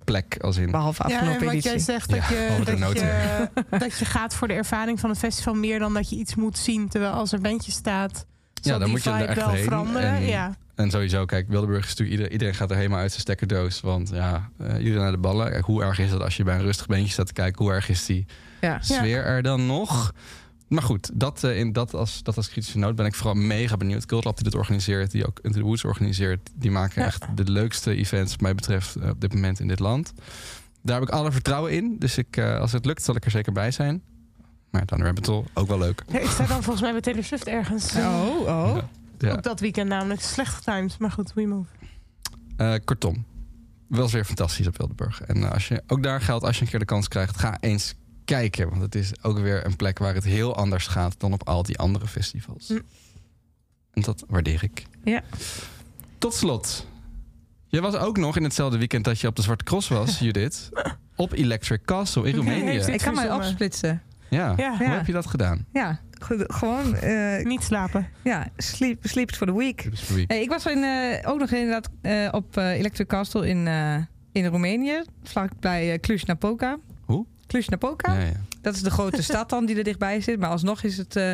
plek. 0.05 0.36
Als 0.40 0.57
in... 0.57 0.70
Behalve 0.70 1.03
Ja, 1.09 1.14
afgelopen 1.14 1.38
en 1.40 1.44
wat 1.44 1.53
editie. 1.53 1.70
jij 1.70 1.78
zegt, 1.78 2.11
Ja, 2.11 2.16
dat, 2.16 2.28
je, 2.28 2.62
dat, 2.64 2.78
noten. 2.78 3.07
je, 3.07 3.48
dat 3.78 3.98
je 3.98 4.05
gaat 4.05 4.34
voor 4.34 4.48
de 4.48 4.55
ervaring 4.55 5.00
van 5.00 5.11
het 5.11 5.18
festival 5.18 5.55
meer 5.55 5.78
dan 5.78 5.94
dat 5.94 6.11
je 6.11 6.16
iets 6.16 6.34
moet 6.34 6.59
zien. 6.59 6.88
Terwijl 6.88 7.12
als 7.12 7.32
er 7.32 7.40
bandje 7.40 7.72
staat, 7.72 8.26
zal 8.62 8.72
dan 8.72 8.80
die 8.82 8.88
moet 8.90 9.03
je 9.05 9.11
er 9.11 9.28
echt 9.28 9.36
wel 9.38 9.50
heen. 9.50 9.64
veranderen. 9.64 10.11
En- 10.11 10.22
Ja. 10.26 10.55
En 10.74 10.90
sowieso, 10.90 11.24
kijk, 11.24 11.48
Wildeburg 11.48 11.82
is 11.82 11.88
natuurlijk... 11.88 12.11
Iedereen, 12.11 12.32
iedereen 12.32 12.55
gaat 12.55 12.70
er 12.70 12.76
helemaal 12.76 12.98
uit 12.98 13.11
zijn 13.11 13.20
stekkerdoos. 13.20 13.80
Want 13.80 14.11
ja, 14.14 14.48
eh, 14.59 14.78
iedereen 14.78 15.03
naar 15.03 15.11
de 15.12 15.18
ballen. 15.18 15.50
Kijk, 15.50 15.64
hoe 15.64 15.82
erg 15.82 15.98
is 15.98 16.11
het 16.11 16.20
als 16.22 16.36
je 16.36 16.44
bij 16.44 16.55
een 16.55 16.62
rustig 16.62 16.86
beentje 16.86 17.12
staat 17.12 17.26
te 17.26 17.32
kijken? 17.32 17.64
Hoe 17.64 17.72
erg 17.74 17.88
is 17.88 18.07
die 18.07 18.26
Ja. 18.61 18.78
sfeer 18.80 19.24
er 19.24 19.42
dan 19.42 19.66
nog? 19.66 20.12
Maar 20.73 20.83
goed, 20.83 21.11
dat, 21.14 21.45
eh, 21.45 21.59
in, 21.59 21.73
dat, 21.73 21.95
als, 21.95 22.23
dat 22.23 22.37
als 22.37 22.49
kritische 22.49 22.79
noot 22.79 22.97
ben 22.97 23.07
ik 23.07 23.14
vooral 23.14 23.35
mega 23.35 23.77
benieuwd. 23.77 24.07
Cult 24.07 24.25
Lab 24.25 24.35
die 24.35 24.45
dit 24.45 24.55
organiseert, 24.55 25.11
die 25.11 25.27
ook 25.27 25.39
Into 25.43 25.59
the 25.59 25.64
Woods 25.64 25.85
organiseert... 25.85 26.51
die 26.55 26.70
maken 26.70 27.01
Ja. 27.03 27.07
echt 27.07 27.25
de 27.37 27.51
leukste 27.51 27.95
events, 27.95 28.31
wat 28.33 28.41
mij 28.41 28.55
betreft, 28.55 28.97
eh, 28.97 29.09
op 29.09 29.20
dit 29.20 29.35
moment 29.35 29.61
in 29.61 29.68
dit 29.68 29.79
land. 29.79 30.12
Daar 30.83 31.01
heb 31.01 31.09
ik 31.09 31.14
alle 31.14 31.33
vertrouwen 31.33 31.73
in. 31.73 31.97
Dus 31.99 32.18
ik, 32.18 32.37
eh, 32.37 32.59
als 32.59 32.73
het 32.73 32.85
lukt, 32.85 33.03
zal 33.03 33.16
ik 33.16 33.25
er 33.25 33.31
zeker 33.31 33.53
bij 33.53 33.70
zijn. 33.70 34.03
Maar 34.70 34.87
dan 34.87 35.03
Rabbit 35.03 35.27
Hole, 35.27 35.45
ook 35.55 35.68
wel 35.68 35.79
leuk. 35.79 36.03
Ja, 36.09 36.18
ik 36.18 36.29
sta 36.29 36.47
dan 36.47 36.62
volgens 36.62 36.81
mij 36.81 36.93
bij 36.93 37.01
Taylor 37.01 37.25
Swift 37.25 37.47
ergens. 37.47 37.95
Oh, 37.97 38.41
oh. 38.41 38.77
Ja. 39.18 39.33
Op 39.33 39.43
dat 39.43 39.61
weekend 39.61 39.89
namelijk. 39.89 40.20
Slecht 40.20 40.55
getimed, 40.55 40.99
maar 40.99 41.11
goed, 41.11 41.33
we 41.35 41.47
move. 41.47 41.68
Eh, 42.57 42.75
kortom, 42.85 43.25
wel 43.89 44.09
weer 44.09 44.25
fantastisch 44.25 44.66
op 44.66 44.79
Wildeburg. 44.79 45.23
En 45.23 45.53
als 45.53 45.68
je, 45.68 45.83
ook 45.87 46.03
daar 46.03 46.20
geldt, 46.20 46.45
als 46.45 46.57
je 46.57 46.62
een 46.62 46.70
keer 46.70 46.79
de 46.79 46.85
kans 46.85 47.09
krijgt, 47.09 47.39
ga 47.39 47.57
eens 47.61 47.95
kijken. 48.25 48.68
Want 48.68 48.83
het 48.83 48.95
is 48.95 49.12
ook 49.23 49.39
weer 49.39 49.66
een 49.66 49.77
plek 49.77 49.99
waar 49.99 50.14
het 50.14 50.25
heel 50.25 50.57
anders 50.57 50.87
gaat 50.87 51.14
dan 51.20 51.33
op 51.33 51.49
al 51.49 51.62
die 51.62 51.79
andere 51.79 52.07
festivals. 52.07 52.68
Hm. 52.68 52.79
En 53.93 54.03
dat 54.03 54.25
waardeer 54.29 54.62
ik. 54.62 54.87
Ja. 55.05 55.23
Tot 56.18 56.35
slot. 56.35 56.87
Je 57.66 57.81
was 57.81 57.95
ook 57.97 58.16
nog 58.16 58.37
in 58.37 58.43
hetzelfde 58.43 58.79
weekend 58.79 59.05
dat 59.05 59.20
je 59.20 59.27
op 59.27 59.37
de 59.37 59.43
Zwarte 59.43 59.64
Cross 59.64 59.89
was, 59.89 60.18
Judith. 60.25 60.68
Op 61.16 61.33
Electric 61.33 61.81
Castle 61.85 62.29
in 62.29 62.35
Roemenië. 62.35 62.77
Ik 62.93 62.99
kan 63.01 63.14
mij 63.14 63.33
opsplitsen. 63.33 64.03
Ja. 64.31 64.55
Ja. 64.57 64.77
Hoe 64.77 64.87
Ja. 64.87 64.93
heb 64.93 65.07
je 65.07 65.12
dat 65.12 65.27
gedaan? 65.27 65.66
Ja, 65.73 66.01
gewoon 66.47 66.95
eh, 66.97 67.45
Niet 67.45 67.62
slapen. 67.62 68.09
ja, 68.25 68.49
sleep, 68.57 69.07
sleep 69.07 69.35
for 69.35 69.47
the 69.47 69.57
week. 69.57 69.89
Wie? 70.09 70.25
Hey, 70.27 70.43
ik 70.43 70.49
was 70.49 70.66
in, 70.66 70.83
eh, 70.83 71.31
ook 71.31 71.39
nog 71.39 71.51
inderdaad 71.51 71.89
eh, 72.03 72.29
op 72.31 72.57
eh, 72.57 72.70
Electric 72.79 73.07
Castle 73.07 73.49
in, 73.49 73.66
eh, 73.66 73.97
in 74.33 74.47
Roemenië, 74.47 75.03
vlakbij 75.23 75.93
uh, 75.93 75.99
Cluj-Napoca. 75.99 76.79
Cluj-Napoca. 77.53 78.12
Ja, 78.12 78.20
ja. 78.20 78.32
Dat 78.61 78.74
is 78.74 78.82
de 78.82 78.90
grote 78.90 79.22
stad 79.32 79.50
dan 79.50 79.66
die 79.66 79.76
er 79.76 79.84
dichtbij 79.84 80.20
zit. 80.20 80.38
Maar 80.38 80.50
alsnog 80.50 80.82
is 80.82 80.96
het 80.96 81.16
eh 81.16 81.32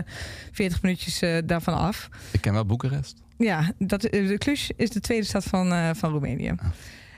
40 0.53 0.83
minuutjes 0.83 1.23
eh, 1.23 1.39
daarvan 1.45 1.75
af. 1.75 2.09
Ik 2.31 2.41
ken 2.41 2.53
wel 2.53 2.65
Boekarest. 2.67 3.17
Ja, 3.37 3.73
dat, 3.79 4.05
eh, 4.05 4.29
de 4.29 4.39
Cluj 4.39 4.59
is 4.77 4.91
de 4.91 5.01
tweede 5.01 5.27
stad 5.27 5.45
van, 5.45 5.73
eh, 5.73 5.91
van 5.95 6.11
Roemenië. 6.11 6.55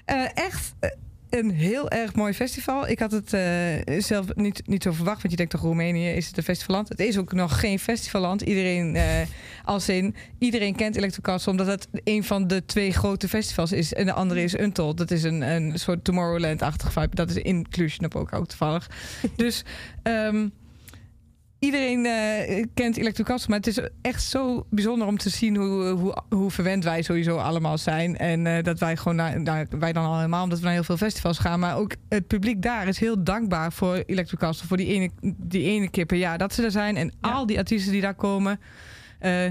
Eh, 0.04 0.28
echt 0.34 0.74
eh, 0.78 0.90
een 1.30 1.50
heel 1.50 1.90
erg 1.90 2.14
mooi 2.14 2.32
festival. 2.32 2.88
Ik 2.88 2.98
had 2.98 3.12
het 3.12 3.32
eh, 3.32 3.42
zelf 3.98 4.34
niet, 4.34 4.66
niet 4.66 4.82
zo 4.82 4.92
verwacht. 4.92 5.18
Want 5.18 5.30
je 5.30 5.36
denkt 5.36 5.52
toch, 5.52 5.60
Roemenië 5.60 6.08
is 6.08 6.26
het 6.26 6.36
een 6.36 6.42
festivalland? 6.42 6.88
Het 6.88 7.00
is 7.00 7.18
ook 7.18 7.32
nog 7.32 7.60
geen 7.60 7.78
festivalland. 7.78 8.42
Iedereen, 8.42 8.96
eh, 8.96 9.04
als 9.64 9.88
in, 9.88 10.14
iedereen 10.38 10.74
kent 10.74 10.96
Electrocastle... 10.96 11.50
omdat 11.50 11.66
het 11.66 11.88
een 12.04 12.24
van 12.24 12.46
de 12.46 12.64
twee 12.64 12.92
grote 12.92 13.28
festivals 13.28 13.72
is. 13.72 13.92
En 13.92 14.06
de 14.06 14.12
andere 14.12 14.42
is 14.42 14.58
Untold. 14.58 14.96
Dat 14.96 15.10
is 15.10 15.22
een, 15.22 15.40
een 15.40 15.78
soort 15.78 16.04
Tomorrowland-achtig 16.04 16.92
vibe. 16.92 17.14
Dat 17.14 17.30
is 17.30 17.36
in 17.36 17.68
Cluj-Napoca 17.68 18.36
ook 18.36 18.48
toevallig. 18.48 18.90
dus... 19.36 19.64
ehm, 20.02 20.46
iedereen 21.60 22.06
eh, 22.06 22.64
kent 22.74 22.96
Electric 22.96 23.26
Castle, 23.26 23.48
maar 23.48 23.58
het 23.58 23.66
is 23.66 23.80
echt 24.02 24.22
zo 24.22 24.66
bijzonder 24.70 25.06
om 25.06 25.18
te 25.18 25.28
zien 25.28 25.56
hoe, 25.56 25.88
hoe, 25.88 26.16
hoe 26.30 26.50
verwend 26.50 26.84
wij 26.84 27.02
sowieso 27.02 27.36
allemaal 27.36 27.78
zijn. 27.78 28.16
En 28.18 28.46
eh, 28.46 28.62
dat 28.64 28.78
wij 28.78 28.96
gewoon, 28.96 29.16
naar, 29.16 29.40
naar- 29.40 29.66
wij 29.78 29.92
dan 29.92 30.04
al 30.04 30.16
helemaal, 30.16 30.42
omdat 30.42 30.58
we 30.58 30.64
naar 30.64 30.74
heel 30.74 30.84
veel 30.84 30.96
festivals 30.96 31.38
gaan. 31.38 31.60
Maar 31.60 31.76
ook 31.76 31.94
het 32.08 32.26
publiek 32.26 32.62
daar 32.62 32.88
is 32.88 32.98
heel 32.98 33.24
dankbaar 33.24 33.72
voor 33.72 33.94
Electric 34.06 34.38
Castle, 34.38 34.66
voor 34.68 34.76
die 34.76 34.86
ene, 34.86 35.10
die 35.36 35.64
ene 35.64 35.88
keer 35.90 36.06
per 36.06 36.16
jaar 36.16 36.38
dat 36.38 36.54
ze 36.54 36.62
er 36.64 36.70
zijn. 36.70 36.96
En 36.96 37.12
al 37.20 37.46
die 37.46 37.58
artiesten 37.58 37.92
die 37.92 38.00
daar 38.00 38.14
komen. 38.14 38.60
Eh, 39.18 39.44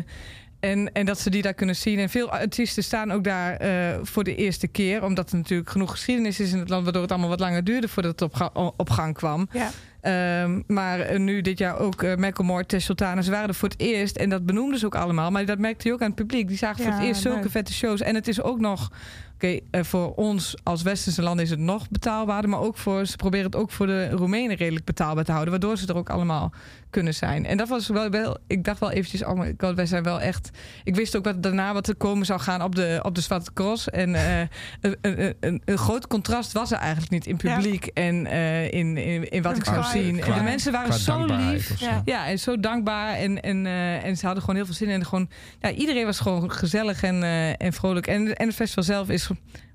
en, 0.60 0.92
en 0.94 1.06
dat 1.06 1.20
ze 1.20 1.30
die 1.30 1.42
daar 1.42 1.54
kunnen 1.54 1.76
zien. 1.76 2.00
En 2.00 2.10
veel 2.10 2.30
artiesten 2.32 2.84
staan 2.84 3.12
ook 3.12 3.24
daar 3.24 3.60
voor 4.06 4.24
de 4.24 4.36
eerste 4.36 4.68
keer. 4.68 5.04
Omdat 5.04 5.32
er 5.32 5.38
natuurlijk 5.38 5.70
genoeg 5.70 5.92
geschiedenis 5.92 6.40
is 6.40 6.52
in 6.52 6.60
het 6.60 6.70
land. 6.70 6.84
Waardoor 6.84 7.02
het 7.02 7.12
allemaal 7.12 7.30
wat 7.30 7.40
langer 7.40 7.64
duurde 7.64 7.88
voordat 7.88 8.12
het 8.12 8.22
op, 8.22 8.34
ga- 8.34 8.72
op 8.78 8.90
gang 8.90 9.14
kwam. 9.14 9.48
Ja. 9.52 9.70
Ehm, 10.02 10.62
maar 10.68 11.00
eh, 11.00 11.20
nu 11.20 11.42
dit 11.42 11.58
jaar 11.58 11.80
ook 11.80 12.04
uh, 12.04 12.16
Macklemore, 12.16 12.66
Tess. 12.66 12.86
Ze 12.86 12.96
waren 13.30 13.48
er 13.48 13.54
voor 13.54 13.70
het 13.70 13.80
eerst. 13.80 14.16
En 14.16 14.30
dat 14.30 14.46
benoemden 14.46 14.80
ze 14.80 14.86
ook 14.86 14.96
allemaal. 14.96 15.32
Maar 15.32 15.46
dat 15.46 15.60
merkte 15.60 15.88
je 15.88 15.94
ook 15.94 16.02
aan 16.02 16.08
het 16.08 16.16
publiek. 16.16 16.48
Die 16.48 16.58
zagen 16.58 16.84
voor 16.84 16.94
het 16.94 17.04
eerst 17.04 17.22
zulke 17.22 17.50
vette 17.50 17.74
shows. 17.74 18.02
En 18.02 18.16
het 18.16 18.28
is 18.28 18.42
ook 18.42 18.60
nog... 18.60 18.92
Oké, 19.40 19.60
eh, 19.72 19.84
voor 19.84 20.14
ons 20.16 20.56
als 20.64 20.82
westerse 20.82 21.22
land 21.22 21.40
is 21.40 21.50
het 21.50 21.60
nog 21.60 21.90
betaalbaarder. 21.90 22.50
Maar 22.50 22.60
ook 22.60 22.78
voor, 22.78 23.06
ze 23.06 23.16
proberen 23.16 23.46
het 23.46 23.56
ook 23.56 23.72
voor 23.72 23.88
de 23.88 24.10
Roemenen 24.10 24.56
redelijk 24.56 24.86
betaalbaar 24.86 25.24
te 25.24 25.32
houden. 25.32 25.52
Waardoor 25.52 25.78
ze 25.78 25.88
er 25.88 25.98
ook 25.98 26.10
allemaal 26.10 26.52
kunnen 26.90 27.14
zijn. 27.14 27.46
En 27.46 27.58
dat 27.58 27.68
was 27.68 27.88
wel... 27.88 28.10
wel 28.10 28.38
ik 28.48 28.64
dacht 28.64 28.80
wel 28.80 28.92
eventjes... 28.92 29.24
Oh 29.24 29.40
my 29.40 29.54
god, 29.58 29.76
wij 29.76 29.86
zijn 29.86 30.04
wel 30.04 30.22
echt... 30.22 30.50
Ik 30.84 30.96
wist 30.96 31.16
ook 31.16 31.24
wat 31.24 31.44
daarna 31.44 31.74
wat 31.74 31.88
er 31.88 31.96
komen 31.96 32.26
zou 32.26 32.40
gaan 32.40 32.62
op 32.62 32.76
de, 32.76 33.00
op 33.04 33.16
de 33.16 33.22
Zwarte 33.22 33.54
Cross. 33.54 33.90
En 33.90 34.16
eh, 34.16 34.40
een, 34.82 34.98
een, 35.02 35.36
een, 35.40 35.62
een 35.66 35.78
groot 35.78 36.08
contrast 36.08 36.52
was 36.52 36.72
er 36.72 36.78
eigenlijk 36.78 37.12
niet 37.12 37.28
in 37.28 37.38
publiek. 37.38 37.86
En 37.86 38.26
eh, 38.26 38.64
in, 38.64 38.98
in, 38.98 39.30
in 39.30 39.42
wat 39.42 39.58
ik 39.58 39.66
zou 39.66 39.84
zien. 39.84 40.22
en 40.22 40.34
de 40.34 40.44
mensen 40.44 40.72
waren 40.72 40.94
zo 40.94 41.26
lief. 41.26 41.80
Ja. 41.80 42.02
Ja, 42.06 42.28
en 42.28 42.40
zo 42.40 42.60
dankbaar. 42.60 43.16
En, 43.16 43.42
en, 43.42 43.66
en 44.04 44.18
ze 44.18 44.26
hadden 44.26 44.44
gewoon 44.44 44.56
heel 44.56 44.66
veel 44.66 44.76
zin 44.76 44.88
in. 44.88 44.94
En 44.94 45.06
gewoon, 45.06 45.30
ja, 45.60 45.72
iedereen 45.72 46.06
was 46.06 46.20
gewoon 46.20 46.52
gezellig 46.52 47.04
en, 47.04 47.24
en 47.58 47.74
vrolijk. 47.74 48.08
En, 48.08 48.36
en 48.36 48.48
het 48.48 48.56
festival 48.56 48.84
zelf 48.84 49.10
is 49.10 49.29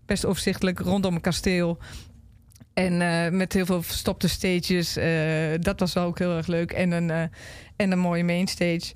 best 0.07 0.25
overzichtelijk 0.25 0.79
rondom 0.79 1.15
een 1.15 1.21
kasteel. 1.21 1.79
En 2.75 3.01
eh, 3.03 3.31
met 3.33 3.53
heel 3.53 3.67
veel 3.67 3.83
verstopte 3.83 4.29
stages. 4.29 4.97
eh, 4.97 5.09
dat 5.61 5.81
was 5.81 5.93
wel 5.93 6.05
ook 6.05 6.19
heel 6.19 6.37
erg 6.37 6.47
leuk. 6.47 6.73
En 6.73 6.91
een, 6.93 7.11
eh, 7.11 7.23
en 7.77 7.93
een 7.93 7.99
mooie 7.99 8.25
mainstage. 8.25 8.93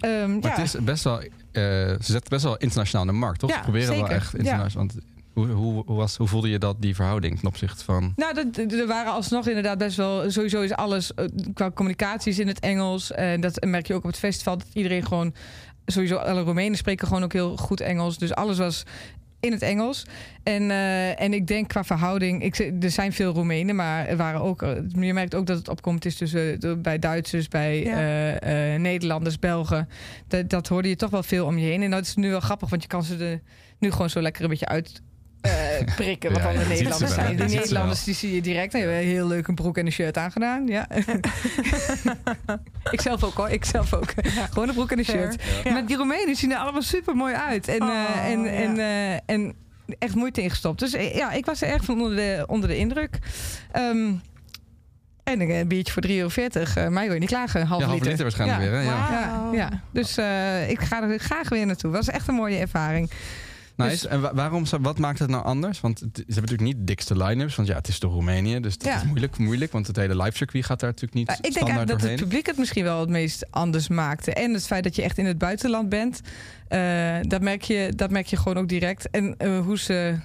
Ehm 0.00 0.32
Maar 0.32 0.50
ja. 0.50 0.62
het 0.62 0.74
is 0.74 0.84
best 0.84 1.04
wel, 1.04 1.20
ze 1.52 1.98
zetten 2.00 2.28
best 2.30 2.42
wel 2.44 2.56
internationaal 2.56 3.06
in 3.06 3.12
de 3.12 3.18
markt, 3.18 3.38
toch? 3.38 3.50
Ja, 3.50 3.56
ze 3.56 3.62
proberen 3.62 3.94
wel 3.96 4.08
echt 4.08 4.32
Ja. 4.32 4.38
internationaal. 4.38 4.86
Want 4.86 4.98
hoe, 5.32 5.46
hoe, 5.46 5.82
hoe, 5.86 5.96
was, 5.96 6.16
hoe 6.16 6.26
voelde 6.28 6.48
je 6.48 6.58
dat, 6.58 6.76
die 6.78 6.94
verhouding 6.94 7.38
ten 7.38 7.48
opzichte 7.48 7.84
van... 7.84 8.12
Nou, 8.16 8.34
dat- 8.34 8.56
er 8.72 8.86
waren 8.86 9.12
alsnog 9.12 9.46
inderdaad 9.48 9.78
best 9.78 9.96
wel. 9.96 10.30
Sowieso 10.30 10.60
is 10.60 10.72
alles 10.72 11.10
qua 11.54 11.70
communicaties 11.70 12.38
in 12.38 12.46
het 12.48 12.60
Engels. 12.60 13.12
En 13.12 13.40
dat 13.40 13.64
merk 13.64 13.86
je 13.86 13.94
ook 13.94 14.02
op 14.04 14.10
het 14.10 14.18
festival. 14.18 14.58
Dat 14.58 14.66
iedereen 14.72 15.06
gewoon. 15.06 15.34
Sowieso, 15.86 16.16
alle 16.16 16.40
Roemenen 16.42 16.76
spreken 16.78 17.06
gewoon 17.06 17.22
ook 17.22 17.32
heel 17.32 17.56
goed 17.56 17.80
Engels. 17.80 18.18
Dus 18.18 18.34
alles 18.34 18.58
was 18.58 18.82
in 19.40 19.52
het 19.52 19.62
Engels. 19.62 20.06
En, 20.42 20.70
eh, 20.70 21.20
en 21.20 21.32
ik 21.32 21.46
denk 21.46 21.68
qua 21.68 21.84
verhouding. 21.84 22.42
Ik, 22.42 22.58
er 22.82 22.90
zijn 22.90 23.12
veel 23.12 23.32
Roemenen, 23.32 23.76
maar 23.76 24.06
er 24.06 24.16
waren 24.16 24.40
ook. 24.40 24.62
eh, 24.62 24.70
Je 24.98 25.12
merkt 25.14 25.34
ook 25.34 25.46
dat 25.46 25.58
het 25.58 25.68
opkomt 25.68 26.04
is 26.04 26.16
tussen 26.16 26.60
de- 26.60 26.76
bij 26.76 26.98
Duitsers, 26.98 27.48
bij 27.48 27.82
Ja. 27.82 27.96
eh, 27.96 28.74
eh, 28.74 28.80
Nederlanders, 28.80 29.38
Belgen. 29.38 29.88
Dat, 30.28 30.50
dat 30.50 30.68
hoorde 30.68 30.88
je 30.88 30.96
toch 30.96 31.10
wel 31.10 31.22
veel 31.22 31.46
om 31.46 31.58
je 31.58 31.66
heen. 31.66 31.82
En 31.82 31.90
dat 31.90 32.02
is 32.06 32.14
nu 32.14 32.30
wel 32.30 32.40
grappig, 32.40 32.68
want 32.70 32.82
je 32.82 32.88
kan 32.88 33.02
ze 33.04 33.16
er 33.16 33.40
nu 33.78 33.90
gewoon 33.90 34.10
zo 34.10 34.20
lekker 34.20 34.42
een 34.42 34.48
beetje 34.50 34.66
uit. 34.68 35.02
Eh, 35.40 35.50
prikken 35.96 36.32
wat 36.32 36.42
Ja, 36.42 36.52
dan 36.52 36.62
de 36.62 36.68
Nederlanders 36.68 37.14
zijn. 37.14 37.36
Die. 37.36 37.46
Nederlanders 37.48 38.04
die 38.04 38.14
zie 38.14 38.34
je 38.34 38.40
direct. 38.42 38.72
Die 38.72 38.80
hebben 38.80 39.00
heel 39.00 39.26
leuk 39.26 39.48
een 39.48 39.54
broek 39.54 39.78
en 39.78 39.86
een 39.86 39.92
shirt 39.92 40.16
aangedaan. 40.16 40.66
Ja. 40.66 40.88
ik 42.90 43.00
zelf 43.00 43.24
ook 43.24 43.34
hoor. 43.34 43.48
Ik 43.48 43.64
zelf 43.64 43.94
ook. 43.94 44.12
Gewoon 44.50 44.68
een 44.68 44.74
broek 44.74 44.90
en 44.90 44.98
een 44.98 45.04
Fair. 45.04 45.18
shirt. 45.32 45.42
Ja. 45.64 45.72
Maar 45.72 45.86
die 45.86 45.96
Roemenen 45.96 46.36
zien 46.36 46.52
er 46.52 46.58
allemaal 46.58 46.82
super 46.82 47.14
mooi 47.16 47.34
uit. 47.34 47.68
En, 47.68 47.78
eh, 47.80 47.86
Oh, 47.86 48.26
en, 48.26 48.40
ja. 48.42 48.50
en, 48.50 48.78
eh, 48.78 49.34
en 49.34 49.54
echt 49.98 50.14
moeite 50.14 50.42
ingestopt. 50.42 50.78
Dus 50.78 50.92
ja, 51.14 51.32
ik 51.32 51.46
was 51.46 51.62
er 51.62 51.68
erg 51.68 51.84
van 51.84 52.00
onder 52.00 52.16
de, 52.16 52.44
onder 52.46 52.68
de 52.68 52.76
indruk. 52.76 53.18
Ehm, 53.72 54.12
en 55.24 55.40
een 55.40 55.68
biertje 55.68 55.92
voor 55.92 56.02
3,40 56.02 56.76
euro. 56.76 56.88
Uh, 56.88 56.94
mij 56.94 57.04
wil 57.04 57.14
je 57.14 57.20
niet 57.20 57.28
klagen. 57.28 57.66
Half 57.66 57.80
ja, 57.80 57.86
half 57.86 57.98
liter. 57.98 58.10
liter 58.10 58.24
waarschijnlijk 58.24 58.62
Ja. 58.62 58.68
weer, 58.70 58.78
hè? 58.78 58.84
Ja. 58.84 59.08
Ja, 59.10 59.50
ja, 59.52 59.82
dus 59.92 60.16
eh, 60.16 60.70
ik 60.70 60.80
ga 60.80 61.02
er 61.02 61.18
graag 61.18 61.48
weer 61.48 61.66
naartoe. 61.66 61.90
Was 61.90 62.08
echt 62.08 62.28
een 62.28 62.34
mooie 62.34 62.58
ervaring. 62.58 63.10
Nice. 63.88 64.02
Dus- 64.02 64.06
en 64.06 64.20
wa- 64.20 64.34
waarom, 64.34 64.64
wat 64.80 64.98
maakt 64.98 65.18
het 65.18 65.30
nou 65.30 65.44
anders? 65.44 65.80
Want 65.80 66.00
het, 66.00 66.10
ze 66.16 66.22
hebben 66.22 66.34
natuurlijk 66.42 66.68
niet 66.68 66.78
de 66.78 66.84
dikste 66.84 67.16
line-ups. 67.16 67.54
Want 67.56 67.68
ja, 67.68 67.74
het 67.74 67.88
is 67.88 67.98
toch 67.98 68.12
Roemenië. 68.12 68.60
Dus 68.60 68.78
dat 68.78 68.88
Ja. 68.88 68.96
is 68.96 69.04
moeilijk, 69.04 69.38
moeilijk. 69.38 69.72
Want 69.72 69.86
het 69.86 69.96
hele 69.96 70.16
live 70.22 70.36
circuit 70.36 70.64
gaat 70.64 70.80
daar 70.80 70.88
natuurlijk 70.90 71.14
niet 71.18 71.26
Maar 71.26 71.38
ik 71.40 71.54
denk 71.54 71.88
dat 71.88 72.00
het 72.02 72.20
publiek 72.20 72.46
het 72.46 72.56
misschien 72.58 72.84
wel 72.84 73.00
het 73.00 73.08
meest 73.08 73.46
anders 73.50 73.88
maakte. 73.88 74.34
En 74.34 74.52
het 74.52 74.66
feit 74.66 74.84
dat 74.84 74.96
je 74.96 75.02
echt 75.02 75.18
in 75.18 75.26
het 75.26 75.38
buitenland 75.38 75.88
bent, 75.88 76.20
eh, 76.68 77.16
dat, 77.22 77.40
merk 77.42 77.62
je, 77.62 77.92
dat 77.96 78.10
merk 78.10 78.26
je 78.26 78.36
gewoon 78.36 78.58
ook 78.58 78.68
direct. 78.68 79.10
En 79.10 79.34
eh, 79.38 79.60
hoe 79.60 79.78
ze 79.78 80.18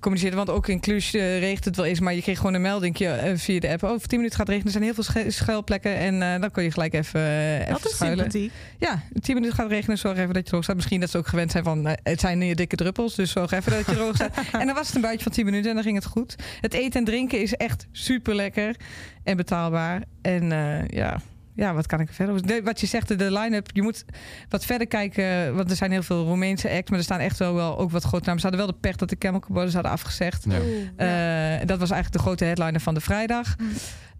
communiceren. 0.00 0.36
Want 0.36 0.50
ook 0.50 0.68
in 0.68 0.80
Cluj 0.80 0.96
eh, 1.12 1.38
regent 1.38 1.64
het 1.64 1.76
wel 1.76 1.84
eens, 1.84 2.00
maar 2.00 2.14
je 2.14 2.22
kreeg 2.22 2.36
gewoon 2.36 2.54
een 2.54 2.60
melding 2.60 2.98
eh, 2.98 3.32
via 3.34 3.60
de 3.60 3.68
app. 3.68 3.82
Oh, 3.82 3.90
over 3.90 4.08
10 4.08 4.18
minuten 4.18 4.38
gaat 4.38 4.46
het 4.46 4.56
regenen. 4.56 4.64
Er 4.66 4.72
zijn 4.72 4.84
heel 4.84 4.94
veel 4.94 5.02
schu- 5.02 5.30
schuilplekken 5.30 5.96
en 5.96 6.22
eh, 6.22 6.40
dan 6.40 6.50
kun 6.50 6.62
je 6.62 6.70
gelijk 6.70 6.92
even, 6.92 7.20
even 7.60 7.72
Dat 7.72 7.84
is 7.84 7.92
schuilen. 7.92 8.50
Ja, 8.78 9.02
10 9.20 9.34
minuten 9.34 9.54
gaat 9.56 9.64
het 9.64 9.74
regenen. 9.74 9.98
Zorg 9.98 10.18
even 10.18 10.34
dat 10.34 10.44
je 10.44 10.50
droog 10.50 10.62
staat. 10.62 10.76
Misschien 10.76 11.00
dat 11.00 11.10
ze 11.10 11.18
ook 11.18 11.26
gewend 11.26 11.50
zijn 11.50 11.64
van 11.64 11.86
het 12.02 12.20
zijn 12.20 12.40
hier 12.40 12.56
dikke 12.56 12.76
druppels. 12.76 13.14
Dus 13.14 13.30
zorg 13.30 13.50
even 13.50 13.72
dat 13.72 13.86
je 13.86 13.92
droog 13.92 14.14
staat. 14.14 14.36
en 14.60 14.66
dan 14.66 14.74
was 14.74 14.86
het 14.86 14.96
een 14.96 15.02
buitje 15.02 15.22
van 15.22 15.32
10 15.32 15.44
minuten 15.44 15.68
en 15.68 15.74
dan 15.74 15.84
ging 15.84 15.96
het 15.96 16.06
goed. 16.06 16.36
Het 16.60 16.74
eten 16.74 17.00
en 17.00 17.04
drinken 17.04 17.40
is 17.42 17.54
echt 17.54 17.86
super 17.92 18.34
lekker 18.34 18.76
en 19.22 19.36
betaalbaar. 19.36 20.02
En 20.22 20.48
ja. 20.88 21.20
Ja, 21.54 21.74
wat 21.74 21.86
kan 21.86 22.00
ik 22.00 22.08
er 22.08 22.14
verder 22.14 22.34
over? 22.34 22.62
Wat 22.62 22.80
je 22.80 22.86
zegt, 22.86 23.18
de 23.18 23.32
line-up, 23.32 23.68
je 23.72 23.82
moet 23.82 24.04
wat 24.48 24.64
verder 24.64 24.86
kijken. 24.86 25.54
Want 25.56 25.70
er 25.70 25.76
zijn 25.76 25.90
heel 25.90 26.02
veel 26.02 26.24
Roemeense 26.24 26.70
acts, 26.70 26.90
maar 26.90 26.98
er 26.98 27.04
staan 27.04 27.20
echt 27.20 27.38
wel, 27.38 27.54
wel 27.54 27.78
ook 27.78 27.90
wat 27.90 28.02
grote 28.04 28.24
namen. 28.24 28.40
Ze 28.40 28.46
hadden 28.46 28.66
wel 28.66 28.74
de 28.74 28.80
pech 28.80 28.96
dat 28.96 29.08
de 29.08 29.16
Chemical 29.18 29.48
Brothers 29.50 29.74
hadden 29.74 29.92
afgezegd. 29.92 30.46
Eh, 30.46 31.66
dat 31.66 31.78
was 31.78 31.90
eigenlijk 31.90 32.12
de 32.12 32.18
grote 32.18 32.44
headliner 32.44 32.80
van 32.80 32.94
de 32.94 33.00
vrijdag. 33.00 33.56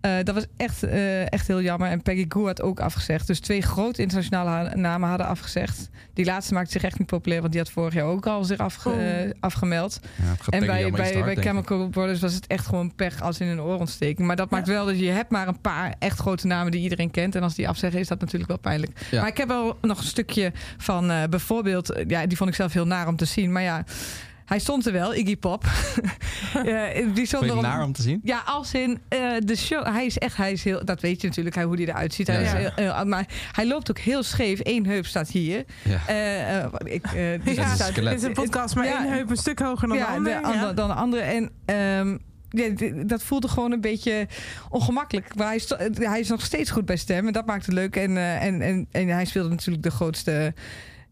Eh, 0.05 0.13
dat 0.23 0.35
was 0.35 0.47
echt, 0.57 0.83
eh, 0.83 1.33
echt 1.33 1.47
heel 1.47 1.61
jammer. 1.61 1.89
En 1.89 2.03
Peggy 2.03 2.25
Goo 2.29 2.47
had 2.47 2.63
ook 2.63 2.81
afgezegd. 2.81 3.27
Dus 3.27 3.41
twee 3.41 3.63
grote 3.63 4.03
internationale 4.03 4.51
ha- 4.51 4.75
namen 4.77 5.09
hadden 5.09 5.27
afgezegd. 5.27 5.89
Die 6.15 6.25
laatste 6.25 6.55
maakte 6.55 6.71
zich 6.73 6.83
echt 6.83 6.99
niet 6.99 7.07
populair, 7.09 7.41
want 7.41 7.53
die 7.53 7.63
had 7.63 7.71
vorig 7.71 7.95
jaar 7.95 8.05
ook 8.05 8.27
al 8.27 8.45
zich 8.45 8.59
afge- 8.59 8.89
Oh. 8.89 9.21
eh, 9.23 9.31
afgemeld. 9.41 10.01
Ja, 10.03 10.25
En 10.51 10.67
bij, 10.67 10.91
bij, 10.91 11.21
hard. 11.21 11.39
Chemical 11.39 11.89
Brothers 11.89 12.21
was 12.21 12.35
het 12.35 12.47
echt 12.47 12.67
gewoon 12.67 12.95
pech 12.95 13.23
als 13.23 13.41
in 13.41 13.47
een 13.49 13.61
oorontsteking. 13.61 14.27
Maar 14.27 14.37
dat 14.37 14.51
maakt 14.51 14.67
wel 14.69 14.87
dat 14.87 14.99
je 14.99 15.11
hebt 15.11 15.31
maar 15.31 15.49
een 15.49 15.61
paar 15.61 15.95
echt 15.99 16.19
grote 16.19 16.47
namen 16.47 16.73
die 16.73 16.81
iedereen 16.81 17.11
kent. 17.11 17.35
En 17.35 17.43
als 17.43 17.55
die 17.55 17.69
afzeggen 17.69 18.01
is 18.01 18.09
dat 18.09 18.21
natuurlijk 18.21 18.49
wel 18.51 18.59
pijnlijk. 18.61 19.07
Ja. 19.11 19.21
Maar 19.21 19.31
ik 19.31 19.37
heb 19.37 19.49
wel 19.49 19.79
nog 19.81 19.99
een 19.99 20.05
stukje 20.05 20.53
van 20.77 21.11
eh, 21.11 21.23
bijvoorbeeld... 21.31 22.03
Ja, 22.07 22.27
die 22.27 22.37
vond 22.37 22.51
ik 22.51 22.57
zelf 22.57 22.73
heel 22.73 22.87
naar 22.87 23.07
om 23.09 23.17
te 23.17 23.25
zien. 23.25 23.53
Maar 23.53 23.63
ja, 23.63 23.85
hij 24.45 24.59
stond 24.59 24.87
er 24.87 24.93
wel, 24.93 25.15
Iggy 25.15 25.37
Pop. 25.37 25.65
Ja, 26.65 26.89
die 27.15 27.27
stond 27.27 27.45
er 27.45 27.51
het 27.53 27.61
naar 27.61 27.85
om 27.85 27.93
te 27.93 28.03
zien? 28.03 28.21
ja, 28.23 28.43
als 28.47 28.75
in 28.75 28.99
eh, 29.09 29.21
de 29.45 29.57
show. 29.57 29.87
Hij 29.87 30.07
is 30.07 30.19
echt, 30.19 30.37
hij 30.37 30.53
is 30.53 30.65
heel. 30.65 30.85
Dat 30.85 31.01
weet 31.01 31.21
je 31.21 31.27
natuurlijk, 31.27 31.55
hij, 31.55 31.65
hoe 31.65 31.77
hij 31.77 31.85
eruit 31.87 32.15
ziet. 32.15 32.27
Hij 32.27 32.43
Ja. 32.43 32.47
is 32.47 32.53
heel- 32.53 32.93
heel- 32.95 33.05
maar 33.07 33.27
hij 33.53 33.67
loopt 33.67 33.91
ook 33.91 33.99
heel 33.99 34.23
scheef. 34.23 34.61
Eén 34.63 34.87
heup 34.87 35.07
staat 35.07 35.29
hier. 35.29 35.65
Ja. 35.85 35.99
Eh, 36.07 36.59
eh, 36.65 36.71
ik, 36.85 37.07
eh, 37.07 37.33
is 37.47 37.55
Ja, 37.57 37.69
een 37.71 37.75
staat- 37.75 37.89
skelet. 37.89 38.13
dit 38.13 38.21
is 38.23 38.27
een 38.29 38.33
podcast, 38.33 38.75
maar 38.75 38.85
Ja. 38.87 38.99
één 39.05 39.13
heup 39.13 39.31
een 39.31 39.37
stuk 39.37 39.59
hoger 39.59 39.89
dan 39.89 39.97
de 39.97 40.03
ja, 40.03 40.15
andere. 40.15 40.41
de 40.41 40.47
ander- 40.47 40.61
ja. 40.67 40.73
dan 40.73 40.89
de 40.89 40.95
andere. 40.95 41.23
En 41.23 41.51
ehm, 41.65 42.17
ja, 42.49 42.93
dat 43.07 43.23
voelde 43.23 43.49
gewoon 43.49 43.73
een 43.73 43.81
beetje 43.81 44.27
ongemakkelijk. 44.71 45.35
Maar 45.35 45.47
hij, 45.47 45.59
sto- 45.59 45.77
hij 45.93 46.21
is 46.21 46.29
nog 46.29 46.41
steeds 46.45 46.71
goed 46.71 46.85
bij 46.85 46.97
stem. 46.97 47.27
En 47.27 47.33
dat 47.33 47.47
maakt 47.47 47.67
het 47.67 47.75
leuk. 47.75 47.97
En, 47.97 48.17
eh, 48.17 48.43
en, 48.43 48.61
en, 48.63 48.87
en 48.91 49.09
hij 49.09 49.25
speelde 49.25 49.49
natuurlijk 49.49 49.83
de 49.85 49.91
grootste 49.91 50.55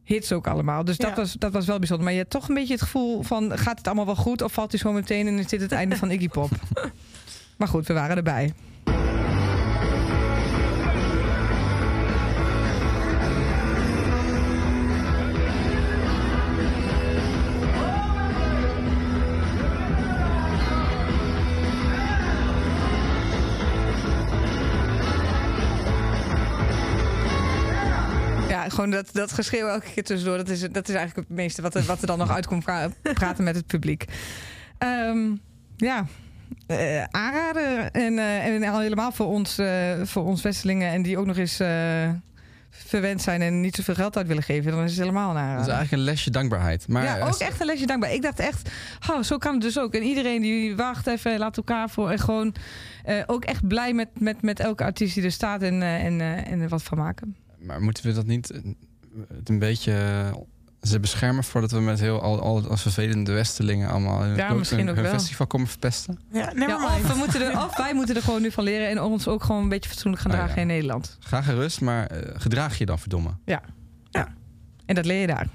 hits 0.05 0.33
ook 0.33 0.47
allemaal. 0.47 0.85
Dus 0.85 0.97
dat, 0.97 1.11
Ja. 1.11 1.17
was, 1.17 1.33
dat 1.33 1.53
was 1.53 1.67
wel 1.67 1.79
bijzonder. 1.79 2.05
Maar 2.05 2.15
je 2.15 2.21
hebt 2.21 2.31
toch 2.31 2.49
een 2.49 2.55
beetje 2.55 2.73
het 2.73 2.83
gevoel 2.83 3.23
van... 3.23 3.59
gaat 3.59 3.79
het 3.79 3.87
allemaal 3.87 4.07
wel 4.07 4.17
goed? 4.17 4.43
Of 4.43 4.53
valt 4.53 4.71
hij 4.71 4.81
zo 4.81 4.93
meteen 4.93 5.27
en 5.27 5.39
is 5.39 5.47
dit 5.47 5.61
het 5.61 5.73
einde 5.73 5.97
van 5.97 6.11
Iggy 6.11 6.29
Pop? 6.29 6.51
maar 7.59 7.69
goed, 7.69 7.87
we 7.87 7.95
waren 7.95 8.17
erbij. 8.17 8.53
Gewoon 28.83 29.03
dat, 29.03 29.15
dat 29.15 29.33
geschreeuw 29.33 29.67
elke 29.67 29.91
keer 29.95 30.05
tussendoor. 30.05 30.37
Dat 30.37 30.49
is, 30.49 30.61
dat 30.61 30.89
is 30.89 30.95
eigenlijk 30.95 31.29
het 31.29 31.37
meeste 31.37 31.63
wat 31.63 31.75
er, 31.75 31.83
wat 31.83 32.01
er 32.01 32.07
dan 32.07 32.19
nog 32.19 32.31
uitkomt. 32.31 32.65
pra- 32.65 32.91
praten 33.15 33.45
met 33.45 33.57
het 33.57 33.67
publiek. 33.67 34.05
Ehm, 34.79 35.35
ja, 35.77 36.07
eh, 36.67 37.03
aanraden. 37.05 37.91
En, 37.93 38.19
eh, 38.19 38.47
en 38.47 38.63
al 38.63 38.81
helemaal 38.81 39.13
voor 39.13 39.27
ons, 39.27 39.59
eh, 39.59 39.93
voor 40.03 40.25
ons 40.25 40.43
Westelingen. 40.43 40.91
En 40.91 41.03
die 41.03 41.19
ook 41.19 41.27
nog 41.27 41.37
eens 41.37 41.61
verwend 42.71 43.23
zijn 43.23 43.43
en 43.43 43.61
niet 43.61 43.75
zoveel 43.75 43.95
geld 43.95 44.17
uit 44.17 44.27
willen 44.27 44.43
geven, 44.43 44.73
dan 44.73 44.85
is 44.85 44.91
het 44.91 45.01
helemaal 45.01 45.37
een 45.37 45.57
Dat 45.57 45.67
is 45.67 45.73
eigenlijk 45.73 45.93
een 45.93 45.99
lesje 45.99 46.31
dankbaarheid. 46.31 46.89
Maar 46.89 47.05
ja, 47.05 47.27
ook 47.27 47.39
echt 47.39 47.61
een 47.61 47.67
lesje 47.67 47.87
dankbaar. 47.87 48.13
Ik 48.13 48.23
dacht 48.23 48.39
echt, 48.39 48.71
oh, 49.11 49.23
zo 49.23 49.39
kan 49.39 49.53
het 49.53 49.63
dus 49.63 49.79
ook. 49.79 49.95
En 49.95 50.03
iedereen 50.03 50.43
die 50.43 50.77
wacht 50.77 51.07
even, 51.07 51.39
laat 51.39 51.57
elkaar 51.57 51.91
voor. 51.91 52.11
En 52.11 52.19
gewoon 52.19 52.55
ook 53.27 53.45
echt 53.45 53.67
blij 53.67 53.93
met, 53.93 54.09
met, 54.21 54.43
met 54.43 54.61
elke 54.61 54.85
artiest 54.85 55.15
die 55.15 55.25
er 55.25 55.33
staat 55.33 55.63
en, 55.63 55.83
en, 55.83 56.21
en 56.21 56.61
er 56.61 56.69
wat 56.69 56.83
van 56.83 56.99
maken. 56.99 57.37
Maar 57.63 57.83
moeten 57.83 58.07
we 58.07 58.13
dat 58.13 58.27
niet 58.27 58.51
eh, 58.51 58.61
het 59.37 59.49
een 59.49 59.59
beetje 59.59 59.93
eh, 59.93 60.37
ze 60.83 61.01
beschermen 61.01 61.45
voordat 61.45 61.71
we 61.71 61.81
met 61.81 62.01
heel 62.01 62.21
al, 62.23 62.41
al 62.41 62.69
als 62.69 62.83
vervelende 62.83 63.33
Westelingen 63.33 63.89
allemaal 63.91 64.25
Ja, 64.27 64.49
hun- 64.49 64.59
misschien 64.59 64.89
ook 64.89 64.95
hun 64.95 65.05
wel. 65.05 65.13
festival 65.13 65.47
komen 65.47 65.67
verpesten? 65.67 66.19
Ja, 66.33 66.53
Ja, 66.57 66.85
of, 66.85 67.13
we 67.13 67.19
moeten 67.19 67.43
er, 67.53 67.65
of 67.65 67.77
wij 67.77 67.95
moeten 67.95 68.17
er 68.17 68.23
gewoon 68.23 68.43
nu 68.43 68.51
van 68.51 68.65
leren 68.65 68.89
en 68.89 69.01
ons 69.01 69.29
ook 69.29 69.45
gewoon 69.45 69.63
een 69.63 69.69
beetje 69.69 69.91
fatsoenlijk 69.91 70.23
gaan 70.23 70.31
Oh, 70.33 70.37
dragen 70.37 70.57
ja. 70.57 70.61
in 70.63 70.67
Nederland. 70.67 71.17
Ga 71.21 71.43
gerust, 71.43 71.81
maar 71.81 72.07
eh, 72.07 72.41
gedraag 72.41 72.79
je 72.79 72.87
dan 72.87 72.99
verdomme. 72.99 73.31
En 74.87 74.95
dat 74.95 75.05
leer 75.07 75.21
je 75.21 75.27
daar. 75.27 75.49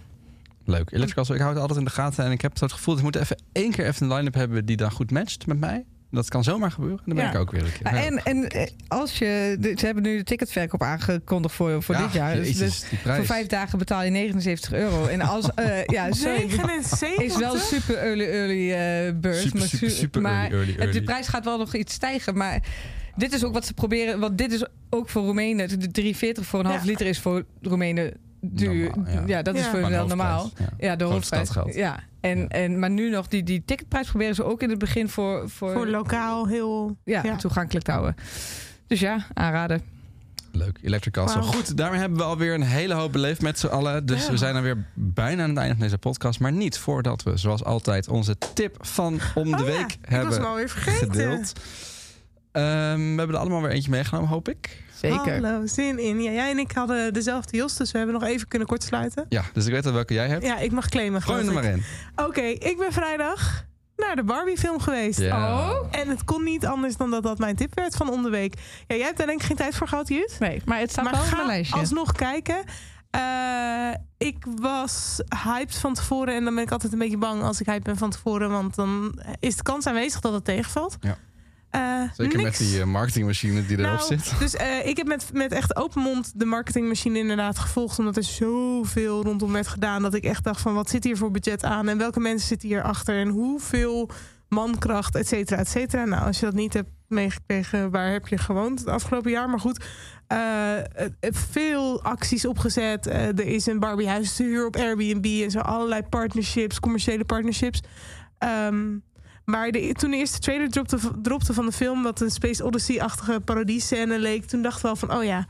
Leuk. 0.66 0.92
Electric 0.92 1.16
Castle, 1.16 1.36
ik 1.36 1.42
hou 1.42 1.54
het 1.54 1.62
altijd 1.62 1.80
in 1.80 1.86
de 1.86 1.92
gaten 1.92 2.26
en 2.26 2.32
ik 2.32 2.42
heb 2.42 2.60
het 2.60 2.72
gevoel 2.72 2.86
dat 2.94 2.98
we 2.98 3.04
moeten 3.04 3.22
even 3.22 3.38
één 3.52 3.72
keer 3.72 3.86
even 3.86 4.10
een 4.10 4.16
line-up 4.18 4.34
hebben 4.34 4.66
die 4.66 4.78
dan 4.78 4.92
goed 4.92 5.12
matcht 5.12 5.48
met 5.48 5.60
mij. 5.60 5.86
Dat 6.18 6.30
kan 6.30 6.44
zomaar 6.44 6.72
gebeuren. 6.72 7.00
Dan 7.06 7.16
ben 7.16 7.24
Ja. 7.26 7.32
ik 7.32 7.38
ook 7.38 7.52
weer 7.52 7.64
een 7.64 7.72
keer. 7.72 7.94
Ja, 7.96 8.04
en 8.04 8.24
en 8.24 8.50
eh, 8.50 8.68
als 8.88 9.18
je, 9.18 9.58
ze 9.78 9.86
hebben 9.86 10.04
nu 10.04 10.18
de 10.18 10.24
ticketverkoop 10.24 10.82
aangekondigd 10.84 11.56
voor, 11.56 11.84
voor 11.84 11.96
Ja, 11.96 12.02
dit 12.02 12.14
jaar. 12.14 12.36
Dus, 12.36 12.48
jezus, 12.48 12.80
dus 12.90 13.00
voor 13.16 13.26
vijf 13.26 13.48
dagen 13.48 13.78
betaal 13.78 14.04
je 14.04 14.10
79 14.10 14.74
euro. 14.74 15.06
En 15.06 15.22
als, 15.22 15.54
eh, 15.56 15.84
ja, 15.98 16.12
sorry, 16.12 16.38
79? 16.46 17.18
is 17.18 17.38
wel 17.38 17.56
super 17.58 17.96
early, 17.98 18.26
early 18.30 19.16
bird. 19.20 19.36
Super, 19.38 19.60
maar 19.60 19.68
super, 19.68 19.90
su- 19.90 19.96
super 19.96 20.22
maar 20.22 20.34
early, 20.44 20.54
early, 20.58 20.72
het- 20.72 20.80
early. 20.80 20.94
de 21.00 21.04
prijs 21.04 21.28
gaat 21.28 21.46
wel 21.46 21.58
nog 21.58 21.76
iets 21.76 21.94
stijgen. 21.94 22.38
Maar 22.38 22.60
dit 23.16 23.34
is 23.34 23.44
ook 23.44 23.54
wat 23.54 23.66
ze 23.66 23.74
proberen. 23.74 24.20
Want 24.20 24.38
dit 24.38 24.52
is 24.52 24.66
ook 24.90 25.10
voor 25.10 25.24
Roemenen. 25.24 25.80
De 25.80 25.92
3,40 25.92 26.46
voor 26.46 26.60
een 26.60 26.66
half 26.66 26.80
Ja. 26.82 26.86
liter 26.86 27.06
is 27.06 27.20
voor 27.20 27.44
Roemenen 27.62 28.14
duur. 28.52 28.90
Normaal, 28.96 29.14
ja. 29.14 29.24
ja. 29.28 29.42
dat 29.42 29.56
is 29.56 29.62
voor 29.62 29.72
hen 29.72 29.84
Gewoon 29.84 29.98
wel 29.98 30.08
normaal. 30.08 30.50
ja. 30.58 30.70
Ja, 30.78 30.96
de 30.96 31.04
hoofdprijs. 31.04 31.50
Ja. 31.76 32.00
En, 32.22 32.38
Ja. 32.40 32.48
En, 32.48 32.80
maar 32.80 32.90
nu 32.90 33.10
nog, 33.10 33.28
die, 33.28 33.44
die 33.44 33.64
ticketprijs 33.66 34.08
proberen 34.10 34.36
ze 34.36 34.44
ook 34.44 34.62
in 34.62 34.70
het 34.70 34.80
begin 34.80 35.10
voor, 35.10 35.50
voor, 35.50 35.74
Voor 35.74 35.88
lokaal 35.88 36.48
heel... 36.48 36.98
ja, 37.04 37.24
ja. 37.24 37.36
toegankelijk 37.36 37.86
te 37.86 37.92
houden. 37.92 38.16
Dus 38.88 39.00
ja, 39.00 39.26
aanraden. 39.34 39.82
Leuk, 40.52 40.80
Electric 40.82 41.14
Castle. 41.14 41.42
Goed, 41.42 41.78
daarmee 41.78 42.00
hebben 42.00 42.18
we 42.18 42.24
alweer 42.24 42.54
een 42.54 42.62
hele 42.62 42.94
hoop 42.94 43.12
beleefd 43.12 43.42
met 43.42 43.60
z'n 43.60 43.68
allen. 43.68 44.06
Dus 44.06 44.26
Ja. 44.26 44.32
we 44.32 44.38
zijn 44.38 44.56
alweer 44.56 44.86
bijna 44.94 45.44
aan 45.44 45.50
het 45.50 45.58
einde 45.58 45.74
van 45.74 45.84
deze 45.84 45.98
podcast. 45.98 46.40
Maar 46.40 46.52
niet 46.52 46.78
voordat 46.78 47.24
we, 47.24 47.38
zoals 47.38 47.64
altijd, 47.64 48.08
onze 48.08 48.36
tip 48.54 48.76
van 48.80 49.20
om 49.36 49.52
de 49.52 49.52
Oh 49.54 49.60
ja, 49.60 49.66
week 49.66 49.92
ik 49.92 49.98
was 50.02 50.10
hem 50.10 50.20
hebben 50.30 50.48
alweer 50.48 50.70
vergeten. 50.70 51.12
gedeeld. 51.12 51.54
Ehm, 52.52 53.00
we 53.00 53.16
hebben 53.18 53.30
er 53.36 53.38
allemaal 53.38 53.62
weer 53.62 53.72
eentje 53.72 53.90
meegenomen, 53.90 54.30
hoop 54.30 54.50
ik. 54.50 54.84
Zeker. 55.00 55.34
Hallo, 55.34 55.66
zin 55.66 56.00
in. 56.00 56.22
Ja, 56.22 56.32
jij 56.32 56.52
en 56.52 56.58
ik 56.60 56.72
hadden 56.72 57.14
dezelfde 57.14 57.58
Jos, 57.58 57.76
dus 57.76 57.92
we 57.92 57.98
hebben 57.98 58.20
nog 58.20 58.30
even 58.30 58.48
kunnen 58.48 58.68
kortsluiten. 58.68 59.26
Ja, 59.30 59.44
dus 59.54 59.66
ik 59.66 59.72
weet 59.72 59.86
al 59.86 59.94
welke 59.94 60.14
jij 60.14 60.28
hebt. 60.28 60.46
Ja, 60.46 60.58
ik 60.58 60.72
mag 60.72 60.90
claimen. 60.90 61.22
Gooi 61.22 61.48
er 61.48 61.54
maar 61.54 61.64
in. 61.64 61.84
Oké, 62.16 62.42
ik 62.42 62.76
ben 62.78 62.92
vrijdag 62.94 63.66
naar 63.96 64.16
de 64.16 64.24
Barbie-film 64.24 64.80
geweest. 64.80 65.20
Oh. 65.20 65.70
En 65.92 66.10
het 66.10 66.24
kon 66.24 66.44
niet 66.44 66.66
anders 66.66 66.98
dan 66.98 67.12
dat 67.12 67.24
dat 67.24 67.38
mijn 67.38 67.56
tip 67.56 67.76
werd 67.76 67.96
van 67.96 68.10
om 68.10 68.24
de 68.24 68.30
week. 68.30 68.54
Ja, 68.88 68.96
jij 68.96 69.06
hebt 69.06 69.18
daar 69.18 69.28
denk 69.28 69.40
ik 69.40 69.46
geen 69.46 69.56
tijd 69.58 69.76
voor 69.76 69.88
gehad, 69.88 70.08
Jut. 70.08 70.36
Nee, 70.40 70.62
maar 70.66 70.80
het 70.80 70.92
staat 70.92 71.04
Maar 71.04 71.14
wel 71.14 71.24
op 71.24 71.32
mijn 71.32 71.46
lijstje. 71.48 71.80
alsnog 71.80 72.12
kijken. 72.12 72.64
Eh, 73.10 73.94
ik 74.18 74.46
was 74.62 75.22
hyped 75.44 75.78
van 75.78 75.94
tevoren 75.94 76.34
en 76.36 76.44
dan 76.44 76.56
ben 76.56 76.64
ik 76.64 76.72
altijd 76.72 76.94
een 76.94 77.00
beetje 77.00 77.18
bang 77.18 77.44
als 77.44 77.60
ik 77.60 77.66
hyped 77.66 77.84
ben 77.84 77.98
van 77.98 78.10
tevoren, 78.10 78.50
want 78.50 78.76
dan 78.76 79.20
is 79.40 79.56
de 79.56 79.64
kans 79.64 79.86
aanwezig 79.88 80.20
dat 80.20 80.34
het 80.34 80.46
tegenvalt. 80.46 80.98
Ja. 81.00 81.18
Eh, 81.70 82.02
Zeker 82.14 82.38
niks. 82.38 82.60
met 82.60 82.68
die 82.70 82.80
eh, 82.80 82.86
marketingmachine 82.86 83.66
die 83.66 83.78
erop 83.80 83.98
Nou, 83.98 84.08
zit. 84.08 84.40
Dus 84.40 84.56
eh, 84.56 84.86
ik 84.86 84.98
heb 84.98 85.08
met, 85.08 85.30
met 85.34 85.52
echt 85.52 85.76
open 85.76 86.02
mond 86.02 86.32
de 86.36 86.46
marketingmachine 86.46 87.18
inderdaad 87.18 87.60
gevolgd. 87.60 88.00
Omdat 88.00 88.18
er 88.18 88.24
zoveel 88.24 89.24
rondom 89.24 89.52
werd 89.52 89.68
gedaan. 89.68 90.02
Dat 90.02 90.14
ik 90.14 90.24
echt 90.24 90.44
dacht 90.44 90.62
van 90.62 90.74
wat 90.74 90.90
zit 90.90 91.04
hier 91.04 91.18
voor 91.18 91.32
budget 91.32 91.64
aan? 91.64 91.88
En 91.88 91.98
welke 91.98 92.20
mensen 92.20 92.48
zitten 92.48 92.68
hier 92.68 92.84
achter? 92.84 93.20
En 93.20 93.28
hoeveel 93.28 94.10
mankracht, 94.50 95.16
et 95.16 95.28
cetera, 95.28 95.60
et 95.60 95.68
cetera. 95.68 96.06
Nou, 96.06 96.26
als 96.26 96.40
je 96.40 96.46
dat 96.46 96.56
niet 96.56 96.74
hebt 96.74 96.90
meegekregen, 97.08 97.92
waar 97.92 98.12
heb 98.12 98.28
je 98.28 98.38
gewoond 98.38 98.80
het 98.80 98.88
afgelopen 98.88 99.32
jaar? 99.32 99.50
Maar 99.50 99.60
goed, 99.60 99.86
veel 101.32 102.04
acties 102.04 102.46
opgezet. 102.46 103.06
Er 103.06 103.40
is 103.46 103.66
een 103.66 103.80
Barbie 103.80 104.08
huis 104.08 104.36
te 104.36 104.44
huur 104.44 104.66
op 104.66 104.76
Airbnb. 104.76 105.42
En 105.44 105.52
zo 105.52 105.60
allerlei 105.60 106.02
partnerships, 106.04 106.80
commerciële 106.80 107.26
partnerships. 107.26 107.82
Ehm, 108.38 108.86
maar 109.52 109.72
de, 109.72 109.94
toen 109.94 110.12
de 110.12 110.18
eerste 110.18 110.40
trailer 110.40 110.70
dropte, 110.70 110.98
dropte 111.22 111.54
van 111.54 111.66
de 111.66 111.72
film, 111.72 112.04
wat 112.04 112.22
een 112.22 112.32
Space 112.32 112.64
Odyssey-achtige 112.66 113.40
parodie-scène 113.40 114.20
leek, 114.20 114.46
toen 114.46 114.62
dacht 114.62 114.78
ik 114.78 114.84
wel 114.84 114.96
van, 114.96 115.14
oh 115.14 115.24
ja, 115.24 115.46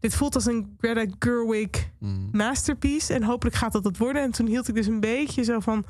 dit 0.00 0.14
voelt 0.14 0.34
als 0.34 0.46
een 0.46 0.76
Greta 0.80 1.04
Gerwig 1.18 1.90
Mm. 1.98 2.28
masterpiece. 2.32 3.14
En 3.14 3.22
hopelijk 3.22 3.56
gaat 3.56 3.72
dat 3.72 3.84
het 3.84 3.98
worden. 3.98 4.22
En 4.22 4.30
toen 4.30 4.46
hield 4.46 4.68
ik 4.68 4.74
dus 4.74 4.86
een 4.86 5.00
beetje 5.00 5.42
zo 5.44 5.60
van 5.60 5.84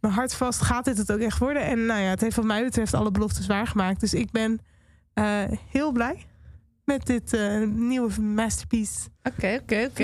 mijn 0.00 0.14
hart 0.14 0.34
vast. 0.34 0.60
Gaat 0.60 0.84
dit 0.84 0.98
het 0.98 1.12
ook 1.12 1.18
echt 1.20 1.38
worden? 1.38 1.62
En 1.62 1.86
nou 1.86 2.00
ja, 2.00 2.08
het 2.08 2.20
heeft 2.20 2.36
wat 2.36 2.44
mij 2.44 2.64
betreft 2.64 2.94
alle 2.94 3.10
beloftes 3.10 3.46
waargemaakt. 3.46 4.00
Dus 4.00 4.14
ik 4.14 4.30
ben 4.30 4.60
eh, 5.14 5.42
heel 5.70 5.92
blij 5.92 6.26
met 6.84 7.06
dit 7.06 7.32
eh, 7.32 7.62
nieuwe 7.66 8.20
masterpiece. 8.20 9.08
Oké, 9.22 9.58
oké, 9.62 9.86
oké. 9.90 10.02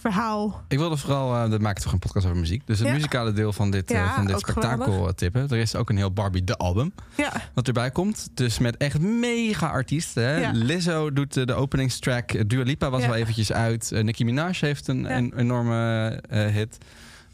Verhaal. 0.00 0.62
Ik 0.68 0.78
wilde 0.78 0.96
vooral, 0.96 1.34
eh 1.34 1.50
we 1.50 1.58
maken 1.58 1.82
toch 1.82 1.92
een 1.92 1.98
podcast 1.98 2.26
over 2.26 2.38
muziek. 2.38 2.66
Dus 2.66 2.78
het 2.78 2.86
Ja. 2.88 2.92
muzikale 2.94 3.32
deel 3.32 3.52
van 3.52 3.70
dit, 3.70 3.90
eh, 3.90 4.14
van 4.14 4.26
dit 4.26 4.38
spektakel 4.38 4.84
geweldig. 4.84 5.08
eh, 5.08 5.14
tippen. 5.14 5.48
Er 5.50 5.56
is 5.56 5.74
ook 5.76 5.90
een 5.90 5.96
heel 5.96 6.12
Barbie 6.12 6.44
de 6.44 6.56
album 6.56 6.92
Ja, 7.16 7.32
wat 7.54 7.66
erbij 7.66 7.90
komt. 7.90 8.28
Dus 8.34 8.58
met 8.58 8.76
echt 8.76 9.00
mega 9.00 9.66
artiesten. 9.68 10.22
Hè? 10.24 10.50
Lizzo 10.52 11.12
doet 11.12 11.34
de 11.46 11.54
openingstrack. 11.54 12.48
Dua 12.48 12.62
Lipa 12.62 12.90
was 12.90 13.06
wel 13.06 13.14
eventjes 13.14 13.52
uit. 13.52 13.90
Nicki 14.02 14.24
Minaj 14.24 14.56
heeft 14.60 14.88
een, 14.88 15.16
een 15.16 15.32
enorme 15.36 16.18
hit. 16.30 16.78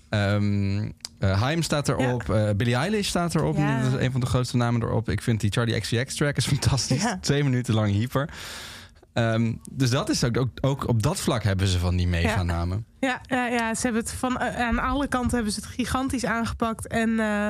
Eh, 0.08 1.40
Haim 1.40 1.62
staat 1.62 1.88
erop. 1.88 2.52
Billie 2.56 2.74
Eilish 2.74 3.08
staat 3.08 3.34
erop. 3.34 3.56
Dat 3.56 3.92
is 3.92 4.04
een 4.04 4.12
van 4.12 4.20
de 4.20 4.26
grootste 4.26 4.56
namen 4.56 4.82
erop. 4.82 5.08
Ik 5.08 5.22
vind 5.22 5.40
die 5.40 5.50
Charlie 5.50 5.80
XCX 5.80 6.14
track 6.14 6.36
is 6.36 6.46
fantastisch. 6.46 7.04
Twee 7.20 7.44
minuten 7.44 7.74
lang 7.74 7.92
hyper. 7.92 8.28
Ehm, 9.16 9.52
dus 9.70 9.90
dat 9.90 10.08
is 10.08 10.24
ook, 10.24 10.36
ook, 10.36 10.50
ook 10.60 10.88
op 10.88 11.02
dat 11.02 11.20
vlak 11.20 11.42
hebben 11.42 11.66
ze 11.66 11.78
van 11.78 11.96
die 11.96 12.08
mega 12.08 12.42
namen. 12.42 12.86
ja, 13.00 13.20
ja, 13.26 13.46
ja 13.46 13.74
ze 13.74 13.82
hebben 13.82 14.02
het 14.02 14.12
van 14.12 14.38
eh, 14.38 14.66
aan 14.66 14.78
alle 14.78 15.08
kanten 15.08 15.34
hebben 15.34 15.52
ze 15.52 15.60
het 15.60 15.68
gigantisch 15.68 16.24
aangepakt. 16.24 16.86
En 16.86 17.20
eh, 17.20 17.48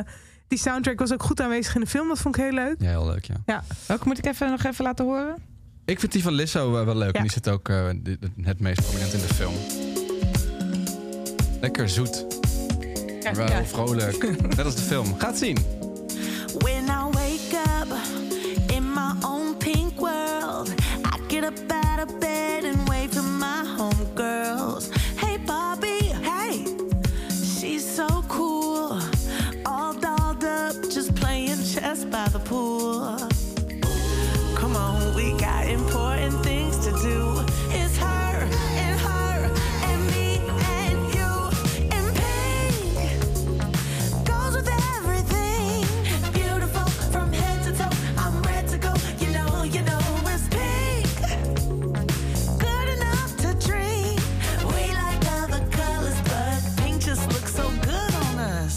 die 0.49 0.59
soundtrack 0.59 0.99
was 0.99 1.12
ook 1.12 1.23
goed 1.23 1.41
aanwezig 1.41 1.75
in 1.75 1.81
de 1.81 1.87
film. 1.87 2.09
Dat 2.09 2.19
vond 2.19 2.37
ik 2.37 2.43
heel 2.43 2.53
leuk. 2.53 2.77
Ja, 2.79 2.89
heel 2.89 3.07
leuk, 3.07 3.29
ja. 3.45 3.64
Welke 3.87 4.09
moet 4.09 4.19
ik 4.19 4.27
even, 4.27 4.51
nog 4.51 4.64
even 4.64 4.85
laten 4.85 5.05
horen? 5.05 5.37
Ik 5.85 6.01
vind 6.01 6.12
die 6.12 6.23
van 6.23 6.33
Lizzo 6.33 6.79
eh, 6.79 6.85
wel 6.85 6.97
leuk. 6.97 7.12
Ja. 7.12 7.17
En 7.17 7.23
die 7.23 7.33
zit 7.33 7.49
ook 7.49 7.69
eh, 7.69 7.87
het 8.43 8.61
meest 8.61 8.83
prominent 8.83 9.12
in 9.12 9.21
de 9.21 9.35
film. 9.35 9.55
Lekker 11.61 11.89
zoet. 11.89 12.27
Ja, 13.21 13.35
wel 13.35 13.47
ja. 13.47 13.55
heel 13.55 13.64
vrolijk. 13.64 14.41
Net 14.57 14.64
als 14.64 14.77
de 14.77 14.83
film. 14.83 15.19
Ga 15.19 15.27
het 15.27 15.39
zien. 15.39 15.59
When 16.59 16.85
I 16.85 17.05
wake 17.11 17.62
up 17.81 17.89
up 21.47 21.72
out 21.72 22.01
of 22.01 22.18
bed 22.18 22.64
and 22.64 22.88
wave 22.88 23.12
to 23.12 23.22
my 23.22 23.62
homegirls. 23.78 24.90
Hey, 25.16 25.36
Bobby, 25.36 26.01
hey, 26.28 26.64
she's 27.30 27.88
so 27.88 28.09
cool. 28.28 29.01
All 29.64 29.94
dolled 29.94 30.44
up, 30.44 30.74
just 30.90 31.14
playing 31.14 31.62
chess 31.62 32.05
by 32.05 32.26
the 32.30 32.40
pool. 32.40 33.36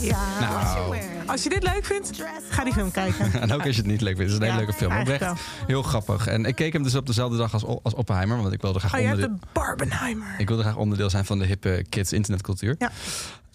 Ja. 0.01 0.39
Nou. 0.39 0.97
Als 1.25 1.43
je 1.43 1.49
dit 1.49 1.63
leuk 1.63 1.85
vindt, 1.85 2.11
ga 2.49 2.63
die 2.63 2.73
film 2.73 2.91
kijken. 2.91 3.33
En 3.41 3.51
ook 3.53 3.65
als 3.65 3.75
je 3.75 3.81
het 3.81 3.91
niet 3.91 4.01
leuk 4.01 4.15
vindt. 4.17 4.31
Het 4.31 4.41
is 4.41 4.47
een 4.47 4.53
hele 4.53 4.53
Ja, 4.53 4.65
leuke 4.65 4.73
film. 4.73 4.99
Oprecht 4.99 5.41
heel 5.67 5.83
grappig. 5.83 6.27
En 6.27 6.45
ik 6.45 6.55
keek 6.55 6.73
hem 6.73 6.83
dus 6.83 6.95
op 6.95 7.05
dezelfde 7.05 7.37
dag 7.37 7.53
als, 7.53 7.65
als 7.83 7.93
Oppenheimer. 7.93 8.41
Want 8.41 8.53
ik 8.53 8.61
wilde 8.61 8.79
graag, 8.79 8.93
Oh, 8.93 8.99
onderdeel, 8.99 9.27
de 9.27 9.45
Barbenheimer. 9.53 10.27
ik 10.37 10.47
wilde 10.47 10.63
graag 10.63 10.75
onderdeel 10.75 11.09
zijn 11.09 11.25
van 11.25 11.39
de 11.39 11.45
hippe 11.45 11.85
kids 11.89 12.13
internetcultuur. 12.13 12.75
Ja. 12.79 12.91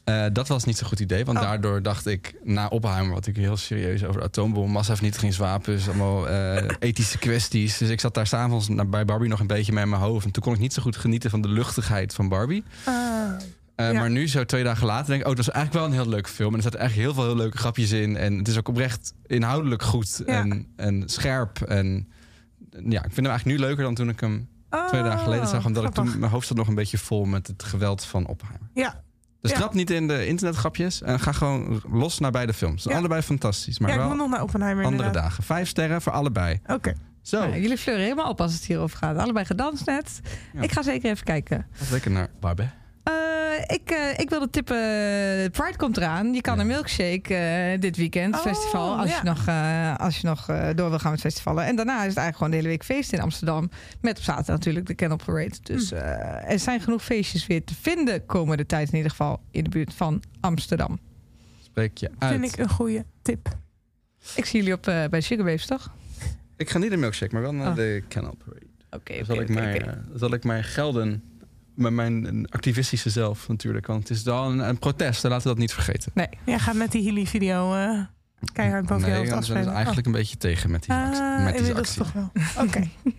Eh, 0.05 0.25
dat 0.33 0.49
was 0.49 0.65
niet 0.65 0.77
zo'n 0.79 0.89
goed 0.89 1.01
idee. 1.01 1.25
Want 1.25 1.39
Oh. 1.39 1.45
daardoor 1.45 1.83
dacht 1.83 2.07
ik, 2.07 2.35
na 2.43 2.67
Oppenheimer... 2.69 3.15
wat 3.15 3.27
ik 3.27 3.37
heel 3.37 3.57
serieus 3.57 4.05
over 4.05 4.21
de 4.21 4.27
atoombom, 4.27 4.71
massavernietigingswapens... 4.71 5.89
allemaal 5.89 6.29
eh, 6.29 6.69
ethische 6.79 7.19
kwesties. 7.19 7.79
Dus 7.79 7.89
ik 7.89 8.01
zat 8.01 8.15
daar 8.15 8.27
s'avonds 8.27 8.69
na- 8.69 8.85
bij 8.85 9.05
Barbie 9.05 9.29
nog 9.29 9.41
een 9.41 9.47
beetje 9.47 9.73
met 9.73 9.87
mijn 9.87 10.03
hoofd. 10.03 10.25
En 10.25 10.31
toen 10.31 10.43
kon 10.43 10.53
ik 10.55 10.59
niet 10.59 10.73
zo 10.73 10.83
goed 10.83 10.97
genieten 10.97 11.31
van 11.31 11.41
de 11.41 11.49
luchtigheid 11.49 12.15
van 12.15 12.29
Barbie. 12.29 12.65
Ah. 12.85 12.95
Eh, 13.77 13.93
Ja. 13.93 13.99
Maar 14.01 14.11
nu, 14.11 14.29
zo 14.29 14.45
twee 14.45 14.65
dagen 14.65 14.87
later, 14.87 15.07
denk 15.07 15.21
ik... 15.21 15.27
oh, 15.29 15.35
dat 15.37 15.47
is 15.47 15.53
eigenlijk 15.53 15.85
wel 15.85 15.95
een 15.95 16.03
heel 16.05 16.11
leuk 16.15 16.29
film. 16.29 16.51
En 16.51 16.57
er 16.57 16.63
zaten 16.63 16.79
echt 16.81 16.95
heel 16.95 17.15
veel 17.15 17.25
heel 17.25 17.37
leuke 17.37 17.57
grapjes 17.57 17.91
in. 17.91 18.17
En 18.17 18.39
het 18.39 18.49
is 18.49 18.59
ook 18.59 18.69
oprecht 18.69 19.15
inhoudelijk 19.27 19.83
goed 19.83 20.23
Ja. 20.27 20.41
en, 20.41 20.67
en 20.77 21.03
scherp. 21.09 21.61
En 21.61 22.09
ja, 22.71 22.99
ik 23.05 23.13
vind 23.13 23.17
hem 23.17 23.27
eigenlijk 23.27 23.45
nu 23.45 23.59
leuker 23.67 23.85
dan 23.85 23.95
toen 23.95 24.09
ik 24.09 24.21
hem 24.21 24.49
Twee 24.89 25.03
dagen 25.03 25.19
geleden 25.19 25.49
zag, 25.49 25.65
omdat 25.67 25.83
ik 25.83 25.89
Oh, 25.89 25.95
toen 25.95 26.19
mijn 26.19 26.33
hoofd 26.33 26.47
zat 26.47 26.57
nog 26.57 26.69
een 26.69 26.75
beetje 26.75 26.99
vol 26.99 27.25
met 27.25 27.47
het 27.47 27.63
geweld 27.63 28.05
van 28.05 28.27
Oppenheimer. 28.27 28.69
Ja, 28.75 29.03
Dus 29.41 29.51
Ja. 29.51 29.57
trap 29.57 29.75
niet 29.75 29.91
in 29.91 30.09
de 30.09 30.27
internetgrapjes 30.27 31.03
en 31.03 31.21
ga 31.21 31.33
gewoon 31.33 31.81
los 31.91 32.19
naar 32.19 32.31
beide 32.31 32.53
films. 32.53 32.89
Allebei 32.89 33.23
fantastisch, 33.23 33.79
maar 33.79 33.91
ja 33.91 33.97
ik 33.97 34.03
wel 34.03 34.15
nog 34.17 34.31
naar 34.31 34.43
Oppenheimer 34.43 34.85
andere 34.85 35.03
inderdaad. 35.05 35.29
dagen. 35.29 35.45
Vijf 35.45 35.69
sterren 35.69 36.03
voor 36.03 36.13
allebei. 36.13 36.61
Oké. 36.67 36.93
Zo, 37.23 37.39
Nou, 37.39 37.61
jullie 37.61 37.79
fleuren 37.79 38.03
helemaal 38.05 38.29
op 38.31 38.41
als 38.41 38.55
het 38.55 38.65
hierover 38.65 38.99
gaat. 38.99 39.17
Allebei 39.17 39.45
gedanst 39.45 39.87
net. 39.87 40.21
Ja. 40.53 40.61
Ik 40.63 40.73
ga 40.73 40.83
zeker 40.83 41.11
even 41.11 41.25
kijken. 41.25 41.67
Lekker 41.91 42.11
naar 42.11 42.29
Barbie. 42.41 42.69
Eh, 43.59 43.75
ik, 43.77 43.91
eh, 43.91 44.19
ik 44.19 44.31
wilde 44.31 44.51
tippen, 44.51 44.77
Pride 45.51 45.77
komt 45.77 45.97
eraan. 45.97 46.35
Je 46.35 46.41
kan 46.41 46.55
Ja. 46.55 46.61
een 46.61 46.67
milkshake 46.67 47.35
eh, 47.35 47.81
dit 47.81 47.97
weekend, 47.97 48.35
Oh, 48.35 48.41
festival. 48.41 48.97
Als 48.99 49.11
ja. 49.11 49.17
je 49.17 49.23
nog, 49.29 49.47
eh, 49.47 49.97
als 49.97 50.19
je 50.21 50.27
nog 50.27 50.49
eh, 50.49 50.69
door 50.75 50.89
wil 50.91 50.99
gaan 50.99 51.11
met 51.11 51.21
festivalen. 51.21 51.65
En 51.65 51.77
daarna 51.77 51.93
is 52.03 52.07
het 52.09 52.17
eigenlijk 52.17 52.37
gewoon 52.37 52.51
de 52.51 52.57
hele 52.57 52.69
week 52.69 52.85
feest 52.85 53.13
in 53.13 53.21
Amsterdam. 53.21 53.71
Met 54.01 54.19
op 54.19 54.23
zaterdag 54.25 54.55
natuurlijk 54.57 54.87
de 54.87 54.95
Kennel 54.95 55.17
Parade. 55.25 55.55
Dus 55.63 55.91
Hm. 55.91 55.97
eh, 55.97 56.51
er 56.53 56.59
zijn 56.59 56.81
genoeg 56.81 57.05
feestjes 57.05 57.47
weer 57.47 57.65
te 57.65 57.75
vinden 57.81 58.27
komende 58.27 58.67
tijd. 58.67 58.89
In 58.89 58.95
ieder 58.97 59.11
geval 59.11 59.41
in 59.51 59.65
de 59.65 59.71
buurt 59.71 59.95
van 59.95 60.23
Amsterdam. 60.41 60.99
Spreek 61.63 61.97
je 61.99 62.11
uit. 62.19 62.33
Vind 62.41 62.53
ik 62.53 62.59
een 62.59 62.69
goede 62.71 63.05
tip. 63.23 63.49
Ik 64.37 64.45
zie 64.45 64.59
jullie 64.59 64.75
op, 64.75 64.87
eh, 64.87 65.05
bij 65.11 65.21
Sugar 65.21 65.45
Babes, 65.45 65.67
toch? 65.67 65.91
Ik 66.57 66.71
ga 66.71 66.79
niet 66.79 66.91
de 66.91 66.97
milkshake, 66.97 67.33
maar 67.33 67.43
wel 67.43 67.55
naar 67.55 67.69
Oh. 67.69 67.75
de 67.77 68.03
Canal 68.09 68.35
Parade. 68.45 68.67
Oké, 68.91 69.17
Dan 69.17 69.25
zal, 69.25 69.41
ik 69.41 69.49
maar, 69.49 69.75
eh, 69.75 69.93
zal 70.15 70.33
ik 70.33 70.45
maar 70.45 70.65
gelden 70.65 71.23
met 71.75 71.93
mijn 71.93 72.47
activistische 72.51 73.11
zelf 73.11 73.49
natuurlijk. 73.49 73.87
Want 73.87 74.09
het 74.09 74.17
is 74.17 74.23
wel 74.23 74.45
een, 74.51 74.69
een 74.69 74.79
protest, 74.79 75.23
laten 75.23 75.39
we 75.43 75.49
dat 75.49 75.59
niet 75.59 75.73
vergeten. 75.73 76.13
Jij 76.47 76.59
gaat 76.59 76.75
met 76.75 76.93
die 76.93 77.03
Hilly-video 77.03 77.75
eh, 77.75 78.01
keihard 78.53 78.87
boven 78.87 79.01
je 79.05 79.07
nee, 79.07 79.17
hoofd 79.17 79.29
dan 79.29 79.39
afspelen. 79.39 79.65
ze 79.65 79.71
eigenlijk 79.71 80.07
een 80.07 80.13
beetje 80.13 80.37
tegen 80.37 80.71
met 80.71 80.83
die, 80.83 80.95
Oh. 80.95 81.03
actie- 81.07 81.23
Ah, 81.23 81.45
met 81.45 81.47
die 81.49 81.57
inmiddels 81.57 81.99
actie. 81.99 82.03
toch 82.03 82.13
wel. 82.13 82.65
Oké. 82.65 82.89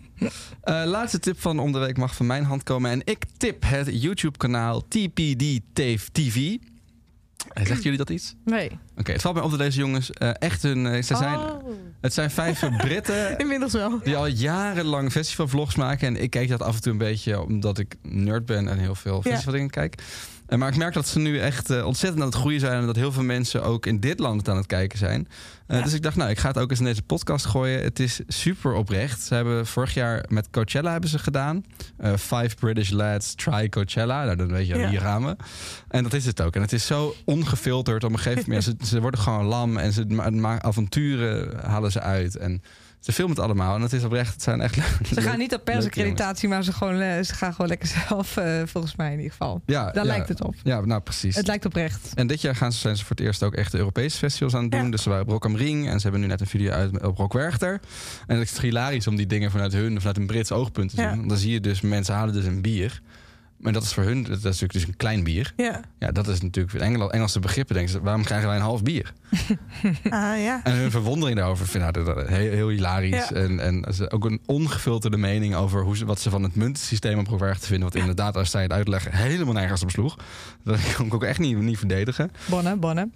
Eh, 0.61 0.83
laatste 0.85 1.19
tip 1.19 1.39
van 1.41 1.59
om 1.59 1.71
de 1.71 1.79
week 1.79 1.97
mag 1.97 2.15
van 2.15 2.25
mijn 2.25 2.43
hand 2.43 2.63
komen. 2.63 2.91
En 2.91 3.01
ik 3.03 3.23
tip 3.37 3.63
het 3.65 4.01
YouTube-kanaal 4.01 4.81
TPD 4.87 5.59
TV. 6.11 6.55
Eh, 7.55 7.65
Zegt 7.65 7.83
jullie 7.83 7.97
dat 7.97 8.09
iets? 8.09 8.35
Nee. 8.45 8.71
Oké, 8.97 9.11
het 9.11 9.21
valt 9.21 9.35
mij 9.35 9.43
op 9.43 9.49
dat 9.49 9.59
deze 9.59 9.79
jongens 9.79 10.11
eh, 10.11 10.29
echt 10.39 10.61
hun... 10.61 10.85
eh, 10.85 11.01
ze 11.03 11.15
zijn, 11.15 11.39
Oh. 11.39 11.63
Het 12.01 12.13
zijn 12.13 12.31
vijf 12.31 12.63
Britten 12.77 13.37
Inmiddels 13.37 13.73
wel. 13.73 13.99
die 14.03 14.15
al 14.15 14.25
jarenlang 14.27 15.11
festivalvlogs 15.11 15.75
maken. 15.75 16.07
En 16.07 16.21
ik 16.21 16.29
kijk 16.29 16.49
dat 16.49 16.61
af 16.61 16.75
en 16.75 16.81
toe 16.81 16.91
een 16.91 16.97
beetje 16.97 17.41
omdat 17.41 17.77
ik 17.77 17.95
nerd 18.01 18.45
ben 18.45 18.67
en 18.67 18.77
heel 18.77 18.95
veel 18.95 19.15
Ja. 19.23 19.29
festivaldingen 19.31 19.69
kijk. 19.69 19.95
Eh, 20.47 20.57
maar 20.57 20.69
ik 20.69 20.77
merk 20.77 20.93
dat 20.93 21.07
ze 21.07 21.19
nu 21.19 21.39
echt 21.39 21.69
eh, 21.69 21.85
ontzettend 21.85 22.21
aan 22.23 22.29
het 22.29 22.37
groeien 22.37 22.59
zijn. 22.59 22.79
En 22.79 22.85
dat 22.85 22.95
heel 22.95 23.11
veel 23.11 23.23
mensen 23.23 23.63
ook 23.63 23.85
in 23.85 23.99
dit 23.99 24.19
land 24.19 24.37
het 24.37 24.49
aan 24.49 24.57
het 24.57 24.65
kijken 24.65 24.97
zijn. 24.97 25.27
Eh, 25.67 25.77
Ja. 25.77 25.83
Dus 25.83 25.93
ik 25.93 26.01
dacht, 26.01 26.15
nou, 26.15 26.29
ik 26.29 26.37
ga 26.39 26.47
het 26.47 26.57
ook 26.57 26.69
eens 26.69 26.79
in 26.79 26.85
deze 26.85 27.01
podcast 27.01 27.45
gooien. 27.45 27.83
Het 27.83 27.99
is 27.99 28.19
super 28.27 28.73
oprecht. 28.73 29.21
Ze 29.21 29.33
hebben 29.33 29.67
vorig 29.67 29.93
jaar 29.93 30.25
met 30.27 30.49
Coachella 30.51 30.91
hebben 30.91 31.09
ze 31.09 31.19
gedaan. 31.19 31.63
Five 32.17 32.55
British 32.59 32.89
Lads 32.89 33.35
Try 33.35 33.69
Coachella. 33.69 34.23
Nou, 34.23 34.35
dan 34.35 34.47
weet 34.51 34.67
je, 34.67 34.77
Ja. 34.77 34.89
hier 34.89 35.01
gaan 35.01 35.25
we. 35.25 35.35
En 35.87 36.03
dat 36.03 36.13
is 36.13 36.25
het 36.25 36.41
ook. 36.41 36.55
En 36.55 36.61
het 36.61 36.73
is 36.73 36.85
zo 36.85 37.15
ongefilterd. 37.25 38.03
Op 38.03 38.11
een 38.11 38.19
gegeven 38.19 38.43
moment, 38.47 38.63
ze, 38.63 38.75
ze 38.85 39.01
worden 39.01 39.19
gewoon 39.19 39.45
lam. 39.45 39.77
En 39.77 39.93
ze 39.93 40.05
ma- 40.05 40.61
avonturen 40.61 41.59
halen 41.65 41.91
ze 41.91 42.01
uit. 42.01 42.37
En 42.37 42.61
ze 43.05 43.11
filmen 43.11 43.35
het 43.35 43.45
allemaal. 43.45 43.75
En 43.75 43.81
het 43.81 43.93
is 43.93 44.03
oprecht, 44.03 44.33
het 44.33 44.41
zijn 44.41 44.61
echt 44.61 44.75
Ze 45.13 45.21
gaan 45.21 45.37
niet 45.37 45.53
op 45.53 45.63
persaccreditatie, 45.63 46.49
maar 46.49 46.63
ze, 46.63 46.73
gewoon, 46.73 47.23
ze 47.25 47.33
gaan 47.33 47.51
gewoon 47.51 47.67
lekker 47.67 47.87
zelf, 48.07 48.37
eh, 48.37 48.61
volgens 48.65 48.95
mij 48.95 49.11
in 49.11 49.17
ieder 49.17 49.31
geval. 49.31 49.61
Ja, 49.65 49.83
Daar 49.83 49.95
ja. 49.95 50.03
lijkt 50.03 50.29
het 50.29 50.43
op. 50.43 50.55
Ja, 50.63 50.81
nou 50.81 51.01
precies. 51.01 51.35
Het 51.35 51.47
lijkt 51.47 51.65
oprecht. 51.65 52.11
En 52.13 52.27
dit 52.27 52.41
jaar 52.41 52.55
gaan 52.55 52.71
ze, 52.71 52.79
zijn 52.79 52.97
ze 52.97 53.05
voor 53.05 53.15
het 53.15 53.25
eerst 53.25 53.43
ook 53.43 53.53
echt 53.53 53.71
de 53.71 53.77
Europese 53.77 54.17
festivals 54.17 54.55
aan 54.55 54.61
het 54.61 54.71
doen. 54.71 54.83
Ja. 54.83 54.89
Dus 54.89 55.03
ze 55.03 55.09
waren 55.09 55.23
op 55.23 55.29
Rock 55.29 55.45
am 55.45 55.55
Ring 55.55 55.87
en 55.87 55.97
ze 55.97 56.03
hebben 56.03 56.21
nu 56.21 56.27
net 56.27 56.41
een 56.41 56.47
video 56.47 56.71
uit 56.71 57.01
op 57.01 57.17
Rock 57.17 57.33
Werchter. 57.33 57.79
En 58.27 58.37
het 58.37 58.51
is 58.51 58.57
hilarisch 58.57 59.07
om 59.07 59.15
die 59.15 59.27
dingen 59.27 59.51
vanuit 59.51 59.73
hun, 59.73 59.97
vanuit 59.97 60.17
een 60.17 60.27
Brits 60.27 60.51
oogpunt 60.51 60.89
te 60.89 60.95
zien. 60.95 61.27
Dan 61.27 61.37
zie 61.37 61.51
je 61.51 61.59
dus, 61.59 61.81
mensen 61.81 62.13
halen 62.13 62.33
dus 62.33 62.45
een 62.45 62.61
bier. 62.61 63.01
Maar 63.57 63.73
dat 63.73 63.83
is 63.83 63.93
voor 63.93 64.03
hun, 64.03 64.23
dat 64.23 64.37
is 64.37 64.43
natuurlijk 64.43 64.73
dus 64.73 64.87
een 64.87 64.97
klein 64.97 65.23
bier. 65.23 65.53
Ja. 65.55 65.81
Ja, 65.99 66.11
dat 66.11 66.27
is 66.27 66.41
natuurlijk 66.41 66.73
Engel, 66.75 67.11
Engelse 67.11 67.39
begrippen. 67.39 67.75
Denken 67.75 67.93
ze, 67.93 68.01
waarom 68.01 68.23
krijgen 68.23 68.47
wij 68.47 68.55
een 68.57 68.61
half 68.63 68.83
bier? 68.83 69.13
Ah 70.03 70.41
ja. 70.41 70.59
En 70.63 70.73
hun 70.75 70.91
verwondering 70.91 71.37
daarover 71.37 71.67
vind 71.67 71.83
ik 71.83 71.95
nou, 71.95 72.05
dat- 72.15 72.27
heel, 72.27 72.51
heel 72.51 72.69
hilarisch. 72.69 73.29
Ja. 73.29 73.31
En, 73.35 73.59
en 73.59 73.85
ook 74.11 74.25
een 74.25 74.41
ongefilterde 74.45 75.17
mening 75.17 75.55
over 75.55 75.81
hoe 75.83 75.97
ze, 75.97 76.05
wat 76.05 76.19
ze 76.19 76.29
van 76.29 76.43
het 76.43 76.55
muntensysteem 76.55 77.19
op 77.19 77.27
Rock 77.27 77.53
te 77.55 77.67
vinden. 77.67 77.83
Wat 77.91 77.95
inderdaad, 77.95 78.35
als 78.37 78.51
zij 78.51 78.61
het 78.61 78.71
uitleggen, 78.71 79.11
helemaal 79.13 79.53
nergens 79.53 79.81
op 79.83 79.91
sloeg. 79.91 80.15
Dat 80.63 80.93
kan 80.95 81.05
ik 81.05 81.13
ook 81.13 81.23
echt 81.23 81.39
niet, 81.39 81.57
niet 81.57 81.77
verdedigen. 81.77 82.31
Bonne, 82.49 82.75
bonne. 82.75 83.09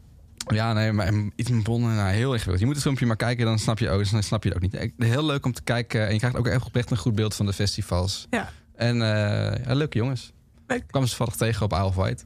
Ja, 0.54 0.74
nee, 0.74 0.92
maar 0.92 1.14
iets 1.36 1.50
met 1.50 1.64
bonnen, 1.64 1.96
nou, 1.96 2.10
heel 2.10 2.24
ingewikkeld. 2.34 2.60
Je 2.60 2.66
moet 2.66 2.74
het 2.74 2.84
filmpje 2.84 3.06
maar 3.06 3.16
kijken, 3.16 3.46
dan 3.46 3.60
snap 3.60 3.80
je, 3.80 3.90
ook, 3.90 4.12
dan 4.12 4.24
snap 4.24 4.44
je 4.44 4.50
het 4.50 4.58
ook 4.64 4.72
niet. 4.72 4.92
Heel 5.10 5.26
leuk 5.26 5.46
om 5.46 5.54
te 5.54 5.62
kijken. 5.64 6.08
En 6.08 6.12
je 6.14 6.18
krijgt 6.20 6.38
ook 6.38 6.48
echt 6.48 6.66
oprecht 6.66 6.92
een 6.92 6.98
goed 6.98 7.16
beeld 7.16 7.36
van 7.36 7.46
de 7.46 7.54
festivals. 7.54 8.28
Ja. 8.30 8.50
En 8.80 9.02
eh, 9.02 9.66
ja, 9.66 9.74
leuke 9.74 9.98
jongens. 9.98 10.32
Leuk. 10.68 10.80
Ik 10.82 10.88
kwam 10.88 11.04
ze 11.04 11.08
toevallig 11.10 11.36
tegen 11.36 11.66
op 11.66 11.72
Isle 11.74 11.84
of 11.86 11.96
Wight. 11.96 12.26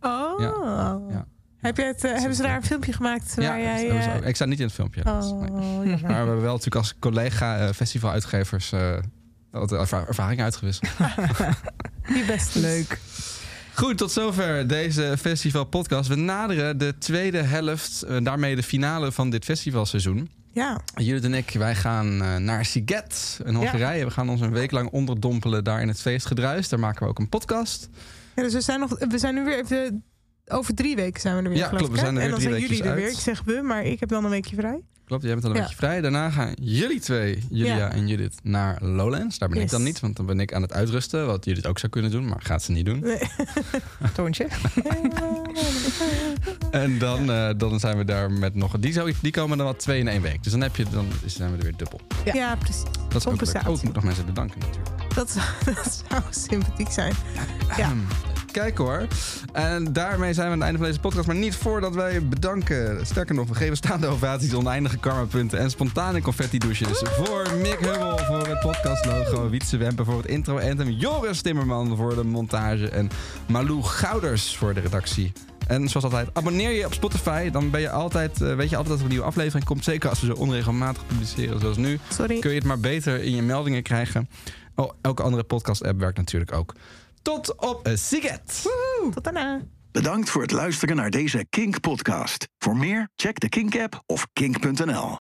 Oh. 0.00 0.40
Ja. 0.40 1.26
Heb 1.58 1.76
je 1.76 1.82
het, 1.84 2.04
eh, 2.04 2.12
hebben 2.12 2.34
ze 2.34 2.42
daar 2.42 2.56
een 2.56 2.64
filmpje 2.64 2.92
gemaakt 2.92 3.34
waar 3.34 3.44
ja, 3.44 3.58
jij... 3.58 3.88
eh, 3.90 4.16
ook- 4.16 4.24
ik 4.24 4.34
sta 4.34 4.44
niet 4.44 4.58
in 4.58 4.64
het 4.64 4.74
filmpje. 4.74 5.04
Oh, 5.06 5.40
Nee. 5.40 5.86
Maar 5.86 5.96
we 5.98 6.12
hebben 6.12 6.40
wel 6.40 6.50
natuurlijk 6.52 6.76
als 6.76 6.94
collega 6.98 7.58
eh, 7.58 7.72
festivaluitgevers 7.72 8.72
wat 9.50 9.72
ervaring 9.72 10.40
uitgewisseld. 10.40 10.90
Die 12.14 12.24
best 12.24 12.54
Leuk. 12.54 12.98
Goed, 13.74 13.98
tot 13.98 14.12
zover 14.12 14.66
deze 14.68 15.14
festival 15.18 15.64
podcast. 15.64 16.08
We 16.08 16.14
naderen 16.14 16.78
de 16.78 16.94
tweede 16.98 17.42
helft, 17.42 18.04
daarmee 18.24 18.56
de 18.56 18.62
finale 18.62 19.12
van 19.12 19.30
dit 19.30 19.44
festivalseizoen. 19.44 20.30
Ja. 20.54 20.80
Judith 20.94 21.24
en 21.24 21.34
ik, 21.34 21.50
wij 21.50 21.74
gaan 21.74 22.22
eh, 22.22 22.36
naar 22.36 22.64
Siget 22.64 23.40
in 23.44 23.54
Hongarije. 23.54 24.04
We 24.04 24.10
gaan 24.10 24.28
ons 24.28 24.40
een 24.40 24.52
week 24.52 24.70
lang 24.70 24.90
onderdompelen 24.90 25.64
daar 25.64 25.80
in 25.80 25.88
het 25.88 26.00
feestgedruis. 26.00 26.68
Daar 26.68 26.78
maken 26.78 27.02
we 27.02 27.08
ook 27.08 27.18
een 27.18 27.28
podcast. 27.28 27.88
ja. 28.34 28.42
Dus 28.42 28.52
we 28.52 28.60
zijn, 28.60 28.80
nog, 28.80 28.98
we 29.08 29.18
zijn 29.18 29.34
nu 29.34 29.44
weer 29.44 29.58
even... 29.58 30.04
Over 30.46 30.74
drie 30.74 30.96
weken 30.96 31.20
zijn 31.20 31.36
we 31.36 31.42
er 31.42 31.48
weer, 31.48 31.58
Ja, 31.58 31.68
klopt, 31.68 31.92
we 31.92 31.98
zijn 31.98 32.16
er 32.16 32.22
En 32.22 32.28
weer 32.28 32.30
dan 32.30 32.38
drie 32.38 32.50
zijn 32.50 32.60
jullie 32.60 32.84
er 32.84 32.94
weer. 32.94 33.10
Ik 33.10 33.18
zeg 33.18 33.42
we, 33.44 33.60
maar 33.62 33.84
ik 33.84 34.00
heb 34.00 34.08
dan 34.08 34.24
een 34.24 34.30
weekje 34.30 34.56
vrij. 34.56 34.82
Klopt, 35.06 35.22
jij 35.22 35.30
bent 35.32 35.42
dan 35.42 35.50
een 35.50 35.56
Ja. 35.56 35.62
beetje 35.62 35.76
vrij. 35.78 36.00
Daarna 36.00 36.30
gaan 36.30 36.52
jullie 36.60 37.00
twee, 37.00 37.44
Julia 37.50 37.76
Ja. 37.76 37.90
en 37.92 38.08
Judith, 38.08 38.34
naar 38.42 38.78
Lowlands. 38.84 39.38
Daar 39.38 39.48
ben 39.48 39.60
ik 39.62 39.70
dan 39.70 39.82
niet, 39.82 40.00
want 40.00 40.16
dan 40.16 40.26
ben 40.26 40.40
ik 40.40 40.54
aan 40.54 40.62
het 40.62 40.72
uitrusten. 40.72 41.26
Wat 41.26 41.44
Judith 41.44 41.66
ook 41.66 41.78
zou 41.78 41.92
kunnen 41.92 42.10
doen, 42.10 42.28
maar 42.28 42.40
gaat 42.42 42.62
ze 42.62 42.72
niet 42.72 42.86
doen. 42.86 42.98
Nee. 43.00 43.18
Toontje. 44.14 44.46
En 46.70 46.98
dan, 46.98 47.30
eh, 47.30 47.48
dan 47.56 47.80
zijn 47.80 47.96
we 47.96 48.04
daar 48.04 48.30
met 48.32 48.54
nog... 48.54 48.78
Die, 48.78 48.92
zou, 48.92 49.12
die 49.22 49.32
komen 49.32 49.56
dan 49.56 49.66
wel 49.66 49.76
twee 49.76 49.98
in 50.00 50.08
één 50.08 50.22
week. 50.22 50.42
Dus 50.42 50.52
dan, 50.52 50.60
heb 50.60 50.76
je, 50.76 50.84
dan 50.90 51.06
zijn 51.26 51.50
we 51.50 51.56
er 51.56 51.62
weer 51.62 51.76
dubbel. 51.76 52.00
Ja. 52.32 52.56
precies. 52.56 52.82
Dat 53.08 53.14
is 53.20 53.26
ook 53.26 53.40
leuk. 53.54 53.68
Oh, 53.68 53.76
ik 53.76 53.82
moet 53.82 53.94
nog 53.94 54.04
mensen 54.04 54.26
bedanken 54.26 54.58
natuurlijk. 54.60 55.14
Dat, 55.14 55.30
zou- 55.30 55.46
dat 55.74 56.04
zou 56.10 56.22
sympathiek 56.30 56.90
zijn. 56.90 57.14
Ja. 57.76 57.92
Ahem. 58.56 58.74
Kijk 58.74 58.78
hoor. 58.78 59.06
En 59.52 59.92
daarmee 59.92 60.32
zijn 60.32 60.46
we 60.46 60.52
aan 60.52 60.58
het 60.58 60.62
einde 60.62 60.78
van 60.78 60.86
deze 60.86 61.00
podcast. 61.00 61.26
Maar 61.26 61.36
niet 61.36 61.56
voordat 61.56 61.94
wij 61.94 62.28
bedanken. 62.28 63.06
Sterker 63.06 63.34
nog, 63.34 63.48
we 63.48 63.54
geven 63.54 63.76
staande 63.76 64.06
ovaties, 64.06 64.54
oneindige 64.54 64.98
karmapunten 64.98 65.58
en 65.58 65.70
spontane 65.70 66.22
confetti 66.22 66.58
douches. 66.58 66.88
Dus 66.88 67.08
voor 67.10 67.46
Mick 67.60 67.78
Hummel 67.78 68.18
voor 68.18 68.46
het 68.46 68.60
podcastlogo. 68.60 69.48
Wietse 69.48 69.76
Wempen 69.76 70.04
voor 70.04 70.16
het 70.16 70.26
intro 70.26 70.58
anthem. 70.58 70.90
Joris 70.90 71.40
Timmerman 71.40 71.96
voor 71.96 72.14
de 72.14 72.24
montage. 72.24 72.88
En 72.88 73.10
Malou 73.48 73.82
Gouders 73.82 74.56
voor 74.56 74.74
de 74.74 74.80
redactie. 74.80 75.32
En 75.66 75.88
zoals 75.88 76.04
altijd, 76.04 76.28
abonneer 76.32 76.70
je 76.70 76.86
op 76.86 76.92
Spotify. 76.92 77.50
Dan 77.50 77.70
ben 77.70 77.80
je 77.80 77.90
altijd, 77.90 78.42
eh, 78.42 78.54
weet 78.54 78.70
je 78.70 78.76
altijd 78.76 78.88
dat 78.88 78.98
er 78.98 79.04
een 79.04 79.10
nieuwe 79.10 79.26
aflevering 79.26 79.64
komt. 79.64 79.84
Zeker 79.84 80.08
als 80.08 80.20
we 80.20 80.26
zo 80.26 80.32
onregelmatig 80.32 81.06
publiceren 81.06 81.60
zoals 81.60 81.76
nu. 81.76 81.98
Sorry. 82.08 82.38
Kun 82.38 82.50
je 82.50 82.56
het 82.56 82.64
maar 82.64 82.80
beter 82.80 83.22
in 83.22 83.34
je 83.34 83.42
meldingen 83.42 83.82
krijgen. 83.82 84.28
Oh, 84.74 84.90
elke 85.00 85.22
andere 85.22 85.42
podcast-app 85.42 86.00
werkt 86.00 86.16
natuurlijk 86.16 86.52
ook. 86.52 86.74
Tot 87.24 87.56
op 87.56 87.86
een 87.86 87.98
Siget! 87.98 88.62
Tot 89.14 89.24
daarna. 89.24 89.60
Bedankt 89.92 90.30
voor 90.30 90.42
het 90.42 90.50
luisteren 90.50 90.96
naar 90.96 91.10
deze 91.10 91.46
Kink 91.48 91.80
podcast. 91.80 92.48
Voor 92.58 92.76
meer, 92.76 93.08
check 93.16 93.40
de 93.40 93.48
Kink 93.48 93.76
app 93.76 94.02
of 94.06 94.26
kink.nl. 94.32 95.12